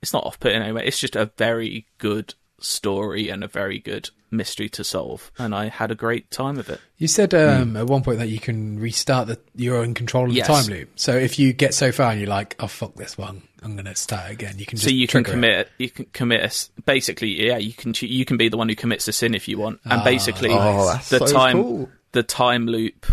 It's 0.00 0.14
not 0.14 0.24
off 0.24 0.40
putting 0.40 0.62
anyway. 0.62 0.86
It's 0.86 0.98
just 0.98 1.16
a 1.16 1.30
very 1.36 1.86
good 1.98 2.34
story 2.62 3.28
and 3.28 3.42
a 3.44 3.48
very 3.48 3.78
good 3.78 4.10
mystery 4.30 4.68
to 4.70 4.82
solve, 4.82 5.30
and 5.38 5.54
I 5.54 5.68
had 5.68 5.90
a 5.90 5.94
great 5.94 6.30
time 6.30 6.58
of 6.58 6.70
it. 6.70 6.80
You 6.96 7.06
said 7.08 7.34
um, 7.34 7.76
at 7.76 7.86
one 7.86 8.02
point 8.02 8.18
that 8.18 8.28
you 8.30 8.38
can 8.38 8.78
restart 8.78 9.26
the 9.28 9.38
you're 9.54 9.84
in 9.84 9.92
control 9.94 10.26
of 10.30 10.32
Yes. 10.32 10.46
the 10.46 10.52
time 10.54 10.66
loop. 10.66 10.88
So 10.96 11.14
if 11.16 11.38
you 11.38 11.52
get 11.52 11.74
so 11.74 11.92
far 11.92 12.12
and 12.12 12.20
you're 12.20 12.30
like, 12.30 12.56
"Oh 12.58 12.66
fuck 12.66 12.94
this 12.94 13.18
one, 13.18 13.42
I'm 13.62 13.74
going 13.74 13.84
to 13.84 13.94
start 13.94 14.30
again," 14.30 14.58
you 14.58 14.64
can 14.64 14.76
just 14.78 14.88
so 14.88 14.94
you 14.94 15.06
can 15.06 15.22
trigger 15.24 15.30
it. 15.30 15.34
commit 15.34 15.68
you 15.78 15.90
can 15.90 16.04
commit 16.14 16.40
a 16.40 16.44
s 16.44 16.70
basically 16.86 17.46
yeah 17.46 17.58
you 17.58 17.72
can 17.74 17.92
you 18.00 18.24
can 18.24 18.36
be 18.38 18.48
the 18.48 18.56
one 18.56 18.68
who 18.70 18.74
commits 18.74 19.06
a 19.08 19.12
sin 19.12 19.34
if 19.34 19.48
you 19.48 19.58
want 19.58 19.80
and 19.84 20.00
Ah, 20.00 20.04
basically 20.04 20.48
Oh, 20.50 20.86
that's 20.86 21.10
the 21.10 21.18
so 21.26 21.26
time 21.26 21.62
cool. 21.62 21.90
the 22.12 22.22
time 22.22 22.66
loop 22.66 23.04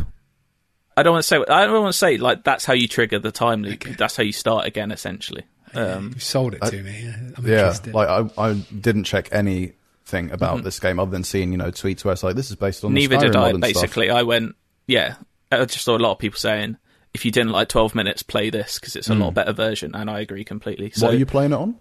i 0.97 1.03
don't 1.03 1.13
want 1.13 1.23
to 1.23 1.27
say 1.27 1.37
i 1.49 1.65
don't 1.65 1.81
want 1.81 1.93
to 1.93 1.97
say 1.97 2.17
like 2.17 2.43
that's 2.43 2.65
how 2.65 2.73
you 2.73 2.87
trigger 2.87 3.19
the 3.19 3.31
time 3.31 3.61
loop 3.63 3.83
that's 3.97 4.15
how 4.17 4.23
you 4.23 4.31
start 4.31 4.65
again 4.65 4.91
essentially 4.91 5.43
um 5.75 6.11
You 6.15 6.19
sold 6.19 6.53
it 6.55 6.61
to 6.63 6.81
me. 6.83 7.11
I'm 7.37 7.45
Yeah. 7.45 7.59
interested. 7.59 7.93
Like 7.93 8.07
I, 8.09 8.29
I 8.49 8.53
didn't 8.53 9.03
check 9.05 9.29
anything 9.31 10.31
about 10.31 10.63
this 10.63 10.79
game 10.79 10.99
other 10.99 11.11
than 11.11 11.23
seeing 11.23 11.51
you 11.51 11.57
know 11.57 11.71
tweets 11.71 12.03
where 12.03 12.13
it's 12.13 12.23
like 12.23 12.35
this 12.35 12.49
is 12.49 12.55
based 12.55 12.83
on 12.83 12.89
Mm-hmm. 12.89 12.95
neither 12.95 13.17
the 13.17 13.25
did 13.27 13.35
i 13.35 13.49
and 13.49 13.63
stuff. 13.63 13.73
basically 13.73 14.09
i 14.09 14.23
went 14.23 14.55
yeah 14.87 15.15
i 15.51 15.63
just 15.65 15.85
saw 15.85 15.95
a 15.95 15.99
lot 15.99 16.13
of 16.13 16.19
people 16.19 16.39
saying 16.39 16.77
if 17.13 17.25
you 17.25 17.31
didn't 17.31 17.51
like 17.51 17.67
12 17.69 17.93
minutes 17.95 18.23
play 18.23 18.49
this 18.49 18.79
because 18.79 18.95
it's 18.95 19.09
a 19.09 19.15
lot 19.15 19.33
better 19.35 19.53
version 19.53 19.93
and 19.95 20.09
i 20.09 20.19
agree 20.19 20.43
completely 20.43 20.89
so. 20.91 21.05
What 21.07 21.15
are 21.15 21.17
you 21.17 21.25
playing 21.27 21.51
it 21.51 21.55
on? 21.57 21.75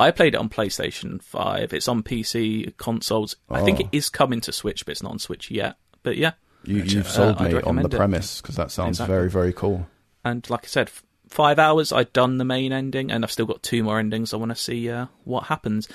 I 0.00 0.12
played 0.12 0.34
it 0.34 0.38
on 0.38 0.48
PlayStation 0.48 1.20
5. 1.20 1.72
It's 1.72 1.88
on 1.88 2.04
PC, 2.04 2.76
consoles. 2.76 3.34
I 3.50 3.62
think 3.64 3.78
Oh. 3.80 3.82
it 3.82 3.88
is 3.90 4.08
coming 4.08 4.40
to 4.42 4.52
Switch, 4.52 4.86
but 4.86 4.92
it's 4.92 5.02
not 5.02 5.10
on 5.10 5.18
Switch 5.18 5.50
yet. 5.50 5.74
But 6.04 6.16
yeah. 6.16 6.34
You, 6.62 6.84
you've 6.84 7.08
sold 7.08 7.38
Uh, 7.40 7.44
I'd 7.44 7.52
me 7.54 7.60
on 7.62 7.76
the 7.82 7.88
premise 7.88 8.40
because 8.40 8.54
that 8.54 8.70
sounds 8.70 8.98
Exactly. 9.00 9.12
very 9.16 9.28
very 9.28 9.52
cool. 9.52 9.88
And 10.24 10.48
like 10.48 10.62
I 10.66 10.68
said, 10.68 10.90
five 11.28 11.58
hours, 11.58 11.92
I'd 11.92 12.12
done 12.12 12.38
the 12.38 12.44
main 12.44 12.72
ending, 12.72 13.10
and 13.10 13.24
I've 13.24 13.32
still 13.32 13.46
got 13.46 13.62
two 13.62 13.82
more 13.82 13.98
endings. 13.98 14.32
I 14.34 14.36
want 14.36 14.50
to 14.50 14.56
see 14.56 14.90
uh, 14.90 15.06
what 15.24 15.44
happens. 15.44 15.88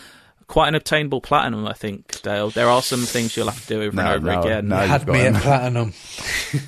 Quite 0.47 0.67
an 0.69 0.75
obtainable 0.75 1.21
platinum, 1.21 1.65
I 1.65 1.73
think, 1.73 2.21
Dale. 2.21 2.49
There 2.49 2.67
are 2.69 2.81
some 2.81 2.99
things 3.01 3.35
you'll 3.35 3.49
have 3.49 3.61
to 3.61 3.67
do 3.67 3.81
over 3.83 3.95
No, 3.95 4.01
and 4.03 4.11
over 4.15 4.25
no, 4.27 4.41
again. 4.41 4.67
no. 4.67 4.75
You 4.75 4.81
you've 4.81 4.89
had 4.91 5.07
me 5.07 5.19
him. 5.19 5.35
at 5.35 5.41
platinum. 5.41 5.93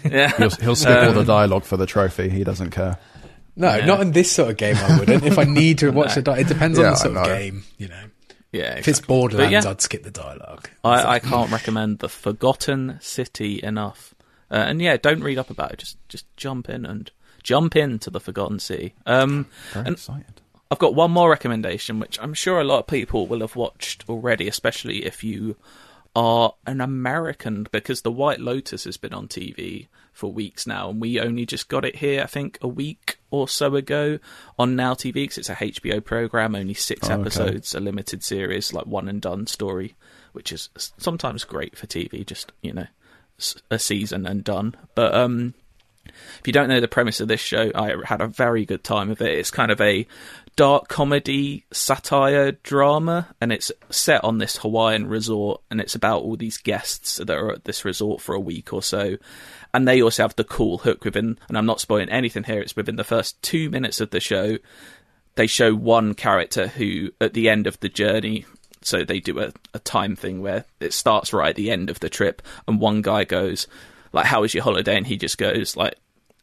Yeah. 0.10 0.32
He'll, 0.38 0.50
he'll 0.50 0.76
skip 0.76 0.98
all 1.08 1.14
the 1.14 1.20
Um, 1.20 1.26
dialogue 1.26 1.64
for 1.66 1.78
the 1.78 1.86
trophy. 1.86 2.30
He 2.30 2.44
doesn't 2.44 2.72
care. 2.72 2.98
No, 3.56 3.76
Yeah. 3.76 3.86
not 3.86 4.02
in 4.02 4.12
this 4.14 4.32
sort 4.32 4.50
of 4.50 4.58
game. 4.58 4.76
I 4.78 4.98
wouldn't. 5.00 5.24
if 5.26 5.38
I 5.38 5.44
need 5.44 5.80
to 5.80 5.92
watch 5.92 6.10
No. 6.10 6.16
the 6.16 6.22
di- 6.24 6.40
it 6.40 6.48
depends 6.48 6.80
Yeah, 6.80 6.86
on 6.86 6.92
the 6.92 6.98
sort 6.98 7.18
of 7.18 7.26
game. 7.26 7.64
You 7.78 7.90
know, 7.90 8.04
yeah, 8.52 8.78
if 8.78 8.88
it's. 8.88 9.02
Borderlands, 9.02 9.52
yeah. 9.66 9.70
I'd 9.70 9.82
skip 9.82 10.04
the 10.04 10.12
dialogue. 10.12 10.70
I, 10.84 11.16
I 11.16 11.20
can't 11.20 11.52
recommend 11.52 12.00
the 12.00 12.10
Forgotten 12.10 12.98
City 13.02 13.60
enough. 13.62 14.16
Uh, 14.50 14.56
and 14.56 14.82
yeah, 14.82 14.96
don't 14.98 15.22
read 15.22 15.38
up 15.38 15.50
about 15.50 15.74
it. 15.74 15.80
Just 15.80 15.98
just 16.10 16.26
jump 16.38 16.70
in 16.70 16.86
and 16.86 17.12
jump 17.46 17.76
into 17.76 18.10
the 18.10 18.20
Forgotten 18.20 18.60
City. 18.60 18.94
Um, 19.06 19.46
Very 19.72 19.90
excited. 19.92 20.42
I've 20.72 20.80
got 20.80 20.96
one 20.96 21.12
more 21.12 21.30
recommendation, 21.30 22.00
which 22.00 22.20
I'm 22.20 22.34
sure 22.34 22.60
a 22.60 22.64
lot 22.64 22.80
of 22.80 22.88
people 22.88 23.28
will 23.28 23.42
have 23.42 23.56
watched 23.56 24.04
already, 24.10 24.48
especially 24.48 25.06
if 25.06 25.24
you 25.24 25.56
are 26.16 26.54
an 26.66 26.82
American, 26.82 27.68
because 27.72 28.02
The 28.02 28.12
White 28.12 28.40
Lotus 28.42 28.86
has 28.86 28.98
been 28.98 29.14
on 29.14 29.28
TV 29.28 29.88
for 30.12 30.32
weeks 30.32 30.66
now, 30.66 30.90
and 30.90 31.00
we 31.00 31.20
only 31.20 31.46
just 31.46 31.68
got 31.68 31.86
it 31.86 31.98
here, 31.98 32.24
I 32.24 32.26
think, 32.26 32.58
a 32.62 32.68
week 32.68 33.18
or 33.30 33.48
so 33.48 33.76
ago 33.76 34.18
on 34.58 34.76
Now 34.76 34.96
TV, 34.96 35.14
because 35.14 35.38
it's 35.38 35.50
a 35.50 35.56
HBO 35.56 36.04
program, 36.04 36.56
only 36.56 36.74
six 36.74 37.10
Oh, 37.10 37.14
okay. 37.14 37.22
episodes, 37.22 37.76
a 37.76 37.80
limited 37.80 38.24
series, 38.24 38.74
like 38.74 38.88
one 38.88 39.08
and 39.08 39.22
done 39.22 39.46
story, 39.46 39.96
which 40.34 40.52
is 40.52 40.70
sometimes 40.98 41.44
great 41.44 41.78
for 41.78 41.86
TV, 41.86 42.26
just, 42.26 42.54
you 42.62 42.74
know, 42.74 42.88
a 43.70 43.78
season 43.78 44.26
and 44.26 44.44
done. 44.44 44.76
But, 44.96 45.14
um, 45.14 45.54
if 46.06 46.42
you 46.46 46.54
don't 46.54 46.70
know 46.70 46.80
the 46.80 46.88
premise 46.88 47.20
of 47.20 47.28
this 47.28 47.40
show, 47.40 47.72
I 47.74 47.96
had 48.06 48.22
a 48.22 48.28
very 48.28 48.66
good 48.66 48.84
time 48.84 49.12
of 49.12 49.22
it. 49.22 49.38
It's 49.38 49.52
kind 49.52 49.72
of 49.72 49.82
a 49.82 50.08
dark 50.56 50.88
comedy 50.88 51.66
satire 51.72 52.54
drama, 52.54 53.36
and 53.42 53.52
it's 53.52 53.72
set 53.90 54.24
on 54.24 54.38
this 54.38 54.58
Hawaiian 54.58 55.08
resort, 55.08 55.62
and 55.70 55.82
it's 55.82 55.96
about 55.96 56.22
all 56.22 56.38
these 56.38 56.58
guests 56.58 57.18
that 57.18 57.30
are 57.30 57.52
at 57.52 57.66
this 57.66 57.84
resort 57.84 58.22
for 58.22 58.36
a 58.36 58.40
week 58.40 58.72
or 58.72 58.82
so. 58.82 59.18
And 59.74 59.88
they 59.88 60.02
also 60.02 60.24
have 60.24 60.36
the 60.36 60.44
cool 60.44 60.80
hook 60.80 61.04
within, 61.04 61.38
and 61.48 61.58
I'm 61.58 61.66
not 61.66 61.82
spoiling 61.82 62.10
anything 62.10 62.44
here, 62.44 62.62
it's 62.62 62.76
within 62.76 62.96
the 62.96 63.04
first 63.04 63.42
two 63.42 63.70
minutes 63.70 64.00
of 64.00 64.12
the 64.12 64.20
show, 64.20 64.58
they 65.36 65.48
show 65.48 65.76
one 65.76 66.14
character 66.14 66.68
who, 66.68 67.12
at 67.20 67.34
the 67.34 67.50
end 67.50 67.68
of 67.68 67.80
the 67.82 67.90
journey, 67.90 68.46
so 68.82 69.04
they 69.04 69.20
do 69.20 69.40
a, 69.40 69.52
a 69.74 69.80
time 69.80 70.16
thing 70.16 70.42
where 70.42 70.64
it 70.80 70.94
starts 70.94 71.34
right 71.34 71.50
at 71.50 71.56
the 71.56 71.72
end 71.72 71.90
of 71.90 72.00
the 72.00 72.10
trip, 72.10 72.42
and 72.68 72.80
one 72.80 73.02
guy 73.02 73.26
goes, 73.26 73.68
like, 74.16 74.26
"How 74.26 74.42
was 74.42 74.54
your 74.54 74.64
holiday?" 74.64 74.98
and 74.98 75.06
he 75.06 75.18
just 75.18 75.38
goes, 75.38 75.76
like, 75.76 75.96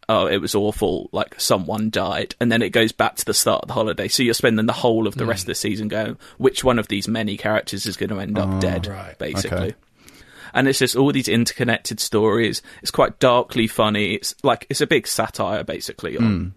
"Oh, 0.09 0.27
it 0.27 0.39
was 0.39 0.55
awful. 0.55 1.09
Like, 1.13 1.41
someone 1.41 1.91
died," 1.91 2.35
and 2.41 2.53
then 2.53 2.63
it 2.63 2.71
goes 2.71 2.93
back 2.93 3.17
to 3.17 3.25
the 3.25 3.35
start 3.35 3.63
of 3.63 3.69
the 3.69 3.75
holiday. 3.75 4.09
So 4.09 4.23
you're 4.23 4.35
spending 4.35 4.67
the 4.67 4.73
whole 4.73 5.07
of 5.07 5.17
the 5.17 5.27
rest 5.27 5.43
of 5.45 5.49
the 5.49 5.55
season 5.55 5.89
going, 5.89 6.19
"Which 6.39 6.63
one 6.63 6.79
of 6.79 6.89
these 6.89 7.09
many 7.09 7.37
characters 7.37 7.87
is 7.87 7.97
going 7.97 8.11
to 8.11 8.21
end 8.21 8.39
up 8.39 8.49
oh, 8.49 8.61
dead?" 8.61 8.87
right. 8.87 9.19
Basically. 9.19 9.59
Okay. 9.59 9.75
And 10.55 10.69
it's 10.69 10.81
just 10.81 10.97
all 10.97 11.13
these 11.13 11.29
interconnected 11.29 11.99
stories. 11.99 12.61
It's 12.83 12.91
quite 12.91 13.19
darkly 13.19 13.67
funny. 13.67 14.15
It's 14.15 14.35
like 14.43 14.67
it's 14.69 14.83
a 14.83 14.87
big 14.87 15.07
satire, 15.07 15.65
basically, 15.65 16.19
on 16.19 16.25
hmm. 16.25 16.49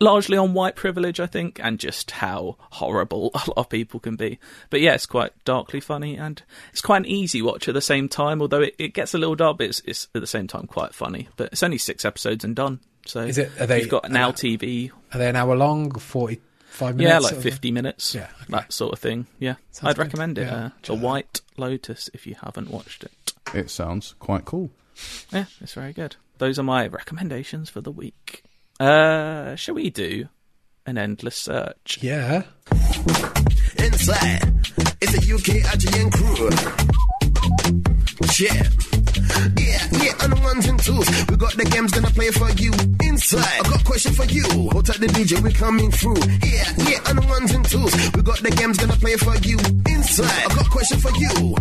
Largely 0.00 0.36
on 0.36 0.54
white 0.54 0.76
privilege, 0.76 1.20
I 1.20 1.26
think, 1.26 1.60
and 1.62 1.78
just 1.78 2.10
how 2.12 2.56
horrible 2.70 3.30
a 3.34 3.38
lot 3.48 3.54
of 3.58 3.68
people 3.68 4.00
can 4.00 4.16
be. 4.16 4.38
But 4.70 4.80
yeah, 4.80 4.94
it's 4.94 5.06
quite 5.06 5.32
darkly 5.44 5.80
funny, 5.80 6.16
and 6.16 6.42
it's 6.72 6.80
quite 6.82 6.98
an 6.98 7.06
easy 7.06 7.42
watch 7.42 7.68
at 7.68 7.74
the 7.74 7.80
same 7.80 8.08
time. 8.08 8.40
Although 8.42 8.62
it, 8.62 8.74
it 8.78 8.94
gets 8.94 9.14
a 9.14 9.18
little 9.18 9.34
dark, 9.36 9.58
but 9.58 9.66
it's, 9.68 9.80
it's 9.84 10.08
at 10.14 10.20
the 10.20 10.26
same 10.26 10.46
time 10.46 10.66
quite 10.66 10.94
funny. 10.94 11.28
But 11.36 11.52
it's 11.52 11.62
only 11.62 11.78
six 11.78 12.04
episodes 12.04 12.44
and 12.44 12.54
done. 12.56 12.80
So 13.06 13.20
Is 13.20 13.38
it- 13.38 13.50
are 13.60 13.66
they- 13.66 13.80
you've 13.80 13.88
got 13.88 14.10
Now 14.10 14.30
TV, 14.32 14.90
Are 15.12 15.18
they 15.18 15.28
an 15.28 15.36
hour 15.36 15.56
long? 15.56 15.90
Forty-five 15.92 16.96
minutes? 16.96 17.12
yeah, 17.12 17.18
like 17.20 17.42
fifty 17.42 17.70
minutes, 17.70 18.14
Yeah, 18.14 18.24
okay. 18.42 18.44
that 18.50 18.72
sort 18.72 18.92
of 18.92 18.98
thing. 18.98 19.26
Yeah, 19.38 19.54
Sounds 19.70 19.90
I'd 19.90 19.96
good. 19.96 20.02
recommend 20.02 20.38
it. 20.38 20.42
Yeah, 20.42 20.54
uh, 20.66 20.70
the 20.82 20.94
that. 20.94 21.02
White 21.02 21.40
Lotus, 21.56 22.10
if 22.12 22.26
you 22.26 22.36
haven't 22.42 22.70
watched 22.70 23.04
it. 23.04 23.12
It 23.54 23.70
sounds 23.70 24.14
quite 24.18 24.44
cool. 24.44 24.70
Yeah, 25.32 25.46
it's 25.60 25.72
very 25.74 25.92
good. 25.92 26.16
Those 26.38 26.58
are 26.58 26.62
my 26.64 26.86
recommendations 26.86 27.70
for 27.70 27.80
the 27.80 27.90
week. 27.90 28.42
Uh, 28.80 29.56
shall 29.56 29.74
we 29.74 29.90
do 29.90 30.28
an 30.86 30.98
endless 30.98 31.36
search? 31.36 31.98
Yeah. 32.00 32.42
Inside, 33.78 34.42
it's 35.00 35.14
a 35.14 35.34
UK 35.34 35.62
IGN 35.66 36.12
crew. 36.12 36.48
Yeah. 38.38 38.62
Yeah, 39.58 39.82
yeah, 40.02 40.14
on 40.22 40.30
the 40.30 40.40
ones 40.42 40.66
and 40.66 40.78
twos. 40.82 41.08
We 41.28 41.36
got 41.36 41.54
the 41.56 41.64
games 41.64 41.92
gonna 41.92 42.10
play 42.10 42.30
for 42.30 42.50
you. 42.52 42.72
Inside, 43.02 43.60
I 43.66 43.68
got 43.68 43.80
a 43.80 43.84
question 43.84 44.12
for 44.12 44.24
you. 44.26 44.44
Hold 44.70 44.86
tight 44.86 45.00
the 45.00 45.06
DJ, 45.08 45.40
we 45.42 45.52
coming 45.52 45.90
through. 45.90 46.16
Yeah, 46.46 46.64
yeah, 46.88 47.10
on 47.10 47.16
the 47.16 47.26
ones 47.28 47.52
and 47.52 47.64
twos. 47.68 47.92
We 48.14 48.22
got 48.22 48.38
the 48.42 48.50
games 48.50 48.78
gonna 48.78 48.96
play 48.96 49.16
for 49.16 49.34
you. 49.38 49.58
Inside, 49.92 50.44
I 50.46 50.54
got 50.54 50.66
a 50.66 50.70
question 50.70 50.98
for 51.00 51.10
you. 51.18 51.56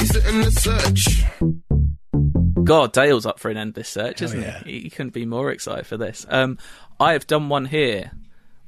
Is 0.00 0.16
it 0.16 0.26
in 0.26 0.40
the 0.40 0.50
search? 0.52 2.45
God, 2.66 2.92
Dale's 2.92 3.26
up 3.26 3.38
for 3.38 3.50
an 3.50 3.56
endless 3.56 3.88
search, 3.88 4.20
Hell 4.20 4.28
isn't 4.28 4.42
yeah. 4.42 4.62
he? 4.64 4.80
He 4.80 4.90
couldn't 4.90 5.12
be 5.12 5.24
more 5.24 5.50
excited 5.50 5.86
for 5.86 5.96
this. 5.96 6.26
Um, 6.28 6.58
I 6.98 7.12
have 7.12 7.26
done 7.26 7.48
one 7.48 7.66
here, 7.66 8.12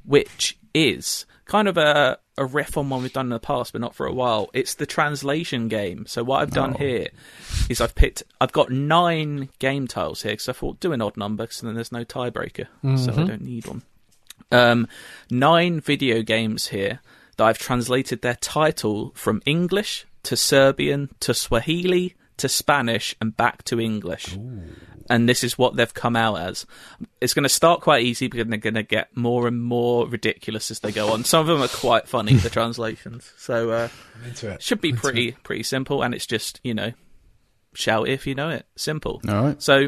which 0.05 0.57
is 0.73 1.25
kind 1.45 1.67
of 1.67 1.77
a, 1.77 2.17
a 2.37 2.45
riff 2.45 2.77
on 2.77 2.89
one 2.89 3.01
we've 3.01 3.11
done 3.11 3.25
in 3.27 3.31
the 3.31 3.39
past, 3.39 3.73
but 3.73 3.81
not 3.81 3.95
for 3.95 4.05
a 4.05 4.13
while. 4.13 4.49
It's 4.53 4.75
the 4.75 4.85
translation 4.85 5.67
game. 5.67 6.05
So 6.07 6.23
what 6.23 6.41
I've 6.41 6.51
done 6.51 6.75
here 6.75 7.07
is 7.69 7.81
I've 7.81 7.95
picked, 7.95 8.23
I've 8.39 8.51
got 8.51 8.71
nine 8.71 9.49
game 9.59 9.87
tiles 9.87 10.21
here 10.21 10.33
because 10.33 10.49
I 10.49 10.53
thought 10.53 10.79
do 10.79 10.93
an 10.93 11.01
odd 11.01 11.17
number 11.17 11.43
because 11.43 11.61
then 11.61 11.73
there's 11.73 11.91
no 11.91 12.05
tiebreaker, 12.05 12.67
so 12.97 13.11
I 13.11 13.25
don't 13.25 13.41
need 13.41 13.65
one. 13.65 13.81
Um, 14.51 14.87
nine 15.29 15.79
video 15.79 16.21
games 16.21 16.67
here 16.67 17.01
that 17.37 17.45
I've 17.45 17.57
translated 17.57 18.21
their 18.21 18.35
title 18.35 19.11
from 19.15 19.41
English 19.45 20.05
to 20.23 20.35
Serbian 20.35 21.09
to 21.21 21.33
Swahili 21.33 22.15
to 22.39 22.49
Spanish 22.49 23.15
and 23.21 23.35
back 23.35 23.63
to 23.65 23.79
English. 23.79 24.37
And 25.11 25.27
this 25.27 25.43
is 25.43 25.57
what 25.57 25.75
they've 25.75 25.93
come 25.93 26.15
out 26.15 26.39
as. 26.39 26.65
It's 27.19 27.33
going 27.33 27.43
to 27.43 27.49
start 27.49 27.81
quite 27.81 28.03
easy, 28.03 28.27
but 28.27 28.47
they're 28.47 28.57
going 28.57 28.75
to 28.75 28.83
get 28.83 29.15
more 29.17 29.47
and 29.47 29.61
more 29.63 30.07
ridiculous 30.07 30.69
as 30.69 30.81
they 30.81 30.91
go 30.91 31.11
on. 31.13 31.23
Some 31.23 31.41
of 31.41 31.47
them 31.47 31.61
are 31.61 31.67
quite 31.67 32.07
funny, 32.07 32.33
the 32.35 32.49
translations. 32.51 33.31
So 33.37 33.71
uh, 33.71 33.89
I'm 34.21 34.29
into 34.29 34.51
it. 34.51 34.61
should 34.61 34.81
be 34.81 34.93
pretty 34.93 35.29
it. 35.29 35.43
pretty 35.43 35.63
simple, 35.63 36.03
and 36.03 36.13
it's 36.13 36.27
just 36.27 36.59
you 36.63 36.75
know, 36.75 36.91
shout 37.73 38.07
if 38.07 38.27
you 38.27 38.35
know 38.35 38.49
it. 38.49 38.67
Simple. 38.75 39.19
All 39.27 39.43
right. 39.45 39.61
So 39.61 39.87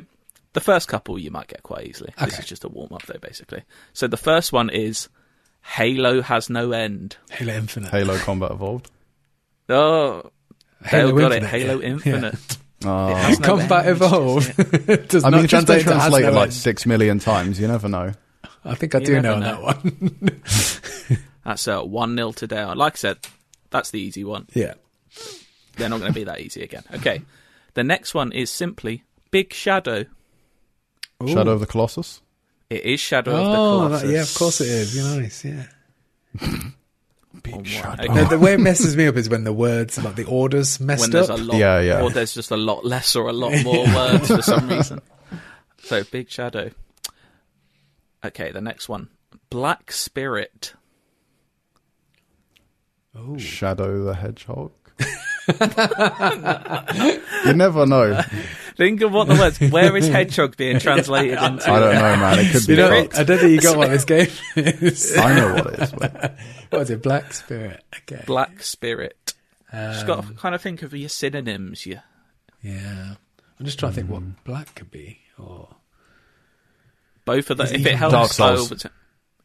the 0.54 0.60
first 0.60 0.88
couple 0.88 1.20
you 1.20 1.30
might 1.30 1.48
get 1.48 1.62
quite 1.62 1.86
easily. 1.86 2.14
This 2.20 2.40
is 2.40 2.46
just 2.48 2.64
a 2.64 2.70
warm 2.70 2.92
up 2.92 3.04
though, 3.06 3.20
basically. 3.20 3.64
So 3.94 4.08
the 4.08 4.18
first 4.18 4.52
one 4.52 4.72
is 4.72 5.08
Halo 5.62 6.22
has 6.24 6.50
no 6.50 6.72
end. 6.72 7.18
Halo 7.30 7.54
Infinite. 7.54 7.92
Halo 7.92 8.18
Combat 8.18 8.52
Evolved. 8.52 8.90
Oh, 9.70 10.32
Halo 10.84 11.12
Dale 11.12 11.20
got 11.20 11.32
it. 11.32 11.44
Infinite, 11.44 11.50
Halo 11.62 11.82
yeah. 11.82 11.88
Infinite. 11.88 12.58
Uh, 12.84 13.10
It 13.12 13.18
has 13.18 13.40
no 13.40 13.46
Combat 13.46 13.86
end, 13.86 13.96
Evolve. 13.96 14.56
Does 15.08 15.24
I 15.24 15.30
not 15.30 15.38
mean, 15.38 15.40
if 15.40 15.44
it's 15.46 15.50
translate 15.52 15.84
to 15.84 15.94
has 15.94 16.02
translated 16.02 16.30
no 16.34 16.36
like 16.40 16.44
end. 16.46 16.54
six 16.54 16.86
million 16.86 17.20
times, 17.20 17.60
you 17.60 17.68
never 17.68 17.88
know. 17.88 18.12
I 18.66 18.76
think 18.76 18.96
I 18.96 19.00
You 19.00 19.06
do 19.06 19.22
know 19.22 19.40
know. 19.40 19.46
that 19.46 19.62
one. 19.84 20.42
That's 21.46 21.68
uh, 21.68 21.82
one 21.82 22.16
0 22.16 22.32
to 22.34 22.48
Dale. 22.48 22.76
Like 22.76 22.94
I 22.94 22.98
said, 22.98 23.18
that's 23.72 23.90
the 23.92 24.00
easy 24.00 24.24
one. 24.24 24.48
yeah. 24.54 24.74
They're 25.78 25.90
not 25.90 26.00
going 26.00 26.12
to 26.14 26.20
be 26.20 26.26
that 26.26 26.40
easy 26.42 26.62
again. 26.64 26.84
Okay, 26.96 27.22
the 27.76 27.84
next 27.84 28.14
one 28.14 28.32
is 28.32 28.50
simply 28.50 29.04
Big 29.32 29.54
Shadow. 29.54 30.06
Shadow 31.28 31.52
of 31.52 31.60
the 31.60 31.66
Colossus. 31.66 32.22
It 32.70 32.84
is 32.84 33.00
Shadow 33.00 33.32
of 33.32 33.38
the 33.38 33.44
Oh, 33.52 33.54
Colossus. 33.88 34.02
that, 34.08 34.14
yeah, 34.14 34.22
of 34.22 34.34
course 34.36 34.62
it 34.62 34.68
is. 34.68 34.96
You're 34.96 35.22
nice, 35.22 35.46
yeah. 35.46 35.66
Big 37.44 37.56
right. 37.56 37.68
Shadow. 37.68 38.04
Okay. 38.04 38.14
No, 38.14 38.24
the 38.26 38.40
way 38.40 38.54
it 38.54 38.60
messes 38.60 38.96
me 38.96 39.08
up 39.08 39.16
is 39.16 39.30
when 39.30 39.44
the 39.44 39.54
words, 39.54 40.02
like 40.04 40.16
the 40.16 40.26
orders, 40.26 40.80
messed 40.80 41.02
when 41.02 41.12
there's 41.12 41.30
up. 41.30 41.40
a 41.40 41.42
lot, 41.42 41.58
Yeah, 41.58 41.80
yeah. 41.80 42.02
or 42.02 42.10
there's 42.12 42.34
just 42.34 42.52
a 42.52 42.58
lot 42.58 42.86
less 42.86 43.16
or 43.16 43.28
a 43.30 43.34
lot 43.34 43.52
more 43.64 43.86
words 43.86 44.28
for 44.28 44.42
some 44.42 44.68
reason. 44.70 45.02
So 45.80 46.04
Big 46.04 46.30
Shadow. 46.30 46.72
Okay, 48.24 48.52
the 48.52 48.62
next 48.62 48.88
one, 48.88 49.10
Black 49.50 49.92
Spirit. 49.92 50.74
Shadow 53.38 54.04
the 54.06 54.14
Hedgehog. 54.14 54.72
you 57.46 57.54
never 57.54 57.86
know. 57.86 58.22
Think 58.82 59.02
of 59.02 59.12
what 59.12 59.28
the 59.28 59.36
words. 59.36 59.60
Where 59.60 59.96
is 59.96 60.08
hedgehog 60.08 60.58
being 60.58 60.80
translated 60.80 61.38
into? 61.44 61.70
I 61.70 61.80
don't 61.80 61.94
know, 61.94 62.02
man. 62.18 62.40
It 62.40 62.52
could 62.52 62.66
be. 62.66 62.74
you 62.74 62.78
know. 62.80 62.90
I 63.16 63.24
don't 63.24 63.38
think 63.38 63.52
you 63.52 63.62
got 63.62 63.78
what 63.78 63.90
this 63.92 64.06
game 64.06 64.28
is. 64.56 65.16
I 65.16 65.36
know 65.36 65.54
what 65.54 65.68
it 65.68 65.80
is. 65.82 65.92
But 65.92 66.36
what 66.72 66.82
is 66.82 66.90
it? 66.90 67.04
Black 67.04 67.32
Spirit. 67.32 67.84
Okay. 67.96 68.24
Black 68.26 68.64
Spirit. 68.64 69.36
Just 69.72 70.08
got 70.08 70.20
Um, 70.20 70.28
to 70.30 70.34
kind 70.34 70.56
of 70.56 70.64
think 70.64 70.82
of 70.82 70.96
your 70.96 71.10
synonyms. 71.10 71.86
Yeah. 71.86 72.00
Yeah. 72.64 73.14
I'm 73.60 73.66
just 73.68 73.78
trying 73.78 73.92
to 73.92 73.96
think 73.98 74.10
what 74.10 74.44
black 74.46 74.74
could 74.74 74.90
be. 74.90 75.20
Or 75.38 75.76
Both 77.26 77.52
of 77.52 77.58
them. 77.58 77.68
If 77.68 77.74
it 77.82 77.86
it 77.86 77.96
helps, 77.96 78.14
Dark 78.14 78.32
Souls. 78.32 78.86
I 78.86 78.90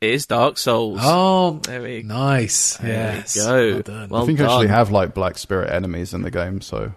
It 0.00 0.10
is 0.14 0.24
Dark 0.26 0.56
Souls. 0.56 0.98
oh, 1.02 1.58
There 1.62 1.82
we 1.82 2.00
go. 2.00 2.08
nice. 2.08 2.78
There 2.78 3.12
we 3.12 3.18
yes. 3.18 3.36
go. 3.36 3.72
Well 3.74 3.82
done. 3.82 4.08
Well 4.08 4.22
I 4.22 4.24
think 4.26 4.38
done. 4.38 4.46
you 4.48 4.52
actually 4.54 4.68
have 4.68 4.90
like 4.90 5.12
Black 5.12 5.36
Spirit 5.36 5.70
enemies 5.70 6.14
in 6.14 6.22
the 6.22 6.30
game, 6.30 6.62
so 6.62 6.94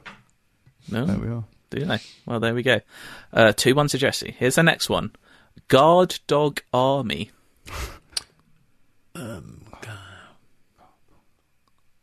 No, 0.89 1.05
there 1.05 1.17
we 1.17 1.27
are. 1.27 1.43
Do 1.69 1.85
they? 1.85 1.99
Well, 2.25 2.39
there 2.39 2.53
we 2.55 2.63
go. 2.63 2.81
Uh, 3.33 3.53
two 3.53 3.75
one 3.75 3.87
to 3.89 3.97
Jesse. 3.97 4.35
Here's 4.37 4.55
the 4.55 4.63
next 4.63 4.89
one. 4.89 5.11
Guard 5.67 6.19
Dog 6.27 6.61
Army. 6.73 7.31
Um 9.15 9.61
God, 9.81 9.97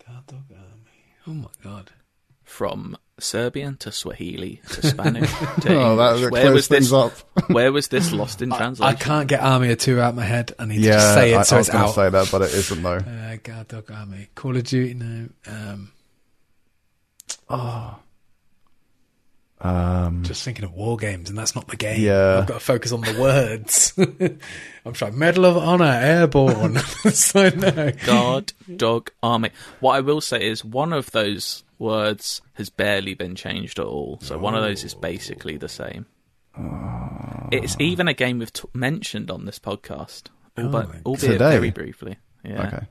Guard 0.07 0.27
dog 0.27 0.45
army. 0.51 1.03
Oh 1.27 1.33
my 1.33 1.49
god. 1.62 1.91
From 2.45 2.97
Serbian 3.19 3.77
to 3.79 3.91
Swahili 3.91 4.61
to 4.71 4.87
Spanish 4.87 5.31
to 5.62 5.75
Oh, 5.79 5.97
that, 5.97 6.14
English. 6.17 6.21
that 6.23 6.31
Where 6.33 6.43
clears 6.43 6.55
was 6.55 6.69
things 6.69 6.91
this? 6.91 6.93
up. 6.93 7.12
Where 7.51 7.73
was 7.73 7.89
this 7.89 8.12
lost 8.12 8.43
in 8.43 8.51
translation? 8.51 8.83
I 8.85 8.91
translation? 8.93 9.07
can't 9.19 9.29
get 9.29 9.41
Army 9.41 9.73
of 9.73 9.79
Two 9.79 10.01
out 10.01 10.11
of 10.11 10.14
my 10.17 10.25
head. 10.25 10.53
I 10.59 10.67
need 10.67 10.77
to 10.77 10.83
just 10.83 11.14
say 11.14 11.33
it 11.33 11.37
I, 11.39 11.43
so 11.43 11.57
I 11.57 11.59
was 11.61 11.71
going 11.71 11.87
to 11.87 11.93
say 11.93 12.11
that, 12.11 12.29
but 12.31 12.43
it 12.43 12.55
isn't 12.55 12.83
though. 12.83 12.97
Uh, 12.97 13.37
God 13.43 13.69
Dog 13.69 13.91
Army. 13.91 14.29
Call 14.35 14.57
of 14.57 14.64
Duty, 14.64 14.95
no. 14.95 15.29
Um, 15.47 15.93
Um, 19.59 20.23
just 20.23 20.43
thinking 20.45 20.65
of 20.65 20.73
war 20.75 20.97
games, 20.99 21.31
and 21.31 21.39
that's 21.39 21.55
not 21.55 21.69
the 21.69 21.77
game. 21.77 22.03
Yeah. 22.03 22.41
I've 22.41 22.47
got 22.47 22.55
to 22.55 22.61
focus 22.61 22.93
on 22.93 23.01
the 23.01 23.19
words. 23.19 23.95
I'm 24.85 24.93
trying 24.93 25.19
Medal 25.19 25.47
of 25.47 25.57
Honor, 25.57 25.85
Airborne. 25.87 26.77
so 27.13 27.49
no. 27.49 27.91
Guard 28.05 28.53
Dog 28.77 29.11
Army. 29.23 29.51
What 29.81 29.95
I 29.95 30.01
will 30.01 30.21
say 30.21 30.47
is 30.47 30.65
one 30.65 30.93
of 30.93 31.11
those 31.13 31.65
words 31.79 32.43
has 32.55 32.69
barely 32.71 33.15
been 33.15 33.35
changed 33.35 33.79
at 33.79 33.87
all. 33.87 34.19
So 34.21 34.39
one 34.39 34.55
of 34.55 34.63
those 34.63 34.85
is 34.85 34.95
basically 34.95 35.57
the 35.57 35.69
same. 35.69 36.07
It's 37.51 37.77
even 37.79 38.09
a 38.09 38.15
game 38.15 38.39
we've 38.39 38.53
t- 38.53 38.69
mentioned 38.75 39.31
on 39.31 39.45
this 39.47 39.59
podcast, 39.59 40.25
albeit, 40.59 40.89
my- 40.89 41.01
albeit 41.05 41.33
Today? 41.33 41.51
very 41.51 41.71
briefly. 41.71 42.17
Yeah. 42.45 42.67
Okay. 42.67 42.87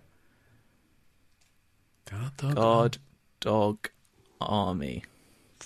God 2.12 2.32
Dog 2.38 2.44
Army. 2.44 2.56
Guard 2.56 2.98
Dog 3.40 3.90
Army. 4.42 5.04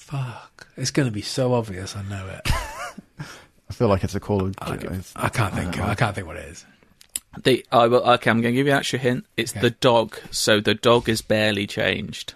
Fuck. 0.09 0.67
It's 0.75 0.91
going 0.91 1.07
to 1.07 1.11
be 1.11 1.21
so 1.21 1.53
obvious. 1.53 1.95
I 1.95 2.01
know 2.03 2.27
it. 2.27 2.41
I 2.49 3.73
feel 3.73 3.87
like 3.89 4.03
it's 4.03 4.15
a 4.15 4.19
Call 4.19 4.43
of 4.45 4.55
I, 4.59 4.75
Duty. 4.75 4.95
I 5.15 5.29
can't 5.29 5.53
think. 5.53 5.79
I 5.79 5.93
can't 5.93 6.15
think 6.15 6.25
what 6.25 6.37
it 6.37 6.47
is. 6.49 6.65
The 7.43 7.63
I 7.71 7.85
will, 7.85 7.99
okay, 8.01 8.31
I'm 8.31 8.41
going 8.41 8.53
to 8.53 8.57
give 8.59 8.65
you 8.65 8.73
an 8.73 8.79
extra 8.79 8.97
hint. 8.97 9.25
It's 9.37 9.51
Okay. 9.51 9.59
the 9.61 9.69
dog. 9.69 10.17
So 10.31 10.59
the 10.59 10.73
dog 10.73 11.07
is 11.09 11.21
barely 11.21 11.67
changed. 11.67 12.33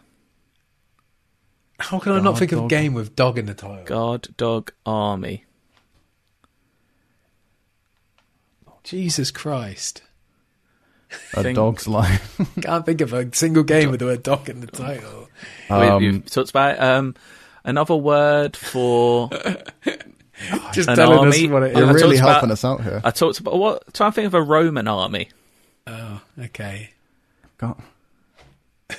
How 1.80 1.97
can 1.97 2.11
I 2.11 2.17
not 2.19 2.34
God 2.34 2.39
think 2.39 2.51
of 2.51 2.59
Dog. 2.59 2.69
game 2.69 2.93
with 2.93 3.15
dog 3.15 3.39
in 3.39 3.47
the 3.47 3.55
title? 3.55 3.84
Guard 3.86 4.28
Dog 4.38 4.71
Army. 4.86 5.45
Jesus 8.84 9.32
Christ. 9.32 10.01
A 11.34 11.43
Think- 11.43 11.55
dog's 11.55 11.88
life. 11.88 12.39
Can't 12.61 12.86
think 12.86 13.01
of 13.01 13.13
a 13.13 13.34
single 13.36 13.63
game 13.63 13.91
with 13.91 13.99
the 13.99 14.05
word 14.07 14.24
dog 14.24 14.49
in 14.49 14.61
the 14.61 14.67
title. 14.67 15.30
We- 15.69 15.76
Um, 15.76 16.01
We've 16.03 16.26
talked 16.30 16.49
about 16.49 16.80
um, 16.82 17.15
another 17.64 17.95
word 17.95 18.55
for. 18.57 19.30
Just 20.74 20.89
An 20.89 20.95
telling 20.95 21.28
us 21.30 21.36
army. 21.38 21.47
what 21.47 21.64
it 21.64 21.76
I 21.76 21.80
You're 21.80 21.89
is. 21.95 22.01
really 22.03 22.18
talked 22.18 22.24
about- 22.26 22.32
helping 22.34 22.51
us 22.51 22.66
out 22.66 22.84
here. 22.84 23.01
I 23.03 23.11
talked 23.11 23.39
about 23.39 23.57
what? 23.57 23.93
trying 23.93 24.11
to 24.11 24.16
think 24.16 24.26
of 24.28 24.34
a 24.34 24.41
Roman 24.41 24.88
army. 24.88 25.30
Oh, 25.88 26.22
okay. 26.39 26.89
God. 27.57 27.82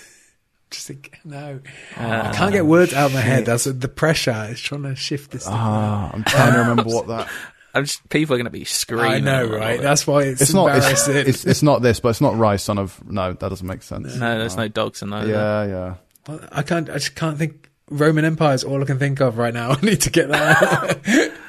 Just 0.71 0.87
think, 0.87 1.19
no. 1.25 1.61
I 1.97 2.33
can't 2.35 2.53
get 2.53 2.65
words 2.67 2.95
out 2.95 3.07
of 3.07 3.15
my 3.15 3.21
head. 3.21 3.47
That's 3.47 3.65
the 3.65 3.89
pressure. 3.89 4.49
It's 4.51 4.61
trying 4.61 4.83
to 4.85 4.95
shift 4.97 5.31
this. 5.33 5.45
thing. 5.45 5.53
Ah, 5.55 6.11
I'm 6.13 6.25
trying 6.25 6.53
to 6.55 6.59
remember 6.61 6.85
what 6.85 7.07
that. 7.09 7.29
I'm 7.75 7.85
just, 7.85 8.09
people 8.09 8.35
are 8.35 8.39
going 8.39 8.45
to 8.47 8.51
be 8.51 8.65
screaming. 8.65 9.05
I 9.11 9.19
know, 9.19 9.47
all 9.47 9.57
right? 9.59 9.75
over. 9.75 9.83
That's 9.83 10.07
why 10.07 10.23
it's, 10.23 10.41
It's 10.41 10.55
not. 10.55 10.69
It's, 10.77 10.87
embarrassing. 11.07 11.17
it's 11.29 11.45
it's 11.45 11.63
not 11.63 11.83
this, 11.83 11.99
but 12.01 12.11
it's 12.11 12.21
not 12.21 12.37
rice. 12.39 12.63
son 12.63 12.79
of. 12.79 13.05
No, 13.11 13.33
that 13.33 13.49
doesn't 13.49 13.67
make 13.67 13.83
sense. 13.83 14.15
no, 14.15 14.39
there's 14.39 14.57
no 14.57 14.69
dogs 14.69 15.03
in 15.03 15.11
there. 15.11 15.27
Yeah, 15.27 15.97
yeah. 16.29 16.39
I 16.53 16.63
can't. 16.63 16.89
I 16.89 16.95
just 16.95 17.17
can't 17.17 17.37
think. 17.37 17.69
Roman 17.91 18.25
Empire 18.25 18.55
is 18.55 18.65
all 18.65 18.83
I 18.83 18.87
can 18.87 18.99
think 18.99 19.21
of 19.21 19.37
right 19.39 19.53
now. 19.55 19.71
I 19.81 19.81
need 19.85 20.01
to 20.03 20.11
get 20.11 20.29
that 20.31 21.33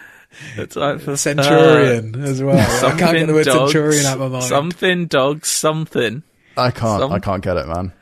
It's 0.58 0.76
like 0.76 1.00
for, 1.00 1.16
Centurion 1.16 2.22
as 2.22 2.44
well. 2.44 2.58
I 2.86 2.98
can't 2.98 3.18
get 3.18 3.28
the 3.28 3.34
word 3.34 3.46
dogs, 3.46 3.72
Centurion 3.72 4.06
out 4.06 4.14
of 4.16 4.20
my 4.20 4.28
mind. 4.40 4.44
Something 4.44 5.06
dogs, 5.08 5.48
something. 5.48 6.24
I 6.58 6.72
can't. 6.72 7.00
Some- 7.02 7.12
I 7.14 7.20
can't 7.20 7.42
get 7.44 7.56
it, 7.58 7.68
man. 7.68 7.94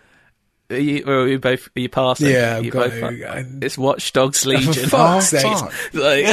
Are 0.71 0.77
you, 0.77 1.05
are 1.05 1.27
you 1.27 1.38
both? 1.38 1.69
Are 1.75 1.79
you 1.79 1.89
passing? 1.89 2.29
Yeah, 2.29 2.55
I've 2.57 2.65
you 2.65 2.71
got 2.71 2.89
both 2.89 2.93
it. 3.03 3.21
pa- 3.23 3.43
It's 3.63 3.77
Watch 3.77 4.11
Dogs 4.13 4.43
Legion. 4.47 4.73
For 4.73 4.89
fuck's 4.89 5.27
sake! 5.27 5.43
fuck. 5.43 5.71
like, 5.93 6.25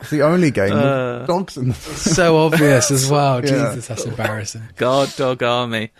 It's 0.00 0.10
the 0.10 0.22
only 0.22 0.50
game 0.50 0.72
Uh, 0.72 1.18
with 1.20 1.26
dogs 1.28 1.56
in. 1.56 1.68
The- 1.68 1.74
so 1.74 2.38
obvious 2.38 2.90
as 2.90 3.08
well. 3.08 3.44
Yeah. 3.44 3.70
Jesus, 3.70 3.86
that's 3.86 4.04
embarrassing. 4.04 4.62
Guard 4.76 5.10
Dog 5.16 5.44
Army. 5.44 5.90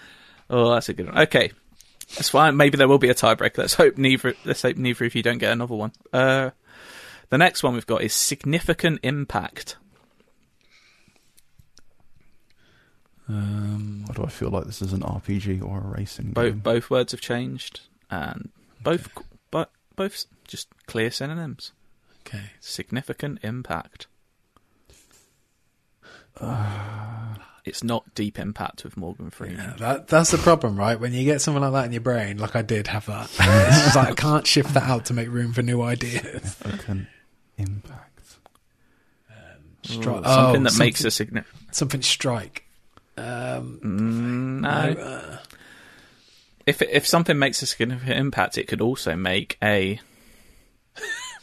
Oh, 0.51 0.73
that's 0.75 0.89
a 0.89 0.95
good 0.95 1.07
one. 1.07 1.19
Okay, 1.19 1.53
that's 2.15 2.29
fine. 2.31 2.57
Maybe 2.57 2.77
there 2.77 2.89
will 2.89 2.99
be 2.99 3.11
a 3.11 3.15
tiebreaker. 3.15 3.59
Let's 3.59 3.75
hope 3.75 3.99
neither. 3.99 4.35
Let's 4.45 4.63
hope 4.63 4.77
neither 4.77 5.05
of 5.05 5.15
you 5.15 5.23
don't 5.23 5.39
get 5.39 5.53
another 5.53 5.75
one. 5.75 5.93
Uh, 6.13 6.51
the 7.31 7.39
next 7.39 7.63
one 7.63 7.75
we've 7.75 7.87
got 7.87 8.03
is 8.03 8.13
significant 8.13 9.01
impact. 9.03 9.77
Why 13.27 14.13
do 14.15 14.25
I 14.25 14.29
feel 14.29 14.51
like 14.51 14.65
this 14.65 14.83
is 14.83 14.93
an 14.93 15.01
RPG 15.01 15.63
or 15.65 15.79
a 15.79 15.87
racing 15.87 16.33
Both 16.33 16.53
game? 16.53 16.59
both 16.59 16.91
words 16.91 17.13
have 17.13 17.21
changed, 17.23 17.81
and 18.11 18.51
both 18.83 19.09
but 19.51 19.71
both 19.97 20.27
just 20.47 20.69
clear 20.87 21.11
synonyms. 21.11 21.73
Okay. 22.27 22.43
Significant 22.61 23.39
impact. 23.43 24.07
It's 27.65 27.85
not 27.85 28.13
deep 28.15 28.39
impact 28.39 28.83
with 28.85 28.97
Morgan 28.97 29.31
Freeman. 29.31 29.59
Yeah, 29.59 29.75
that 29.79 30.09
that's 30.09 30.31
the 30.33 30.39
problem, 30.39 30.77
right? 30.77 30.99
When 30.99 31.13
you 31.13 31.25
get 31.25 31.41
something 31.41 31.63
like 31.63 31.73
that 31.73 31.85
in 31.87 31.93
your 31.93 32.01
brain, 32.01 32.39
like 32.39 32.57
I 32.57 32.63
did 32.63 32.89
have 32.89 33.07
that, 33.07 33.25
it's 33.39 33.85
just 33.85 33.97
like 33.97 34.09
I 34.09 34.15
can't 34.15 34.47
shift 34.47 34.75
that 34.75 34.83
out 34.85 35.05
to 35.07 35.15
make 35.15 35.29
room 35.29 35.53
for 35.53 35.63
new 35.63 35.81
ideas. 35.83 36.55
Significant 36.57 37.07
impact. 37.59 38.09
Stri- 39.85 40.21
Ooh, 40.21 40.25
something 40.25 40.61
oh, 40.67 40.71
that 40.71 40.79
makes 40.79 41.05
a 41.05 41.11
significant. 41.11 41.75
something 41.75 42.03
strike. 42.03 42.65
Um, 43.17 44.61
No. 44.63 44.69
uh, 44.71 45.39
If 46.67 46.81
if 46.83 47.07
something 47.07 47.37
makes 47.39 47.63
a 47.63 47.67
significant 47.67 48.17
impact, 48.19 48.57
it 48.59 48.69
could 48.69 48.81
also 48.81 49.17
make 49.17 49.59
a. 49.63 50.01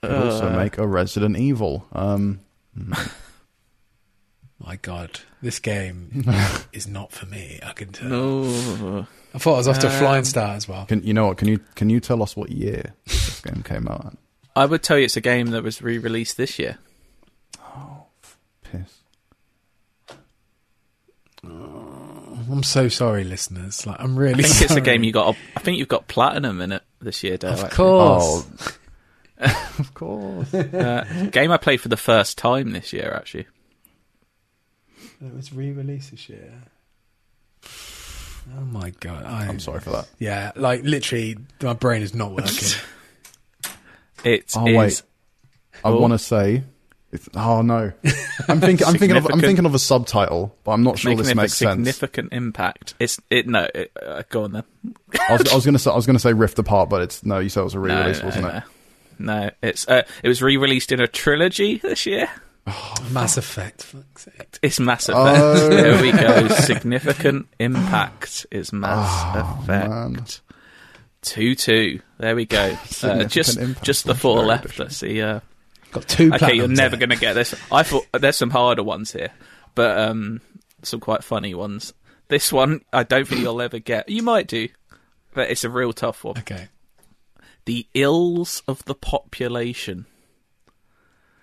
when 0.00 0.12
that- 0.12 0.18
Could 0.20 0.30
also 0.32 0.50
make 0.56 0.78
a 0.78 0.86
Resident 0.86 1.36
Evil. 1.38 1.86
Um, 1.92 2.40
my 4.58 4.76
God, 4.82 5.20
this 5.42 5.58
game 5.58 6.24
is 6.72 6.86
not 6.86 7.12
for 7.12 7.26
me. 7.26 7.60
I 7.64 7.72
can 7.72 7.92
tell. 7.92 8.08
No. 8.08 9.06
I 9.34 9.38
thought 9.38 9.54
I 9.54 9.58
was 9.58 9.68
off 9.68 9.78
to 9.80 9.88
a 9.88 9.90
flying 9.90 10.24
start 10.24 10.56
as 10.56 10.66
well. 10.68 10.86
can 10.86 11.02
you 11.02 11.12
know 11.14 11.26
what? 11.26 11.36
Can 11.38 11.48
you 11.48 11.58
can 11.74 11.90
you 11.90 12.00
tell 12.00 12.22
us 12.22 12.36
what 12.36 12.50
year 12.50 12.94
this 13.06 13.40
game 13.40 13.62
came 13.62 13.86
out? 13.88 14.06
At? 14.06 14.16
I 14.54 14.64
would 14.64 14.82
tell 14.82 14.96
you 14.98 15.04
it's 15.04 15.16
a 15.18 15.20
game 15.20 15.48
that 15.48 15.62
was 15.62 15.82
re-released 15.82 16.38
this 16.38 16.58
year. 16.58 16.78
Oh, 17.60 18.04
piss. 18.62 19.00
I'm 21.44 22.62
so 22.62 22.88
sorry, 22.88 23.24
listeners. 23.24 23.86
Like 23.86 24.00
I'm 24.00 24.16
really. 24.18 24.42
I 24.44 24.46
think 24.48 24.62
it's 24.62 24.76
a 24.76 24.80
game 24.80 25.04
you 25.04 25.12
got. 25.12 25.36
I 25.56 25.60
think 25.60 25.78
you've 25.78 25.88
got 25.88 26.08
platinum 26.08 26.60
in 26.60 26.72
it 26.72 26.82
this 27.00 27.22
year, 27.22 27.36
Dale. 27.36 27.52
Of 27.52 27.70
course. 27.70 28.24
Oh, 28.60 28.76
of 29.78 29.92
course. 29.94 30.52
Uh, 30.54 31.28
game 31.30 31.50
I 31.50 31.56
played 31.56 31.80
for 31.80 31.88
the 31.88 31.96
first 31.96 32.38
time 32.38 32.70
this 32.72 32.92
year, 32.92 33.12
actually. 33.14 33.46
It 35.24 35.34
was 35.34 35.52
re-released 35.52 36.10
this 36.10 36.28
year. 36.28 36.52
Oh 38.56 38.60
my 38.64 38.90
god! 39.00 39.24
I, 39.24 39.46
I'm 39.46 39.58
sorry 39.58 39.80
for 39.80 39.90
that. 39.90 40.08
Yeah, 40.18 40.52
like 40.56 40.82
literally, 40.84 41.36
my 41.62 41.72
brain 41.72 42.02
is 42.02 42.14
not 42.14 42.32
working. 42.32 42.52
It 44.24 44.50
Oh, 44.56 44.66
is- 44.66 44.76
wait. 44.76 45.02
I 45.84 45.88
Oh. 45.90 46.00
want 46.00 46.12
to 46.14 46.18
say. 46.18 46.64
It's, 47.12 47.28
oh 47.34 47.62
no, 47.62 47.92
I'm 48.48 48.60
thinking. 48.60 48.84
I'm 48.86 48.94
thinking 48.96 49.16
of. 49.16 49.26
I'm 49.30 49.40
thinking 49.40 49.64
of 49.66 49.74
a 49.74 49.78
subtitle, 49.78 50.56
but 50.64 50.72
I'm 50.72 50.82
not 50.82 50.98
sure 50.98 51.14
this 51.14 51.28
it 51.28 51.32
a 51.32 51.36
makes 51.36 51.54
sense. 51.54 51.76
significant 51.76 52.32
impact. 52.32 52.94
It's 52.98 53.20
it 53.30 53.46
no. 53.46 53.68
It, 53.72 53.92
uh, 54.02 54.22
go 54.28 54.44
on 54.44 54.52
then. 54.52 54.64
I 55.28 55.32
was, 55.36 55.52
was 55.54 55.64
gonna 55.64 55.78
say. 55.80 55.90
I 55.90 55.94
was 55.94 56.06
gonna 56.06 56.18
say 56.18 56.32
Rift 56.32 56.58
Apart, 56.58 56.88
but 56.88 57.02
it's 57.02 57.24
no. 57.24 57.38
You 57.38 57.48
said 57.48 57.60
it 57.60 57.64
was 57.64 57.74
a 57.74 57.78
re-release, 57.80 58.18
no, 58.20 58.24
wasn't 58.24 58.44
no, 58.46 58.50
it? 58.56 58.62
No, 59.18 59.44
No, 59.44 59.50
it's 59.62 59.86
uh, 59.88 60.02
it 60.22 60.28
was 60.28 60.42
re-released 60.42 60.92
in 60.92 61.00
a 61.00 61.06
trilogy 61.08 61.78
this 61.78 62.06
year. 62.06 62.28
Oh, 62.68 62.94
Mass 63.12 63.36
Effect. 63.36 63.82
Fuck's 63.84 64.24
sake. 64.24 64.58
It's 64.60 64.80
Mass 64.80 65.08
Effect. 65.08 65.38
Oh. 65.40 65.68
There 65.68 66.02
we 66.02 66.10
go. 66.12 66.48
Significant 66.48 67.46
impact 67.60 68.44
is 68.50 68.72
Mass 68.72 69.36
Oh, 69.36 69.64
man. 69.68 70.14
Effect. 70.16 70.40
Two 71.22 71.54
two. 71.54 72.00
There 72.18 72.34
we 72.36 72.44
go. 72.44 72.76
Uh, 73.02 73.24
just 73.24 73.56
impact. 73.58 73.84
just 73.84 74.04
the 74.04 74.14
four 74.14 74.36
very 74.38 74.48
left. 74.48 74.64
efficient. 74.66 74.84
Let's 74.88 74.96
see. 74.96 75.20
Uh, 75.22 75.40
Got 75.92 76.08
two. 76.08 76.32
okay, 76.34 76.54
you're 76.54 76.66
platinums 76.66 76.76
never 76.76 76.96
going 76.96 77.10
to 77.10 77.16
get 77.16 77.34
this. 77.34 77.54
I 77.70 77.82
thought 77.84 78.06
there's 78.12 78.36
some 78.36 78.50
harder 78.50 78.82
ones 78.82 79.12
here, 79.12 79.30
but 79.76 79.98
um, 79.98 80.40
some 80.82 81.00
quite 81.00 81.22
funny 81.24 81.54
ones. 81.54 81.92
This 82.28 82.52
one, 82.52 82.80
I 82.92 83.04
don't 83.04 83.26
think 83.28 83.40
you'll 83.42 83.60
ever 83.62 83.78
get. 83.78 84.08
You 84.08 84.22
might 84.24 84.48
do, 84.48 84.68
but 85.34 85.50
it's 85.50 85.62
a 85.62 85.70
real 85.70 85.92
tough 85.92 86.24
one. 86.24 86.36
Okay. 86.38 86.68
The 87.66 87.86
ills 87.94 88.62
of 88.66 88.84
the 88.86 88.94
population. 88.94 90.06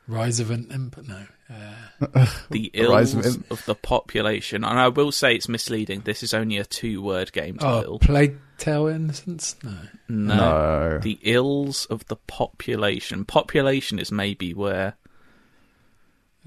Rise 0.07 0.39
of 0.39 0.51
an 0.51 0.69
Empire. 0.71 1.03
No. 1.07 1.25
Uh, 1.49 2.25
The 2.49 2.71
The 2.73 2.87
rise 2.87 3.13
ills 3.13 3.35
of 3.37 3.51
of, 3.51 3.65
the 3.65 3.75
population. 3.75 4.63
And 4.63 4.79
I 4.79 4.87
will 4.87 5.11
say 5.11 5.35
it's 5.35 5.47
misleading. 5.47 6.01
This 6.01 6.23
is 6.23 6.33
only 6.33 6.57
a 6.57 6.65
two-word 6.65 7.31
game 7.31 7.57
oh, 7.61 7.77
title. 7.81 7.99
Plague 7.99 8.37
Tale 8.57 8.87
Innocence. 8.87 9.55
No. 9.63 9.77
no. 10.09 10.35
No. 10.35 10.99
The 10.99 11.19
ills 11.21 11.85
of 11.85 12.05
the 12.07 12.15
population. 12.15 13.23
Population 13.25 13.99
is 13.99 14.11
maybe 14.11 14.53
where 14.53 14.95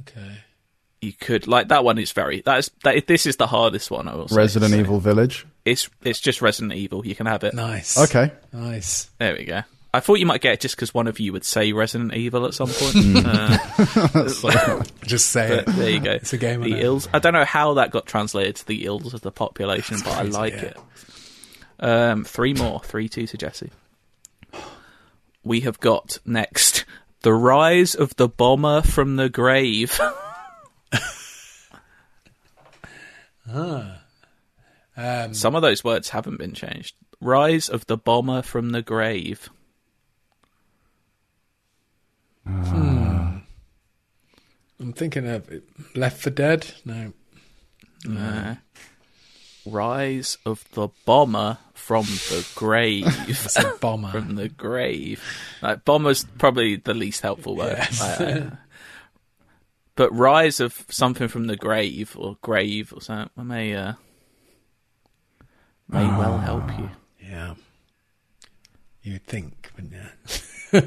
Okay. 0.00 0.38
you 1.00 1.12
could 1.12 1.46
like 1.46 1.68
that 1.68 1.84
one 1.84 1.98
is 1.98 2.12
very 2.12 2.42
that 2.42 2.58
is 2.58 2.70
that 2.84 3.06
this 3.06 3.24
is 3.24 3.36
the 3.36 3.46
hardest 3.46 3.90
one 3.90 4.08
I 4.08 4.14
will 4.14 4.28
say. 4.28 4.36
Resident 4.36 4.72
So 4.72 4.78
Evil 4.78 5.00
Village. 5.00 5.46
It's 5.66 5.90
it's 6.02 6.20
just 6.20 6.40
Resident 6.40 6.72
Evil. 6.74 7.04
You 7.04 7.16
can 7.16 7.26
have 7.26 7.42
it. 7.42 7.52
Nice. 7.52 7.98
Okay. 7.98 8.30
Nice. 8.52 9.10
There 9.18 9.34
we 9.34 9.44
go. 9.44 9.62
I 9.92 10.00
thought 10.00 10.20
you 10.20 10.26
might 10.26 10.40
get 10.40 10.52
it 10.54 10.60
just 10.60 10.76
because 10.76 10.94
one 10.94 11.08
of 11.08 11.18
you 11.18 11.32
would 11.32 11.44
say 11.44 11.72
Resident 11.72 12.14
Evil 12.14 12.46
at 12.46 12.54
some 12.54 12.68
point. 12.68 12.94
Mm. 13.06 13.24
Uh, 13.26 14.84
Just 15.06 15.30
say 15.30 15.48
but 15.48 15.58
it. 15.60 15.66
there 15.76 15.90
you 15.90 16.00
go. 16.00 16.12
It's 16.12 16.32
a 16.32 16.38
game. 16.38 16.62
I 16.62 16.64
the 16.66 16.70
know. 16.72 16.80
ills. 16.80 17.08
I 17.12 17.18
don't 17.18 17.32
know 17.32 17.44
how 17.44 17.74
that 17.74 17.90
got 17.90 18.06
translated 18.06 18.56
to 18.56 18.66
the 18.66 18.84
ills 18.84 19.14
of 19.14 19.22
the 19.22 19.32
population, 19.32 19.98
but 20.04 20.14
crazy, 20.16 20.36
I 20.36 20.38
like 20.38 20.52
yeah. 20.54 20.62
it. 20.64 20.76
Um, 21.80 22.24
three 22.24 22.54
more, 22.54 22.80
three 22.80 23.08
two 23.08 23.26
to 23.26 23.36
Jesse. 23.36 23.70
We 25.44 25.60
have 25.60 25.80
got 25.80 26.18
next 26.24 26.84
the 27.22 27.32
rise 27.32 27.94
of 27.94 28.14
the 28.16 28.28
bomber 28.28 28.82
from 28.82 29.16
the 29.16 29.28
grave. 29.28 29.98
Um, 34.96 35.34
Some 35.34 35.54
of 35.54 35.62
those 35.62 35.84
words 35.84 36.08
haven't 36.10 36.38
been 36.38 36.54
changed. 36.54 36.94
Rise 37.20 37.68
of 37.68 37.86
the 37.86 37.96
bomber 37.96 38.42
from 38.42 38.70
the 38.70 38.82
grave. 38.82 39.50
I'm 44.78 44.92
thinking 44.94 45.26
of 45.28 45.50
Left 45.94 46.20
4 46.22 46.30
Dead. 46.32 46.74
No. 46.84 47.12
Uh, 48.08 48.54
rise 49.64 50.38
of 50.46 50.64
the 50.72 50.88
bomber 51.04 51.58
from 51.74 52.04
the 52.04 52.46
grave. 52.54 53.06
A 53.56 53.72
bomber. 53.80 54.10
from 54.10 54.36
the 54.36 54.48
grave. 54.48 55.22
Like, 55.62 55.84
bomber's 55.84 56.24
probably 56.38 56.76
the 56.76 56.94
least 56.94 57.22
helpful 57.22 57.56
word. 57.56 57.76
Yes. 57.78 58.00
I- 58.02 58.24
I- 58.24 58.50
but 59.96 60.14
rise 60.14 60.60
of 60.60 60.84
something 60.90 61.26
from 61.26 61.46
the 61.46 61.56
grave 61.56 62.14
or 62.18 62.36
grave 62.42 62.92
or 62.94 63.00
something 63.00 63.30
I 63.34 63.42
may 63.42 63.74
uh, 63.74 63.94
may 65.88 66.06
well 66.06 66.34
ah. 66.34 66.38
help 66.38 66.78
you. 66.78 66.90
yeah. 67.22 67.54
You'd 69.02 69.24
think, 69.24 69.70
wouldn't 69.76 69.92
you? 69.94 70.00
You 70.72 70.80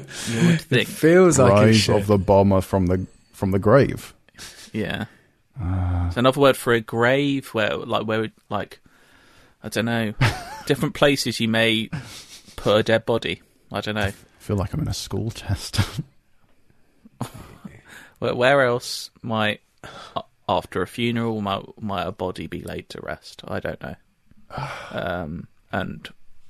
would 0.46 0.54
It 0.56 0.60
think, 0.60 0.88
feels 0.88 1.38
like 1.38 1.50
Rise 1.52 1.88
of 1.88 2.06
the 2.06 2.18
bomber 2.18 2.60
from 2.60 2.86
the 2.86 3.06
from 3.32 3.50
the 3.50 3.58
grave. 3.58 4.12
yeah. 4.72 5.06
Ah. 5.58 6.06
It's 6.08 6.16
another 6.18 6.40
word 6.40 6.56
for 6.56 6.72
a 6.74 6.80
grave 6.80 7.48
where, 7.54 7.76
like, 7.76 8.06
where, 8.06 8.28
like, 8.50 8.80
I 9.62 9.68
don't 9.70 9.86
know, 9.86 10.12
different 10.66 10.94
places 10.94 11.40
you 11.40 11.48
may 11.48 11.88
put 12.56 12.76
a 12.76 12.82
dead 12.82 13.06
body. 13.06 13.42
I 13.72 13.80
don't 13.80 13.94
know. 13.94 14.02
I 14.02 14.12
feel 14.38 14.56
like 14.56 14.72
I'm 14.74 14.80
in 14.80 14.88
a 14.88 14.94
school 14.94 15.30
test. 15.30 15.80
Where, 18.18 18.34
where 18.34 18.62
else 18.66 19.10
might, 19.22 19.60
after 20.46 20.82
a 20.82 20.86
funeral, 20.86 21.40
might, 21.40 21.62
might 21.82 22.02
a 22.06 22.12
body 22.12 22.46
be 22.46 22.60
laid 22.60 22.90
to 22.90 23.00
rest? 23.00 23.42
I 23.48 23.60
don't 23.60 23.80
know. 23.82 23.94
Um, 24.90 25.46
and 25.72 26.08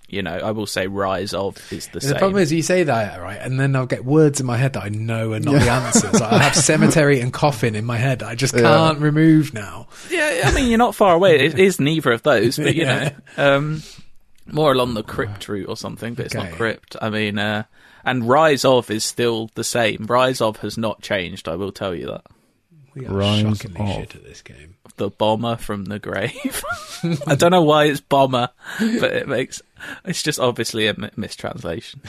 you 0.08 0.22
know, 0.22 0.32
I 0.32 0.50
will 0.50 0.66
say 0.66 0.88
Rise 0.88 1.34
of 1.34 1.56
is 1.72 1.86
the 1.88 1.92
The 1.94 2.00
same. 2.00 2.12
The 2.14 2.18
problem 2.18 2.42
is, 2.42 2.52
you 2.52 2.62
say 2.62 2.82
that 2.82 3.20
right, 3.20 3.38
and 3.40 3.60
then 3.60 3.76
I'll 3.76 3.86
get 3.86 4.04
words 4.04 4.40
in 4.40 4.46
my 4.46 4.56
head 4.56 4.72
that 4.72 4.82
I 4.82 4.88
know 4.88 5.34
are 5.34 5.40
not 5.40 5.60
the 5.60 5.70
answers. 5.70 6.20
I 6.20 6.42
have 6.42 6.56
cemetery 6.56 7.20
and 7.20 7.32
coffin 7.32 7.76
in 7.76 7.84
my 7.84 7.96
head. 7.96 8.22
I 8.24 8.34
just 8.34 8.54
can't 8.54 8.98
remove 8.98 9.54
now. 9.54 9.86
yeah, 10.10 10.42
I 10.46 10.52
mean, 10.52 10.68
you're 10.68 10.78
not 10.78 10.96
far 10.96 11.14
away. 11.14 11.38
It 11.38 11.58
is 11.58 11.78
neither 11.78 12.10
of 12.10 12.22
those, 12.24 12.56
but 12.56 12.74
you 12.74 12.82
Yeah. 12.86 13.12
know, 13.36 13.56
um, 13.56 13.82
more 14.46 14.72
along 14.72 14.94
the 14.94 15.04
crypt 15.04 15.48
route 15.48 15.68
or 15.68 15.76
something. 15.76 16.14
But 16.14 16.26
it's 16.26 16.34
not 16.34 16.50
crypt. 16.52 16.96
I 17.00 17.08
mean, 17.10 17.38
uh, 17.38 17.62
and 18.04 18.28
Rise 18.28 18.64
of 18.64 18.90
is 18.90 19.04
still 19.04 19.48
the 19.54 19.62
same. 19.62 20.06
Rise 20.08 20.40
of 20.40 20.56
has 20.58 20.76
not 20.76 21.02
changed. 21.02 21.46
I 21.48 21.54
will 21.54 21.70
tell 21.70 21.94
you 21.94 22.06
that. 22.06 22.22
We 22.94 23.06
are 23.06 23.12
Rise 23.12 23.58
shockingly 23.58 23.80
of. 23.90 23.96
shit 23.96 24.16
at 24.16 24.24
this 24.24 24.42
game. 24.42 24.76
The 24.96 25.10
bomber 25.10 25.56
from 25.56 25.84
the 25.86 25.98
grave. 25.98 26.64
I 27.26 27.34
don't 27.34 27.52
know 27.52 27.62
why 27.62 27.84
it's 27.84 28.00
bomber, 28.00 28.50
but 28.78 29.12
it 29.12 29.28
makes 29.28 29.62
it's 30.04 30.22
just 30.22 30.40
obviously 30.40 30.86
a 30.88 30.94
mistranslation. 31.16 32.02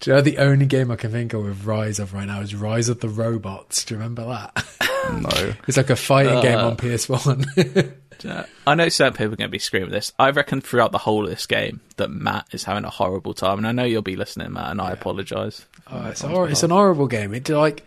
Do 0.00 0.10
you 0.10 0.16
know 0.16 0.22
the 0.22 0.38
only 0.38 0.66
game 0.66 0.90
I 0.90 0.96
can 0.96 1.12
think 1.12 1.32
of 1.34 1.44
with 1.44 1.64
Rise 1.64 2.00
of 2.00 2.12
right 2.14 2.26
now 2.26 2.40
is 2.40 2.54
Rise 2.54 2.88
of 2.88 2.98
the 3.00 3.08
Robots? 3.08 3.84
Do 3.84 3.94
you 3.94 3.98
remember 4.00 4.24
that? 4.26 4.64
No. 5.20 5.52
It's 5.66 5.76
like 5.76 5.90
a 5.90 5.96
fighting 5.96 6.40
game 6.42 6.58
Uh. 6.58 6.68
on 6.68 6.76
PS1. 6.76 7.92
Uh, 8.24 8.44
I 8.68 8.74
know 8.76 8.88
certain 8.88 9.14
people 9.14 9.32
are 9.32 9.36
going 9.36 9.48
to 9.48 9.52
be 9.52 9.58
screaming 9.58 9.90
this. 9.90 10.12
I 10.16 10.30
reckon 10.30 10.60
throughout 10.60 10.92
the 10.92 10.98
whole 10.98 11.24
of 11.24 11.30
this 11.30 11.46
game 11.46 11.80
that 11.96 12.08
Matt 12.08 12.46
is 12.52 12.62
having 12.62 12.84
a 12.84 12.90
horrible 12.90 13.34
time, 13.34 13.58
and 13.58 13.66
I 13.66 13.72
know 13.72 13.82
you'll 13.82 14.02
be 14.02 14.14
listening, 14.14 14.52
Matt, 14.52 14.70
and 14.70 14.80
I 14.80 14.92
apologise. 14.92 15.66
oh, 15.90 16.06
it's, 16.06 16.20
hor- 16.20 16.48
it's 16.48 16.62
an 16.62 16.70
horrible 16.70 17.08
game. 17.08 17.34
It 17.34 17.48
like 17.48 17.84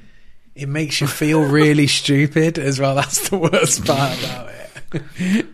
it 0.55 0.67
makes 0.69 1.01
you 1.01 1.07
feel 1.07 1.43
really 1.43 1.87
stupid 2.01 2.57
as 2.57 2.79
well. 2.79 2.95
That's 2.95 3.29
the 3.29 3.37
worst 3.37 3.85
part 3.85 4.17
about 4.23 4.51
it. 4.93 5.45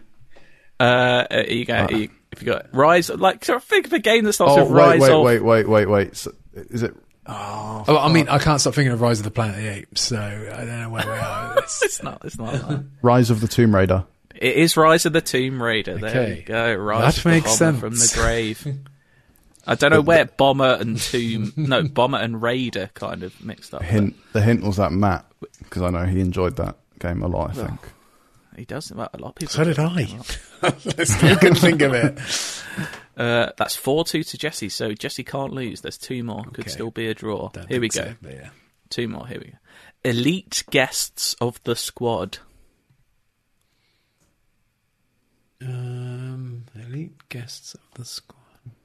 Uh, 0.80 1.26
you 1.48 1.66
go, 1.66 1.74
are 1.76 1.92
you, 1.92 2.10
if 2.32 2.42
you 2.42 2.46
got 2.52 2.74
Rise, 2.74 3.10
like 3.10 3.46
sort 3.46 3.58
of 3.58 3.64
think 3.64 3.86
of 3.88 3.94
a 3.94 4.00
game 4.00 4.24
that 4.26 4.34
starts 4.34 4.54
Oh, 4.58 4.64
with 4.64 4.72
wait, 4.74 4.82
Rise 4.84 5.02
wait, 5.02 5.12
of. 5.12 5.24
wait, 5.24 5.44
wait, 5.44 5.68
wait, 5.70 5.86
wait. 5.88 6.16
So, 6.16 6.32
is 6.54 6.82
it? 6.84 6.96
Oh, 7.28 7.84
I 7.88 8.12
mean, 8.12 8.28
I 8.30 8.40
can't 8.40 8.60
stop 8.60 8.74
thinking 8.74 8.92
of 8.92 9.00
Rise 9.00 9.20
of 9.20 9.26
the 9.26 9.32
Planet 9.32 9.58
of 9.58 9.64
the 9.64 9.70
Apes, 9.70 10.02
so 10.02 10.18
I 10.18 10.58
don't 10.58 10.82
know 10.82 10.90
where 10.90 11.06
we 11.06 11.12
are. 11.12 11.56
with 11.56 11.66
this. 11.66 11.82
It's 11.86 12.04
not. 12.04 12.22
It's 12.26 12.38
not. 12.38 12.54
that. 12.54 12.84
Rise 13.04 13.30
of 13.30 13.42
the 13.42 13.48
Tomb 13.48 13.76
Raider. 13.76 14.06
It 14.36 14.56
is 14.56 14.76
Rise 14.76 15.06
of 15.06 15.14
the 15.14 15.22
Tomb 15.22 15.62
Raider. 15.62 15.98
There 16.00 16.34
you 16.34 16.42
go. 16.42 16.74
Rise 16.74 17.16
That 17.16 17.20
of 17.20 17.26
makes 17.26 17.58
the 17.60 17.66
Bomber 17.66 17.80
from 17.80 17.94
the 17.96 18.12
grave. 18.16 18.68
I 19.68 19.76
don't 19.76 19.92
know 19.92 20.02
where 20.02 20.26
Bomber 20.26 20.78
and 20.80 21.00
Tomb, 21.00 21.54
no, 21.56 21.84
Bomber 21.84 22.18
and 22.18 22.42
Raider 22.42 22.90
kind 22.94 23.24
of 23.24 23.40
mixed 23.44 23.74
up. 23.74 23.84
Hint. 23.84 24.16
The 24.34 24.42
hint 24.42 24.64
was 24.64 24.78
that 24.78 24.92
Matt, 24.92 25.26
because 25.60 25.82
I 25.84 25.90
know 25.92 26.06
he 26.06 26.20
enjoyed 26.20 26.56
that 26.58 26.78
game 27.00 27.22
a 27.22 27.28
lot. 27.28 27.52
I 27.52 27.68
think. 27.68 27.80
He 28.58 28.66
does. 28.66 28.92
Well, 28.92 29.10
a 29.14 29.18
lot 29.18 29.30
of 29.30 29.36
people. 29.36 29.54
So 29.54 29.64
did 29.64 29.76
do. 29.78 29.82
I. 29.84 30.20
I 30.64 30.72
still 31.04 31.36
can 31.38 31.56
think 31.56 31.82
of 31.82 31.94
it. 31.94 32.20
Uh, 33.18 33.52
that's 33.58 33.76
four 33.76 34.06
two 34.06 34.24
to 34.24 34.38
Jesse. 34.38 34.70
So 34.70 34.94
Jesse 34.94 35.24
can't 35.26 35.52
lose. 35.52 35.82
There's 35.82 35.98
two 35.98 36.24
more. 36.24 36.44
Could 36.46 36.62
Okay. 36.62 36.70
still 36.70 36.92
be 36.92 37.08
a 37.08 37.14
draw. 37.14 37.50
Don't 37.50 37.68
Here 37.68 37.82
we 37.82 37.90
think 37.90 38.22
go. 38.22 38.30
so, 38.30 38.34
yeah. 38.36 38.50
Two 38.90 39.10
more. 39.10 39.28
Here 39.28 39.38
we 39.38 39.52
go. 39.52 39.58
Elite 40.10 40.64
guests 40.72 41.36
of 41.42 41.62
the 41.64 41.76
squad. 41.76 42.40
Um, 45.62 46.66
elite 46.74 47.28
guests 47.30 47.76
of 47.76 47.82
the 47.96 48.06
squad. 48.06 48.41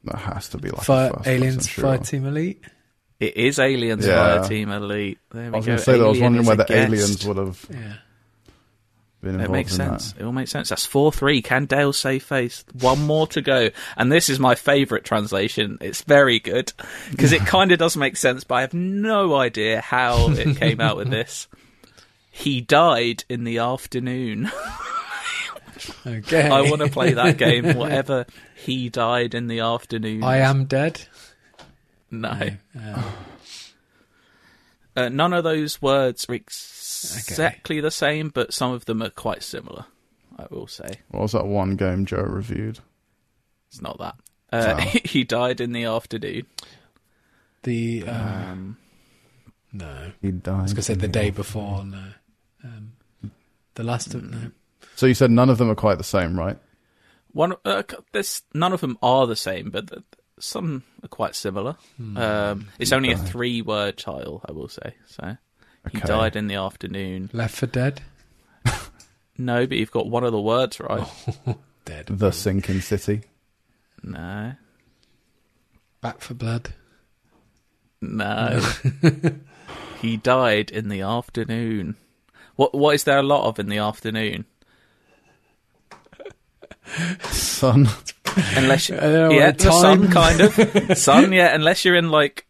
That 0.07 0.17
has 0.19 0.49
to 0.51 0.59
be 0.59 0.71
like 0.71 0.83
a 0.83 0.85
Fire, 0.85 1.09
first-person 1.11 1.33
aliens, 1.33 1.69
shooter. 1.69 1.87
Fireteam 1.89 2.27
Elite. 2.27 2.65
It 3.21 3.37
is 3.37 3.59
Aliens 3.59 4.07
Yeah. 4.07 4.39
Fireteam 4.39 4.75
Elite. 4.77 5.19
There 5.33 5.43
we 5.51 5.55
I 5.55 5.57
was 5.57 5.65
go. 5.65 5.71
going 5.71 5.79
to 5.79 5.85
say 5.85 5.99
that 5.99 6.05
I 6.05 6.09
was 6.09 6.21
wondering 6.21 6.43
is 6.43 6.49
a 6.49 6.51
whether 6.51 6.67
aliens 6.75 7.27
would 7.27 7.37
have 7.39 7.67
Yeah. 7.71 7.93
been 9.23 9.41
It 9.41 9.51
makes 9.51 9.73
in 9.73 9.77
sense. 9.79 10.13
that. 10.13 10.21
It 10.21 10.25
all 10.25 10.33
makes 10.33 10.51
sense. 10.51 10.69
That's 10.69 10.87
four 10.87 11.11
three. 11.13 11.41
Can 11.43 11.65
Dale 11.65 11.93
save 11.93 12.23
face? 12.25 12.65
One 12.81 13.07
more 13.07 13.27
to 13.29 13.41
go, 13.43 13.71
and 13.97 14.13
this 14.13 14.29
is 14.29 14.39
my 14.39 14.55
favourite 14.55 15.05
translation. 15.05 15.79
It's 15.81 16.03
very 16.03 16.39
good 16.39 16.73
because 17.11 17.33
it 17.33 17.41
kind 17.47 17.73
of 17.73 17.79
does 17.79 17.97
make 17.97 18.17
sense, 18.17 18.45
but 18.45 18.55
I 18.57 18.61
have 18.61 18.75
no 18.75 19.35
idea 19.35 19.81
how 19.81 20.31
it 20.31 20.57
came 20.59 20.81
out 20.81 20.97
with 20.97 21.09
this. 21.11 21.49
He 22.31 22.61
died 22.61 23.25
in 23.31 23.45
the 23.45 23.59
afternoon. 23.59 24.51
Okay. 26.07 26.49
I 26.49 26.63
want 26.63 26.81
to 26.83 26.89
play 26.89 27.13
that 27.15 27.37
game. 27.39 27.77
Whatever. 27.77 28.27
He 28.55 28.89
died 28.89 29.35
in 29.35 29.47
the 29.49 29.61
afternoon. 29.61 30.23
I 30.25 30.39
am 30.39 30.65
dead. 30.67 31.03
no. 32.11 32.51
Uh, 32.79 33.03
Uh, 34.97 35.09
none 35.11 35.35
of 35.35 35.45
those 35.45 35.83
words 35.83 36.25
are 36.29 36.35
exactly 36.35 37.81
the 37.81 37.91
same, 37.91 38.31
but 38.31 38.55
some 38.55 38.73
of 38.73 38.87
them 38.87 39.03
are 39.03 39.11
quite 39.11 39.43
similar. 39.43 39.85
I 40.39 40.47
will 40.51 40.67
say 40.67 41.01
What 41.11 41.21
was 41.23 41.33
that 41.33 41.47
one 41.47 41.77
game 41.77 42.07
Joe 42.07 42.23
reviewed? 42.23 42.79
it's 43.69 43.83
not 43.83 43.99
that. 43.99 44.15
Uh, 44.53 44.75
Oh. 44.79 44.99
he 45.05 45.25
died 45.25 45.61
in 45.61 45.73
the 45.73 45.85
afternoon. 45.85 46.47
the 47.65 48.05
uh, 48.07 48.13
Um, 48.53 48.77
no. 49.73 50.13
He 50.23 50.31
died. 50.31 50.55
I 50.61 50.63
was 50.63 50.73
gonna 50.73 50.83
say 50.83 50.95
the 50.95 51.09
day 51.09 51.29
before. 51.31 51.85
No. 51.85 52.05
Um, 52.65 52.93
the 53.75 53.85
last 53.85 54.15
of 54.15 54.23
no. 54.25 54.51
So 54.97 55.07
you 55.07 55.15
said 55.15 55.31
none 55.31 55.49
of 55.51 55.59
them 55.59 55.71
are 55.71 55.75
quite 55.77 55.99
the 55.99 56.05
same, 56.05 56.39
right? 56.39 56.59
one, 57.33 57.55
uh, 57.67 57.83
there's 58.13 58.43
none 58.55 58.73
of 58.73 58.81
them 58.81 58.97
are 59.03 59.27
the 59.27 59.37
same, 59.37 59.71
but 59.71 59.89
th- 59.89 60.03
some 60.41 60.85
are 61.05 61.09
quite 61.09 61.35
similar. 61.35 61.77
Hmm. 61.99 62.17
Um, 62.17 62.69
it's 62.79 62.93
only 62.93 63.13
a 63.13 63.17
three-word 63.19 63.99
title, 63.99 64.41
I 64.49 64.53
will 64.53 64.69
say. 64.69 64.95
So 65.07 65.37
he 65.93 65.99
Okay. 65.99 66.07
died 66.09 66.35
in 66.37 66.47
the 66.47 66.55
afternoon. 66.55 67.29
Left 67.33 67.55
4 67.55 67.69
Dead. 67.69 68.03
No, 69.39 69.67
but 69.67 69.77
you've 69.77 69.91
got 69.91 70.09
one 70.09 70.25
of 70.25 70.33
the 70.33 70.41
words 70.41 70.81
right. 70.81 71.07
Dead. 71.85 72.07
The 72.07 72.31
Sinking 72.31 72.81
City. 72.81 73.21
No, 74.03 74.55
Back 76.01 76.23
4 76.23 76.35
Blood. 76.37 76.73
no. 78.01 78.61
he 80.01 80.17
died 80.17 80.71
in 80.71 80.89
the 80.89 81.03
afternoon. 81.03 81.97
What? 82.57 82.75
What 82.75 82.95
is 82.95 83.05
there 83.05 83.19
a 83.19 83.23
lot 83.23 83.47
of 83.47 83.59
in 83.59 83.69
the 83.69 83.77
afternoon? 83.79 84.47
Sun. 87.31 87.89
Unless 88.57 88.89
you, 88.91 88.97
I 88.97 89.01
don't 89.01 89.13
know, 89.13 89.31
yeah, 89.31 89.47
what 89.47 89.59
the 89.59 89.73
sun 89.73 90.11
time? 90.11 90.11
kind 90.11 90.41
of 90.91 90.99
sun. 90.99 91.33
Yeah, 91.33 91.55
unless 91.55 91.85
you're 91.85 91.97
in 91.97 92.11
like 92.11 92.47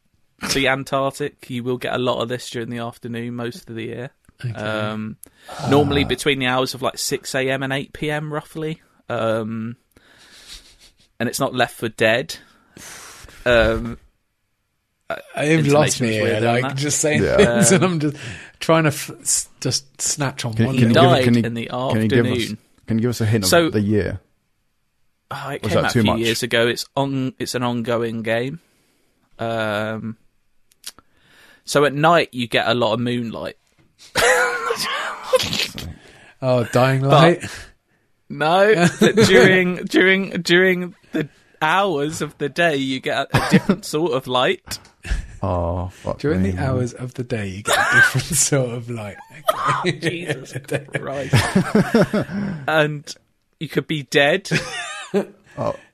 the 0.54 0.68
Antarctic, 0.68 1.48
you 1.48 1.62
will 1.64 1.78
get 1.78 1.94
a 1.94 1.98
lot 1.98 2.20
of 2.22 2.28
this 2.28 2.50
during 2.50 2.70
the 2.70 2.78
afternoon 2.78 3.34
most 3.34 3.68
of 3.70 3.76
the 3.76 3.84
year. 3.84 4.10
Um, 4.54 5.16
normally 5.70 6.04
between 6.04 6.38
the 6.38 6.46
hours 6.46 6.74
of 6.74 6.82
like 6.82 6.98
six 6.98 7.34
a.m. 7.34 7.62
and 7.62 7.72
eight 7.72 7.92
p.m. 7.92 8.32
roughly. 8.32 8.82
Um, 9.08 9.76
and 11.18 11.28
it's 11.28 11.40
not 11.40 11.54
Left 11.54 11.74
4 11.76 11.88
Dead. 11.90 12.36
Um, 13.46 13.96
You've 15.40 15.68
lost 15.68 16.00
me 16.00 16.18
Intonation's 16.18 16.40
here. 16.40 16.40
Like 16.40 16.62
that? 16.64 16.76
just 16.76 16.98
saying 17.00 17.22
Yeah. 17.22 17.36
things, 17.62 17.72
and 17.72 17.84
I'm 17.84 18.00
just 18.00 18.16
trying 18.58 18.82
to 18.84 18.88
f- 18.88 19.10
s- 19.20 19.48
just 19.60 20.02
snatch 20.02 20.44
on 20.44 20.52
Can- 20.54 20.66
one. 20.66 20.74
can 20.74 20.82
he 20.82 20.88
you 20.88 20.92
little- 20.92 21.02
give- 21.04 21.10
died 21.12 21.24
can 21.24 21.34
you- 21.34 21.42
in 21.44 21.54
the 21.54 21.66
Can 21.68 22.02
you 22.02 22.08
give 22.08 22.26
us? 22.26 22.32
afternoon. 22.32 22.58
Can 22.88 22.98
you 22.98 23.02
give 23.02 23.10
us 23.10 23.20
a 23.20 23.26
hint 23.26 23.44
of 23.44 23.50
So- 23.50 23.70
the 23.70 23.80
year? 23.80 24.20
Oh, 25.30 25.50
it 25.50 25.62
Was 25.62 25.72
came 25.72 25.84
out 25.84 25.90
a 25.90 25.92
few 25.92 26.02
much? 26.04 26.18
years 26.20 26.42
ago. 26.42 26.68
It's 26.68 26.86
on. 26.96 27.34
It's 27.38 27.54
an 27.54 27.62
ongoing 27.62 28.22
game. 28.22 28.60
Um, 29.38 30.16
so 31.64 31.84
at 31.84 31.92
night 31.94 32.28
you 32.32 32.46
get 32.46 32.68
a 32.68 32.74
lot 32.74 32.94
of 32.94 33.00
moonlight. 33.00 33.56
Oh, 36.42 36.64
Dying 36.64 37.00
Light. 37.02 37.44
No, 38.28 38.86
during 39.26 39.76
during 39.84 40.30
during 40.42 40.94
the 41.12 41.28
hours 41.62 42.20
of 42.20 42.36
the 42.38 42.48
day 42.50 42.76
you 42.76 43.00
get 43.00 43.28
a, 43.32 43.36
a 43.46 43.50
different 43.50 43.84
sort 43.94 44.12
of 44.12 44.26
light. 44.26 44.78
Oh, 45.42 45.88
fuck 45.88 46.18
During 46.18 46.42
me, 46.42 46.50
the 46.50 46.56
man. 46.56 46.64
hours 46.66 46.92
of 46.92 47.14
the 47.14 47.22
day, 47.24 47.46
you 47.48 47.62
get 47.62 47.76
a 47.78 47.94
different 47.94 48.26
sort 48.36 48.70
of 48.70 48.90
light. 48.90 49.16
Okay. 49.80 49.92
Jesus 49.98 50.52
Christ! 50.94 51.34
and 52.66 53.14
you 53.60 53.68
could 53.68 53.86
be 53.86 54.02
dead, 54.02 54.48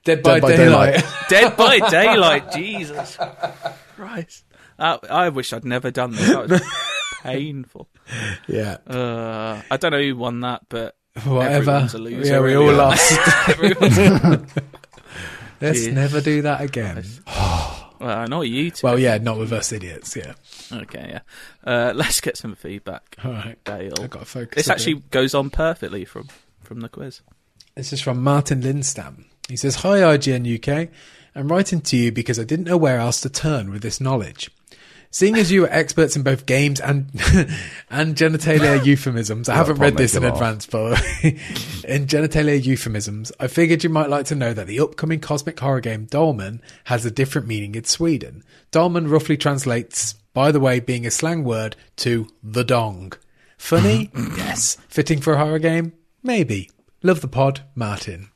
Dead 0.04 0.22
by, 0.22 0.40
Dead 0.40 0.42
by 0.42 0.56
daylight. 0.56 1.04
dead 1.28 1.56
by 1.56 1.78
daylight. 1.90 2.52
Jesus 2.52 3.16
Christ! 3.96 4.44
Uh, 4.78 4.98
I 5.08 5.28
wish 5.28 5.52
I'd 5.52 5.64
never 5.64 5.90
done 5.90 6.12
this. 6.12 6.28
That 6.28 6.48
was 6.50 6.62
painful. 7.22 7.88
yeah. 8.48 8.78
Uh, 8.86 9.62
I 9.70 9.76
don't 9.76 9.92
know 9.92 10.02
who 10.02 10.16
won 10.16 10.40
that, 10.40 10.62
but 10.68 10.96
Whatever. 11.24 11.40
everyone's 11.70 11.94
a 11.94 11.98
loser, 11.98 12.32
yeah, 12.32 12.40
we 12.40 12.56
all 12.56 12.72
lost. 12.72 13.12
Let's 15.60 15.80
Jeez. 15.86 15.92
never 15.92 16.20
do 16.20 16.42
that 16.42 16.60
again. 16.60 17.04
well, 18.00 18.26
not 18.26 18.40
you 18.42 18.72
two. 18.72 18.84
Well, 18.84 18.98
yeah, 18.98 19.18
not 19.18 19.38
with 19.38 19.52
us 19.52 19.70
idiots. 19.70 20.16
Yeah. 20.16 20.32
Okay, 20.72 21.06
yeah. 21.10 21.20
Uh, 21.64 21.92
let's 21.94 22.20
get 22.20 22.36
some 22.36 22.56
feedback. 22.56 23.14
All 23.24 23.30
right. 23.30 23.62
Dale. 23.62 23.92
I've 24.00 24.10
got 24.10 24.20
to 24.20 24.24
focus. 24.24 24.56
This 24.56 24.66
a 24.66 24.70
bit. 24.70 24.74
actually 24.74 24.94
goes 25.12 25.34
on 25.34 25.50
perfectly 25.50 26.04
from 26.04 26.28
from 26.62 26.80
the 26.80 26.88
quiz. 26.88 27.20
This 27.76 27.92
is 27.92 28.00
from 28.00 28.20
Martin 28.24 28.62
Lindstam. 28.62 29.26
He 29.48 29.56
says, 29.56 29.76
Hi, 29.76 29.98
IGN 29.98 30.46
UK. 30.58 30.88
I'm 31.34 31.48
writing 31.48 31.80
to 31.82 31.96
you 31.96 32.12
because 32.12 32.38
I 32.38 32.44
didn't 32.44 32.66
know 32.66 32.76
where 32.76 32.98
else 32.98 33.20
to 33.22 33.30
turn 33.30 33.70
with 33.70 33.82
this 33.82 34.00
knowledge. 34.00 34.50
Seeing 35.10 35.36
as 35.36 35.52
you 35.52 35.64
are 35.64 35.70
experts 35.70 36.16
in 36.16 36.22
both 36.22 36.46
games 36.46 36.80
and 36.80 37.10
and 37.90 38.16
genitalia 38.16 38.82
euphemisms, 38.84 39.46
I 39.46 39.56
haven't 39.56 39.76
read 39.76 39.98
this 39.98 40.14
in 40.14 40.22
laugh. 40.22 40.32
advance, 40.32 40.66
but 40.66 40.92
in 41.22 42.06
genitalia 42.06 42.62
euphemisms, 42.64 43.30
I 43.38 43.46
figured 43.48 43.84
you 43.84 43.90
might 43.90 44.08
like 44.08 44.24
to 44.26 44.34
know 44.34 44.54
that 44.54 44.66
the 44.66 44.80
upcoming 44.80 45.20
cosmic 45.20 45.60
horror 45.60 45.82
game 45.82 46.06
Dolmen 46.06 46.62
has 46.84 47.04
a 47.04 47.10
different 47.10 47.46
meaning 47.46 47.74
in 47.74 47.84
Sweden. 47.84 48.42
Dolmen 48.70 49.06
roughly 49.06 49.36
translates, 49.36 50.14
by 50.32 50.50
the 50.50 50.60
way, 50.60 50.80
being 50.80 51.04
a 51.04 51.10
slang 51.10 51.44
word 51.44 51.76
to 51.96 52.26
the 52.42 52.64
dong. 52.64 53.12
Funny? 53.58 54.10
yes. 54.14 54.78
Fitting 54.88 55.20
for 55.20 55.34
a 55.34 55.38
horror 55.38 55.58
game? 55.58 55.92
Maybe. 56.22 56.70
Love 57.02 57.20
the 57.20 57.28
pod, 57.28 57.60
Martin. 57.74 58.30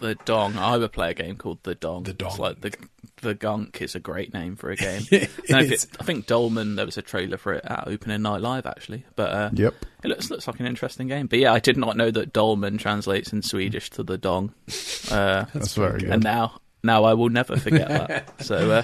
The 0.00 0.14
Dong. 0.24 0.56
I 0.56 0.76
would 0.76 0.92
play 0.92 1.10
a 1.10 1.14
game 1.14 1.36
called 1.36 1.58
The 1.64 1.74
Dong. 1.74 2.04
The 2.04 2.12
Dong. 2.12 2.30
It's 2.30 2.38
like 2.38 2.60
the 2.60 2.74
the 3.20 3.34
Gunk 3.34 3.82
is 3.82 3.96
a 3.96 4.00
great 4.00 4.32
name 4.32 4.54
for 4.54 4.70
a 4.70 4.76
game. 4.86 5.02
It 5.10 5.28
No, 5.50 5.58
is. 5.58 5.84
it- 5.84 5.96
I 6.00 6.04
think 6.04 6.26
Dolmen. 6.26 6.76
There 6.76 6.86
was 6.86 6.96
a 6.98 7.02
trailer 7.02 7.36
for 7.36 7.54
it 7.54 7.64
at 7.64 7.88
opening 7.88 8.22
night 8.22 8.40
live 8.40 8.64
actually, 8.66 9.04
but 9.16 9.30
uh, 9.32 9.50
Yep. 9.54 9.74
it 10.04 10.08
looks 10.08 10.30
looks 10.30 10.46
like 10.46 10.60
an 10.60 10.66
interesting 10.66 11.08
game. 11.08 11.26
But 11.26 11.40
yeah, 11.40 11.52
I 11.52 11.58
did 11.58 11.76
not 11.76 11.96
know 11.96 12.10
that 12.12 12.32
Dolmen 12.32 12.78
translates 12.78 13.32
in 13.32 13.42
Swedish 13.42 13.90
to 13.90 14.02
the 14.02 14.18
Dong. 14.18 14.52
Uh, 15.10 15.46
That's 15.54 15.74
very 15.74 16.00
good. 16.00 16.10
and 16.10 16.22
now 16.22 16.60
now 16.82 17.04
I 17.04 17.14
will 17.14 17.30
never 17.30 17.56
forget 17.56 17.88
that. 17.88 18.40
So 18.44 18.70
uh, 18.70 18.82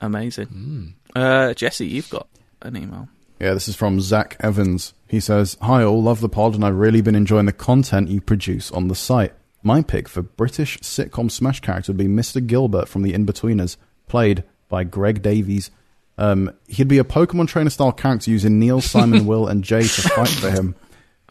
amazing. 0.00 0.94
Uh, 1.14 1.54
Jesse, 1.54 1.86
you've 1.86 2.10
got 2.10 2.28
an 2.62 2.76
email. 2.76 3.08
Yeah, 3.40 3.54
this 3.54 3.68
is 3.68 3.76
from 3.76 4.00
Zach 4.00 4.36
Evans. 4.40 4.94
He 5.08 5.20
says, 5.20 5.56
Hi 5.60 5.82
all, 5.82 6.02
love 6.02 6.20
the 6.20 6.28
pod 6.28 6.54
and 6.54 6.64
I've 6.64 6.76
really 6.76 7.00
been 7.00 7.14
enjoying 7.14 7.46
the 7.46 7.52
content 7.52 8.08
you 8.08 8.20
produce 8.20 8.70
on 8.70 8.88
the 8.88 8.94
site. 8.94 9.34
My 9.66 9.82
pick 9.82 10.08
for 10.08 10.22
British 10.22 10.78
sitcom 10.78 11.28
smash 11.28 11.58
character 11.58 11.90
would 11.90 11.96
be 11.96 12.06
Mr. 12.06 12.46
Gilbert 12.46 12.86
from 12.88 13.02
The 13.02 13.14
Inbetweeners, 13.14 13.76
played 14.06 14.44
by 14.68 14.84
Greg 14.84 15.22
Davies. 15.22 15.72
Um, 16.16 16.52
he'd 16.68 16.86
be 16.86 16.98
a 16.98 17.04
Pokemon 17.04 17.48
trainer 17.48 17.70
style 17.70 17.90
character 17.90 18.30
using 18.30 18.60
Neil, 18.60 18.80
Simon, 18.80 19.26
Will, 19.26 19.48
and 19.48 19.64
Jay 19.64 19.82
to 19.82 20.02
fight 20.02 20.28
for 20.28 20.52
him. 20.52 20.76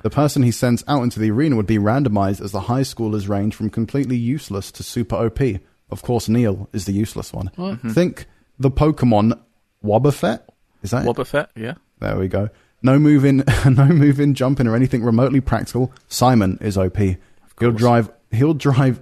The 0.03 0.09
person 0.09 0.43
he 0.43 0.51
sends 0.51 0.83
out 0.85 1.03
into 1.03 1.17
the 1.17 1.31
arena 1.31 1.55
would 1.55 1.65
be 1.65 1.77
randomized 1.77 2.41
as 2.41 2.51
the 2.51 2.59
high 2.59 2.81
schoolers 2.81 3.29
range 3.29 3.55
from 3.55 3.69
completely 3.69 4.17
useless 4.17 4.69
to 4.73 4.83
super 4.83 5.15
OP. 5.15 5.39
Of 5.89 6.01
course, 6.01 6.27
Neil 6.27 6.67
is 6.73 6.83
the 6.83 6.91
useless 6.91 7.31
one. 7.31 7.51
Think 7.93 8.25
the 8.59 8.69
Pokemon 8.69 9.39
Wobbuffet. 9.81 10.41
Is 10.83 10.91
that 10.91 11.05
it? 11.05 11.07
Wobbuffet, 11.07 11.47
yeah. 11.55 11.75
There 12.01 12.17
we 12.17 12.27
go. 12.27 12.49
No 12.81 12.99
moving, 12.99 13.45
no 13.65 13.85
moving, 13.85 14.33
jumping, 14.33 14.67
or 14.67 14.75
anything 14.75 15.05
remotely 15.05 15.39
practical. 15.39 15.93
Simon 16.09 16.57
is 16.59 16.77
OP. 16.77 16.97
He'll 17.59 17.71
drive. 17.71 18.09
He'll 18.31 18.53
drive 18.53 18.99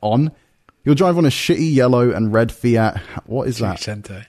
on. 0.00 0.32
He'll 0.84 0.94
drive 0.94 1.16
on 1.18 1.24
a 1.24 1.30
shitty 1.30 1.74
yellow 1.74 2.10
and 2.10 2.32
red 2.32 2.50
Fiat. 2.52 2.98
What 3.26 3.48
is 3.48 3.58
that? 3.58 3.78
Cento. 3.80 4.22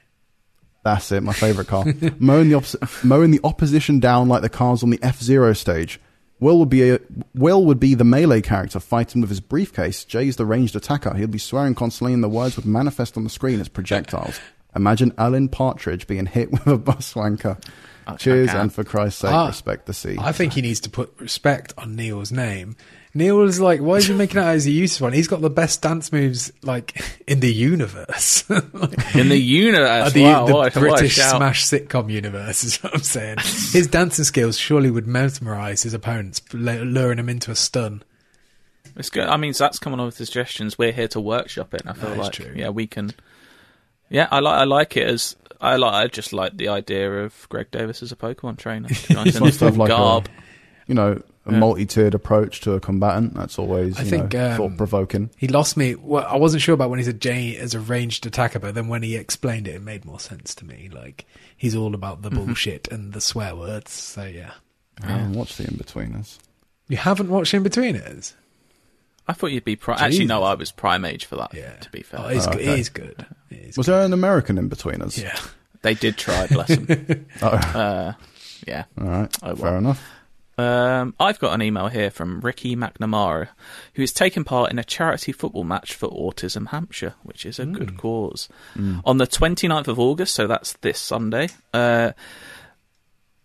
That's 0.83 1.11
it. 1.11 1.21
My 1.23 1.33
favorite 1.33 1.67
car. 1.67 1.85
mowing 2.19 2.49
the 2.49 2.89
mowing 3.03 3.31
the 3.31 3.39
opposition 3.43 3.99
down 3.99 4.27
like 4.27 4.41
the 4.41 4.49
cars 4.49 4.83
on 4.83 4.89
the 4.89 4.99
F 5.01 5.21
Zero 5.21 5.53
stage. 5.53 5.99
Will 6.39 6.59
would 6.59 6.69
be 6.69 6.89
a 6.91 6.99
Will 7.33 7.63
would 7.65 7.79
be 7.79 7.95
the 7.95 8.03
melee 8.03 8.41
character 8.41 8.79
fighting 8.79 9.21
with 9.21 9.29
his 9.29 9.39
briefcase. 9.39 10.03
Jay's 10.03 10.35
the 10.35 10.45
ranged 10.45 10.75
attacker. 10.75 11.13
He'll 11.13 11.27
be 11.27 11.37
swearing 11.37 11.73
constantly, 11.73 12.13
and 12.13 12.21
the 12.23 12.27
words 12.29 12.57
would 12.57 12.65
manifest 12.65 13.15
on 13.15 13.23
the 13.23 13.29
screen 13.29 13.61
as 13.61 13.69
projectiles. 13.69 14.39
Imagine 14.75 15.13
Alan 15.17 15.47
Partridge 15.49 16.05
being 16.07 16.25
hit 16.25 16.51
with 16.51 16.67
a 16.67 16.77
bus 16.77 17.13
wanker. 17.13 17.63
Cheers, 18.17 18.49
and 18.49 18.73
for 18.73 18.83
Christ's 18.83 19.21
sake, 19.21 19.31
Ah, 19.31 19.47
respect 19.47 19.85
the 19.85 19.93
sea. 19.93 20.17
I 20.19 20.33
think 20.33 20.51
he 20.53 20.61
needs 20.61 20.81
to 20.81 20.89
put 20.89 21.13
respect 21.19 21.73
on 21.77 21.95
Neil's 21.95 22.33
name. 22.33 22.75
Neil 23.15 23.41
is 23.43 23.59
like, 23.59 23.79
why 23.79 23.95
is 23.97 24.07
he 24.07 24.13
making 24.15 24.39
out 24.39 24.47
as 24.47 24.65
a 24.65 24.71
useless 24.71 24.99
one? 25.01 25.13
He's 25.13 25.27
got 25.27 25.41
the 25.41 25.49
best 25.49 25.81
dance 25.83 26.11
moves 26.11 26.51
like 26.63 26.99
in 27.27 27.41
the 27.41 27.53
universe. 27.53 28.43
In 28.49 29.29
the 29.29 29.37
universe, 29.37 30.07
Uh, 30.07 30.09
the, 30.09 30.23
wow, 30.23 30.45
the 30.47 30.53
what 30.53 30.75
a- 30.75 30.79
what 30.79 30.89
British 30.99 31.15
smash 31.17 31.63
sitcom 31.65 32.09
universe 32.11 32.63
is 32.63 32.81
what 32.81 32.95
I'm 32.95 33.01
saying. 33.01 33.37
His 33.37 33.85
dancing 33.87 34.25
skills 34.25 34.57
surely 34.57 34.89
would 34.89 35.05
mesmerize 35.05 35.83
his 35.83 35.93
opponents, 35.93 36.41
luring 36.53 37.19
him 37.19 37.29
into 37.29 37.51
a 37.51 37.55
stun. 37.55 38.01
It's 38.95 39.09
good. 39.11 39.27
I 39.27 39.37
mean, 39.37 39.53
Zach's 39.53 39.77
coming 39.79 39.99
on 39.99 40.07
with 40.07 40.15
suggestions. 40.15 40.77
We're 40.79 40.91
here 40.91 41.07
to 41.09 41.19
workshop 41.21 41.73
it. 41.75 41.83
I 41.85 41.93
feel 41.93 42.09
That 42.09 42.13
is 42.13 42.23
like, 42.23 42.31
true. 42.33 42.53
yeah, 42.55 42.69
we 42.69 42.87
can. 42.87 43.11
Yeah, 44.09 44.27
I 44.31 44.39
like. 44.39 44.59
I 44.61 44.63
like 44.65 44.97
it 44.97 45.07
as 45.07 45.35
I 45.61 45.75
like. 45.77 45.93
I 45.93 46.07
just 46.07 46.33
like 46.33 46.57
the 46.57 46.69
idea 46.69 47.11
of 47.23 47.47
Greg 47.49 47.69
Davies 47.71 48.01
as 48.03 48.11
a 48.11 48.15
Pokemon 48.15 48.57
trainer. 48.57 48.87
Nice 49.09 49.35
and 49.35 49.45
Must 49.45 49.59
have 49.61 49.77
like 49.77 49.89
garb. 49.89 50.27
a, 50.27 50.29
you 50.87 50.95
know, 50.95 51.21
a 51.45 51.51
Yeah. 51.51 51.59
multi-tiered 51.59 52.13
approach 52.13 52.61
to 52.61 52.73
a 52.73 52.79
combatant. 52.79 53.33
That's 53.35 53.59
always, 53.59 53.99
I 53.99 54.03
you 54.03 54.09
think, 54.09 54.35
um, 54.35 54.55
thought-provoking. 54.57 55.29
He 55.37 55.47
lost 55.47 55.75
me. 55.75 55.95
Well, 55.95 56.25
I 56.27 56.37
wasn't 56.37 56.61
sure 56.61 56.73
about 56.73 56.89
when 56.89 56.99
he 56.99 57.05
said 57.05 57.19
Jay 57.19 57.57
as 57.57 57.73
a 57.73 57.79
ranged 57.79 58.25
attacker, 58.25 58.59
but 58.59 58.75
then 58.75 58.87
when 58.87 59.03
he 59.03 59.15
explained 59.15 59.67
it, 59.67 59.75
it 59.75 59.81
made 59.81 60.05
more 60.05 60.19
sense 60.19 60.55
to 60.55 60.65
me. 60.65 60.89
Like 60.93 61.25
he's 61.57 61.75
all 61.75 61.93
about 61.95 62.21
the 62.21 62.29
Mm-hmm. 62.29 62.45
bullshit 62.45 62.87
and 62.91 63.13
the 63.13 63.21
swear 63.21 63.55
words. 63.55 63.91
So 63.91 64.23
yeah, 64.23 64.51
I 65.01 65.07
haven't 65.07 65.33
watched 65.33 65.57
the 65.57 65.65
Inbetweeners. 65.65 66.37
you 66.87 66.97
haven't 66.97 67.29
watched 67.29 67.53
Inbetweeners. 67.53 68.33
I 69.27 69.31
thought 69.33 69.51
you'd 69.53 69.63
be. 69.63 69.75
Pri- 69.77 69.95
Actually, 69.97 70.25
no, 70.25 70.43
I 70.43 70.53
was 70.55 70.71
prime 70.71 71.05
age 71.05 71.25
for 71.25 71.37
that. 71.37 71.53
Yeah, 71.53 71.73
To 71.77 71.89
be 71.91 72.01
fair, 72.03 72.19
oh, 72.23 72.27
it's 72.27 72.45
Oh, 72.47 72.51
good. 72.51 72.61
okay. 72.61 72.73
It 72.73 72.79
is 72.79 72.89
good. 72.89 73.25
It 73.49 73.55
is 73.69 73.77
Was 73.77 73.87
there 73.87 74.01
an 74.05 74.11
American 74.13 74.57
Inbetweeners? 74.57 75.15
good. 75.15 75.23
Yeah. 75.25 75.39
they 75.81 75.93
did 75.93 76.17
try. 76.17 76.47
Bless 76.47 76.67
them. 76.75 77.25
Oh, 77.41 77.47
uh, 77.47 78.13
yeah. 78.67 78.83
all 78.99 79.07
right. 79.07 79.37
Oh, 79.43 79.55
Fair 79.55 79.77
enough. 79.77 80.03
Um, 80.57 81.15
I've 81.19 81.39
got 81.39 81.53
an 81.53 81.61
email 81.61 81.87
here 81.87 82.11
from 82.11 82.41
Ricky 82.41 82.75
McNamara, 82.75 83.49
who 83.95 84.03
has 84.03 84.13
taken 84.13 84.43
part 84.43 84.71
in 84.71 84.77
a 84.77 84.83
charity 84.83 85.31
football 85.31 85.63
match 85.63 85.95
for 85.95 86.09
Autism 86.09 86.67
Hampshire, 86.67 87.15
which 87.23 87.45
is 87.45 87.57
a 87.59 87.65
good 87.65 87.97
cause. 87.97 88.49
On 89.03 89.17
the 89.17 89.25
29th 89.25 89.87
of 89.87 89.99
August, 89.99 90.35
so 90.35 90.45
that's 90.45 90.73
this 90.73 90.99
Sunday, 90.99 91.49
uh, 91.73 92.11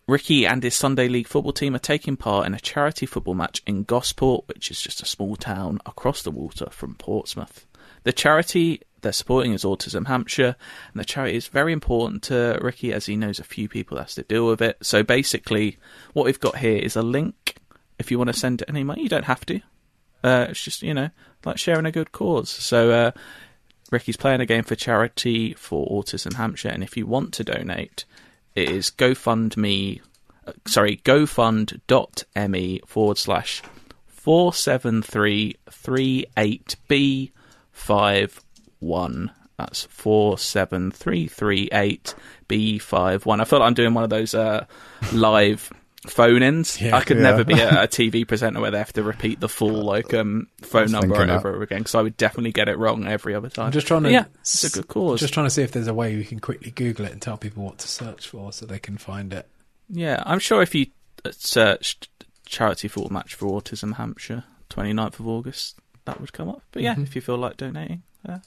Ricky 0.07 0.45
and 0.45 0.63
his 0.63 0.75
Sunday 0.75 1.07
League 1.07 1.27
football 1.27 1.53
team 1.53 1.75
are 1.75 1.79
taking 1.79 2.17
part 2.17 2.47
in 2.47 2.53
a 2.55 2.59
charity 2.59 3.05
football 3.05 3.35
match 3.35 3.61
in 3.67 3.83
Gosport, 3.83 4.47
which 4.47 4.71
is 4.71 4.81
just 4.81 5.01
a 5.03 5.05
small 5.05 5.35
town 5.35 5.79
across 5.85 6.23
the 6.23 6.31
water 6.31 6.67
from 6.71 6.95
Portsmouth. 6.95 7.67
The 8.03 8.13
charity 8.13 8.81
they're 9.01 9.11
supporting 9.11 9.53
is 9.53 9.63
Autism 9.63 10.07
Hampshire, 10.07 10.55
and 10.93 10.99
the 10.99 11.05
charity 11.05 11.37
is 11.37 11.47
very 11.47 11.71
important 11.71 12.23
to 12.23 12.57
Ricky 12.61 12.91
as 12.93 13.05
he 13.05 13.15
knows 13.15 13.39
a 13.39 13.43
few 13.43 13.69
people 13.69 13.95
that 13.95 14.03
has 14.03 14.15
to 14.15 14.23
deal 14.23 14.45
with 14.45 14.61
it. 14.61 14.77
So 14.81 15.03
basically, 15.03 15.77
what 16.13 16.25
we've 16.25 16.39
got 16.39 16.57
here 16.57 16.77
is 16.77 16.95
a 16.95 17.01
link. 17.01 17.55
If 17.97 18.11
you 18.11 18.17
want 18.17 18.29
to 18.29 18.39
send 18.39 18.63
any 18.67 18.83
money, 18.83 19.03
you 19.03 19.09
don't 19.09 19.25
have 19.25 19.45
to. 19.47 19.61
Uh, 20.23 20.47
it's 20.49 20.63
just 20.63 20.81
you 20.83 20.93
know 20.93 21.09
like 21.45 21.57
sharing 21.57 21.85
a 21.85 21.91
good 21.91 22.11
cause. 22.11 22.49
So 22.49 22.91
uh, 22.91 23.11
Ricky's 23.91 24.17
playing 24.17 24.41
a 24.41 24.45
game 24.45 24.63
for 24.63 24.75
charity 24.75 25.53
for 25.53 25.87
Autism 25.87 26.33
Hampshire, 26.33 26.69
and 26.69 26.83
if 26.83 26.97
you 26.97 27.05
want 27.05 27.33
to 27.35 27.43
donate, 27.43 28.05
it 28.55 28.69
is 28.69 28.91
GoFundMe. 28.91 30.01
uh, 30.45 30.53
Sorry, 30.67 30.97
GoFund.me 30.97 32.81
forward 32.85 33.17
slash 33.17 33.61
four 34.07 34.53
seven 34.53 35.01
three 35.01 35.55
three 35.69 36.25
eight 36.35 36.75
B 36.87 37.31
five 37.79 38.39
one. 38.79 39.31
That's 39.57 39.83
four 39.85 40.37
seven 40.37 40.91
three 40.91 41.27
three 41.27 41.69
eight 41.73 42.13
B 42.47 42.77
five 42.79 43.25
one. 43.25 43.41
I 43.41 43.45
feel 43.45 43.59
like 43.59 43.67
I'm 43.67 43.73
doing 43.73 43.93
one 43.93 44.03
of 44.03 44.09
those 44.09 44.33
uh, 44.33 44.65
live 45.13 45.71
phone-ins. 46.07 46.79
Yeah. 46.81 46.95
I 46.95 47.01
could 47.03 47.17
Yeah. 47.17 47.23
never 47.23 47.43
be 47.43 47.59
a, 47.59 47.83
a 47.83 47.87
TV 47.87 48.25
presenter 48.25 48.61
where 48.61 48.71
they 48.71 48.77
have 48.77 48.93
to 48.93 49.03
repeat 49.03 49.41
the 49.41 49.49
full 49.49 49.83
like 49.83 50.13
um, 50.13 50.47
phone 50.61 50.91
number 50.91 51.13
over 51.15 51.23
and 51.23 51.31
over 51.31 51.61
again 51.61 51.79
because 51.79 51.93
I 51.95 52.01
would 52.01 52.15
definitely 52.15 52.53
get 52.53 52.69
it 52.69 52.77
wrong 52.77 53.05
every 53.05 53.35
other 53.35 53.49
time. 53.49 53.65
I'm 53.67 53.71
just 53.73 53.87
trying 53.87 54.03
to. 54.03 54.07
But 54.07 54.13
yeah, 54.13 54.25
it's 54.39 54.63
a 54.63 54.69
good 54.71 54.87
cause. 54.87 55.19
Just 55.19 55.33
trying 55.33 55.45
to 55.47 55.49
see 55.49 55.61
if 55.63 55.71
there's 55.73 55.87
a 55.87 55.93
way 55.93 56.15
we 56.15 56.23
can 56.23 56.39
quickly 56.39 56.71
Google 56.71 57.05
it 57.05 57.11
and 57.11 57.21
tell 57.21 57.37
people 57.37 57.63
what 57.65 57.79
to 57.79 57.87
search 57.87 58.29
for 58.29 58.53
so 58.53 58.65
they 58.65 58.79
can 58.79 58.97
find 58.97 59.33
it. 59.33 59.47
Yeah, 59.89 60.23
I'm 60.25 60.39
sure 60.39 60.61
if 60.61 60.73
you 60.73 60.85
uh, 61.25 61.31
searched 61.33 62.07
charity 62.45 62.87
football 62.87 63.11
match 63.11 63.35
for 63.35 63.59
Autism 63.61 63.95
Hampshire, 63.95 64.45
29th 64.69 65.19
of 65.19 65.27
August, 65.27 65.77
that 66.09 66.19
would 66.21 66.33
come 66.33 66.49
up. 66.49 66.61
But 66.71 66.81
Mm-hmm. 66.83 66.99
yeah, 67.01 67.03
if 67.07 67.15
you 67.15 67.21
feel 67.21 67.37
like 67.37 67.57
donating, 67.57 68.03
uh, 68.27 68.39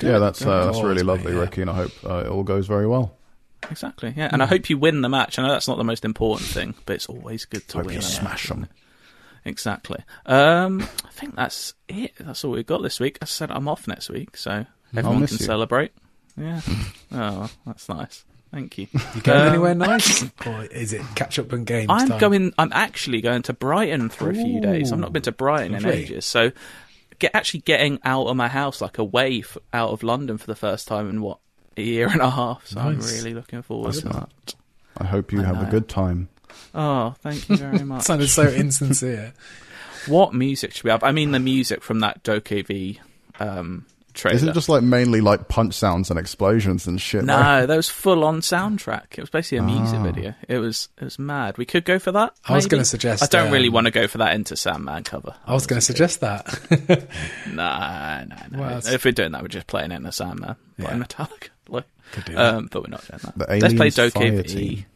Yeah, 0.00 0.18
that's 0.18 0.44
uh, 0.44 0.66
that's 0.66 0.82
really 0.82 1.02
lovely, 1.02 1.32
yeah. 1.32 1.40
Ricky, 1.40 1.60
and 1.62 1.70
I 1.70 1.74
hope 1.74 1.92
uh, 2.04 2.16
it 2.24 2.28
all 2.28 2.42
goes 2.42 2.66
very 2.66 2.86
well. 2.86 3.16
exactly. 3.70 4.12
Yeah, 4.16 4.28
and 4.32 4.42
I 4.42 4.46
hope 4.46 4.68
you 4.68 4.76
win 4.78 5.00
the 5.00 5.08
match. 5.08 5.38
I 5.38 5.42
know 5.42 5.48
that's 5.52 5.68
not 5.68 5.78
the 5.78 5.84
most 5.84 6.04
important 6.04 6.48
thing, 6.48 6.74
but 6.86 6.94
it's 6.94 7.06
always 7.06 7.44
good 7.44 7.66
to 7.68 7.78
Hope 7.78 7.86
win. 7.86 7.96
you 7.96 8.02
smash 8.02 8.48
them. 8.48 8.66
Exactly. 9.46 9.98
Um, 10.26 10.82
I 11.04 11.10
think 11.10 11.36
that's 11.36 11.74
it. 11.88 12.12
That's 12.18 12.44
all 12.44 12.52
we've 12.52 12.66
got 12.66 12.82
this 12.82 12.98
week. 12.98 13.18
As 13.22 13.28
I 13.28 13.32
said, 13.32 13.50
I'm 13.50 13.68
off 13.68 13.86
next 13.86 14.08
week, 14.10 14.36
so 14.36 14.64
everyone 14.96 15.26
can 15.26 15.36
you. 15.38 15.44
celebrate. 15.44 15.92
Yeah. 16.36 16.60
oh, 17.12 17.50
that's 17.66 17.88
nice. 17.88 18.24
Thank 18.54 18.78
you. 18.78 18.86
You 19.14 19.20
going 19.22 19.40
Um, 19.40 19.48
anywhere 19.48 19.74
nice, 19.74 20.22
or 20.46 20.64
is 20.64 20.92
it 20.92 21.02
catch 21.16 21.38
up 21.38 21.52
and 21.52 21.66
games? 21.66 21.88
I'm 21.90 22.08
time? 22.08 22.18
going. 22.20 22.52
I'm 22.56 22.72
actually 22.72 23.20
going 23.20 23.42
to 23.42 23.52
Brighton 23.52 24.08
for 24.10 24.30
a 24.30 24.34
few 24.34 24.60
days. 24.60 24.92
I've 24.92 24.98
not 25.00 25.12
been 25.12 25.22
to 25.22 25.32
Brighton 25.32 25.74
in 25.74 25.84
ages, 25.86 26.24
so 26.24 26.52
get 27.18 27.34
actually 27.34 27.60
getting 27.60 27.98
out 28.04 28.26
of 28.26 28.36
my 28.36 28.48
house, 28.48 28.80
like 28.80 28.98
away 28.98 29.40
f- 29.40 29.58
out 29.72 29.90
of 29.90 30.02
London 30.02 30.38
for 30.38 30.46
the 30.46 30.54
first 30.56 30.86
time 30.88 31.08
in 31.10 31.20
what 31.20 31.38
a 31.76 31.82
year 31.82 32.08
and 32.08 32.20
a 32.20 32.30
half. 32.30 32.66
So 32.66 32.80
I'm 32.80 32.98
really 33.00 33.34
looking 33.34 33.62
forward 33.62 33.88
That's 33.94 34.02
to 34.02 34.08
that. 34.10 34.54
I 34.98 35.04
hope 35.04 35.32
you 35.32 35.40
I 35.40 35.44
have 35.46 35.60
know. 35.60 35.66
a 35.68 35.70
good 35.70 35.88
time. 35.88 36.28
Oh, 36.74 37.14
thank 37.20 37.48
you 37.48 37.56
very 37.56 37.78
much. 37.84 38.02
Sounded 38.04 38.28
so 38.28 38.46
insincere. 38.48 39.34
what 40.06 40.32
music 40.32 40.72
should 40.74 40.84
we 40.84 40.90
have? 40.90 41.02
I 41.02 41.10
mean, 41.10 41.32
the 41.32 41.40
music 41.40 41.82
from 41.82 41.98
that 42.00 42.22
DokeV 42.22 42.98
um, 43.40 43.86
trailer. 44.14 44.36
Isn't 44.36 44.48
it 44.48 44.54
just 44.54 44.68
like 44.68 44.82
mainly 44.82 45.20
like 45.20 45.48
punch 45.48 45.74
sounds 45.74 46.08
and 46.10 46.18
explosions 46.18 46.86
and 46.86 47.00
shit? 47.00 47.24
no, 47.24 47.36
like- 47.36 47.66
that 47.68 47.76
was 47.76 47.88
full 47.88 48.24
on 48.24 48.40
soundtrack. 48.40 49.12
It 49.12 49.20
was 49.20 49.30
basically 49.30 49.58
a 49.58 49.62
music 49.62 49.98
Ah. 49.98 50.02
video. 50.02 50.34
It 50.48 50.58
was 50.58 50.88
it 50.98 51.04
was 51.04 51.18
mad. 51.18 51.58
We 51.58 51.66
could 51.66 51.84
go 51.84 51.98
for 51.98 52.12
that. 52.12 52.34
I 52.46 52.54
was 52.54 52.66
gonna 52.66 52.84
suggest, 52.84 53.22
I 53.22 53.26
don't 53.26 53.52
really 53.52 53.68
um, 53.68 53.74
want 53.74 53.86
to 53.86 53.90
go 53.90 54.06
for 54.06 54.18
that 54.18 54.34
into 54.34 54.56
Sandman 54.56 55.04
cover. 55.04 55.34
I 55.46 55.52
was 55.52 55.66
going 55.66 55.78
to 55.80 55.84
suggest 55.84 56.20
that. 56.20 56.46
Nah, 57.52 58.24
nah, 58.24 58.24
nah. 58.24 58.58
Well, 58.58 58.68
that's- 58.68 58.88
if 58.92 59.04
we're 59.04 59.12
doing 59.12 59.32
that, 59.32 59.42
we're 59.42 59.48
just 59.48 59.66
playing 59.66 59.92
it 59.92 59.96
in 59.96 60.06
a 60.06 60.12
Sandman 60.12 60.56
by 60.78 60.84
Yeah. 60.84 60.94
Metallica. 60.98 61.48
Like, 61.68 61.84
Could 62.12 62.24
do 62.26 62.36
um, 62.36 62.68
but 62.70 62.82
we're 62.82 62.90
not 62.90 63.06
doing 63.06 63.20
that. 63.22 63.38
The 63.38 63.46
Let's 63.58 63.74
play 63.74 63.86
Aliens 63.86 63.94
Fire 63.96 64.10
DokeV 64.10 64.46
Team. 64.48 64.58
E. 64.60 64.86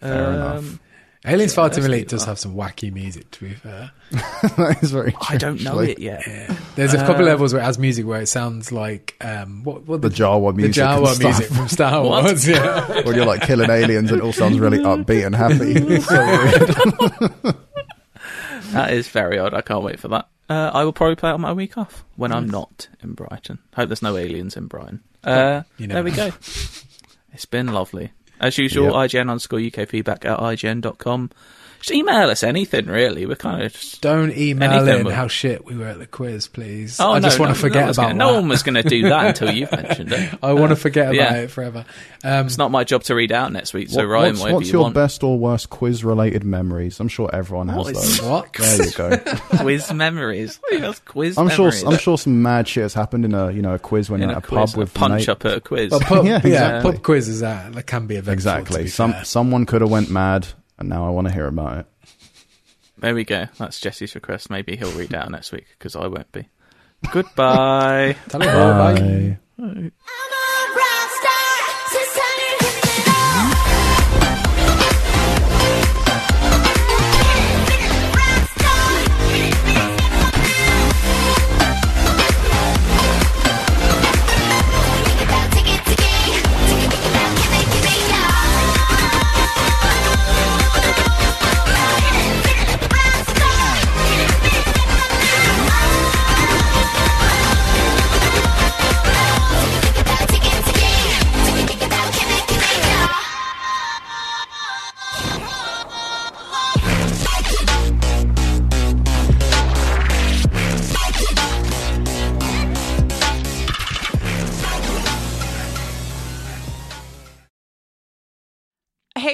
Fair 0.00 0.32
enough. 0.32 0.78
Aliens 1.26 1.54
Fire 1.54 1.64
let's 1.64 1.76
to 1.76 1.80
do 1.82 1.86
Elite 1.88 2.08
does 2.08 2.24
have 2.24 2.38
some 2.38 2.54
wacky 2.54 2.92
music, 2.92 3.30
to 3.32 3.44
be 3.48 3.54
fair. 3.54 3.90
that 4.12 4.78
is 4.82 4.92
very. 4.92 5.14
I 5.28 5.36
don't 5.36 5.60
know 5.62 5.80
actually. 5.80 5.92
it 5.92 5.98
yet. 5.98 6.50
There's 6.76 6.94
a 6.94 6.98
couple 6.98 7.24
Uh, 7.24 7.28
levels 7.28 7.52
where 7.52 7.60
it 7.62 7.64
has 7.64 7.78
music 7.78 8.06
where 8.06 8.20
it 8.20 8.26
sounds 8.28 8.70
like 8.70 9.16
um, 9.20 9.64
what, 9.64 9.86
what 9.86 10.02
The 10.02 10.08
Jawa 10.08 10.52
the 10.52 10.62
music. 10.62 10.82
and 10.84 11.04
Jawa 11.04 11.18
music 11.22 11.46
from 11.48 11.68
Star 11.68 12.02
Wars. 12.04 12.46
Yeah, 12.46 13.02
when 13.04 13.16
you're 13.16 13.26
like 13.26 13.42
killing 13.42 13.70
aliens 13.70 14.10
and 14.12 14.20
it 14.20 14.24
all 14.24 14.32
sounds 14.32 14.58
really 14.60 14.78
upbeat 14.78 15.26
and 15.26 15.34
happy. 15.34 15.72
It's 15.74 16.06
so 16.06 17.42
weird. 17.42 17.56
That 18.72 18.92
is 18.92 19.08
very 19.08 19.38
odd. 19.38 19.54
I 19.54 19.62
can't 19.62 19.82
wait 19.84 19.98
for 20.00 20.08
that. 20.08 20.28
Uh, 20.48 20.70
I 20.72 20.84
will 20.84 20.92
probably 20.92 21.16
play 21.16 21.30
it 21.30 21.34
on 21.34 21.40
my 21.40 21.52
week 21.52 21.76
off 21.78 22.04
when 22.16 22.32
I'm 22.32 22.48
not 22.48 22.88
in 23.02 23.14
Brighton. 23.14 23.58
Hope 23.74 23.88
there's 23.88 24.02
no 24.02 24.16
aliens 24.16 24.56
in 24.56 24.66
Brighton. 24.66 25.02
Uh, 25.24 25.62
You 25.78 25.86
there 25.88 26.04
we 26.04 26.10
go. 26.12 26.30
It's 27.32 27.46
been 27.50 27.68
lovely. 27.72 28.12
As 28.40 28.58
usual, 28.58 28.86
Yep. 28.86 28.94
IGN 29.10 29.30
underscore 29.30 29.60
UK 29.60 29.88
feedback 29.88 30.24
at 30.24 30.38
IGN.com. 30.38 31.30
Just 31.78 31.92
email 31.92 32.30
us 32.30 32.42
anything, 32.42 32.86
really. 32.86 33.26
We're 33.26 33.36
kind 33.36 33.62
of 33.62 33.70
just. 33.74 34.00
don't 34.00 34.34
email 34.34 34.72
Anything 34.72 35.00
in 35.00 35.04
will- 35.04 35.12
how 35.12 35.28
shit 35.28 35.66
we 35.66 35.76
were 35.76 35.84
at 35.86 35.98
the 35.98 36.06
quiz, 36.06 36.48
please. 36.48 36.98
Oh, 36.98 37.12
I 37.12 37.20
just 37.20 37.36
no, 37.38 37.42
want 37.44 37.50
no, 37.50 37.54
to 37.54 37.60
forget 37.60 37.84
no 37.84 37.90
about 37.90 37.96
gonna, 37.96 38.08
that. 38.08 38.14
No 38.16 38.34
one 38.40 38.48
was 38.48 38.62
going 38.62 38.76
to 38.76 38.82
do 38.82 39.02
that 39.10 39.26
until 39.40 39.50
you've 39.54 39.70
mentioned 39.70 40.10
it. 40.10 40.38
I 40.42 40.54
want 40.54 40.70
to 40.70 40.76
forget 40.76 41.08
about 41.08 41.14
Yeah. 41.16 41.34
it 41.34 41.50
forever. 41.50 41.84
Um, 42.24 42.46
It's 42.46 42.56
not 42.56 42.70
my 42.70 42.82
job 42.84 43.02
to 43.04 43.14
read 43.14 43.30
out 43.30 43.52
next 43.52 43.74
week, 43.74 43.90
so 43.90 43.98
What- 43.98 44.06
Ryan, 44.08 44.38
what's 44.38 44.52
what's 44.52 44.66
you 44.68 44.72
your 44.72 44.82
want. 44.84 44.94
best 44.94 45.22
or 45.22 45.38
worst 45.38 45.68
quiz 45.68 46.02
related 46.02 46.44
memories? 46.44 46.98
I'm 46.98 47.08
sure 47.08 47.28
everyone 47.32 47.68
has 47.68 47.76
What 47.76 47.94
is- 47.94 48.18
those. 48.20 48.26
what? 48.26 48.52
There 48.54 48.86
you 48.86 48.92
go. 48.92 49.16
quiz 49.58 49.92
memories. 49.92 50.58
What 50.62 50.72
are 50.72 50.80
those 50.80 50.98
quiz 51.00 51.36
I'm 51.36 51.50
sure. 51.50 51.66
memories? 51.66 51.84
I'm 51.84 51.98
sure 51.98 52.16
some 52.16 52.40
mad 52.42 52.66
shit 52.68 52.84
has 52.84 52.94
happened 52.94 53.26
in 53.26 53.34
a 53.34 53.52
you 53.52 53.60
know 53.60 53.74
a 53.74 53.78
quiz 53.78 54.08
when 54.08 54.22
in 54.22 54.30
you're 54.30 54.34
a 54.34 54.38
at 54.38 54.44
a 54.44 54.48
quiz, 54.48 54.70
pub 54.72 54.78
with 54.78 54.94
punch 54.94 55.12
mate. 55.12 55.28
up 55.28 55.44
at 55.44 55.58
a 55.58 55.60
quiz. 55.60 55.90
But 55.90 56.02
pub, 56.02 56.24
Yeah, 56.24 56.40
yeah, 56.42 56.48
exactly. 56.48 56.92
pub 56.92 57.02
quizzes 57.02 57.40
that 57.40 57.74
that 57.74 57.86
can 57.86 58.06
be 58.06 58.16
eventful. 58.16 58.25
To 58.26 58.32
Exactly. 58.32 58.82
be 58.84 58.88
Some 58.88 59.12
fair. 59.12 59.24
someone 59.24 59.66
could 59.66 59.80
have 59.80 59.90
went 59.90 60.10
mad, 60.10 60.46
and 60.78 60.88
now 60.88 61.06
I 61.06 61.10
want 61.10 61.26
to 61.28 61.32
hear 61.34 61.46
about 61.46 61.78
it. 61.78 61.86
There 62.98 63.14
we 63.14 63.24
go. 63.24 63.46
That's 63.58 63.78
Jesse's 63.80 64.14
request. 64.14 64.48
Maybe 64.50 64.76
he'll 64.76 64.90
read 64.92 65.14
out 65.14 65.30
next 65.30 65.52
week 65.52 65.66
because 65.78 65.96
I 65.96 66.06
won't 66.06 66.30
be. 66.32 66.48
Goodbye. 67.12 68.16
Tell 68.28 68.40
me 68.40 68.46
bye. 68.46 69.38
Bye. 69.58 69.90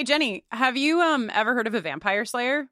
Hey 0.03 0.07
Jenny, 0.07 0.45
have 0.51 0.77
you 0.77 1.01
um 1.01 1.31
ever 1.33 1.55
heard 1.55 1.69
of 1.69 1.77
a 1.77 1.81
vampire 1.81 2.25
slayer? 2.25 2.67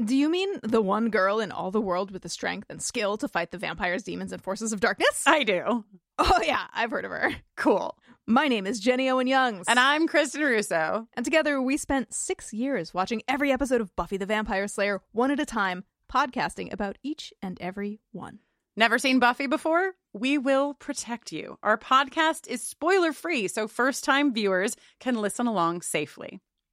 Do 0.00 0.14
you 0.14 0.28
mean 0.28 0.60
the 0.62 0.80
one 0.80 1.10
girl 1.10 1.40
in 1.40 1.50
all 1.50 1.72
the 1.72 1.80
world 1.80 2.12
with 2.12 2.22
the 2.22 2.28
strength 2.28 2.70
and 2.70 2.80
skill 2.80 3.16
to 3.16 3.26
fight 3.26 3.50
the 3.50 3.58
vampires, 3.58 4.04
demons, 4.04 4.30
and 4.30 4.40
forces 4.40 4.72
of 4.72 4.78
darkness? 4.78 5.24
I 5.26 5.42
do. 5.42 5.84
Oh, 6.20 6.40
yeah, 6.40 6.68
I've 6.72 6.92
heard 6.92 7.04
of 7.04 7.10
her. 7.10 7.34
Cool. 7.56 7.98
My 8.28 8.46
name 8.46 8.64
is 8.64 8.78
Jenny 8.78 9.10
Owen 9.10 9.26
Youngs. 9.26 9.66
And 9.66 9.80
I'm 9.80 10.06
Kristen 10.06 10.42
Russo. 10.42 11.08
And 11.14 11.24
together 11.24 11.60
we 11.60 11.76
spent 11.76 12.14
six 12.14 12.52
years 12.52 12.94
watching 12.94 13.22
every 13.26 13.50
episode 13.50 13.80
of 13.80 13.96
Buffy 13.96 14.16
the 14.16 14.24
Vampire 14.24 14.68
Slayer 14.68 15.00
one 15.10 15.32
at 15.32 15.40
a 15.40 15.44
time, 15.44 15.82
podcasting 16.08 16.72
about 16.72 16.96
each 17.02 17.32
and 17.42 17.60
every 17.60 17.98
one. 18.12 18.38
Never 18.76 19.00
seen 19.00 19.18
Buffy 19.18 19.48
before? 19.48 19.94
We 20.12 20.38
will 20.38 20.74
protect 20.74 21.32
you. 21.32 21.58
Our 21.64 21.76
podcast 21.76 22.46
is 22.46 22.62
spoiler 22.62 23.12
free, 23.12 23.48
so 23.48 23.66
first 23.66 24.04
time 24.04 24.32
viewers 24.32 24.76
can 25.00 25.16
listen 25.16 25.48
along 25.48 25.82
safely. 25.82 26.40